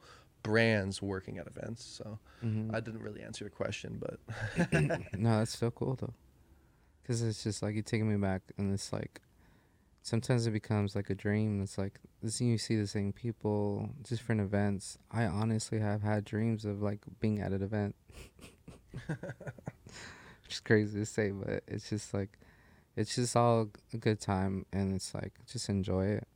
brands 0.49 1.03
working 1.03 1.37
at 1.39 1.47
events. 1.47 1.85
So 1.85 2.19
Mhm. 2.43 2.75
I 2.75 2.81
didn't 2.81 3.03
really 3.03 3.23
answer 3.23 3.45
your 3.45 3.51
question, 3.51 4.01
but 4.01 4.19
no 5.13 5.39
that's 5.39 5.57
so 5.59 5.71
cool 5.71 5.95
though 6.01 6.15
because 7.03 7.23
it's 7.23 7.43
just 7.43 7.63
like 7.63 7.75
you're 7.75 7.83
taking 7.83 8.09
me 8.09 8.17
back 8.17 8.43
and 8.57 8.73
it's 8.73 8.93
like 8.93 9.21
sometimes 10.03 10.47
it 10.47 10.53
becomes 10.53 10.95
like 10.97 11.11
a 11.11 11.15
dream 11.15 11.61
it's 11.63 11.77
like 11.77 12.01
this 12.23 12.41
you 12.41 12.57
see 12.59 12.77
the 12.77 12.87
same 12.87 13.13
people 13.13 13.91
different 14.03 14.41
events 14.41 14.97
i 15.11 15.25
honestly 15.25 15.79
have 15.81 16.03
had 16.03 16.25
dreams 16.25 16.65
of 16.65 16.81
like 16.83 17.01
being 17.21 17.41
at 17.41 17.53
an 17.53 17.63
event 17.63 17.95
which 19.07 20.53
is 20.53 20.61
crazy 20.61 20.99
to 20.99 21.07
say 21.07 21.31
but 21.31 21.63
it's 21.67 21.89
just 21.91 22.15
like 22.15 22.39
it's 22.97 23.15
just 23.17 23.37
all 23.37 23.69
a 23.93 23.97
good 23.99 24.21
time 24.21 24.65
and 24.73 24.95
it's 24.95 25.15
like 25.15 25.33
just 25.51 25.69
enjoy 25.69 26.07
it 26.07 26.27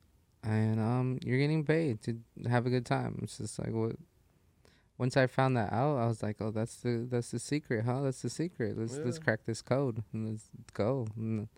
and 0.43 0.81
um 0.81 1.19
you're 1.25 1.39
getting 1.39 1.65
paid 1.65 2.03
to 2.03 2.19
have 2.49 2.67
a 2.67 2.71
good 2.71 2.87
time. 2.87 3.21
It's 3.23 3.39
just 3.39 3.59
like 3.59 3.73
what 3.73 3.97
once 4.99 5.17
i 5.17 5.27
found 5.27 5.57
that 5.57 5.73
out 5.73 5.97
i 5.97 6.07
was 6.07 6.23
like 6.23 6.37
oh 6.41 6.51
that's 6.51 6.77
the 6.77 7.07
that's 7.11 7.31
the 7.31 7.39
secret 7.39 7.85
huh? 7.85 8.03
That's 8.03 8.23
the 8.23 8.31
secret. 8.31 8.79
Let's 8.79 8.99
let's 8.99 9.19
crack 9.19 9.41
this 9.47 9.63
code. 9.63 10.03
And 10.13 10.31
let's 10.31 10.49
go. 10.73 11.07
And 11.17 11.49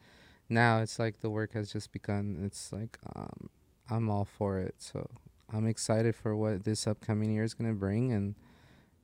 now 0.48 0.81
it's 0.81 0.98
like 0.98 1.20
the 1.20 1.31
work 1.31 1.52
has 1.55 1.73
just 1.73 1.93
begun. 1.93 2.39
It's 2.44 2.73
like 2.73 2.98
um 3.16 3.51
i'm 3.90 4.11
all 4.11 4.24
for 4.24 4.59
it. 4.59 4.77
So 4.78 5.09
i'm 5.52 5.66
excited 5.66 6.15
for 6.15 6.36
what 6.36 6.65
this 6.65 6.86
upcoming 6.86 7.32
year 7.32 7.44
is 7.44 7.55
going 7.55 7.70
to 7.70 7.78
bring. 7.78 8.12
And 8.12 8.35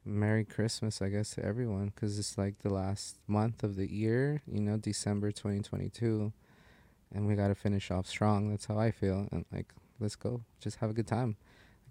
merry 0.02 0.47
christmas 0.47 1.02
i 1.02 1.09
guess 1.09 1.35
to 1.35 1.44
everyone. 1.44 1.93
Because 1.94 2.19
it's 2.19 2.39
like 2.39 2.59
the 2.61 2.73
last 2.73 3.19
month 3.27 3.62
of 3.62 3.77
the 3.77 3.90
year 3.90 4.40
you 4.51 4.61
know 4.61 4.78
december 4.78 5.31
2022 5.31 6.32
and 7.14 7.26
we 7.26 7.34
got 7.34 7.48
to 7.48 7.54
finish 7.54 7.90
off 7.90 8.06
strong. 8.06 8.50
That's 8.50 8.66
how 8.66 8.78
i 8.78 8.90
feel 8.90 9.28
and 9.32 9.44
like 9.52 9.72
let's 9.98 10.16
go. 10.16 10.42
Just 10.60 10.78
have 10.78 10.90
a 10.90 10.94
good 10.94 11.06
time. 11.06 11.36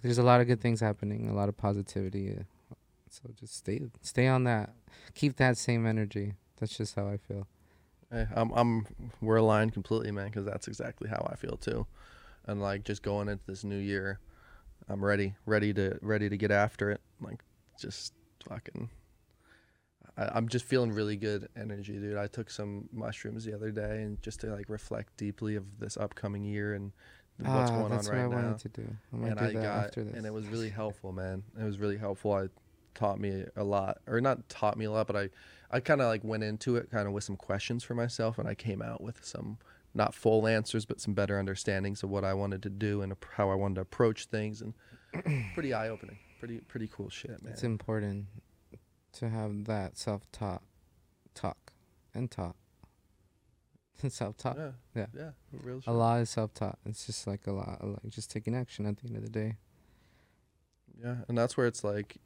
There's 0.01 0.17
a 0.17 0.23
lot 0.23 0.41
of 0.41 0.47
good 0.47 0.61
things 0.61 0.79
happening 0.79 1.29
a 1.29 1.33
lot 1.33 1.49
of 1.49 1.57
positivity 1.57 2.35
uh, 2.39 2.43
so 3.09 3.29
just 3.39 3.55
stay 3.55 3.81
stay 4.01 4.27
on 4.27 4.43
that. 4.45 4.73
Keep 5.15 5.37
that 5.37 5.57
same 5.57 5.85
energy. 5.85 6.33
That's 6.59 6.77
just 6.77 6.95
how 6.95 7.07
i 7.07 7.17
feel. 7.17 7.47
Hey, 8.11 8.27
I'm, 8.35 8.51
I'm, 8.53 8.87
we're 9.21 9.37
aligned 9.37 9.73
completely, 9.73 10.11
man, 10.11 10.27
because 10.27 10.45
that's 10.45 10.67
exactly 10.67 11.09
how 11.09 11.27
I 11.31 11.35
feel 11.35 11.57
too. 11.57 11.85
And 12.47 12.61
like 12.61 12.83
just 12.83 13.03
going 13.03 13.29
into 13.29 13.45
this 13.45 13.63
new 13.63 13.77
year, 13.77 14.19
I'm 14.87 15.03
ready, 15.03 15.35
ready 15.45 15.73
to, 15.75 15.99
ready 16.01 16.27
to 16.27 16.37
get 16.37 16.49
after 16.49 16.89
it. 16.89 17.01
Like, 17.21 17.43
just 17.79 18.13
fucking, 18.47 18.89
I, 20.19 20.29
I'm 20.35 20.47
just 20.49 20.65
feeling 20.65 20.91
really 20.91 21.15
good 21.15 21.47
energy, 21.55 21.93
dude. 21.93 22.17
I 22.17 22.27
took 22.27 22.49
some 22.49 22.89
mushrooms 22.91 23.45
the 23.45 23.53
other 23.55 23.71
day 23.71 24.01
and 24.03 24.21
just 24.21 24.41
to 24.41 24.47
like 24.47 24.69
reflect 24.69 25.15
deeply 25.17 25.55
of 25.55 25.65
this 25.79 25.95
upcoming 25.97 26.43
year 26.43 26.73
and 26.73 26.91
what's 27.37 27.71
Ah, 27.71 27.75
going 27.77 27.83
on 27.85 27.91
that's 27.91 28.09
right 28.09 28.27
what 28.27 28.35
I 28.37 28.41
now 28.41 28.47
wanted 28.47 28.59
to 28.73 28.81
do. 28.81 28.87
I 29.13 29.15
might 29.15 29.27
and 29.29 29.39
do 29.39 29.45
I 29.45 29.47
that 29.47 29.53
got 29.53 29.85
after 29.85 30.03
this. 30.03 30.15
and 30.15 30.25
it 30.25 30.33
was 30.33 30.45
really 30.47 30.69
helpful, 30.69 31.11
man. 31.13 31.43
It 31.59 31.63
was 31.63 31.79
really 31.79 31.97
helpful. 31.97 32.33
I 32.33 32.47
taught 32.95 33.19
me 33.19 33.45
a 33.55 33.63
lot, 33.63 33.99
or 34.07 34.19
not 34.19 34.49
taught 34.49 34.75
me 34.77 34.85
a 34.85 34.91
lot, 34.91 35.07
but 35.07 35.15
I 35.15 35.29
I 35.71 35.79
kind 35.79 36.01
of 36.01 36.07
like 36.07 36.23
went 36.23 36.43
into 36.43 36.75
it 36.75 36.89
kind 36.91 37.07
of 37.07 37.13
with 37.13 37.23
some 37.23 37.37
questions 37.37 37.83
for 37.83 37.93
myself, 37.95 38.37
and 38.39 38.47
I 38.47 38.55
came 38.55 38.81
out 38.81 39.01
with 39.01 39.23
some 39.23 39.57
not 39.93 40.13
full 40.13 40.47
answers, 40.47 40.85
but 40.85 40.99
some 40.99 41.13
better 41.13 41.39
understandings 41.39 42.03
of 42.03 42.09
what 42.09 42.23
I 42.23 42.33
wanted 42.33 42.61
to 42.63 42.69
do 42.69 43.01
and 43.01 43.15
how 43.35 43.49
I 43.49 43.55
wanted 43.55 43.75
to 43.75 43.81
approach 43.81 44.25
things, 44.25 44.61
and 44.61 44.73
pretty 45.53 45.73
eye 45.73 45.87
opening, 45.89 46.17
pretty 46.39 46.59
pretty 46.59 46.89
cool 46.91 47.09
shit, 47.09 47.41
man. 47.41 47.53
it's 47.53 47.63
important 47.63 48.25
to 49.13 49.29
have 49.29 49.65
that 49.65 49.97
self-taught 49.97 50.61
talk 51.33 51.71
and 52.13 52.29
taught. 52.29 52.55
self-taught. 54.07 54.57
yeah, 54.57 54.71
yeah. 54.95 55.05
yeah, 55.15 55.29
real 55.63 55.81
A 55.87 55.93
lot 55.93 56.21
is 56.21 56.29
self-taught. 56.29 56.79
It's 56.85 57.05
just 57.05 57.27
like 57.27 57.47
a 57.47 57.51
lot, 57.51 57.85
like 57.85 58.09
just 58.09 58.31
taking 58.31 58.55
action 58.55 58.85
at 58.85 58.97
the 58.97 59.07
end 59.07 59.17
of 59.17 59.23
the 59.23 59.29
day. 59.29 59.57
Yeah, 61.01 61.15
and 61.27 61.37
that's 61.37 61.55
where 61.57 61.67
it's 61.67 61.83
like 61.83 62.17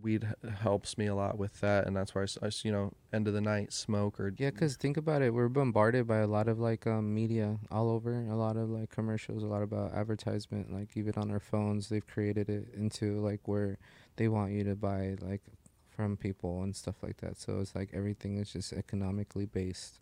weed 0.00 0.26
helps 0.60 0.98
me 0.98 1.06
a 1.06 1.14
lot 1.14 1.38
with 1.38 1.60
that, 1.60 1.86
and 1.86 1.96
that's 1.96 2.14
why 2.14 2.26
I 2.42 2.50
you 2.62 2.72
know 2.72 2.92
end 3.12 3.26
of 3.28 3.34
the 3.34 3.40
night 3.40 3.72
smoke 3.72 4.20
or 4.20 4.32
Yeah, 4.36 4.50
cause 4.50 4.76
think 4.76 4.96
about 4.96 5.22
it, 5.22 5.32
we're 5.32 5.48
bombarded 5.48 6.06
by 6.06 6.18
a 6.18 6.26
lot 6.26 6.48
of 6.48 6.58
like 6.58 6.86
um, 6.86 7.14
media 7.14 7.58
all 7.70 7.90
over, 7.90 8.12
a 8.28 8.36
lot 8.36 8.56
of 8.56 8.68
like 8.70 8.90
commercials, 8.90 9.42
a 9.42 9.46
lot 9.46 9.62
about 9.62 9.94
advertisement. 9.94 10.72
Like 10.72 10.96
even 10.96 11.14
on 11.16 11.30
our 11.30 11.40
phones, 11.40 11.88
they've 11.88 12.06
created 12.06 12.48
it 12.48 12.68
into 12.74 13.18
like 13.20 13.46
where 13.46 13.78
they 14.16 14.28
want 14.28 14.52
you 14.52 14.64
to 14.64 14.76
buy 14.76 15.16
like 15.20 15.42
from 15.88 16.16
people 16.16 16.62
and 16.62 16.76
stuff 16.76 16.96
like 17.02 17.16
that. 17.18 17.38
So 17.38 17.60
it's 17.60 17.74
like 17.74 17.90
everything 17.94 18.36
is 18.36 18.52
just 18.52 18.72
economically 18.72 19.46
based. 19.46 20.00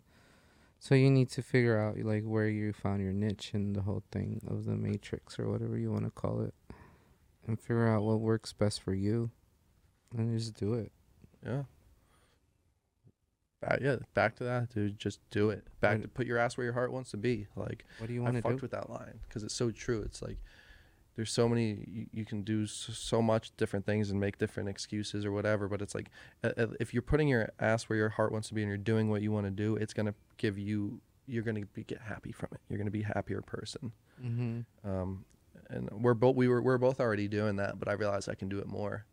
So 0.77 0.93
you 0.93 1.09
need 1.09 1.29
to 1.31 1.41
figure 1.41 1.79
out 1.79 1.97
like 1.99 2.23
where 2.23 2.49
you 2.49 2.73
found 2.73 3.01
your 3.01 3.13
niche 3.13 3.51
in 3.53 3.73
the 3.73 3.83
whole 3.83 4.03
thing 4.11 4.41
of 4.47 4.65
the 4.65 4.75
matrix 4.75 5.39
or 5.39 5.49
whatever 5.49 5.77
you 5.77 5.91
want 5.91 6.03
to 6.03 6.11
call 6.11 6.41
it, 6.41 6.53
and 7.47 7.59
figure 7.59 7.87
out 7.87 8.03
what 8.03 8.19
works 8.19 8.53
best 8.53 8.81
for 8.81 8.93
you, 8.93 9.31
and 10.15 10.37
just 10.37 10.55
do 10.55 10.73
it. 10.75 10.91
yeah. 11.45 11.63
Back, 13.61 13.79
yeah, 13.81 13.95
back 14.13 14.35
to 14.35 14.43
that, 14.43 14.69
dude. 14.73 14.99
Just 14.99 15.19
do 15.31 15.49
it. 15.49 15.65
Back 15.79 16.01
to 16.01 16.07
put 16.07 16.27
your 16.27 16.37
ass 16.37 16.55
where 16.55 16.65
your 16.65 16.73
heart 16.73 16.91
wants 16.91 17.09
to 17.11 17.17
be. 17.17 17.47
Like 17.55 17.85
What 17.97 18.07
do 18.07 18.13
you 18.13 18.21
want 18.21 18.35
to 18.35 18.41
do? 18.41 18.49
fucked 18.49 18.61
with 18.61 18.71
that 18.71 18.89
line 18.89 19.19
because 19.27 19.43
it's 19.43 19.55
so 19.55 19.71
true. 19.71 20.01
It's 20.03 20.21
like 20.21 20.37
there's 21.15 21.31
so 21.31 21.47
many 21.47 21.85
you, 21.89 22.05
you 22.11 22.25
can 22.25 22.43
do 22.43 22.67
so, 22.67 23.21
much 23.21 23.55
different 23.57 23.85
things 23.85 24.11
and 24.11 24.19
make 24.19 24.37
different 24.37 24.69
excuses 24.69 25.25
or 25.25 25.31
whatever. 25.31 25.67
But 25.67 25.81
it's 25.81 25.95
like 25.95 26.09
uh, 26.43 26.67
if 26.79 26.93
you're 26.93 27.01
putting 27.01 27.27
your 27.27 27.49
ass 27.59 27.85
where 27.85 27.97
your 27.97 28.09
heart 28.09 28.31
wants 28.31 28.49
to 28.49 28.53
be 28.53 28.61
and 28.61 28.69
you're 28.69 28.77
doing 28.77 29.09
what 29.09 29.21
you 29.23 29.31
want 29.31 29.45
to 29.45 29.51
do, 29.51 29.77
it's 29.77 29.93
gonna 29.93 30.13
give 30.37 30.59
you. 30.59 30.99
You're 31.27 31.43
gonna 31.43 31.65
be 31.65 31.83
get 31.83 32.01
happy 32.01 32.31
from 32.31 32.49
it. 32.51 32.59
You're 32.69 32.77
gonna 32.77 32.91
be 32.91 33.01
a 33.01 33.07
happier 33.07 33.41
person. 33.41 33.93
Mm-hmm. 34.23 34.87
Um, 34.87 35.25
and 35.71 35.89
we're 35.91 36.13
both 36.13 36.35
we 36.35 36.47
were 36.47 36.61
we're 36.61 36.77
both 36.77 36.99
already 36.99 37.27
doing 37.27 37.55
that, 37.55 37.79
but 37.79 37.87
I 37.87 37.93
realized 37.93 38.29
I 38.29 38.35
can 38.35 38.47
do 38.49 38.59
it 38.59 38.67
more, 38.67 39.05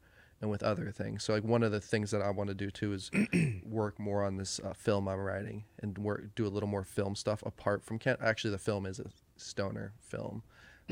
and 0.42 0.50
with 0.50 0.62
other 0.62 0.90
things. 0.90 1.22
So 1.24 1.32
like 1.32 1.44
one 1.44 1.62
of 1.62 1.72
the 1.72 1.80
things 1.80 2.10
that 2.10 2.20
I 2.20 2.30
want 2.30 2.48
to 2.48 2.54
do 2.54 2.70
too 2.70 2.92
is 2.92 3.10
work 3.64 3.98
more 3.98 4.24
on 4.24 4.36
this 4.36 4.60
uh, 4.62 4.74
film 4.74 5.08
I'm 5.08 5.20
writing 5.20 5.64
and 5.80 5.96
work 5.96 6.34
do 6.34 6.46
a 6.46 6.48
little 6.48 6.68
more 6.68 6.84
film 6.84 7.14
stuff 7.14 7.42
apart 7.46 7.84
from 7.84 7.98
Kent. 7.98 8.18
actually 8.20 8.50
the 8.50 8.58
film 8.58 8.84
is 8.84 8.98
a 8.98 9.06
stoner 9.36 9.92
film. 10.00 10.42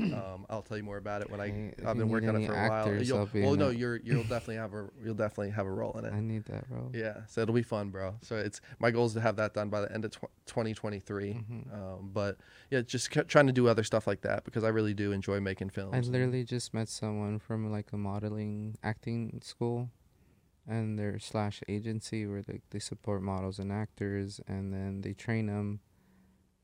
Um, 0.20 0.47
I'll 0.48 0.62
tell 0.62 0.77
you 0.77 0.82
more 0.82 0.97
about 0.97 1.22
it 1.22 1.31
when 1.31 1.40
I, 1.40 1.72
I 1.82 1.89
have 1.89 1.97
been 1.98 2.09
working 2.09 2.28
on 2.31 2.36
it 2.43 2.47
for 2.47 2.55
a 2.55 2.68
while. 2.68 2.85
You'll, 3.09 3.28
well, 3.35 3.55
no, 3.56 3.68
you're 3.70 3.97
you'll 3.97 4.22
definitely 4.24 4.56
have 4.56 4.72
a 4.74 4.89
you'll 5.05 5.14
definitely 5.14 5.51
have 5.51 5.66
a 5.66 5.70
role 5.70 5.93
in 5.98 6.05
it. 6.05 6.12
I 6.12 6.20
need 6.20 6.44
that, 6.47 6.64
role. 6.70 6.90
Yeah, 6.94 7.22
so 7.27 7.43
it'll 7.43 7.55
be 7.55 7.62
fun, 7.62 7.90
bro. 7.90 8.14
So 8.22 8.36
it's 8.36 8.60
my 8.78 8.90
goal 8.90 9.06
is 9.06 9.12
to 9.14 9.20
have 9.20 9.36
that 9.36 9.55
done 9.55 9.68
by 9.68 9.81
the 9.82 9.93
end 9.93 10.05
of 10.05 10.12
tw- 10.12 10.31
2023. 10.47 11.35
Mhm. 11.35 11.74
Um, 11.74 12.10
but 12.12 12.39
yeah, 12.70 12.81
just 12.82 13.10
trying 13.10 13.47
to 13.47 13.52
do 13.52 13.68
other 13.68 13.85
stuff 13.85 14.06
like 14.06 14.22
that 14.22 14.44
because 14.44 14.64
I 14.64 14.68
really 14.68 14.94
do 14.94 15.12
enjoy 15.12 15.40
making 15.40 15.70
films. 15.70 15.94
I 15.94 16.01
literally 16.10 16.44
just 16.44 16.72
met 16.74 16.89
someone 16.89 17.39
from 17.39 17.70
like 17.70 17.93
a 17.93 17.97
modeling 17.97 18.77
acting 18.82 19.40
school, 19.43 19.90
and 20.66 20.98
their 20.98 21.18
slash 21.18 21.62
agency 21.68 22.27
where 22.27 22.43
they 22.43 22.60
they 22.70 22.78
support 22.78 23.22
models 23.22 23.59
and 23.59 23.70
actors, 23.72 24.40
and 24.47 24.72
then 24.72 25.01
they 25.02 25.12
train 25.14 25.47
them, 25.47 25.81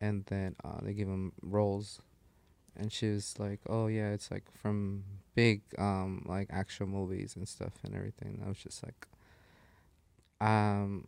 and 0.00 0.24
then 0.26 0.56
uh, 0.64 0.80
they 0.82 0.92
give 0.94 1.08
them 1.08 1.32
roles. 1.42 2.00
And 2.78 2.92
she 2.92 3.08
was 3.10 3.34
like, 3.38 3.60
"Oh 3.68 3.86
yeah, 3.86 4.10
it's 4.10 4.30
like 4.30 4.44
from 4.62 5.04
big 5.34 5.62
um 5.78 6.24
like 6.26 6.48
action 6.50 6.88
movies 6.88 7.36
and 7.36 7.48
stuff 7.48 7.72
and 7.84 7.94
everything." 7.94 8.42
I 8.44 8.48
was 8.48 8.58
just 8.58 8.82
like, 8.84 9.06
um, 10.40 11.04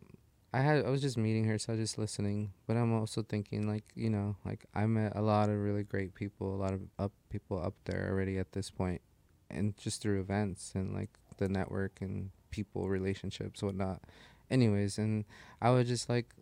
I 0.53 0.61
had 0.61 0.85
I 0.85 0.89
was 0.89 1.01
just 1.01 1.17
meeting 1.17 1.45
her, 1.45 1.57
so 1.57 1.73
I 1.73 1.75
was 1.75 1.83
just 1.89 1.97
listening. 1.97 2.51
But 2.67 2.77
I'm 2.77 2.93
also 2.93 3.21
thinking 3.21 3.67
like 3.67 3.83
you 3.95 4.09
know 4.09 4.35
like 4.45 4.65
I 4.73 4.85
met 4.85 5.13
a 5.15 5.21
lot 5.21 5.49
of 5.49 5.57
really 5.57 5.83
great 5.83 6.15
people, 6.15 6.53
a 6.53 6.57
lot 6.61 6.73
of 6.73 6.81
up 6.97 7.11
people 7.29 7.61
up 7.61 7.75
there 7.85 8.07
already 8.09 8.37
at 8.37 8.51
this 8.53 8.69
point, 8.69 9.01
and 9.49 9.77
just 9.77 10.01
through 10.01 10.19
events 10.21 10.71
and 10.75 10.93
like 10.93 11.09
the 11.37 11.49
network 11.49 12.01
and 12.01 12.31
people 12.51 12.89
relationships 12.89 13.61
whatnot. 13.61 14.01
Anyways, 14.49 14.97
and 14.97 15.25
I 15.61 15.69
was 15.69 15.87
just 15.87 16.09
like, 16.09 16.33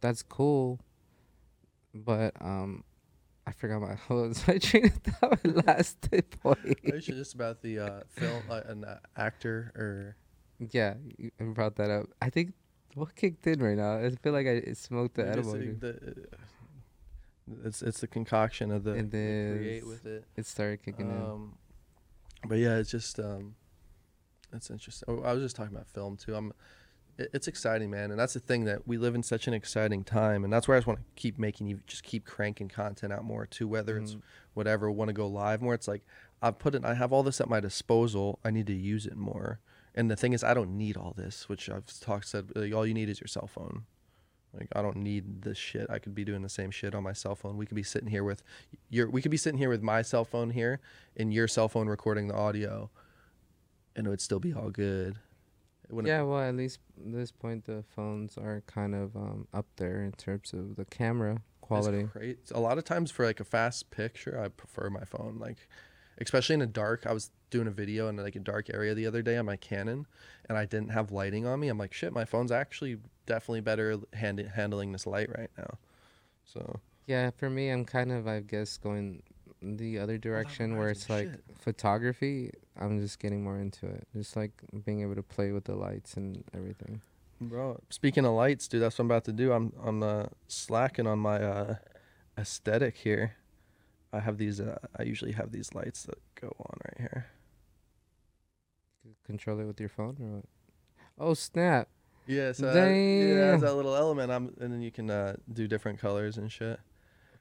that's 0.00 0.22
cool, 0.22 0.80
but 1.94 2.34
um. 2.40 2.84
I 3.50 3.52
forgot 3.52 3.80
my 3.80 3.96
was 4.14 4.46
my 4.46 4.58
train 4.58 4.86
of 4.86 4.92
thought. 4.94 5.66
Last 5.66 6.00
point. 6.40 6.78
It's 6.84 7.04
just 7.04 7.34
about 7.34 7.62
the 7.62 7.80
uh, 7.80 8.00
film, 8.08 8.44
uh, 8.48 8.60
an 8.66 8.84
uh, 8.84 8.98
actor 9.16 9.72
or 9.74 10.16
Yeah, 10.70 10.94
you 11.18 11.32
brought 11.40 11.74
that 11.76 11.90
up. 11.90 12.06
I 12.22 12.30
think 12.30 12.52
what 12.94 13.16
kicked 13.16 13.44
in 13.48 13.60
right 13.60 13.76
now. 13.76 13.96
I 13.98 14.10
feel 14.10 14.32
like 14.32 14.46
I 14.46 14.72
smoked 14.74 15.16
the 15.16 15.22
is 15.22 15.28
edible. 15.30 15.52
the- 15.80 16.28
it's 17.64 17.82
it's 17.82 17.98
the 18.00 18.06
concoction 18.06 18.70
of 18.70 18.84
the 18.84 18.92
It 18.94 19.10
create 19.10 19.84
with 19.86 20.06
it. 20.06 20.24
It 20.36 20.46
started 20.46 20.84
kicking 20.84 21.10
in. 21.10 21.20
Um, 21.20 21.58
but 22.46 22.58
yeah, 22.58 22.76
it's 22.76 22.92
just 22.92 23.18
um, 23.18 23.56
it's 24.52 24.70
interesting. 24.70 25.06
Oh, 25.08 25.22
I 25.22 25.32
was 25.32 25.42
just 25.42 25.56
talking 25.56 25.74
about 25.74 25.88
film 25.88 26.16
too. 26.16 26.36
I'm, 26.36 26.52
it's 27.32 27.48
exciting, 27.48 27.90
man, 27.90 28.10
and 28.10 28.18
that's 28.18 28.34
the 28.34 28.40
thing 28.40 28.64
that 28.64 28.86
we 28.86 28.96
live 28.96 29.14
in 29.14 29.22
such 29.22 29.46
an 29.46 29.54
exciting 29.54 30.04
time, 30.04 30.44
and 30.44 30.52
that's 30.52 30.66
where 30.66 30.76
I 30.76 30.80
just 30.80 30.86
want 30.86 31.00
to 31.00 31.04
keep 31.16 31.38
making 31.38 31.66
you 31.66 31.80
just 31.86 32.02
keep 32.02 32.24
cranking 32.24 32.68
content 32.68 33.12
out 33.12 33.24
more 33.24 33.46
too. 33.46 33.68
Whether 33.68 33.98
it's 33.98 34.14
Mhm. 34.14 34.22
whatever, 34.54 34.90
want 34.90 35.08
to 35.08 35.12
go 35.12 35.26
live 35.26 35.62
more. 35.62 35.74
It's 35.74 35.88
like 35.88 36.04
I've 36.42 36.58
put 36.58 36.74
it. 36.74 36.84
I 36.84 36.94
have 36.94 37.12
all 37.12 37.22
this 37.22 37.40
at 37.40 37.48
my 37.48 37.60
disposal. 37.60 38.38
I 38.44 38.50
need 38.50 38.66
to 38.68 38.74
use 38.74 39.06
it 39.06 39.16
more. 39.16 39.60
And 39.94 40.10
the 40.10 40.16
thing 40.16 40.32
is, 40.32 40.42
I 40.44 40.54
don't 40.54 40.76
need 40.76 40.96
all 40.96 41.12
this, 41.16 41.48
which 41.48 41.68
I've 41.68 41.86
talked 42.00 42.28
said. 42.28 42.50
Like, 42.54 42.72
all 42.72 42.86
you 42.86 42.94
need 42.94 43.08
is 43.08 43.20
your 43.20 43.28
cell 43.28 43.46
phone. 43.46 43.84
Like 44.52 44.68
I 44.74 44.82
don't 44.82 44.96
need 44.96 45.42
this 45.42 45.58
shit. 45.58 45.88
I 45.88 45.98
could 45.98 46.14
be 46.14 46.24
doing 46.24 46.42
the 46.42 46.48
same 46.48 46.70
shit 46.70 46.94
on 46.94 47.02
my 47.02 47.12
cell 47.12 47.36
phone. 47.36 47.56
We 47.56 47.66
could 47.66 47.76
be 47.76 47.82
sitting 47.82 48.08
here 48.08 48.24
with 48.24 48.42
your. 48.88 49.08
We 49.08 49.22
could 49.22 49.30
be 49.30 49.36
sitting 49.36 49.58
here 49.58 49.68
with 49.68 49.82
my 49.82 50.02
cell 50.02 50.24
phone 50.24 50.50
here, 50.50 50.80
and 51.16 51.32
your 51.32 51.46
cell 51.46 51.68
phone 51.68 51.88
recording 51.88 52.28
the 52.28 52.34
audio, 52.34 52.90
and 53.94 54.06
it 54.06 54.10
would 54.10 54.20
still 54.20 54.40
be 54.40 54.52
all 54.52 54.70
good. 54.70 55.18
Yeah, 56.06 56.22
well, 56.22 56.40
at 56.40 56.54
least 56.54 56.80
at 56.98 57.12
this 57.12 57.30
point, 57.30 57.64
the 57.64 57.84
phones 57.94 58.36
are 58.36 58.62
kind 58.66 58.94
of 58.94 59.16
um, 59.16 59.48
up 59.52 59.66
there 59.76 60.02
in 60.02 60.12
terms 60.12 60.52
of 60.52 60.76
the 60.76 60.84
camera 60.84 61.42
quality. 61.60 62.04
Great. 62.04 62.38
A 62.52 62.60
lot 62.60 62.78
of 62.78 62.84
times 62.84 63.10
for 63.10 63.24
like 63.24 63.40
a 63.40 63.44
fast 63.44 63.90
picture, 63.90 64.40
I 64.42 64.48
prefer 64.48 64.90
my 64.90 65.04
phone. 65.04 65.38
Like, 65.38 65.68
especially 66.18 66.54
in 66.54 66.62
a 66.62 66.66
dark. 66.66 67.06
I 67.06 67.12
was 67.12 67.30
doing 67.50 67.66
a 67.66 67.70
video 67.70 68.08
in 68.08 68.16
like 68.16 68.36
a 68.36 68.40
dark 68.40 68.68
area 68.72 68.94
the 68.94 69.06
other 69.06 69.22
day 69.22 69.36
on 69.36 69.46
my 69.46 69.56
Canon, 69.56 70.06
and 70.48 70.56
I 70.56 70.64
didn't 70.64 70.90
have 70.90 71.10
lighting 71.10 71.46
on 71.46 71.60
me. 71.60 71.68
I'm 71.68 71.78
like, 71.78 71.92
shit, 71.92 72.12
my 72.12 72.24
phone's 72.24 72.52
actually 72.52 72.98
definitely 73.26 73.60
better 73.60 73.98
hand- 74.12 74.50
handling 74.54 74.92
this 74.92 75.06
light 75.06 75.28
right 75.36 75.50
now. 75.56 75.78
So 76.44 76.80
Yeah, 77.06 77.30
for 77.30 77.50
me, 77.50 77.70
I'm 77.70 77.84
kind 77.84 78.12
of, 78.12 78.26
I 78.28 78.40
guess, 78.40 78.76
going 78.76 79.22
the 79.62 79.98
other 79.98 80.18
direction 80.18 80.76
where 80.76 80.88
it's 80.88 81.08
like 81.10 81.30
shit. 81.30 81.44
photography. 81.58 82.52
I'm 82.78 83.00
just 83.00 83.18
getting 83.18 83.44
more 83.44 83.58
into 83.58 83.86
it. 83.86 84.06
Just 84.14 84.36
like 84.36 84.52
being 84.84 85.02
able 85.02 85.14
to 85.14 85.22
play 85.22 85.52
with 85.52 85.64
the 85.64 85.74
lights 85.76 86.14
and 86.14 86.42
everything. 86.54 87.02
Bro, 87.40 87.80
speaking 87.88 88.24
of 88.24 88.32
lights, 88.32 88.68
dude, 88.68 88.82
that's 88.82 88.98
what 88.98 89.04
I'm 89.04 89.10
about 89.10 89.24
to 89.24 89.32
do. 89.32 89.52
I'm 89.52 89.72
I'm 89.82 90.02
uh, 90.02 90.26
slacking 90.46 91.06
on 91.06 91.18
my 91.18 91.42
uh, 91.42 91.74
aesthetic 92.38 92.98
here. 92.98 93.36
I 94.12 94.20
have 94.20 94.38
these. 94.38 94.60
Uh, 94.60 94.78
I 94.98 95.04
usually 95.04 95.32
have 95.32 95.52
these 95.52 95.74
lights 95.74 96.02
that 96.04 96.18
go 96.40 96.54
on 96.58 96.78
right 96.84 96.98
here. 96.98 97.26
Control 99.24 99.60
it 99.60 99.64
with 99.64 99.80
your 99.80 99.88
phone 99.88 100.16
or 100.20 100.36
what? 100.36 100.44
Oh, 101.18 101.34
snap. 101.34 101.88
Yeah, 102.26 102.52
so 102.52 102.66
yeah, 102.66 102.84
it 102.84 103.36
has 103.36 103.60
Damn. 103.60 103.60
that 103.60 103.74
little 103.74 103.94
element. 103.94 104.30
I'm, 104.30 104.54
and 104.60 104.72
then 104.72 104.80
you 104.80 104.90
can 104.90 105.10
uh, 105.10 105.36
do 105.52 105.66
different 105.68 105.98
colors 105.98 106.38
and 106.38 106.50
shit. 106.50 106.80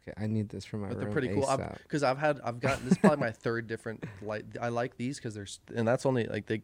Okay, 0.09 0.23
I 0.23 0.27
need 0.27 0.49
this 0.49 0.65
for 0.65 0.77
my 0.77 0.87
But 0.89 0.97
they're 0.97 1.05
room 1.05 1.13
pretty 1.13 1.29
cool. 1.29 1.45
I've- 1.45 1.63
ASAP. 1.63 1.77
Because 1.83 2.03
I've 2.03 2.17
had, 2.17 2.39
I've 2.43 2.59
gotten 2.59 2.83
this 2.85 2.93
is 2.93 2.97
probably 2.99 3.17
my 3.19 3.31
third 3.31 3.67
different 3.67 4.03
light. 4.21 4.45
I 4.61 4.69
like 4.69 4.97
these 4.97 5.17
because 5.17 5.33
they're, 5.35 5.47
and 5.75 5.87
that's 5.87 6.05
only 6.05 6.25
like 6.25 6.45
they 6.45 6.61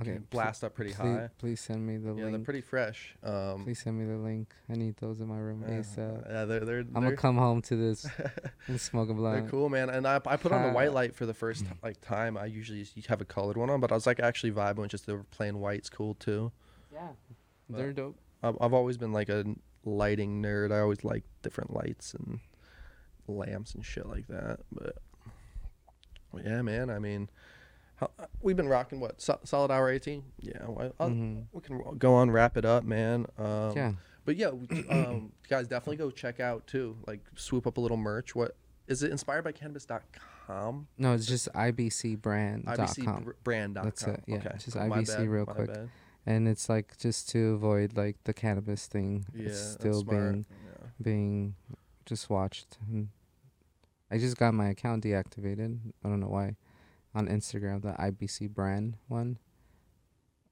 Okay, 0.00 0.12
can 0.12 0.22
pl- 0.22 0.40
blast 0.40 0.64
up 0.64 0.74
pretty 0.74 0.92
please, 0.92 0.96
high. 1.16 1.28
Please 1.38 1.60
send 1.60 1.86
me 1.86 1.98
the 1.98 2.08
link. 2.12 2.20
Yeah, 2.24 2.30
they're 2.30 2.38
pretty 2.38 2.62
fresh. 2.62 3.14
Um, 3.22 3.64
Please 3.64 3.80
send 3.82 3.98
me 3.98 4.06
the 4.06 4.16
link. 4.16 4.54
I 4.70 4.74
need 4.74 4.96
those 4.96 5.20
in 5.20 5.28
my 5.28 5.36
room 5.36 5.62
yeah, 5.68 5.74
ASAP. 5.80 6.26
yeah, 6.30 6.44
they're 6.46 6.60
they're 6.60 6.78
I'm 6.94 7.02
gonna 7.02 7.16
come 7.16 7.36
home 7.36 7.60
to 7.62 7.76
this 7.76 8.06
and 8.66 8.80
smoke 8.80 9.10
a 9.10 9.12
they're 9.14 9.42
cool, 9.50 9.68
man. 9.68 9.90
And 9.90 10.06
I, 10.06 10.18
I 10.24 10.36
put 10.36 10.52
on 10.52 10.62
the 10.62 10.70
white 10.72 10.94
light 10.94 11.14
for 11.14 11.26
the 11.26 11.34
first 11.34 11.64
like 11.82 12.00
time. 12.00 12.38
I 12.38 12.46
usually 12.46 12.82
just 12.82 13.06
have 13.08 13.20
a 13.20 13.26
colored 13.26 13.58
one 13.58 13.68
on, 13.68 13.80
but 13.80 13.92
I 13.92 13.94
was 13.94 14.06
like 14.06 14.20
actually 14.20 14.52
vibing 14.52 14.76
with 14.78 14.90
just 14.90 15.04
the 15.06 15.22
plain 15.32 15.58
white's 15.60 15.90
cool 15.90 16.14
too. 16.14 16.50
Yeah, 16.92 17.08
But- 17.68 17.76
they're 17.78 17.92
dope. 17.92 18.16
I've, 18.42 18.56
I've 18.58 18.72
always 18.72 18.96
been 18.96 19.12
like 19.12 19.28
a 19.28 19.44
lighting 19.84 20.42
nerd. 20.42 20.72
I 20.72 20.78
always 20.80 21.04
like 21.04 21.24
different 21.42 21.74
lights 21.74 22.14
and 22.14 22.40
lamps 23.30 23.74
and 23.74 23.84
shit 23.84 24.06
like 24.06 24.26
that. 24.28 24.60
But 24.72 24.96
yeah, 26.44 26.62
man. 26.62 26.90
I 26.90 26.98
mean, 26.98 27.28
how, 27.96 28.10
we've 28.40 28.56
been 28.56 28.68
rocking 28.68 29.00
what 29.00 29.20
so, 29.20 29.38
solid 29.44 29.70
hour 29.70 29.90
eighteen. 29.90 30.24
Yeah, 30.38 30.64
well, 30.68 30.92
Mhm. 31.00 31.46
we 31.52 31.60
can 31.60 31.82
go 31.98 32.14
on 32.14 32.30
wrap 32.30 32.56
it 32.56 32.64
up, 32.64 32.84
man. 32.84 33.26
Um, 33.38 33.72
yeah, 33.76 33.92
But 34.24 34.36
yeah, 34.36 34.48
um, 34.90 35.32
guys, 35.48 35.66
definitely 35.66 35.96
go 35.96 36.10
check 36.10 36.40
out 36.40 36.66
too. 36.66 36.96
Like 37.06 37.20
swoop 37.36 37.66
up 37.66 37.76
a 37.78 37.80
little 37.80 37.96
merch. 37.96 38.34
What 38.34 38.56
is 38.86 39.02
it? 39.02 39.10
Inspired 39.10 39.42
by 39.42 39.52
cannabis.com? 39.52 40.86
no, 40.98 41.14
it's 41.14 41.26
just 41.26 41.48
ibcbrand.com. 41.54 42.64
IBCbrand.com. 42.76 43.84
That's 43.84 44.02
it, 44.06 44.22
yeah, 44.26 44.36
Okay. 44.36 44.50
just 44.58 44.76
my 44.76 44.88
IBC 44.88 45.16
bad, 45.18 45.28
real 45.28 45.46
my 45.46 45.52
quick. 45.52 45.68
bad. 45.72 45.88
and 46.26 46.46
it's 46.48 46.68
like 46.68 46.96
just 46.98 47.28
to 47.30 47.54
avoid 47.54 47.96
like 47.96 48.16
the 48.24 48.32
cannabis 48.34 48.86
thing. 48.86 49.26
Yeah, 49.34 49.46
it's 49.46 49.58
still 49.72 50.02
being 50.04 50.44
Yeah. 50.50 50.86
being 51.00 51.54
just 52.06 52.28
watched. 52.30 52.78
And 52.88 53.08
I 54.10 54.18
just 54.18 54.36
got 54.36 54.54
my 54.54 54.68
account 54.68 55.04
deactivated. 55.04 55.78
I 56.04 56.08
don't 56.08 56.20
know 56.20 56.28
why. 56.28 56.56
On 57.14 57.26
Instagram, 57.26 57.82
the 57.82 57.92
IBC 57.92 58.50
brand 58.50 58.96
one. 59.08 59.38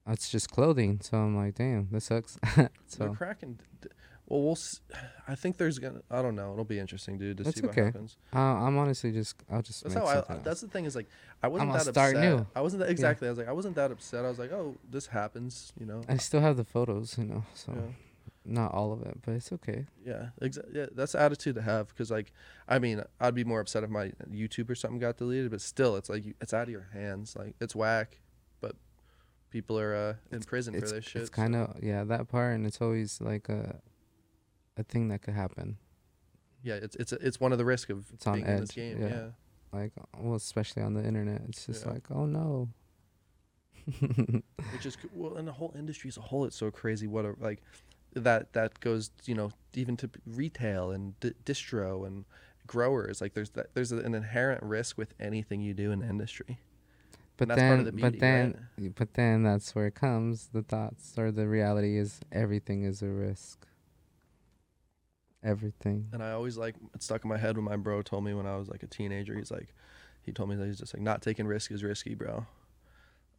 it's 0.07 0.29
just 0.29 0.49
clothing. 0.51 0.99
So 1.01 1.17
I'm 1.17 1.35
like, 1.35 1.55
damn, 1.55 1.87
this 1.91 2.05
sucks. 2.05 2.37
so 2.55 2.69
They're 2.97 3.09
cracking. 3.09 3.59
Well, 4.29 4.41
we'll. 4.41 4.51
s- 4.51 4.81
I 5.27 5.33
think 5.35 5.57
there's 5.57 5.79
gonna. 5.79 6.01
I 6.11 6.21
don't 6.21 6.35
know. 6.35 6.53
It'll 6.53 6.63
be 6.63 6.77
interesting, 6.77 7.17
dude, 7.17 7.37
to 7.37 7.51
see 7.51 7.61
what 7.61 7.71
okay. 7.71 7.85
happens. 7.85 8.15
uh, 8.33 8.37
I'm 8.37 8.77
honestly 8.77 9.11
just, 9.11 9.35
I'll 9.51 9.63
just. 9.63 9.83
That's 9.83 9.95
how 9.95 10.05
I. 10.05 10.37
That's 10.43 10.61
the 10.61 10.67
thing 10.67 10.85
is 10.85 10.95
like 10.95 11.07
I 11.41 11.47
wasn't 11.47 11.73
that 11.73 11.81
start 11.81 12.15
upset. 12.15 12.37
new. 12.37 12.47
I 12.55 12.61
wasn't 12.61 12.81
that, 12.81 12.89
exactly. 12.89 13.27
I 13.27 13.31
was 13.31 13.39
like 13.39 13.47
I 13.47 13.53
wasn't 13.53 13.75
that 13.75 13.91
upset. 13.91 14.25
I 14.25 14.29
was 14.29 14.37
like, 14.37 14.51
oh, 14.51 14.75
this 14.89 15.07
happens. 15.07 15.73
You 15.79 15.87
know. 15.87 16.03
I 16.07 16.17
still 16.17 16.41
have 16.41 16.57
the 16.57 16.63
photos, 16.63 17.17
you 17.17 17.25
know, 17.25 17.43
so 17.55 17.73
yeah. 17.75 17.81
Not 18.45 18.73
all 18.73 18.91
of 18.93 19.01
it, 19.03 19.17
but 19.25 19.33
it's 19.35 19.51
okay. 19.51 19.85
Yeah, 20.05 20.29
exa- 20.41 20.73
yeah, 20.73 20.85
that's 20.93 21.11
the 21.11 21.19
attitude 21.21 21.55
to 21.55 21.61
have. 21.61 21.87
Because 21.89 22.09
like, 22.09 22.31
I 22.67 22.79
mean, 22.79 23.03
I'd 23.19 23.35
be 23.35 23.43
more 23.43 23.59
upset 23.59 23.83
if 23.83 23.89
my 23.89 24.11
YouTube 24.31 24.69
or 24.69 24.75
something 24.75 24.99
got 24.99 25.17
deleted, 25.17 25.51
but 25.51 25.61
still, 25.61 25.95
it's 25.97 26.09
like 26.09 26.25
you, 26.25 26.33
it's 26.41 26.53
out 26.53 26.63
of 26.63 26.69
your 26.69 26.87
hands. 26.93 27.35
Like 27.37 27.55
it's 27.61 27.75
whack, 27.75 28.21
but 28.61 28.75
people 29.51 29.77
are 29.79 29.95
uh, 29.95 30.13
in 30.31 30.41
prison 30.41 30.73
it's 30.75 30.89
for 30.91 30.95
this 30.97 31.05
shit. 31.05 31.21
it's 31.21 31.29
kind 31.29 31.55
of 31.55 31.77
yeah 31.83 32.03
that 32.05 32.27
part, 32.27 32.55
and 32.55 32.65
it's 32.65 32.81
always 32.81 33.19
like 33.21 33.49
a, 33.49 33.79
a 34.77 34.83
thing 34.83 35.09
that 35.09 35.21
could 35.21 35.33
happen. 35.35 35.77
yeah, 36.63 36.75
it's 36.75 36.95
it's 36.95 37.11
it's 37.13 37.39
one 37.39 37.51
of 37.51 37.57
the 37.57 37.65
risks 37.65 37.91
of 37.91 38.05
It's 38.13 38.25
on 38.25 38.35
being 38.35 38.47
in 38.47 38.59
this 38.61 38.69
edge, 38.71 38.75
game. 38.75 39.01
yeah. 39.01 39.07
Yeah. 39.07 39.27
Like 39.71 39.91
well, 40.17 40.35
especially 40.35 40.81
on 40.81 40.93
the 40.95 41.03
internet, 41.05 41.41
it's 41.49 41.65
just 41.67 41.85
Yeah. 41.85 41.91
like 41.91 42.09
oh 42.09 42.25
no. 42.25 42.69
which 43.99 44.85
is 44.85 44.97
well, 45.13 45.35
and 45.35 45.47
the 45.47 45.51
whole 45.51 45.73
industry 45.77 46.07
as 46.09 46.17
a 46.17 46.21
whole, 46.21 46.45
it's 46.45 46.55
so 46.55 46.69
crazy. 46.71 47.07
What 47.07 47.25
a 47.25 47.35
like 47.39 47.61
that 48.13 48.53
that 48.53 48.79
goes, 48.79 49.11
you 49.25 49.35
know, 49.35 49.51
even 49.73 49.97
to 49.97 50.09
retail 50.25 50.91
and 50.91 51.19
d- 51.19 51.33
distro 51.45 52.05
and 52.05 52.25
growers. 52.67 53.21
Like 53.21 53.33
there's 53.33 53.51
that 53.51 53.73
there's 53.73 53.91
an 53.91 54.15
inherent 54.15 54.63
risk 54.63 54.97
with 54.97 55.13
anything 55.19 55.61
you 55.61 55.73
do 55.73 55.91
in 55.91 55.99
the 55.99 56.07
industry. 56.07 56.59
But 57.37 57.47
that's 57.47 57.61
part 57.61 57.69
then, 57.69 57.79
of 57.79 57.85
the 57.85 57.91
but 57.93 58.01
beauty, 58.01 58.19
then, 58.19 58.67
but 58.95 59.13
then 59.13 59.43
that's 59.43 59.73
where 59.73 59.87
it 59.87 59.95
comes. 59.95 60.49
The 60.51 60.61
thoughts 60.61 61.13
or 61.17 61.31
the 61.31 61.47
reality 61.47 61.97
is 61.97 62.19
everything 62.33 62.83
is 62.83 63.01
a 63.01 63.07
risk. 63.07 63.65
Everything. 65.41 66.09
And 66.11 66.21
I 66.21 66.31
always 66.31 66.57
like 66.57 66.75
it 66.93 67.01
stuck 67.01 67.23
in 67.23 67.29
my 67.29 67.37
head 67.37 67.55
when 67.55 67.63
my 67.63 67.77
bro 67.77 68.01
told 68.01 68.25
me 68.25 68.33
when 68.33 68.45
I 68.45 68.57
was 68.57 68.67
like 68.67 68.83
a 68.83 68.87
teenager. 68.87 69.35
He's 69.35 69.51
like, 69.51 69.73
he 70.21 70.33
told 70.33 70.49
me 70.49 70.57
that 70.57 70.65
he's 70.65 70.79
just 70.79 70.93
like 70.93 71.01
not 71.01 71.21
taking 71.21 71.47
risk 71.47 71.71
is 71.71 71.81
risky, 71.81 72.13
bro. 72.13 72.45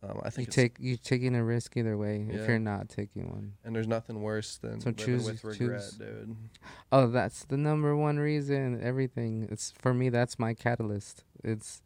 Um, 0.03 0.19
I 0.25 0.31
think 0.31 0.49
you 0.49 0.53
take 0.53 0.77
you 0.81 0.97
taking 0.97 1.35
a 1.35 1.45
risk 1.45 1.77
either 1.77 1.97
way 1.99 2.27
Yeah. 2.27 2.37
if 2.41 2.49
you're 2.49 2.59
not 2.59 2.89
taking 2.89 3.29
one. 3.31 3.53
and 3.65 3.77
there's 3.77 3.87
nothing 3.89 4.23
worse 4.23 4.57
than 4.57 4.81
So 4.81 4.93
choose- 4.93 5.27
with 5.27 5.45
regret, 5.45 5.81
choose. 5.83 5.93
dude. 5.99 6.37
Oh, 6.91 7.07
that's 7.09 7.45
the 7.45 7.59
number 7.59 7.95
one 7.95 8.19
reason. 8.19 8.81
Everything. 8.83 9.47
It's 9.51 9.73
for 9.73 9.93
me. 9.93 10.09
That's 10.09 10.39
my 10.39 10.55
catalyst. 10.55 11.25
It's 11.45 11.83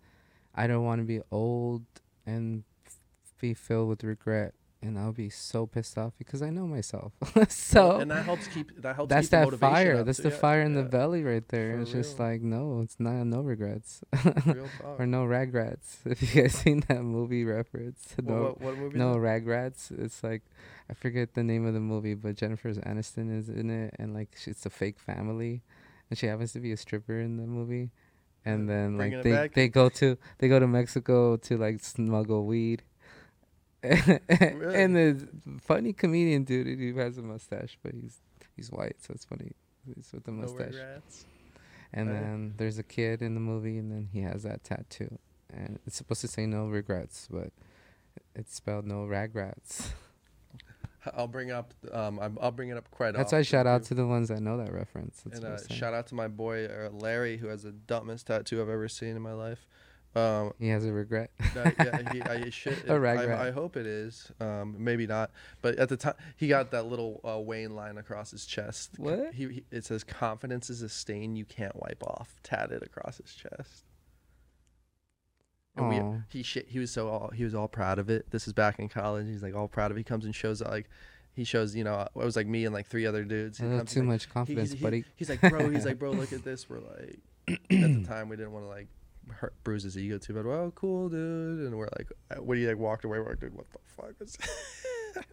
I 0.55 0.69
don't 0.69 0.85
want 0.85 1.01
to 1.01 1.05
be 1.05 1.20
old 1.32 1.85
and 2.24 2.62
f- 2.86 3.01
be 3.41 3.53
filled 3.55 3.89
with 3.89 4.05
regret, 4.05 4.55
and 4.85 4.98
I'll 4.98 5.12
be 5.12 5.31
so 5.31 5.66
pissed 5.66 5.97
off 5.97 6.12
because 6.19 6.43
I 6.43 6.51
know 6.51 6.66
myself. 6.66 7.12
so 7.48 8.01
and 8.01 8.11
that 8.11 8.24
helps 8.24 8.47
keep 8.48 8.69
that 8.82 8.94
helps. 8.97 9.09
that's 9.11 9.27
keep 9.27 9.31
the 9.31 9.36
that 9.39 9.44
motivation 9.44 9.74
fire. 9.74 9.97
up, 10.01 10.06
That's 10.06 10.19
too. 10.19 10.24
the 10.24 10.28
Yeah, 10.31 10.36
fire 10.47 10.61
in 10.62 10.74
the 10.74 10.82
belly 10.82 11.23
right 11.24 11.47
there. 11.48 11.73
For 11.77 11.81
it's 11.82 11.90
just 11.93 12.19
like 12.19 12.43
no, 12.43 12.82
it's 12.82 13.01
not 13.01 13.24
no 13.24 13.40
regrets 13.40 14.02
Real 14.47 14.69
or 14.98 15.06
no 15.06 15.24
ragrats. 15.24 15.97
If 16.05 16.20
you 16.23 16.43
guys 16.43 16.52
seen 16.55 16.85
that 16.89 17.02
movie 17.02 17.44
reference, 17.44 18.15
What- 18.16 18.27
no 18.28 18.43
what, 18.43 18.61
what 18.61 18.77
movie? 18.78 18.98
no 18.98 19.15
it? 19.15 19.19
ragrats. 19.19 19.90
It's 19.98 20.23
like 20.23 20.43
I 20.90 20.94
forget 20.94 21.32
the 21.35 21.43
name 21.43 21.65
of 21.66 21.73
the 21.74 21.81
movie, 21.81 22.15
but 22.15 22.36
Jennifer 22.36 22.70
Aniston 22.74 23.35
is 23.36 23.48
in 23.48 23.70
it, 23.70 23.94
and 23.98 24.12
like 24.12 24.36
she- 24.36 24.51
it's 24.51 24.66
a 24.66 24.70
fake 24.70 24.98
family, 25.01 25.62
and 26.11 26.19
she 26.19 26.27
happens 26.27 26.52
to 26.52 26.61
be 26.61 26.73
a 26.73 26.77
stripper 26.77 27.19
in 27.19 27.39
the 27.39 27.47
movie, 27.47 27.90
and 28.44 28.69
then 28.69 28.97
Bringing 28.98 29.19
like 29.32 29.55
they 29.55 29.62
they 29.62 29.69
go 29.69 29.89
to 30.01 30.19
they 30.39 30.48
go 30.48 30.59
to 30.59 30.66
Mexico 30.69 31.36
to 31.48 31.56
like 31.56 31.81
smuggle 31.81 32.44
weed. 32.44 32.82
And 33.85 34.97
the 34.97 35.28
funny 35.61 35.93
comedian 35.93 36.44
dude 36.44 36.78
who 36.78 36.98
has 36.98 37.19
a 37.19 37.23
mustache, 37.23 37.78
but 37.82 37.93
he's 37.93 38.19
he's 38.56 38.70
white, 38.70 38.97
so 39.01 39.12
it's 39.15 39.24
funny. 39.24 39.52
He's 39.86 40.11
with 40.12 40.24
the 40.24 40.32
mustache. 40.32 40.74
And 41.93 42.11
Right. 42.11 42.20
then 42.20 42.55
there's 42.56 42.78
a 42.78 42.82
kid 42.82 43.23
in 43.23 43.35
the 43.35 43.40
movie, 43.40 43.78
and 43.78 43.93
then 43.93 44.09
he 44.12 44.20
has 44.23 44.43
that 44.43 44.65
tattoo, 44.65 45.19
and 45.52 45.78
it's 45.86 45.97
supposed 45.97 46.20
to 46.23 46.28
say 46.28 46.44
no 46.47 46.66
regrets, 46.66 47.28
but 47.31 47.51
it's 48.35 48.55
spelled 48.55 48.86
no 48.86 49.05
ragrats. 49.05 49.90
I'll 51.15 51.28
bring 51.28 51.51
up. 51.51 51.74
Um, 51.93 52.19
I'm- 52.19 52.39
I'll 52.40 52.51
bring 52.51 52.70
it 52.70 52.77
up 52.78 52.90
quite 52.90 53.12
That's 53.12 53.27
often. 53.27 53.39
That's 53.39 53.52
why 53.52 53.56
shout 53.59 53.66
out 53.66 53.82
to 53.85 53.94
the 53.94 54.06
ones 54.06 54.28
that 54.28 54.40
know 54.40 54.56
that 54.56 54.73
reference. 54.73 55.20
That's 55.24 55.39
and 55.39 55.47
uh, 55.47 55.59
shout 55.69 55.93
out 55.93 56.06
to 56.09 56.15
my 56.15 56.28
boy 56.28 56.65
uh, 56.66 56.89
Larry, 56.90 57.36
who 57.36 57.48
has 57.48 57.62
the 57.62 57.73
dumbest 57.73 58.27
tattoo 58.28 58.62
I've 58.62 58.70
ever 58.70 58.89
seen 58.89 59.15
in 59.15 59.20
my 59.23 59.35
life. 59.35 59.66
Um, 60.16 60.53
he 60.61 60.69
has 60.69 60.85
a 60.85 60.93
regret. 60.93 61.31
that- 61.55 61.74
yeah, 61.78 62.12
he, 62.12 62.23
I, 62.23 62.51
A 62.86 63.01
rag 63.01 63.19
I. 63.19 63.49
I 63.49 63.51
hope 63.51 63.77
it 63.77 63.86
is. 63.86 64.31
Um, 64.41 64.77
maybe 64.78 65.07
not. 65.07 65.31
But 65.61 65.77
at 65.77 65.89
the 65.89 65.97
time, 65.97 66.15
he 66.36 66.47
got 66.49 66.70
that 66.70 66.86
little 66.86 67.20
uh, 67.24 67.41
Wayne 67.41 67.74
line 67.74 67.99
across 67.99 68.31
his 68.31 68.47
chest. 68.47 68.93
What? 68.97 69.35
He, 69.35 69.49
he 69.49 69.65
it 69.73 69.85
says 69.85 70.05
confidence 70.05 70.70
is 70.70 70.82
a 70.82 70.89
stain 70.89 71.35
you 71.35 71.45
can't 71.45 71.74
wipe 71.74 72.03
off, 72.05 72.39
tatted 72.45 72.82
across 72.82 73.16
his 73.19 73.35
chest. 73.35 73.85
And 75.77 75.89
we, 75.89 76.39
he 76.39 76.43
sh- 76.45 76.59
he 76.69 76.78
was 76.78 76.93
so 76.93 77.09
all, 77.09 77.31
he 77.35 77.43
was 77.43 77.55
all 77.55 77.66
proud 77.66 77.99
of 77.99 78.09
it. 78.09 78.31
This 78.31 78.47
is 78.47 78.53
back 78.53 78.78
in 78.78 78.89
college. 78.89 79.27
He's 79.27 79.43
like 79.43 79.57
all 79.57 79.66
proud 79.66 79.91
of. 79.91 79.97
it. 79.97 80.01
He 80.01 80.05
comes 80.05 80.24
and 80.24 80.32
shows 80.32 80.62
like 80.62 80.89
he 81.35 81.43
shows 81.43 81.74
you 81.74 81.82
know 81.82 82.03
it 82.03 82.15
was 82.15 82.36
like 82.36 82.47
me 82.47 82.65
and 82.65 82.73
like 82.73 82.86
three 82.86 83.07
other 83.07 83.24
dudes. 83.24 83.59
He 83.59 83.65
comes, 83.65 83.93
too 83.93 84.01
like, 84.01 84.09
much 84.09 84.24
he- 84.27 84.31
confidence, 84.31 84.70
he's, 84.70 84.78
he- 84.78 84.85
buddy. 84.85 85.05
He's 85.16 85.28
like, 85.28 85.41
bro. 85.41 85.69
He's 85.70 85.85
like, 85.86 85.99
bro. 85.99 86.12
Look 86.12 86.32
at 86.32 86.45
this. 86.45 86.70
We're 86.70 86.78
like, 86.78 87.19
at 87.49 87.59
the 87.69 88.05
time 88.07 88.28
we 88.28 88.36
didn't 88.36 88.53
want 88.53 88.65
to 88.66 88.69
like 88.69 88.86
hurt, 89.30 89.55
bruise 89.64 89.82
his 89.84 89.96
ego 89.98 90.18
too 90.18 90.32
bad. 90.34 90.46
Well, 90.46 90.70
cool, 90.74 91.09
dude. 91.09 91.60
And 91.66 91.76
we're 91.76 91.88
like, 91.96 92.09
what 92.38 92.55
do 92.55 92.60
you 92.60 92.68
like? 92.68 92.78
Walked 92.78 93.05
away. 93.05 93.18
We're 93.18 93.30
like, 93.30 93.40
dude, 93.40 93.55
what 93.55 93.66
the 93.70 93.78
fuck 93.96 94.14
is? 94.20 94.36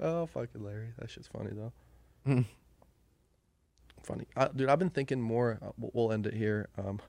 oh, 0.00 0.26
fucking 0.26 0.62
Larry. 0.64 0.88
That 0.98 1.10
shit's 1.10 1.28
funny 1.28 1.50
though. 1.52 1.72
Mm. 2.26 2.44
Funny, 4.02 4.26
dude. 4.56 4.68
I've 4.68 4.78
been 4.78 4.90
thinking 4.90 5.20
more. 5.20 5.58
Uh, 5.62 5.70
we'll- 5.78 5.90
we'll 5.94 6.12
end 6.12 6.26
it 6.26 6.34
here. 6.34 6.68
Um, 6.78 7.00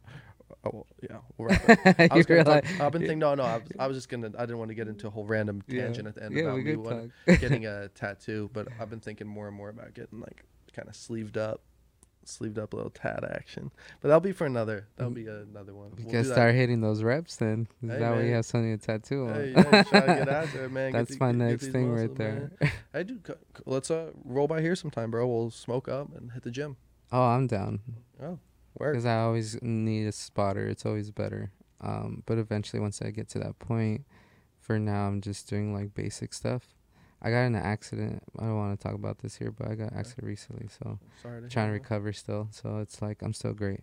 oh, 0.65 0.85
yeah. 1.02 1.18
We'll. 1.38 1.52
I 1.85 2.10
was 2.14 2.26
gonna 2.26 2.43
realize, 2.43 2.64
talk, 2.64 2.81
I've 2.81 2.91
been 2.91 3.02
thinking. 3.02 3.19
No, 3.19 3.34
no. 3.35 3.43
I 3.43 3.57
was, 3.57 3.64
I 3.80 3.88
was 3.88 3.98
just 3.98 4.10
gonna. 4.10 4.31
I 4.38 4.41
didn't 4.41 4.57
want 4.60 4.69
to 4.69 4.76
get 4.76 4.88
into 4.88 5.07
a 5.07 5.10
whole 5.10 5.26
random 5.26 5.64
Yeah. 5.68 5.84
tangent 5.85 6.07
at 6.07 6.15
the 6.15 6.23
end 6.26 6.35
yeah, 6.35 6.43
about 6.43 6.57
me 6.64 6.76
talk. 6.76 7.39
getting 7.39 7.65
a 7.65 7.88
tattoo, 7.89 8.49
but 8.53 8.68
I've 8.80 8.89
been 8.89 8.99
thinking 8.99 9.27
more 9.27 9.48
and 9.48 9.56
more 9.56 9.69
about 9.69 9.93
getting 9.93 10.19
like 10.19 10.43
kind 10.73 10.88
of 10.89 10.95
sleeved 10.95 11.38
up, 11.38 11.61
sleeved 12.23 12.57
up 12.60 12.73
little 12.73 12.89
tat 12.89 13.23
action. 13.23 13.72
But 14.02 14.10
that'll 14.10 14.22
be 14.22 14.31
for 14.31 14.45
another. 14.45 14.88
That'll 14.95 15.11
be 15.14 15.27
another 15.27 15.73
one. 15.73 15.91
We 15.98 16.03
We'll 16.03 16.11
can 16.11 16.23
do 16.23 16.31
start 16.31 16.56
hitting 16.56 16.81
those 16.81 17.03
reps 17.03 17.35
then. 17.38 17.68
Is 17.84 17.89
Hey, 17.91 17.99
that 17.99 18.15
way 18.15 18.27
you 18.30 18.34
have 18.35 18.45
something 18.45 18.77
to 18.77 18.85
tattoo 18.85 19.27
on? 19.27 19.34
Hey, 19.35 19.52
yeah, 19.56 19.84
to 19.84 19.91
get 19.91 20.30
out 20.30 20.48
there, 20.53 20.69
man. 20.69 20.91
Get 20.93 20.98
That's 20.99 21.11
the- 21.18 21.19
my 21.26 21.31
next 21.31 21.68
thing 21.68 21.91
right 21.91 22.14
there. 22.15 22.52
man. 22.61 22.72
I 22.93 23.03
do. 23.03 23.19
c- 23.26 23.34
c- 23.57 23.64
Let's 23.65 23.89
uh 23.91 24.11
roll 24.26 24.48
by 24.48 24.61
here 24.61 24.76
sometime, 24.76 25.11
bro. 25.11 25.27
We'll 25.27 25.52
smoke 25.52 25.88
up 25.88 26.15
and 26.15 26.31
hit 26.31 26.43
the 26.43 26.52
gym. 26.52 26.77
Oh, 27.11 27.23
I'm 27.23 27.48
down. 27.48 27.80
Oh, 28.22 28.39
work. 28.77 28.93
Because 28.93 29.06
I 29.06 29.19
always 29.19 29.61
need 29.61 30.06
a 30.07 30.11
spotter. 30.11 30.65
It's 30.68 30.85
always 30.85 31.11
better. 31.11 31.52
Um, 31.81 32.23
but 32.26 32.38
eventually, 32.38 32.80
once 32.80 33.02
I 33.02 33.10
get 33.11 33.27
to 33.30 33.39
that 33.39 33.57
point, 33.60 34.06
for 34.60 34.77
now, 34.80 35.07
I'm 35.07 35.19
just 35.22 35.49
doing 35.49 35.73
like 35.73 35.93
basic 35.93 36.34
stuff. 36.34 36.68
I 37.22 37.30
got 37.31 37.41
in 37.41 37.56
an 37.56 37.61
accident. 37.61 38.23
I 38.39 38.43
don't 38.45 38.57
want 38.57 38.80
to 38.80 38.84
talk 38.84 38.95
about 38.95 39.19
this 39.19 39.35
here, 39.35 39.52
but 39.52 39.68
I 39.69 39.76
got 39.76 39.93
accident 39.93 40.26
recently, 40.27 40.68
so 40.68 40.98
Sorry 41.22 41.41
to 41.41 41.48
trying 41.49 41.68
to 41.68 41.72
hear 41.73 41.80
that. 41.80 41.84
recover 41.84 42.14
still. 42.14 42.48
So 42.52 42.77
it's 42.80 43.02
like 43.02 43.22
I'm 43.22 43.34
still 43.34 43.53
great. 43.53 43.81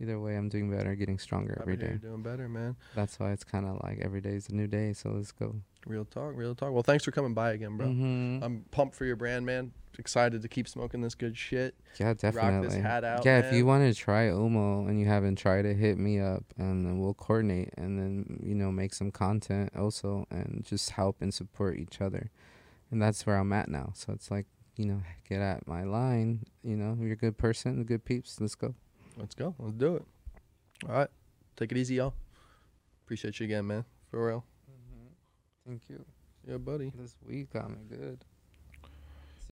Either 0.00 0.20
way, 0.20 0.36
I'm 0.36 0.48
doing 0.48 0.70
better, 0.70 0.94
getting 0.94 1.18
stronger 1.18 1.58
every 1.60 1.76
day. 1.76 1.86
You're 1.88 1.96
doing 2.12 2.22
better, 2.22 2.48
man. 2.48 2.76
That's 2.94 3.18
why 3.18 3.32
it's 3.32 3.42
kind 3.42 3.66
of 3.66 3.80
like 3.82 3.98
every 4.00 4.20
day 4.20 4.30
is 4.36 4.48
a 4.48 4.54
new 4.54 4.68
day. 4.68 4.92
So 4.92 5.10
let's 5.10 5.32
go. 5.32 5.56
Real 5.86 6.04
talk, 6.04 6.32
real 6.36 6.54
talk. 6.54 6.72
Well, 6.72 6.84
thanks 6.84 7.04
for 7.04 7.10
coming 7.10 7.34
by 7.34 7.50
again, 7.52 7.76
bro. 7.76 7.88
Mhm. 7.88 8.42
I'm 8.42 8.64
pumped 8.70 8.94
for 8.94 9.04
your 9.04 9.16
brand, 9.16 9.44
man. 9.44 9.72
Excited 9.98 10.42
to 10.42 10.48
keep 10.48 10.68
smoking 10.68 11.00
this 11.00 11.16
good 11.16 11.36
shit. 11.36 11.74
yeah, 11.98 12.14
definitely. 12.14 12.50
Rock 12.52 12.62
this 12.62 12.74
hat 12.74 13.02
out, 13.02 13.24
yeah, 13.24 13.38
if 13.40 13.52
you 13.52 13.66
want 13.66 13.82
to 13.92 14.00
try 14.00 14.26
Humo 14.26 14.88
and 14.88 15.00
you 15.00 15.06
haven't 15.06 15.34
tried 15.36 15.66
it, 15.66 15.76
hit 15.76 15.98
me 15.98 16.20
up 16.20 16.44
and 16.56 16.86
then 16.86 17.00
we'll 17.00 17.14
coordinate 17.14 17.70
and 17.76 17.98
then 17.98 18.38
you 18.44 18.54
know 18.54 18.70
make 18.70 18.94
some 18.94 19.10
content 19.10 19.72
also 19.76 20.26
and 20.30 20.64
just 20.64 20.90
help 20.90 21.16
and 21.20 21.34
support 21.34 21.76
each 21.76 22.00
other. 22.00 22.30
And 22.90 23.02
that's 23.02 23.26
where 23.26 23.36
I'm 23.36 23.52
at 23.52 23.68
now. 23.68 23.92
So 23.94 24.12
it's 24.12 24.30
like 24.30 24.46
you 24.76 24.86
know 24.86 25.02
get 25.28 25.40
at 25.40 25.66
my 25.66 25.84
line. 25.84 26.44
You 26.62 26.76
know 26.76 26.96
you're 27.00 27.12
a 27.12 27.16
good 27.16 27.38
person, 27.38 27.84
good 27.84 28.04
peeps. 28.04 28.40
Let's 28.40 28.54
go. 28.54 28.74
Let's 29.16 29.34
go. 29.34 29.54
Let's 29.58 29.74
do 29.74 29.96
it. 29.96 30.04
All 30.88 30.94
right. 30.94 31.08
Take 31.56 31.72
it 31.72 31.78
easy, 31.78 31.96
y'all. 31.96 32.14
Appreciate 33.04 33.40
you 33.40 33.44
again, 33.44 33.66
man. 33.66 33.84
For 34.10 34.26
real. 34.26 34.44
Mm-hmm. 34.70 35.70
Thank 35.70 35.82
you. 35.88 36.04
Yeah, 36.46 36.58
buddy. 36.58 36.92
This 36.96 37.16
week 37.26 37.54
me 37.54 37.60
good. 37.88 38.24